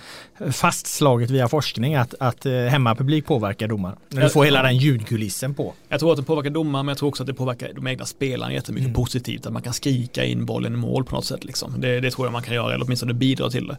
fastslaget 0.52 1.30
via 1.30 1.48
forskning 1.48 1.96
att, 1.96 2.14
att 2.20 2.46
eh, 2.46 2.54
hemmapublik 2.54 3.26
påverkar 3.26 3.68
domar. 3.68 3.96
När 4.10 4.24
du 4.24 4.30
får 4.30 4.46
hela 4.46 4.64
den 4.64 4.78
ljudkulissen 4.78 5.54
på. 5.54 5.74
Jag 5.90 6.00
tror 6.00 6.12
att 6.12 6.18
det 6.18 6.24
påverkar 6.24 6.50
domar 6.50 6.84
men 6.84 6.88
jag 6.88 6.98
tror 6.98 7.10
också 7.10 7.24
att 7.24 7.28
det 7.28 7.34
påverkar 7.34 7.74
de 7.74 7.88
egna 7.88 8.06
spelarna 8.06 8.54
jättemycket 8.54 8.88
mm. 8.88 8.94
positivt. 8.94 9.46
Att 9.46 9.54
man 9.54 9.62
kan 9.62 9.74
skrika 9.74 10.26
in 10.26 10.46
bollen 10.46 10.74
i 10.74 10.78
mål 10.78 11.06
på 11.06 11.16
något 11.16 11.26
sätt. 11.26 11.44
Liksom. 11.46 11.82
Det, 11.82 12.00
det 12.00 12.12
tror 12.12 12.28
jag 12.28 12.32
man 12.32 12.44
kan 12.44 12.56
göra 12.56 12.74
eller 12.74 12.86
åtminstone 12.86 13.14
bidra 13.14 13.50
till 13.50 13.68
det. 13.68 13.78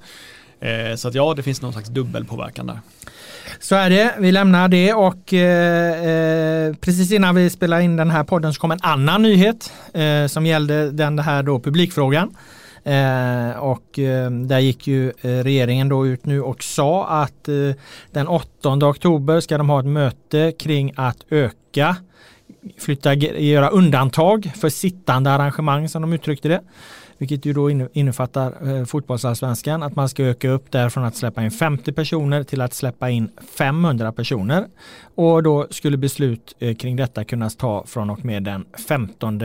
Eh, 0.61 0.97
så 0.97 1.09
att 1.09 1.14
ja, 1.14 1.35
det 1.35 1.43
finns 1.43 1.62
någon 1.62 1.72
slags 1.72 1.89
dubbelpåverkan 1.89 2.66
där. 2.66 2.78
Så 3.61 3.74
är 3.74 3.91
det, 3.91 4.14
vi 4.18 4.32
lämnar 4.32 4.68
det 4.68 4.95
och 4.95 5.35
eh, 5.35 6.05
eh, 6.05 6.74
precis 6.74 7.12
innan 7.12 7.35
vi 7.35 7.51
spelar 7.51 7.80
in 7.80 7.97
den 7.97 8.11
här 8.11 8.24
podden 8.24 8.55
så 8.55 8.61
kom 8.61 8.70
en 8.70 8.78
annan 8.82 9.22
nyhet 9.22 9.72
eh, 9.95 10.26
som 10.26 10.47
gällde 10.47 10.91
den 10.91 11.18
här 11.18 11.43
då 11.43 11.61
publikfrågan. 11.61 12.37
Eh, 12.85 13.59
och 13.59 13.99
eh, 13.99 14.30
där 14.30 14.59
gick 14.59 14.87
ju 14.87 15.09
eh, 15.09 15.28
regeringen 15.28 15.89
då 15.89 16.07
ut 16.07 16.26
nu 16.26 16.43
och 16.43 16.62
sa 16.62 17.07
att 17.07 17.49
eh, 17.49 17.55
den 18.11 18.28
8 18.28 18.49
oktober 18.62 19.41
ska 19.41 19.59
de 19.59 19.70
ha 19.70 19.80
ett 19.80 19.87
möte 19.87 20.53
kring 20.59 20.93
att 20.97 21.18
öka 21.30 21.97
flytta, 22.78 23.14
göra 23.14 23.68
undantag 23.68 24.53
för 24.57 24.68
sittande 24.68 25.30
arrangemang 25.30 25.89
som 25.89 26.03
de 26.03 26.12
uttryckte 26.12 26.49
det 26.49 26.61
vilket 27.18 27.45
ju 27.45 27.53
då 27.53 27.70
innefattar 27.70 28.78
eh, 28.78 28.85
fotbollsallsvenskan, 28.85 29.82
att 29.82 29.97
man 29.97 30.09
ska 30.09 30.22
öka 30.22 30.51
upp 30.51 30.70
där 30.70 30.89
från 30.89 31.05
att 31.05 31.16
släppa 31.16 31.45
in 31.45 31.51
50 31.51 31.93
personer 31.93 32.43
till 32.43 32.61
att 32.61 32.74
släppa 32.74 33.11
in 33.11 33.30
500 33.59 34.12
personer. 34.12 34.66
Och 35.14 35.43
då 35.43 35.66
skulle 35.70 35.97
beslut 35.97 36.55
eh, 36.59 36.74
kring 36.74 36.97
detta 36.97 37.24
kunna 37.24 37.51
ta 37.51 37.85
från 37.87 38.11
och 38.11 38.24
med 38.24 38.43
den 38.43 38.64
15 38.89 39.43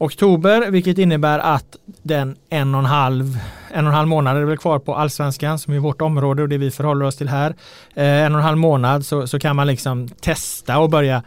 oktober, 0.00 0.70
vilket 0.70 0.98
innebär 0.98 1.38
att 1.38 1.76
den 2.02 2.36
en 2.50 2.74
och 2.74 2.78
en 2.78 2.86
halv, 2.86 3.38
en 3.70 3.84
och 3.84 3.90
en 3.90 3.96
halv 3.96 4.08
månad 4.08 4.36
är 4.36 4.44
väl 4.44 4.58
kvar 4.58 4.78
på 4.78 4.94
allsvenskan 4.94 5.58
som 5.58 5.74
är 5.74 5.78
vårt 5.78 6.00
område 6.00 6.42
och 6.42 6.48
det 6.48 6.58
vi 6.58 6.70
förhåller 6.70 7.06
oss 7.06 7.16
till 7.16 7.28
här. 7.28 7.54
Eh, 7.94 8.24
en 8.24 8.34
och 8.34 8.38
en 8.38 8.44
halv 8.44 8.58
månad 8.58 9.06
så, 9.06 9.26
så 9.26 9.38
kan 9.38 9.56
man 9.56 9.66
liksom 9.66 10.08
testa 10.08 10.78
och 10.78 10.90
börja 10.90 11.22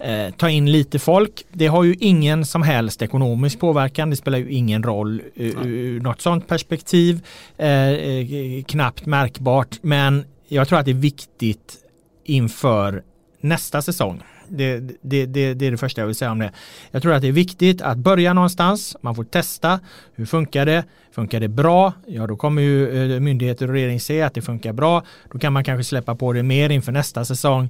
eh, 0.00 0.30
ta 0.36 0.50
in 0.50 0.72
lite 0.72 0.98
folk. 0.98 1.44
Det 1.52 1.66
har 1.66 1.84
ju 1.84 1.96
ingen 2.00 2.44
som 2.44 2.62
helst 2.62 3.02
ekonomisk 3.02 3.60
påverkan. 3.60 4.10
Det 4.10 4.16
spelar 4.16 4.38
ju 4.38 4.50
ingen 4.50 4.82
roll 4.82 5.22
ur, 5.34 5.66
ur 5.66 6.00
något 6.00 6.20
sådant 6.20 6.48
perspektiv. 6.48 7.20
Eh, 7.56 7.88
eh, 7.88 8.64
knappt 8.64 9.06
märkbart. 9.06 9.78
Men 9.82 10.24
jag 10.48 10.68
tror 10.68 10.78
att 10.78 10.84
det 10.84 10.92
är 10.92 10.94
viktigt 10.94 11.76
inför 12.24 13.02
nästa 13.40 13.82
säsong. 13.82 14.22
Det, 14.48 14.80
det, 15.02 15.26
det, 15.26 15.54
det, 15.54 15.66
är 15.66 15.70
det 15.70 15.76
första 15.76 16.00
jag 16.00 16.06
vill 16.06 16.16
säga 16.16 16.30
om 16.30 16.38
det. 16.38 16.52
Jag 16.90 17.02
tror 17.02 17.12
att 17.12 17.22
det 17.22 17.28
är 17.28 17.32
viktigt 17.32 17.82
att 17.82 17.98
börja 17.98 18.32
någonstans. 18.32 18.96
Man 19.00 19.14
får 19.14 19.24
testa. 19.24 19.80
Hur 20.14 20.26
funkar 20.26 20.66
det? 20.66 20.84
Funkar 21.12 21.40
det 21.40 21.48
bra? 21.48 21.92
Ja, 22.06 22.26
då 22.26 22.36
kommer 22.36 22.62
ju 22.62 23.14
eh, 23.14 23.20
myndigheter 23.20 23.66
och 23.68 23.72
regering 23.72 24.00
se 24.00 24.22
att 24.22 24.34
det 24.34 24.42
funkar 24.42 24.72
bra. 24.72 25.04
Då 25.32 25.38
kan 25.38 25.52
man 25.52 25.64
kanske 25.64 25.84
släppa 25.84 26.14
på 26.14 26.32
det 26.32 26.42
mer 26.42 26.70
inför 26.70 26.92
nästa 26.92 27.24
säsong. 27.24 27.68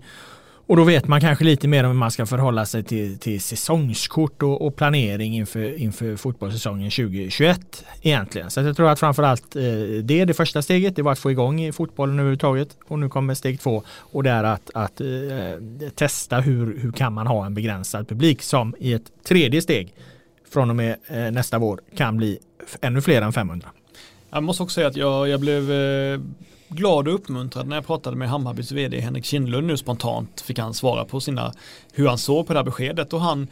Och 0.68 0.76
då 0.76 0.84
vet 0.84 1.08
man 1.08 1.20
kanske 1.20 1.44
lite 1.44 1.68
mer 1.68 1.84
om 1.84 1.90
hur 1.90 1.98
man 1.98 2.10
ska 2.10 2.26
förhålla 2.26 2.66
sig 2.66 2.82
till, 2.82 3.18
till 3.18 3.40
säsongskort 3.40 4.42
och, 4.42 4.66
och 4.66 4.76
planering 4.76 5.36
inför, 5.36 5.78
inför 5.78 6.16
fotbollssäsongen 6.16 6.90
2021 6.90 7.84
egentligen. 8.02 8.50
Så 8.50 8.60
jag 8.60 8.76
tror 8.76 8.88
att 8.88 9.00
framförallt 9.00 9.56
eh, 9.56 9.62
det 10.02 10.20
är 10.20 10.26
det 10.26 10.34
första 10.34 10.62
steget. 10.62 10.96
Det 10.96 11.02
var 11.02 11.12
att 11.12 11.18
få 11.18 11.30
igång 11.30 11.72
fotbollen 11.72 12.18
överhuvudtaget. 12.18 12.68
Och 12.88 12.98
nu 12.98 13.08
kommer 13.08 13.34
steg 13.34 13.60
två 13.60 13.82
och 13.88 14.22
det 14.22 14.30
är 14.30 14.44
att, 14.44 14.70
att 14.74 15.00
eh, 15.00 15.06
testa 15.94 16.40
hur, 16.40 16.78
hur 16.78 16.92
kan 16.92 17.12
man 17.12 17.26
ha 17.26 17.46
en 17.46 17.54
begränsad 17.54 18.08
publik 18.08 18.42
som 18.42 18.74
i 18.78 18.92
ett 18.92 19.24
tredje 19.24 19.62
steg 19.62 19.94
från 20.50 20.70
och 20.70 20.76
med 20.76 20.96
eh, 21.06 21.30
nästa 21.30 21.58
vår 21.58 21.80
kan 21.96 22.16
bli 22.16 22.38
ännu 22.80 23.00
fler 23.00 23.22
än 23.22 23.32
500. 23.32 23.68
Jag 24.30 24.42
måste 24.42 24.62
också 24.62 24.74
säga 24.74 24.86
att 24.86 24.96
jag, 24.96 25.28
jag 25.28 25.40
blev 25.40 25.72
eh, 25.72 26.20
glad 26.68 27.08
och 27.08 27.14
uppmuntrad 27.14 27.66
när 27.66 27.76
jag 27.76 27.86
pratade 27.86 28.16
med 28.16 28.28
Hammarbys 28.28 28.72
vd 28.72 29.00
Henrik 29.00 29.24
Kindlund 29.24 29.66
nu 29.66 29.76
spontant 29.76 30.40
fick 30.40 30.58
han 30.58 30.74
svara 30.74 31.04
på 31.04 31.20
sina 31.20 31.52
hur 31.92 32.08
han 32.08 32.18
såg 32.18 32.46
på 32.46 32.52
det 32.52 32.58
här 32.58 32.64
beskedet 32.64 33.12
och 33.12 33.20
han 33.20 33.48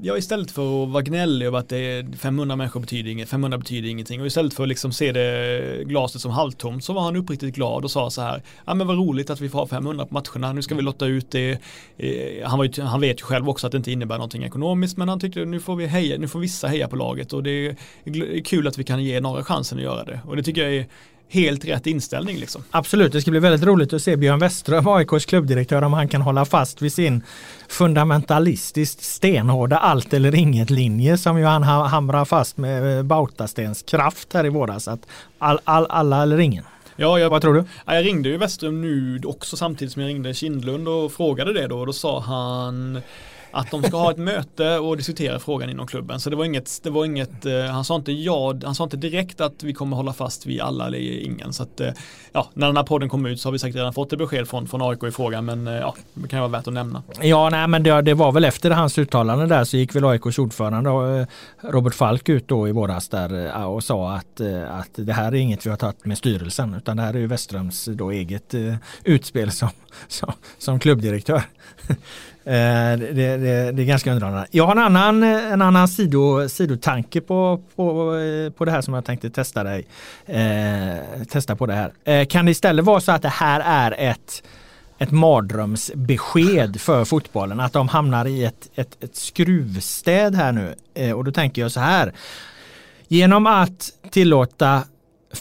Ja, 0.00 0.16
istället 0.16 0.50
för 0.50 0.82
att 0.82 0.88
vara 0.88 1.02
gnällig 1.02 1.46
över 1.46 1.58
att 1.58 1.68
det 1.68 1.78
är 1.78 2.16
500 2.16 2.56
människor 2.56 2.80
betyder 2.80 3.10
inget, 3.10 3.28
500 3.28 3.58
betyder 3.58 3.88
ingenting 3.88 4.20
och 4.20 4.26
istället 4.26 4.54
för 4.54 4.62
att 4.62 4.68
liksom 4.68 4.92
se 4.92 5.12
det 5.12 5.84
glaset 5.84 6.20
som 6.20 6.30
halvtomt 6.30 6.84
så 6.84 6.92
var 6.92 7.02
han 7.02 7.16
uppriktigt 7.16 7.54
glad 7.54 7.84
och 7.84 7.90
sa 7.90 8.10
så 8.10 8.22
här, 8.22 8.42
ja 8.64 8.74
men 8.74 8.86
vad 8.86 8.96
roligt 8.96 9.30
att 9.30 9.40
vi 9.40 9.48
får 9.48 9.58
ha 9.58 9.66
500 9.66 10.06
på 10.06 10.14
matcherna, 10.14 10.52
nu 10.52 10.62
ska 10.62 10.74
vi 10.74 10.82
lotta 10.82 11.06
ut 11.06 11.30
det. 11.30 11.58
Eh, 11.96 12.48
han, 12.48 12.58
var 12.58 12.64
ju, 12.64 12.82
han 12.82 13.00
vet 13.00 13.20
ju 13.20 13.24
själv 13.24 13.48
också 13.48 13.66
att 13.66 13.72
det 13.72 13.76
inte 13.78 13.92
innebär 13.92 14.16
någonting 14.16 14.44
ekonomiskt 14.44 14.96
men 14.96 15.08
han 15.08 15.20
tyckte 15.20 15.44
nu 15.44 15.60
får 15.60 15.76
vi 15.76 15.86
heja, 15.86 16.18
nu 16.18 16.28
får 16.28 16.38
vissa 16.38 16.66
heja 16.66 16.88
på 16.88 16.96
laget 16.96 17.32
och 17.32 17.42
det 17.42 17.50
är 18.04 18.44
kul 18.44 18.66
att 18.68 18.78
vi 18.78 18.84
kan 18.84 19.04
ge 19.04 19.20
några 19.20 19.44
chansen 19.44 19.78
att 19.78 19.84
göra 19.84 20.04
det 20.04 20.20
och 20.26 20.36
det 20.36 20.42
tycker 20.42 20.62
jag 20.62 20.74
är 20.74 20.86
helt 21.28 21.64
rätt 21.64 21.86
inställning. 21.86 22.36
Liksom. 22.36 22.62
Absolut, 22.70 23.12
det 23.12 23.20
ska 23.20 23.30
bli 23.30 23.40
väldigt 23.40 23.62
roligt 23.62 23.92
att 23.92 24.02
se 24.02 24.16
Björn 24.16 24.38
Westerholm, 24.38 24.88
AIKs 24.88 25.26
klubbdirektör, 25.26 25.82
om 25.82 25.92
han 25.92 26.08
kan 26.08 26.20
hålla 26.20 26.44
fast 26.44 26.82
vid 26.82 26.92
sin 26.92 27.22
fundamentalistiskt 27.68 29.02
stenhårda 29.02 29.78
allt 29.78 30.14
eller 30.14 30.34
inget 30.34 30.70
linje 30.70 31.18
som 31.18 31.38
ju 31.38 31.44
han 31.44 31.62
hamrar 31.62 32.24
fast 32.24 32.56
med 32.56 33.04
Bautastens 33.04 33.82
kraft 33.82 34.32
här 34.32 34.46
i 34.46 34.48
våras. 34.48 34.88
Att 34.88 35.06
all, 35.38 35.60
all, 35.64 35.86
alla 35.86 36.22
eller 36.22 36.40
ingen. 36.40 36.64
Ja, 36.96 37.18
jag, 37.18 37.30
Vad 37.30 37.42
tror 37.42 37.54
du? 37.54 37.64
Jag 37.86 38.04
ringde 38.04 38.28
ju 38.28 38.36
Westerholm 38.36 38.80
nu 38.80 39.20
också 39.24 39.56
samtidigt 39.56 39.92
som 39.92 40.02
jag 40.02 40.08
ringde 40.08 40.34
Kindlund 40.34 40.88
och 40.88 41.12
frågade 41.12 41.52
det 41.52 41.66
då. 41.66 41.84
Då 41.84 41.92
sa 41.92 42.20
han 42.20 43.00
att 43.50 43.70
de 43.70 43.82
ska 43.82 43.96
ha 43.96 44.10
ett 44.10 44.18
möte 44.18 44.78
och 44.78 44.96
diskutera 44.96 45.38
frågan 45.38 45.70
inom 45.70 45.86
klubben. 45.86 46.20
Så 46.20 46.30
det 46.30 46.36
var 46.36 46.44
inget, 46.44 46.80
det 46.82 46.90
var 46.90 47.04
inget 47.04 47.46
eh, 47.46 47.64
han 47.64 47.84
sa 47.84 47.96
inte 47.96 48.12
ja, 48.12 48.54
han 48.64 48.74
sa 48.74 48.84
inte 48.84 48.96
direkt 48.96 49.40
att 49.40 49.62
vi 49.62 49.74
kommer 49.74 49.96
hålla 49.96 50.12
fast 50.12 50.46
vid 50.46 50.60
alla 50.60 50.86
eller 50.86 51.22
ingen. 51.24 51.52
Så 51.52 51.62
att, 51.62 51.80
eh, 51.80 51.90
ja, 52.32 52.48
när 52.54 52.66
den 52.66 52.76
här 52.76 52.84
podden 52.84 53.08
kom 53.08 53.26
ut 53.26 53.40
så 53.40 53.48
har 53.48 53.52
vi 53.52 53.58
säkert 53.58 53.76
redan 53.76 53.92
fått 53.92 54.12
ett 54.12 54.18
besked 54.18 54.48
från, 54.48 54.68
från 54.68 54.82
AIK 54.82 55.04
i 55.04 55.10
frågan, 55.10 55.44
men 55.44 55.66
eh, 55.66 55.74
ja, 55.74 55.94
det 56.14 56.28
kan 56.28 56.40
vara 56.40 56.48
värt 56.48 56.66
att 56.66 56.72
nämna. 56.72 57.02
Ja, 57.20 57.48
nej, 57.50 57.68
men 57.68 57.82
det, 57.82 58.02
det 58.02 58.14
var 58.14 58.32
väl 58.32 58.44
efter 58.44 58.70
hans 58.70 58.98
uttalande 58.98 59.46
där 59.46 59.64
så 59.64 59.76
gick 59.76 59.94
väl 59.94 60.04
AIKs 60.04 60.38
ordförande 60.38 61.26
Robert 61.60 61.94
Falk 61.94 62.28
ut 62.28 62.48
då 62.48 62.68
i 62.68 62.72
våras 62.72 63.08
där 63.08 63.64
och 63.66 63.84
sa 63.84 64.12
att, 64.12 64.40
att 64.70 64.90
det 64.94 65.12
här 65.12 65.32
är 65.32 65.36
inget 65.36 65.66
vi 65.66 65.70
har 65.70 65.76
tagit 65.76 66.04
med 66.04 66.18
styrelsen 66.18 66.74
utan 66.74 66.96
det 66.96 67.02
här 67.02 67.14
är 67.14 67.18
ju 67.18 67.26
Westerströms 67.26 67.84
då 67.84 68.10
eget 68.10 68.54
utspel 69.04 69.50
som, 69.50 69.68
som, 70.08 70.32
som 70.58 70.78
klubbdirektör. 70.78 71.42
Eh, 72.48 72.98
det, 72.98 73.12
det, 73.12 73.36
det, 73.72 73.82
är 73.82 73.86
ganska 73.86 74.12
underhållande. 74.12 74.48
Jag 74.50 74.66
har 74.66 74.72
en 74.72 74.78
annan, 74.78 75.22
en 75.22 75.62
annan 75.62 75.88
sido, 75.88 76.48
sidotanke 76.48 77.20
på, 77.20 77.60
på, 77.76 78.14
på 78.56 78.64
det 78.64 78.70
här 78.70 78.80
som 78.80 78.94
jag 78.94 79.04
tänkte 79.04 79.30
testa 79.30 79.64
dig. 79.64 79.86
Eh, 80.26 81.24
testa 81.28 81.56
på 81.56 81.66
det 81.66 81.74
här. 81.74 81.92
Eh, 82.04 82.26
kan 82.26 82.44
det 82.44 82.50
istället 82.50 82.84
vara 82.84 83.00
så 83.00 83.12
att 83.12 83.22
det 83.22 83.28
här 83.28 83.60
är 83.60 84.10
ett 84.10 84.42
ett 84.98 85.10
mardrömsbesked 85.10 86.80
för 86.80 87.04
fotbollen. 87.04 87.60
Att 87.60 87.72
de 87.72 87.88
hamnar 87.88 88.26
i 88.26 88.44
ett, 88.44 88.70
ett, 88.74 89.04
ett 89.04 89.16
skruvstäd 89.16 90.34
här 90.34 90.52
nu. 90.52 90.74
Eh, 90.94 91.12
och 91.12 91.24
då 91.24 91.32
tänker 91.32 91.62
jag 91.62 91.72
så 91.72 91.80
här. 91.80 92.12
Genom 93.08 93.46
att 93.46 93.90
tillåta 94.10 94.82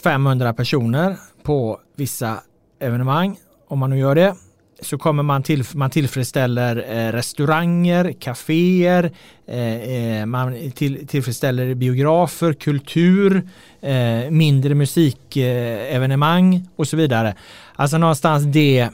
500 0.04 0.54
personer 0.54 1.18
på 1.44 1.80
vissa 1.96 2.38
evenemang, 2.80 3.38
om 3.68 3.80
man 3.80 3.90
nu 3.90 4.00
gör 4.00 4.16
det, 4.16 4.36
så 4.82 4.98
kommer 4.98 5.24
man 5.24 5.44
till, 5.44 5.64
man 5.74 5.90
tillfredsställer 5.90 6.86
eh, 6.90 7.12
restauranger, 7.12 8.14
kaféer, 8.20 9.12
eh, 9.48 10.20
eh, 10.22 10.26
man 10.26 10.72
till, 10.72 11.08
tillfredsställer 11.08 11.74
biografer, 11.74 12.54
kultur, 12.54 13.50
eh, 13.82 14.30
mindre 14.30 14.76
musikevenemang 14.76 16.68
och 16.76 16.88
så 16.88 16.98
vidare. 16.98 17.36
Alltså 17.76 17.98
någonstans 17.98 18.44
det 18.44 18.90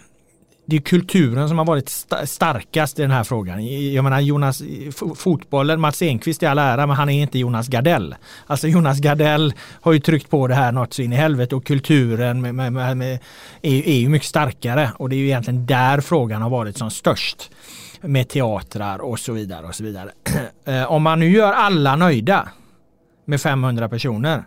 det 0.65 0.75
är 0.75 0.79
kulturen 0.79 1.49
som 1.49 1.57
har 1.57 1.65
varit 1.65 1.89
starkast 2.25 2.99
i 2.99 3.01
den 3.01 3.11
här 3.11 3.23
frågan. 3.23 3.65
Jag 3.93 4.03
menar 4.03 4.19
Jonas, 4.19 4.61
fotbollen, 5.15 5.79
Mats 5.81 6.01
Enqvist 6.01 6.43
i 6.43 6.45
all 6.45 6.59
ära, 6.59 6.87
men 6.87 6.95
han 6.95 7.09
är 7.09 7.21
inte 7.21 7.39
Jonas 7.39 7.67
Gardell. 7.67 8.15
Alltså 8.47 8.67
Jonas 8.67 8.99
Gardell 8.99 9.53
har 9.81 9.93
ju 9.93 9.99
tryckt 9.99 10.29
på 10.29 10.47
det 10.47 10.55
här 10.55 10.71
något 10.71 10.93
så 10.93 11.01
in 11.01 11.13
i 11.13 11.15
helvete 11.15 11.55
och 11.55 11.65
kulturen 11.65 12.41
med, 12.41 12.55
med, 12.55 12.73
med, 12.73 12.97
med 12.97 13.19
är, 13.61 13.87
är 13.87 13.97
ju 13.97 14.09
mycket 14.09 14.27
starkare 14.27 14.91
och 14.97 15.09
det 15.09 15.15
är 15.15 15.17
ju 15.17 15.25
egentligen 15.25 15.65
där 15.65 16.01
frågan 16.01 16.41
har 16.41 16.49
varit 16.49 16.77
som 16.77 16.91
störst 16.91 17.51
med 18.01 18.29
teatrar 18.29 18.99
och 18.99 19.19
så 19.19 19.33
vidare 19.33 19.67
och 19.67 19.75
så 19.75 19.83
vidare. 19.83 20.11
Eh, 20.65 20.91
om 20.91 21.03
man 21.03 21.19
nu 21.19 21.29
gör 21.29 21.53
alla 21.53 21.95
nöjda 21.95 22.49
med 23.25 23.41
500 23.41 23.89
personer, 23.89 24.43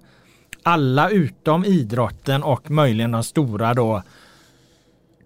alla 0.62 1.10
utom 1.10 1.64
idrotten 1.64 2.42
och 2.42 2.70
möjligen 2.70 3.10
de 3.10 3.24
stora 3.24 3.74
då 3.74 4.02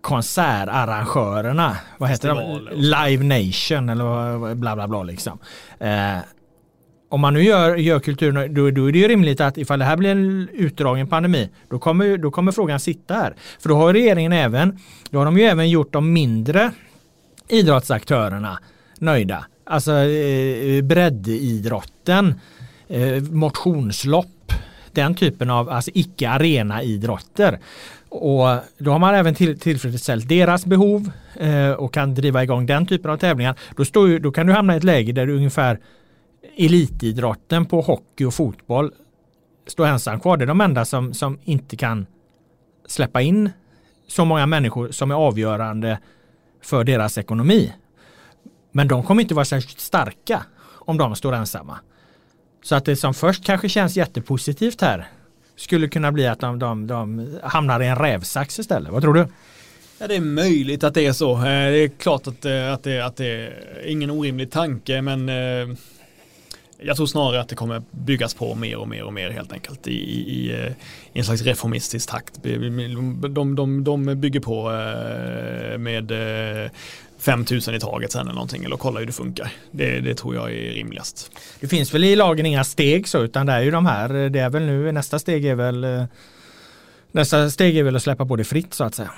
konsertarrangörerna, 0.01 1.77
vad 1.99 2.11
heter 2.11 2.29
de? 2.29 2.69
Live 2.73 3.25
Nation 3.25 3.89
eller 3.89 4.55
bla 4.55 4.75
bla 4.75 4.89
bla 4.89 5.03
liksom. 5.03 5.39
Eh, 5.79 6.19
om 7.09 7.21
man 7.21 7.35
nu 7.35 7.43
gör, 7.43 7.77
gör 7.77 8.01
kulturen, 8.01 8.55
då, 8.55 8.71
då 8.71 8.89
är 8.89 8.93
det 8.93 8.99
ju 8.99 9.09
rimligt 9.09 9.41
att 9.41 9.59
ifall 9.59 9.79
det 9.79 9.85
här 9.85 9.97
blir 9.97 10.11
en 10.11 10.49
utdragen 10.53 11.07
pandemi, 11.07 11.51
då 11.71 11.79
kommer, 11.79 12.17
då 12.17 12.31
kommer 12.31 12.53
frågan 12.53 12.81
sitta 12.81 13.15
här. 13.15 13.35
För 13.61 13.69
då 13.69 13.77
har 13.77 13.93
regeringen 13.93 14.33
även, 14.33 14.79
då 15.11 15.19
har 15.19 15.25
de 15.25 15.39
ju 15.39 15.45
även 15.45 15.71
gjort 15.71 15.93
de 15.93 16.13
mindre 16.13 16.71
idrottsaktörerna 17.49 18.59
nöjda. 18.99 19.45
Alltså 19.67 19.93
eh, 19.93 20.83
breddidrotten, 20.83 22.41
eh, 22.89 23.23
motionslopp, 23.23 24.53
den 24.93 25.15
typen 25.15 25.51
av 25.51 25.69
alltså 25.69 25.91
icke 25.95 26.31
arena 26.31 26.83
idrotter. 26.83 27.59
Och 28.11 28.59
då 28.79 28.91
har 28.91 28.99
man 28.99 29.15
även 29.15 29.35
till, 29.35 29.59
tillfredsställt 29.59 30.29
deras 30.29 30.67
behov 30.67 31.11
eh, 31.35 31.71
och 31.71 31.95
kan 31.95 32.15
driva 32.15 32.43
igång 32.43 32.67
den 32.67 32.87
typen 32.87 33.11
av 33.11 33.17
tävlingar. 33.17 33.59
Då, 33.77 33.85
står, 33.85 34.19
då 34.19 34.33
kan 34.33 34.47
du 34.47 34.53
hamna 34.53 34.75
i 34.75 34.77
ett 34.77 34.85
läge 34.85 35.13
där 35.13 35.27
du 35.27 35.37
ungefär 35.37 35.81
elitidrotten 36.57 37.67
på 37.67 37.81
hockey 37.81 38.25
och 38.25 38.35
fotboll 38.35 38.93
står 39.67 39.87
ensam 39.87 40.21
kvar. 40.21 40.37
Det 40.37 40.45
är 40.45 40.47
de 40.47 40.61
enda 40.61 40.85
som, 40.85 41.15
som 41.15 41.39
inte 41.45 41.77
kan 41.77 42.07
släppa 42.87 43.21
in 43.21 43.51
så 44.07 44.25
många 44.25 44.47
människor 44.47 44.91
som 44.91 45.11
är 45.11 45.15
avgörande 45.15 45.99
för 46.63 46.85
deras 46.85 47.19
ekonomi. 47.19 47.73
Men 48.73 48.89
de 48.89 49.03
kommer 49.03 49.23
inte 49.23 49.35
vara 49.35 49.45
särskilt 49.45 49.81
starka 49.81 50.43
om 50.69 50.99
de 50.99 51.17
står 51.17 51.35
ensamma. 51.35 51.79
Så 52.63 52.75
att 52.75 52.85
det 52.85 52.97
som 52.97 53.15
först 53.15 53.45
kanske 53.45 53.69
känns 53.69 53.97
jättepositivt 53.97 54.81
här 54.81 55.09
skulle 55.61 55.89
kunna 55.89 56.13
bli 56.13 56.27
att 56.27 56.41
de, 56.41 56.59
de, 56.59 56.87
de 56.87 57.29
hamnar 57.43 57.83
i 57.83 57.87
en 57.87 57.97
rävsax 57.97 58.59
istället. 58.59 58.93
Vad 58.93 59.03
tror 59.03 59.15
du? 59.15 59.27
Ja, 59.99 60.07
det 60.07 60.17
är 60.17 60.21
möjligt 60.21 60.85
att 60.85 60.95
det 60.95 61.07
är 61.07 61.13
så. 61.13 61.37
Eh, 61.37 61.43
det 61.43 61.79
är 61.85 61.89
klart 61.89 62.27
att, 62.27 62.45
eh, 62.45 62.73
att, 62.73 62.83
det, 62.83 63.01
att 63.01 63.17
det 63.17 63.27
är 63.27 63.87
ingen 63.87 64.11
orimlig 64.11 64.51
tanke 64.51 65.03
men 65.03 65.29
eh, 65.29 65.77
jag 66.83 66.97
tror 66.97 67.07
snarare 67.07 67.41
att 67.41 67.49
det 67.49 67.55
kommer 67.55 67.83
byggas 67.91 68.35
på 68.35 68.55
mer 68.55 68.77
och 68.77 68.89
mer 68.89 69.05
och 69.05 69.13
mer 69.13 69.31
helt 69.31 69.53
enkelt 69.53 69.87
i, 69.87 69.93
i, 69.93 70.51
i 71.13 71.19
en 71.19 71.25
slags 71.25 71.43
reformistisk 71.43 72.11
takt. 72.11 72.43
De, 72.43 73.55
de, 73.55 73.85
de 73.85 74.21
bygger 74.21 74.41
på 74.41 74.71
med 75.79 76.13
5000 77.21 77.75
i 77.75 77.81
taget 77.81 78.13
sen 78.13 78.21
eller 78.21 78.33
någonting 78.33 78.65
eller 78.65 78.77
kolla 78.77 79.01
hur 79.01 79.07
det 79.07 79.13
funkar. 79.13 79.53
Det, 79.71 80.01
det, 80.01 80.15
tror 80.15 80.35
jag 80.35 80.53
är 80.53 80.73
rimligast. 80.73 81.31
Det 81.61 81.69
finns 81.69 81.95
väl 81.95 82.05
i 82.05 82.17
lagen 82.17 82.47
inga 82.47 82.65
steg 82.65 83.09
så 83.09 83.19
utan 83.19 83.47
det 83.47 83.53
är 83.53 83.61
ju 83.61 83.71
de 83.71 83.87
här, 83.87 84.09
det 84.09 84.41
är 84.41 84.51
väl 84.51 84.63
nu, 84.63 84.93
nästa 84.93 85.19
steg 85.19 85.45
är 85.45 85.55
väl 85.55 86.07
nästa 87.13 87.51
steg 87.51 87.77
är 87.77 87.83
väl 87.83 87.97
att 87.97 88.03
släppa 88.03 88.27
på 88.27 88.37
det 88.37 88.45
fritt 88.45 88.75
så 88.75 88.85
att 88.85 88.95
säga. 88.95 89.11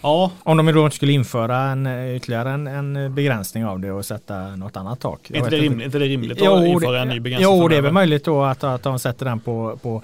Ja. 0.00 0.30
Om 0.42 0.56
de 0.56 0.72
då 0.72 0.84
inte 0.84 0.96
skulle 0.96 1.12
införa 1.12 1.58
en, 1.58 1.86
ytterligare 2.16 2.50
en, 2.50 2.66
en 2.66 3.14
begränsning 3.14 3.64
av 3.66 3.80
det 3.80 3.92
och 3.92 4.04
sätta 4.04 4.56
något 4.56 4.76
annat 4.76 5.00
tak. 5.00 5.30
Inte, 5.30 5.50
det 5.50 5.56
rimligt, 5.56 5.84
inte 5.84 5.98
det 5.98 6.04
rimligt 6.04 6.42
att 6.42 6.66
införa 6.66 7.02
en 7.02 7.08
ny 7.08 7.20
begränsning? 7.20 7.58
Jo, 7.60 7.68
det 7.68 7.76
är 7.76 7.82
väl 7.82 7.92
möjligt 7.92 8.24
då 8.24 8.42
att, 8.42 8.64
att 8.64 8.82
de 8.82 8.98
sätter 8.98 9.24
den 9.24 9.40
på, 9.40 9.78
på 9.82 10.02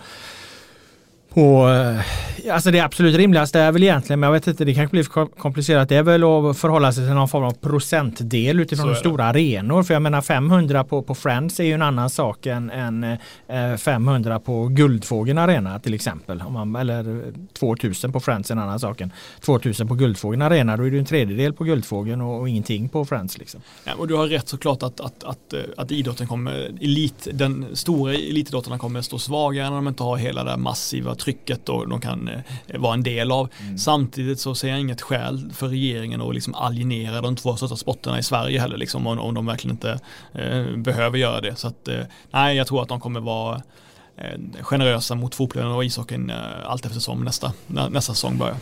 på, 1.35 1.68
eh, 1.68 2.55
alltså 2.55 2.70
det 2.70 2.80
absolut 2.80 3.16
rimligaste 3.16 3.61
är 3.61 3.72
väl 3.72 3.82
egentligen, 3.82 4.20
men 4.20 4.26
jag 4.26 4.32
vet 4.32 4.47
inte, 4.47 4.64
det 4.64 4.74
kanske 4.74 4.91
blir 4.91 5.03
för 5.03 5.26
komplicerat, 5.26 5.89
det 5.89 5.97
är 5.97 6.03
väl 6.03 6.24
att 6.24 6.59
förhålla 6.59 6.93
sig 6.93 7.07
till 7.07 7.14
någon 7.14 7.28
form 7.28 7.45
av 7.45 7.53
procentdel 7.53 8.61
utifrån 8.61 8.89
de 8.89 8.95
stora 8.95 9.24
arenor. 9.24 9.82
För 9.82 9.95
jag 9.95 10.03
menar 10.03 10.20
500 10.20 10.85
på, 10.85 11.03
på 11.03 11.14
Friends 11.14 11.61
är 11.61 11.64
ju 11.64 11.72
en 11.72 11.82
annan 11.82 12.11
sak 12.11 12.47
än, 12.47 12.70
än 12.70 13.18
500 13.78 14.35
eh, 14.35 14.39
på 14.39 14.68
Guldfågeln 14.68 15.39
Arena 15.39 15.78
till 15.78 15.95
exempel. 15.95 16.43
Om 16.47 16.53
man, 16.53 16.76
eller 16.76 17.32
2000 17.59 18.12
på 18.12 18.20
Friends 18.20 18.51
är 18.51 18.55
en 18.55 18.61
annan 18.61 18.80
sak 18.80 19.01
än 19.01 19.12
2000 19.41 19.89
på 19.89 19.95
Guldfågeln 19.95 20.43
Arena. 20.43 20.76
Då 20.76 20.87
är 20.87 20.91
det 20.91 20.99
en 20.99 21.05
tredjedel 21.05 21.53
på 21.53 21.64
Guldfågeln 21.64 22.20
och, 22.20 22.41
och 22.41 22.49
ingenting 22.49 22.89
på 22.89 23.05
Friends. 23.05 23.39
Liksom. 23.39 23.61
Ja, 23.85 23.93
och 23.99 24.09
du 24.09 24.14
har 24.14 24.26
rätt 24.26 24.49
såklart 24.49 24.82
att, 24.82 25.01
att, 25.01 25.24
att, 25.24 25.53
eh, 25.53 25.61
att 25.76 25.91
idrotten 25.91 26.26
kommer, 26.26 26.70
elit, 26.80 27.28
den 27.32 27.66
stora 27.72 28.14
elitidrotterna 28.14 28.78
kommer 28.78 29.03
stå 29.03 29.18
svagare 29.18 29.68
när 29.68 29.76
de 29.76 29.89
inte 29.89 30.03
har 30.03 30.16
hela 30.16 30.45
det 30.45 30.57
massiva 30.57 31.14
trycket 31.24 31.68
och 31.68 31.88
de 31.88 32.00
kan 32.00 32.28
eh, 32.28 32.80
vara 32.80 32.94
en 32.94 33.02
del 33.02 33.32
av. 33.32 33.48
Mm. 33.60 33.78
Samtidigt 33.78 34.40
så 34.40 34.54
ser 34.54 34.68
jag 34.68 34.80
inget 34.80 35.02
skäl 35.02 35.52
för 35.54 35.68
regeringen 35.68 36.20
att 36.20 36.34
liksom 36.34 36.54
alienera 36.54 37.20
de 37.20 37.36
två 37.36 37.56
största 37.56 37.76
sporterna 37.76 38.18
i 38.18 38.22
Sverige 38.22 38.60
heller 38.60 38.76
liksom 38.76 39.06
om, 39.06 39.18
om 39.18 39.34
de 39.34 39.46
verkligen 39.46 39.76
inte 39.76 40.00
eh, 40.32 40.76
behöver 40.76 41.18
göra 41.18 41.40
det. 41.40 41.56
Så 41.56 41.68
att, 41.68 41.88
eh, 41.88 42.00
nej, 42.30 42.56
jag 42.56 42.66
tror 42.66 42.82
att 42.82 42.88
de 42.88 43.00
kommer 43.00 43.20
vara 43.20 43.62
eh, 44.16 44.62
generösa 44.62 45.14
mot 45.14 45.34
fotbollen 45.34 45.72
och 45.72 45.84
ishockeyn 45.84 46.30
eh, 46.30 46.36
allt 46.64 46.86
eftersom 46.86 47.24
nästa, 47.24 47.52
nästa 47.66 48.14
säsong 48.14 48.38
börjar. 48.38 48.56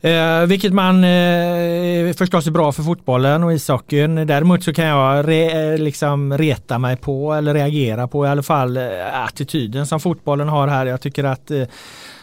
Eh, 0.00 0.46
vilket 0.46 0.72
man 0.72 1.04
eh, 1.04 2.12
förstås 2.12 2.46
är 2.46 2.50
bra 2.50 2.72
för 2.72 2.82
fotbollen 2.82 3.44
och 3.44 3.52
ishockeyn. 3.52 4.26
Däremot 4.26 4.64
så 4.64 4.72
kan 4.72 4.84
jag 4.84 5.28
re, 5.28 5.72
eh, 5.72 5.78
liksom 5.78 6.38
reta 6.38 6.78
mig 6.78 6.96
på 6.96 7.32
eller 7.34 7.54
reagera 7.54 8.08
på 8.08 8.26
i 8.26 8.28
alla 8.28 8.42
fall 8.42 8.76
eh, 8.76 9.22
attityden 9.24 9.86
som 9.86 10.00
fotbollen 10.00 10.48
har 10.48 10.68
här. 10.68 10.86
Jag 10.86 11.00
tycker 11.00 11.24
att 11.24 11.50
eh, 11.50 11.62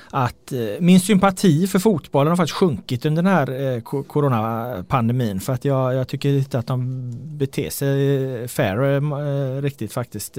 att 0.10 0.52
eh, 0.52 0.60
min 0.80 1.00
sympati 1.00 1.68
för 1.68 1.80
fotbollen 1.80 2.32
har 2.32 2.38
faktiskt 2.38 2.58
sjunkit 2.58 3.06
under 3.06 3.24
den 3.24 3.32
här 3.32 3.82
coronapandemin 4.04 5.40
för 5.40 5.54
att 5.54 5.66
jag, 5.66 5.94
jag 5.94 6.08
tycker 6.08 6.30
inte 6.30 6.60
att 6.60 6.68
de 6.68 7.12
beter 7.38 7.70
sig 7.70 8.48
fair 8.48 9.62
riktigt 9.62 9.94
faktiskt. 9.94 10.38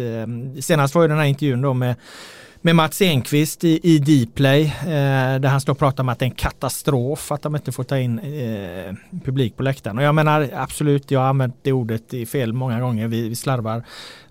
Senast 0.61 0.95
var 0.95 1.03
ju 1.03 1.09
den 1.09 1.18
här 1.18 1.24
intervjun 1.24 1.62
då 1.62 1.74
med 1.74 1.95
med 2.67 2.77
Mats 2.77 3.03
Enqvist 3.03 3.64
i, 3.64 3.81
i 3.83 3.99
Dplay 3.99 4.62
eh, 4.64 5.41
där 5.41 5.49
han 5.49 5.61
står 5.61 5.73
och 5.73 5.79
pratar 5.79 6.03
om 6.03 6.09
att 6.09 6.19
det 6.19 6.25
är 6.25 6.27
en 6.27 6.35
katastrof 6.35 7.33
att 7.33 7.43
de 7.43 7.57
inte 7.57 7.73
får 7.73 7.85
ta 7.85 7.99
in 7.99 8.19
eh, 8.19 8.95
publik 9.25 9.57
på 9.57 9.62
läktaren. 9.62 9.99
Och 9.99 10.05
jag 10.05 10.14
menar 10.14 10.51
absolut, 10.55 11.11
jag 11.11 11.21
har 11.21 11.27
använt 11.27 11.57
det 11.62 11.73
ordet 11.73 12.14
i 12.14 12.27
fel 12.27 12.53
många 12.53 12.81
gånger. 12.81 13.09
Vi, 13.09 13.29
vi 13.29 13.35
slarvar 13.35 13.83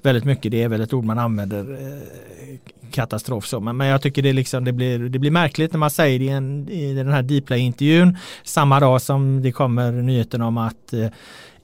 väldigt 0.01 0.25
mycket. 0.25 0.51
Det 0.51 0.63
är 0.63 0.67
väl 0.67 0.81
ett 0.81 0.93
ord 0.93 1.05
man 1.05 1.19
använder 1.19 1.73
eh, 1.73 2.57
katastrof 2.91 3.45
så. 3.47 3.59
Men, 3.59 3.77
men 3.77 3.87
jag 3.87 4.01
tycker 4.01 4.21
det, 4.21 4.33
liksom, 4.33 4.65
det, 4.65 4.71
blir, 4.71 4.99
det 4.99 5.19
blir 5.19 5.31
märkligt 5.31 5.71
när 5.71 5.79
man 5.79 5.89
säger 5.89 6.19
det 6.19 6.25
i, 6.25 6.29
en, 6.29 6.69
i 6.69 6.93
den 6.93 7.09
här 7.09 7.21
Dplay-intervjun 7.21 8.17
samma 8.43 8.79
dag 8.79 9.01
som 9.01 9.41
det 9.41 9.51
kommer 9.51 9.91
nyheten 9.91 10.41
om 10.41 10.57
att 10.57 10.93
eh, 10.93 11.07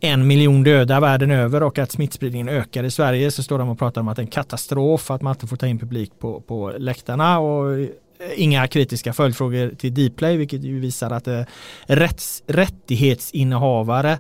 en 0.03 0.27
miljon 0.27 0.63
döda 0.63 0.99
världen 0.99 1.31
över 1.31 1.63
och 1.63 1.79
att 1.79 1.91
smittspridningen 1.91 2.49
ökar 2.49 2.83
i 2.83 2.91
Sverige 2.91 3.31
så 3.31 3.43
står 3.43 3.59
de 3.59 3.69
och 3.69 3.79
pratar 3.79 4.01
om 4.01 4.07
att 4.07 4.15
det 4.15 4.19
är 4.19 4.23
en 4.23 4.31
katastrof 4.31 5.11
att 5.11 5.21
man 5.21 5.33
inte 5.33 5.47
får 5.47 5.57
ta 5.57 5.67
in 5.67 5.79
publik 5.79 6.11
på, 6.19 6.41
på 6.41 6.73
läktarna. 6.77 7.39
Och 7.39 7.79
eh, 7.79 7.87
inga 8.35 8.67
kritiska 8.67 9.13
följdfrågor 9.13 9.71
till 9.77 9.93
Dplay 9.93 10.37
vilket 10.37 10.63
ju 10.63 10.79
visar 10.79 11.11
att 11.11 11.27
eh, 11.27 11.41
rätts, 11.83 12.43
rättighetsinnehavare 12.47 14.19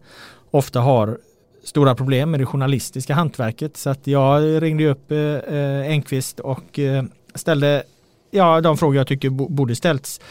ofta 0.51 0.79
har 0.79 1.17
stora 1.63 1.95
problem 1.95 2.31
med 2.31 2.39
det 2.39 2.45
journalistiska 2.45 3.13
hantverket. 3.13 3.77
Så 3.77 3.89
att 3.89 4.07
jag 4.07 4.63
ringde 4.63 4.87
upp 4.87 5.11
eh, 5.11 5.17
eh 5.17 5.91
Enqvist 5.91 6.39
och 6.39 6.79
eh, 6.79 7.03
ställde 7.35 7.83
ja, 8.31 8.61
de 8.61 8.77
frågor 8.77 8.95
jag 8.95 9.07
tycker 9.07 9.29
borde 9.29 9.75
ställts 9.75 10.21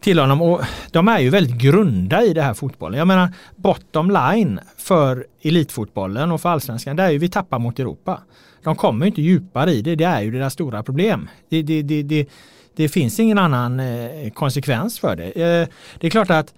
till 0.00 0.18
honom. 0.18 0.42
Och 0.42 0.60
de 0.90 1.08
är 1.08 1.18
ju 1.18 1.30
väldigt 1.30 1.56
grunda 1.56 2.22
i 2.22 2.32
det 2.32 2.42
här 2.42 2.54
fotbollen. 2.54 2.98
Jag 2.98 3.08
menar 3.08 3.32
bottom 3.56 4.10
line 4.10 4.60
för 4.76 5.26
elitfotbollen 5.42 6.32
och 6.32 6.40
för 6.40 6.48
allsvenskan 6.48 6.96
det 6.96 7.02
är 7.02 7.10
ju 7.10 7.18
vi 7.18 7.28
tappar 7.28 7.58
mot 7.58 7.78
Europa. 7.78 8.20
De 8.62 8.76
kommer 8.76 9.06
inte 9.06 9.22
djupare 9.22 9.72
i 9.72 9.82
det. 9.82 9.94
Det 9.94 10.04
är 10.04 10.20
ju 10.20 10.30
deras 10.30 10.52
stora 10.52 10.82
problem. 10.82 11.28
Det, 11.48 11.62
det, 11.62 11.82
det, 11.82 12.02
det, 12.02 12.28
det 12.76 12.88
finns 12.88 13.20
ingen 13.20 13.38
annan 13.38 13.80
eh, 13.80 14.30
konsekvens 14.30 14.98
för 14.98 15.16
det. 15.16 15.24
Eh, 15.24 15.68
det 16.00 16.06
är 16.06 16.10
klart 16.10 16.30
att 16.30 16.54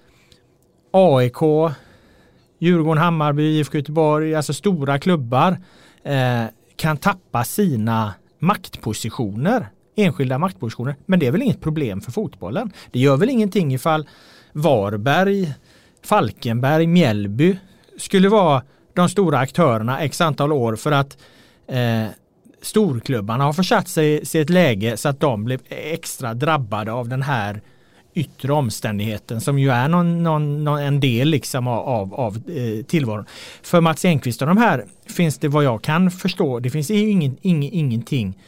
AIK, 0.90 1.72
Djurgården, 2.58 3.02
Hammarby, 3.02 3.42
IFK 3.42 3.78
Göteborg, 3.78 4.34
alltså 4.34 4.54
stora 4.54 4.98
klubbar 4.98 5.58
eh, 6.02 6.44
kan 6.76 6.96
tappa 6.96 7.44
sina 7.44 8.14
maktpositioner 8.38 9.68
enskilda 9.98 10.38
maktpositioner. 10.38 10.96
Men 11.06 11.18
det 11.18 11.26
är 11.26 11.32
väl 11.32 11.42
inget 11.42 11.60
problem 11.60 12.00
för 12.00 12.12
fotbollen. 12.12 12.72
Det 12.90 12.98
gör 12.98 13.16
väl 13.16 13.30
ingenting 13.30 13.74
ifall 13.74 14.08
Varberg, 14.52 15.54
Falkenberg, 16.02 16.86
Mjällby 16.86 17.58
skulle 17.96 18.28
vara 18.28 18.62
de 18.94 19.08
stora 19.08 19.38
aktörerna 19.38 20.00
x 20.00 20.20
antal 20.20 20.52
år 20.52 20.76
för 20.76 20.92
att 20.92 21.18
eh, 21.66 22.06
storklubbarna 22.62 23.44
har 23.44 23.52
försatt 23.52 23.88
sig 23.88 24.22
i 24.34 24.38
ett 24.38 24.50
läge 24.50 24.96
så 24.96 25.08
att 25.08 25.20
de 25.20 25.44
blev 25.44 25.60
extra 25.68 26.34
drabbade 26.34 26.92
av 26.92 27.08
den 27.08 27.22
här 27.22 27.60
yttre 28.14 28.52
omständigheten 28.52 29.40
som 29.40 29.58
ju 29.58 29.70
är 29.70 29.88
någon, 29.88 30.22
någon, 30.22 30.64
någon 30.64 30.78
en 30.78 31.00
del 31.00 31.28
liksom 31.28 31.66
av, 31.66 32.14
av 32.14 32.36
eh, 32.36 32.84
tillvaron. 32.84 33.24
För 33.62 33.80
Mats 33.80 34.04
Enqvist 34.04 34.42
och 34.42 34.48
de 34.48 34.56
här 34.56 34.84
finns 35.06 35.38
det 35.38 35.48
vad 35.48 35.64
jag 35.64 35.82
kan 35.82 36.10
förstå, 36.10 36.60
det 36.60 36.70
finns 36.70 36.90
ingen, 36.90 37.36
ingen, 37.42 37.72
ingenting 37.72 38.38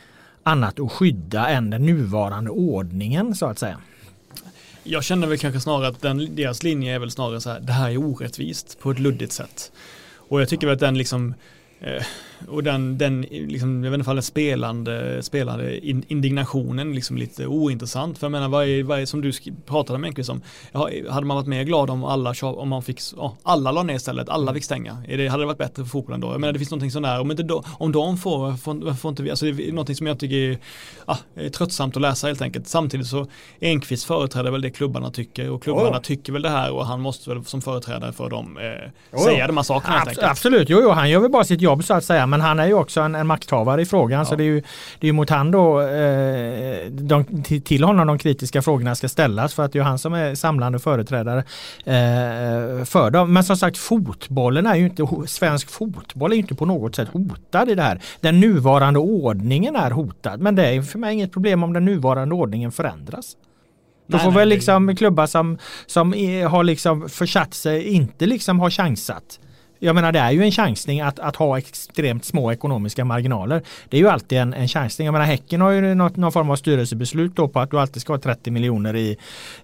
annat 0.43 0.81
att 0.81 0.93
skydda 0.93 1.49
än 1.49 1.71
den 1.71 1.87
nuvarande 1.87 2.51
ordningen 2.51 3.35
så 3.35 3.47
att 3.47 3.59
säga. 3.59 3.79
Jag 4.83 5.05
känner 5.05 5.27
väl 5.27 5.39
kanske 5.39 5.61
snarare 5.61 5.89
att 5.89 6.01
den, 6.01 6.37
deras 6.37 6.63
linje 6.63 6.95
är 6.95 6.99
väl 6.99 7.11
snarare 7.11 7.41
så 7.41 7.51
här, 7.51 7.61
det 7.61 7.73
här 7.73 7.91
är 7.91 7.97
orättvist 7.97 8.79
på 8.81 8.91
ett 8.91 8.99
luddigt 8.99 9.33
sätt. 9.33 9.73
Och 10.15 10.41
jag 10.41 10.49
tycker 10.49 10.67
väl 10.67 10.75
att 10.75 10.81
den 10.81 10.99
liksom 10.99 11.35
eh, 11.81 12.03
och 12.49 12.63
den, 12.63 12.99
den 12.99 13.21
liksom, 13.21 13.85
jag 13.85 13.91
vet 13.91 13.99
inte 13.99 14.13
den 14.13 14.23
spelande, 14.23 15.23
spelande 15.23 15.87
indignationen 15.87 16.95
liksom 16.95 17.17
lite 17.17 17.47
ointressant. 17.47 18.19
För 18.19 18.27
jag 18.27 18.33
menar, 18.33 18.49
vad 18.49 18.69
är, 18.69 18.83
vad 18.83 19.01
är, 19.01 19.07
som 19.07 19.21
du 19.21 19.33
pratade 19.67 19.99
med 19.99 20.09
Enqvist 20.09 20.31
om, 20.31 20.43
hade 21.11 21.27
man 21.27 21.37
varit 21.37 21.47
mer 21.47 21.65
glad 21.65 21.91
om 21.91 22.05
alla, 22.05 22.35
om 22.43 22.69
man 22.69 22.83
fick, 22.83 23.01
ja, 23.17 23.37
alla 23.43 23.73
la 23.73 23.83
ner 23.83 23.95
istället, 23.95 24.29
alla 24.29 24.55
fick 24.55 24.65
stänga. 24.65 25.03
Det, 25.09 25.29
hade 25.29 25.43
det 25.43 25.47
varit 25.47 25.59
bättre 25.59 25.83
för 25.83 25.91
fotbollen 25.91 26.21
då? 26.21 26.29
Jag 26.29 26.41
menar, 26.41 26.53
det 26.53 26.59
finns 26.59 26.71
någonting 26.71 26.91
sånt 26.91 27.07
där, 27.07 27.21
om, 27.21 27.31
inte 27.31 27.43
då, 27.43 27.65
om 27.79 27.93
de 27.93 28.19
får, 28.19 28.57
får, 28.57 28.95
får 28.95 29.09
inte 29.09 29.23
vi, 29.23 29.31
alltså 29.31 29.47
det 29.47 29.69
är 29.69 29.73
någonting 29.73 29.97
som 29.97 30.07
jag 30.07 30.19
tycker 30.19 30.37
är, 30.37 30.59
ja, 31.07 31.19
är 31.35 31.49
tröttsamt 31.49 31.97
att 31.97 32.03
läsa 32.03 32.27
helt 32.27 32.43
enkelt. 32.43 32.69
Samtidigt 32.69 33.07
så 33.07 33.27
Enqvist 33.61 34.05
företräder 34.05 34.51
väl 34.51 34.61
det 34.61 34.71
klubbarna 34.71 35.11
tycker 35.11 35.51
och 35.51 35.63
klubbarna 35.63 35.97
oh. 35.97 36.03
tycker 36.03 36.33
väl 36.33 36.43
det 36.43 36.49
här 36.49 36.73
och 36.73 36.87
han 36.87 37.01
måste 37.01 37.31
väl 37.31 37.45
som 37.45 37.61
företrädare 37.63 38.13
för 38.13 38.31
dem 38.31 38.59
eh, 38.59 39.19
oh. 39.19 39.25
säga 39.25 39.47
de 39.47 39.57
här 39.57 39.65
sakerna 39.65 39.97
Abs 39.97 40.19
Absolut, 40.19 40.69
jo, 40.69 40.81
jo, 40.83 40.91
han 40.91 41.11
gör 41.11 41.21
väl 41.21 41.31
bara 41.31 41.45
sitt 41.45 41.61
jobb 41.61 41.85
så 41.85 41.95
att 41.95 42.05
säga 42.05 42.27
men 42.31 42.41
han 42.41 42.59
är 42.59 42.67
ju 42.67 42.75
också 42.75 43.01
en, 43.01 43.15
en 43.15 43.27
makthavare 43.27 43.83
i 43.83 43.87
frågan 43.87 44.19
ja. 44.19 44.25
så 44.25 44.37
det 44.37 44.43
är 44.43 44.47
ju, 44.47 44.63
det 44.99 45.09
är 45.09 45.13
mot 45.13 45.31
han 45.31 45.51
då 45.51 45.81
eh, 45.81 46.91
de, 46.91 47.25
till, 47.65 47.85
honom 47.85 48.07
de 48.07 48.19
kritiska 48.19 48.63
frågorna 48.63 48.95
ska 48.95 49.09
ställas 49.09 49.55
för 49.55 49.63
att 49.63 49.73
det 49.73 49.79
är 49.79 49.83
han 49.83 49.99
som 49.99 50.15
är 50.15 50.35
samlande 50.35 50.79
företrädare 50.79 51.39
eh, 51.85 52.85
för 52.85 53.11
dem. 53.11 53.33
Men 53.33 53.45
som 53.45 53.57
sagt 53.57 53.79
fotbollen 53.79 54.67
är 54.67 54.75
ju 54.75 54.85
inte, 54.85 55.07
svensk 55.27 55.71
fotboll 55.71 56.31
är 56.31 56.35
ju 56.35 56.41
inte 56.41 56.55
på 56.55 56.67
något 56.67 56.97
sätt 56.97 57.09
hotad 57.09 57.71
i 57.71 57.75
det 57.75 57.83
här. 57.83 58.01
Den 58.21 58.41
nuvarande 58.41 58.99
ordningen 58.99 59.77
är 59.77 59.91
hotad 59.91 60.41
men 60.41 60.55
det 60.55 60.67
är 60.67 60.83
för 60.83 60.99
mig 60.99 61.15
inget 61.15 61.33
problem 61.33 61.63
om 61.63 61.73
den 61.73 61.85
nuvarande 61.85 62.35
ordningen 62.35 62.73
förändras. 62.73 63.37
Då 64.07 64.19
får 64.19 64.31
nej, 64.31 64.39
väl 64.39 64.49
liksom 64.49 64.97
klubbar 64.97 65.27
som, 65.27 65.59
som 65.87 66.13
har 66.51 66.65
liksom 66.65 67.09
försatt 67.09 67.55
sig, 67.55 67.89
inte 67.89 68.27
liksom 68.27 68.61
har 68.61 68.71
chansat 68.71 69.41
jag 69.81 69.95
menar 69.95 70.13
det 70.13 70.19
är 70.19 70.31
ju 70.31 70.43
en 70.43 70.51
chansning 70.51 71.01
att, 71.01 71.19
att 71.19 71.37
ha 71.37 71.59
extremt 71.59 72.25
små 72.25 72.53
ekonomiska 72.53 73.05
marginaler. 73.05 73.63
Det 73.89 73.97
är 73.97 74.01
ju 74.01 74.09
alltid 74.09 74.39
en, 74.39 74.55
en 74.55 74.69
chansning. 74.69 75.05
Jag 75.05 75.13
menar 75.13 75.27
Häcken 75.27 75.61
har 75.61 75.71
ju 75.71 75.95
något, 75.95 76.17
någon 76.17 76.33
form 76.33 76.51
av 76.51 76.57
styrelsebeslut 76.57 77.37
då 77.37 77.49
på 77.49 77.61
att 77.61 77.71
du 77.71 77.81
alltid 77.81 78.03
ska 78.03 78.13
ha 78.13 78.21
30 78.21 78.51
miljoner 78.51 78.97
i, 78.97 79.17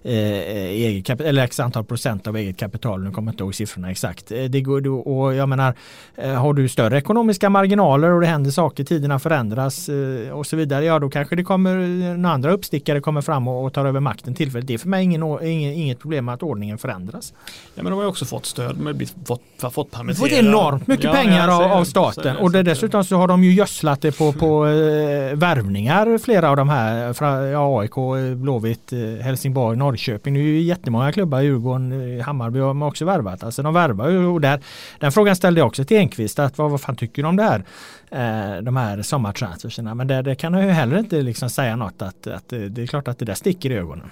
eh, 0.03 0.13
i 0.13 0.85
eget 0.85 1.05
kapital, 1.05 1.29
eller 1.29 1.43
x 1.43 1.59
antal 1.59 1.83
procent 1.83 2.27
av 2.27 2.37
eget 2.37 2.57
kapital. 2.57 3.03
Nu 3.03 3.11
kommer 3.11 3.27
jag 3.27 3.33
inte 3.33 3.43
ihåg 3.43 3.55
siffrorna 3.55 3.91
exakt. 3.91 4.31
Eh, 4.31 4.43
det 4.43 4.61
går, 4.61 5.07
och 5.07 5.33
jag 5.33 5.49
menar, 5.49 5.73
eh, 6.15 6.33
har 6.33 6.53
du 6.53 6.69
större 6.69 6.97
ekonomiska 6.97 7.49
marginaler 7.49 8.11
och 8.11 8.21
det 8.21 8.27
händer 8.27 8.51
saker, 8.51 8.83
tiderna 8.83 9.19
förändras 9.19 9.89
eh, 9.89 10.31
och 10.31 10.47
så 10.47 10.55
vidare, 10.55 10.85
ja 10.85 10.99
då 10.99 11.09
kanske 11.09 11.35
det 11.35 11.43
kommer 11.43 11.77
eh, 11.77 12.17
några 12.17 12.33
andra 12.33 12.51
uppstickare 12.51 13.01
kommer 13.01 13.21
fram 13.21 13.47
och, 13.47 13.65
och 13.65 13.73
tar 13.73 13.85
över 13.85 13.99
makten 13.99 14.35
tillfälligt. 14.35 14.67
Det 14.67 14.73
är 14.73 14.77
för 14.77 14.89
mig 14.89 15.03
ingen, 15.03 15.23
ingen, 15.43 15.73
inget 15.73 15.99
problem 15.99 16.29
att 16.29 16.43
ordningen 16.43 16.77
förändras. 16.77 17.33
Ja 17.75 17.83
men 17.83 17.91
de 17.91 17.93
har 17.93 18.03
ju 18.03 18.09
också 18.09 18.25
fått 18.25 18.45
stöd, 18.45 18.75
de 18.75 18.85
har 18.85 19.25
fått, 19.25 19.73
fått 19.73 19.93
permittera. 20.15 20.39
Fått 20.39 20.45
enormt 20.45 20.87
mycket 20.87 21.05
ja, 21.05 21.13
pengar 21.13 21.47
av, 21.47 21.71
av, 21.71 21.83
staten 21.83 22.37
och 22.37 22.51
det, 22.51 22.63
dessutom 22.63 23.03
så 23.03 23.17
har 23.17 23.27
de 23.27 23.43
ju 23.43 23.53
gödslat 23.53 24.01
det 24.01 24.17
på, 24.17 24.33
på 24.33 24.67
eh, 24.67 25.35
värvningar 25.35 26.17
flera 26.17 26.49
av 26.49 26.55
de 26.55 26.69
här, 26.69 27.45
ja, 27.51 27.81
AIK, 27.81 27.95
Blåvitt, 28.35 28.93
eh, 28.93 28.99
Helsingborg, 28.99 29.77
Norrköping. 29.77 30.33
Det 30.33 30.39
är 30.39 30.43
ju 30.43 30.61
jättemånga 30.61 31.11
klubbar, 31.11 31.41
Djurgården, 31.41 32.21
Hammarby 32.21 32.59
har 32.59 32.73
man 32.73 32.87
också 32.87 33.05
värvat. 33.05 33.43
Alltså 33.43 33.63
de 33.63 33.73
värvar 33.73 34.09
ju 34.09 34.25
och 34.25 34.41
där, 34.41 34.61
den 34.99 35.11
frågan 35.11 35.35
ställde 35.35 35.59
jag 35.59 35.67
också 35.67 35.83
till 35.83 35.97
Enqvist, 35.97 36.39
att 36.39 36.57
vad, 36.57 36.71
vad 36.71 36.81
fan 36.81 36.95
tycker 36.95 37.21
du 37.21 37.29
om 37.29 37.35
det 37.35 37.43
här? 37.43 37.63
Eh, 38.11 38.61
de 38.61 38.77
här 38.77 39.01
sommartransferserna. 39.01 39.95
Men 39.95 40.07
det, 40.07 40.21
det 40.21 40.35
kan 40.35 40.53
jag 40.53 40.63
ju 40.63 40.69
heller 40.69 40.97
inte 40.99 41.21
liksom 41.21 41.49
säga 41.49 41.75
något 41.75 42.01
att, 42.01 42.27
att 42.27 42.49
det 42.49 42.81
är 42.81 42.87
klart 42.87 43.07
att 43.07 43.19
det 43.19 43.25
där 43.25 43.33
sticker 43.33 43.71
i 43.71 43.73
ögonen. 43.73 44.09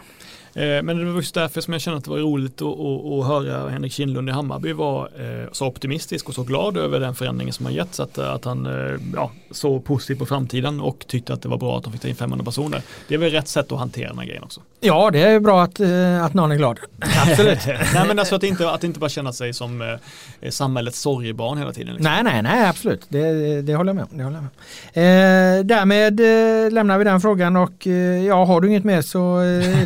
Eh, 0.56 0.84
men 0.84 0.98
det 0.98 1.06
var 1.06 1.16
just 1.16 1.36
därför 1.36 1.62
som 1.62 1.74
jag 1.74 1.82
kände 1.82 1.98
att 1.98 2.04
det 2.04 2.10
var 2.10 2.18
roligt 2.18 2.62
att, 2.62 2.68
att, 2.68 3.06
att 3.06 3.28
höra 3.28 3.70
Henrik 3.70 3.92
Kindlund 3.92 4.30
i 4.30 4.32
Hammarby 4.32 4.74
vara 4.74 5.08
eh, 5.08 5.48
så 5.52 5.68
optimistisk 5.68 6.30
och 6.30 6.36
så 6.36 6.44
glad 6.44 6.78
över 6.78 7.00
den 7.00 7.16
förändringen 7.16 7.54
som 7.54 7.66
har 7.66 7.74
getts. 7.74 8.00
Att, 8.00 8.18
att 8.18 8.46
han 8.46 8.66
eh, 8.66 9.00
ja, 9.16 9.32
så 9.52 9.80
positivt 9.80 10.20
på 10.20 10.26
framtiden 10.26 10.82
och 10.82 11.06
tyckte 11.08 11.34
att 11.34 11.42
det 11.42 11.50
var 11.50 11.58
bra 11.58 11.78
att 11.78 11.84
de 11.84 11.94
fick 11.94 12.02
ta 12.02 12.08
in 12.08 12.16
500 12.16 12.46
personer. 12.46 12.82
Det 13.08 13.14
är 13.14 13.18
väl 13.18 13.32
rätt 13.32 13.48
sätt 13.48 13.72
att 13.72 13.80
hantera 13.80 14.10
den 14.10 14.20
här 14.20 14.26
grejen 14.26 14.44
också. 14.44 14.62
Ja, 14.80 15.12
det 15.12 15.20
är 15.20 15.40
bra 15.40 15.64
att, 15.64 15.80
att 16.22 16.34
någon 16.34 16.52
är 16.52 16.56
glad. 16.56 16.80
Absolut. 17.00 17.60
nej, 17.68 18.08
men 18.08 18.20
alltså 18.20 18.36
att 18.36 18.44
inte, 18.44 18.70
att 18.70 18.84
inte 18.84 19.00
bara 19.00 19.10
känna 19.10 19.34
sig 19.34 19.54
som 19.54 19.82
eh, 19.82 20.50
samhällets 20.50 21.00
sorgebarn 21.00 21.58
hela 21.58 21.74
tiden. 21.74 21.94
Liksom. 21.94 22.12
Nej, 22.12 22.24
nej, 22.24 22.42
nej, 22.42 22.68
absolut. 22.68 23.06
Det, 23.10 23.62
det 23.62 23.76
håller 23.76 23.90
jag 23.90 23.96
med 23.96 24.06
om. 24.12 24.18
Det 24.18 24.24
håller 24.24 24.38
jag 24.38 24.44
med. 24.44 25.60
Eh, 25.60 25.66
därmed 25.66 26.20
eh, 26.20 26.72
lämnar 26.72 26.98
vi 26.98 27.04
den 27.04 27.22
frågan 27.22 27.56
och 27.56 27.88
ja, 28.28 28.46
har 28.46 28.62
du 28.62 28.68
inget 28.68 28.84
mer 28.84 29.02
så 29.02 29.42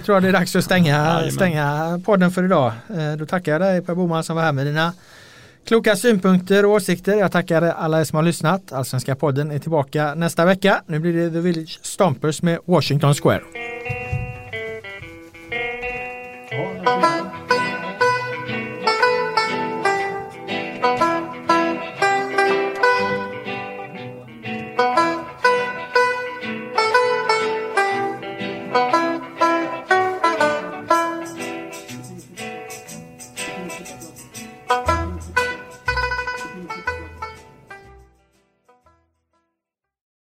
tror 0.05 0.15
jag 0.15 0.23
det 0.23 0.29
är 0.29 0.33
dags 0.33 0.55
att 0.55 0.58
stänga, 0.61 1.31
stänga 1.31 1.99
podden 2.05 2.31
för 2.31 2.43
idag. 2.43 2.71
Eh, 2.89 3.17
då 3.17 3.25
tackar 3.25 3.51
jag 3.51 3.61
dig 3.61 3.81
Per 3.81 3.95
Boman 3.95 4.23
som 4.23 4.35
var 4.35 4.43
här 4.43 4.51
med 4.51 4.65
dina 4.65 4.93
kloka 5.67 5.95
synpunkter 5.95 6.65
och 6.65 6.71
åsikter. 6.71 7.15
Jag 7.15 7.31
tackar 7.31 7.61
alla 7.61 8.05
som 8.05 8.15
har 8.15 8.23
lyssnat. 8.23 8.71
Allsvenska 8.71 9.15
podden 9.15 9.51
är 9.51 9.59
tillbaka 9.59 10.15
nästa 10.15 10.45
vecka. 10.45 10.81
Nu 10.87 10.99
blir 10.99 11.13
det 11.13 11.29
The 11.29 11.39
Village 11.39 11.79
Stompers 11.81 12.41
med 12.41 12.59
Washington 12.65 13.13
Square. 13.13 13.41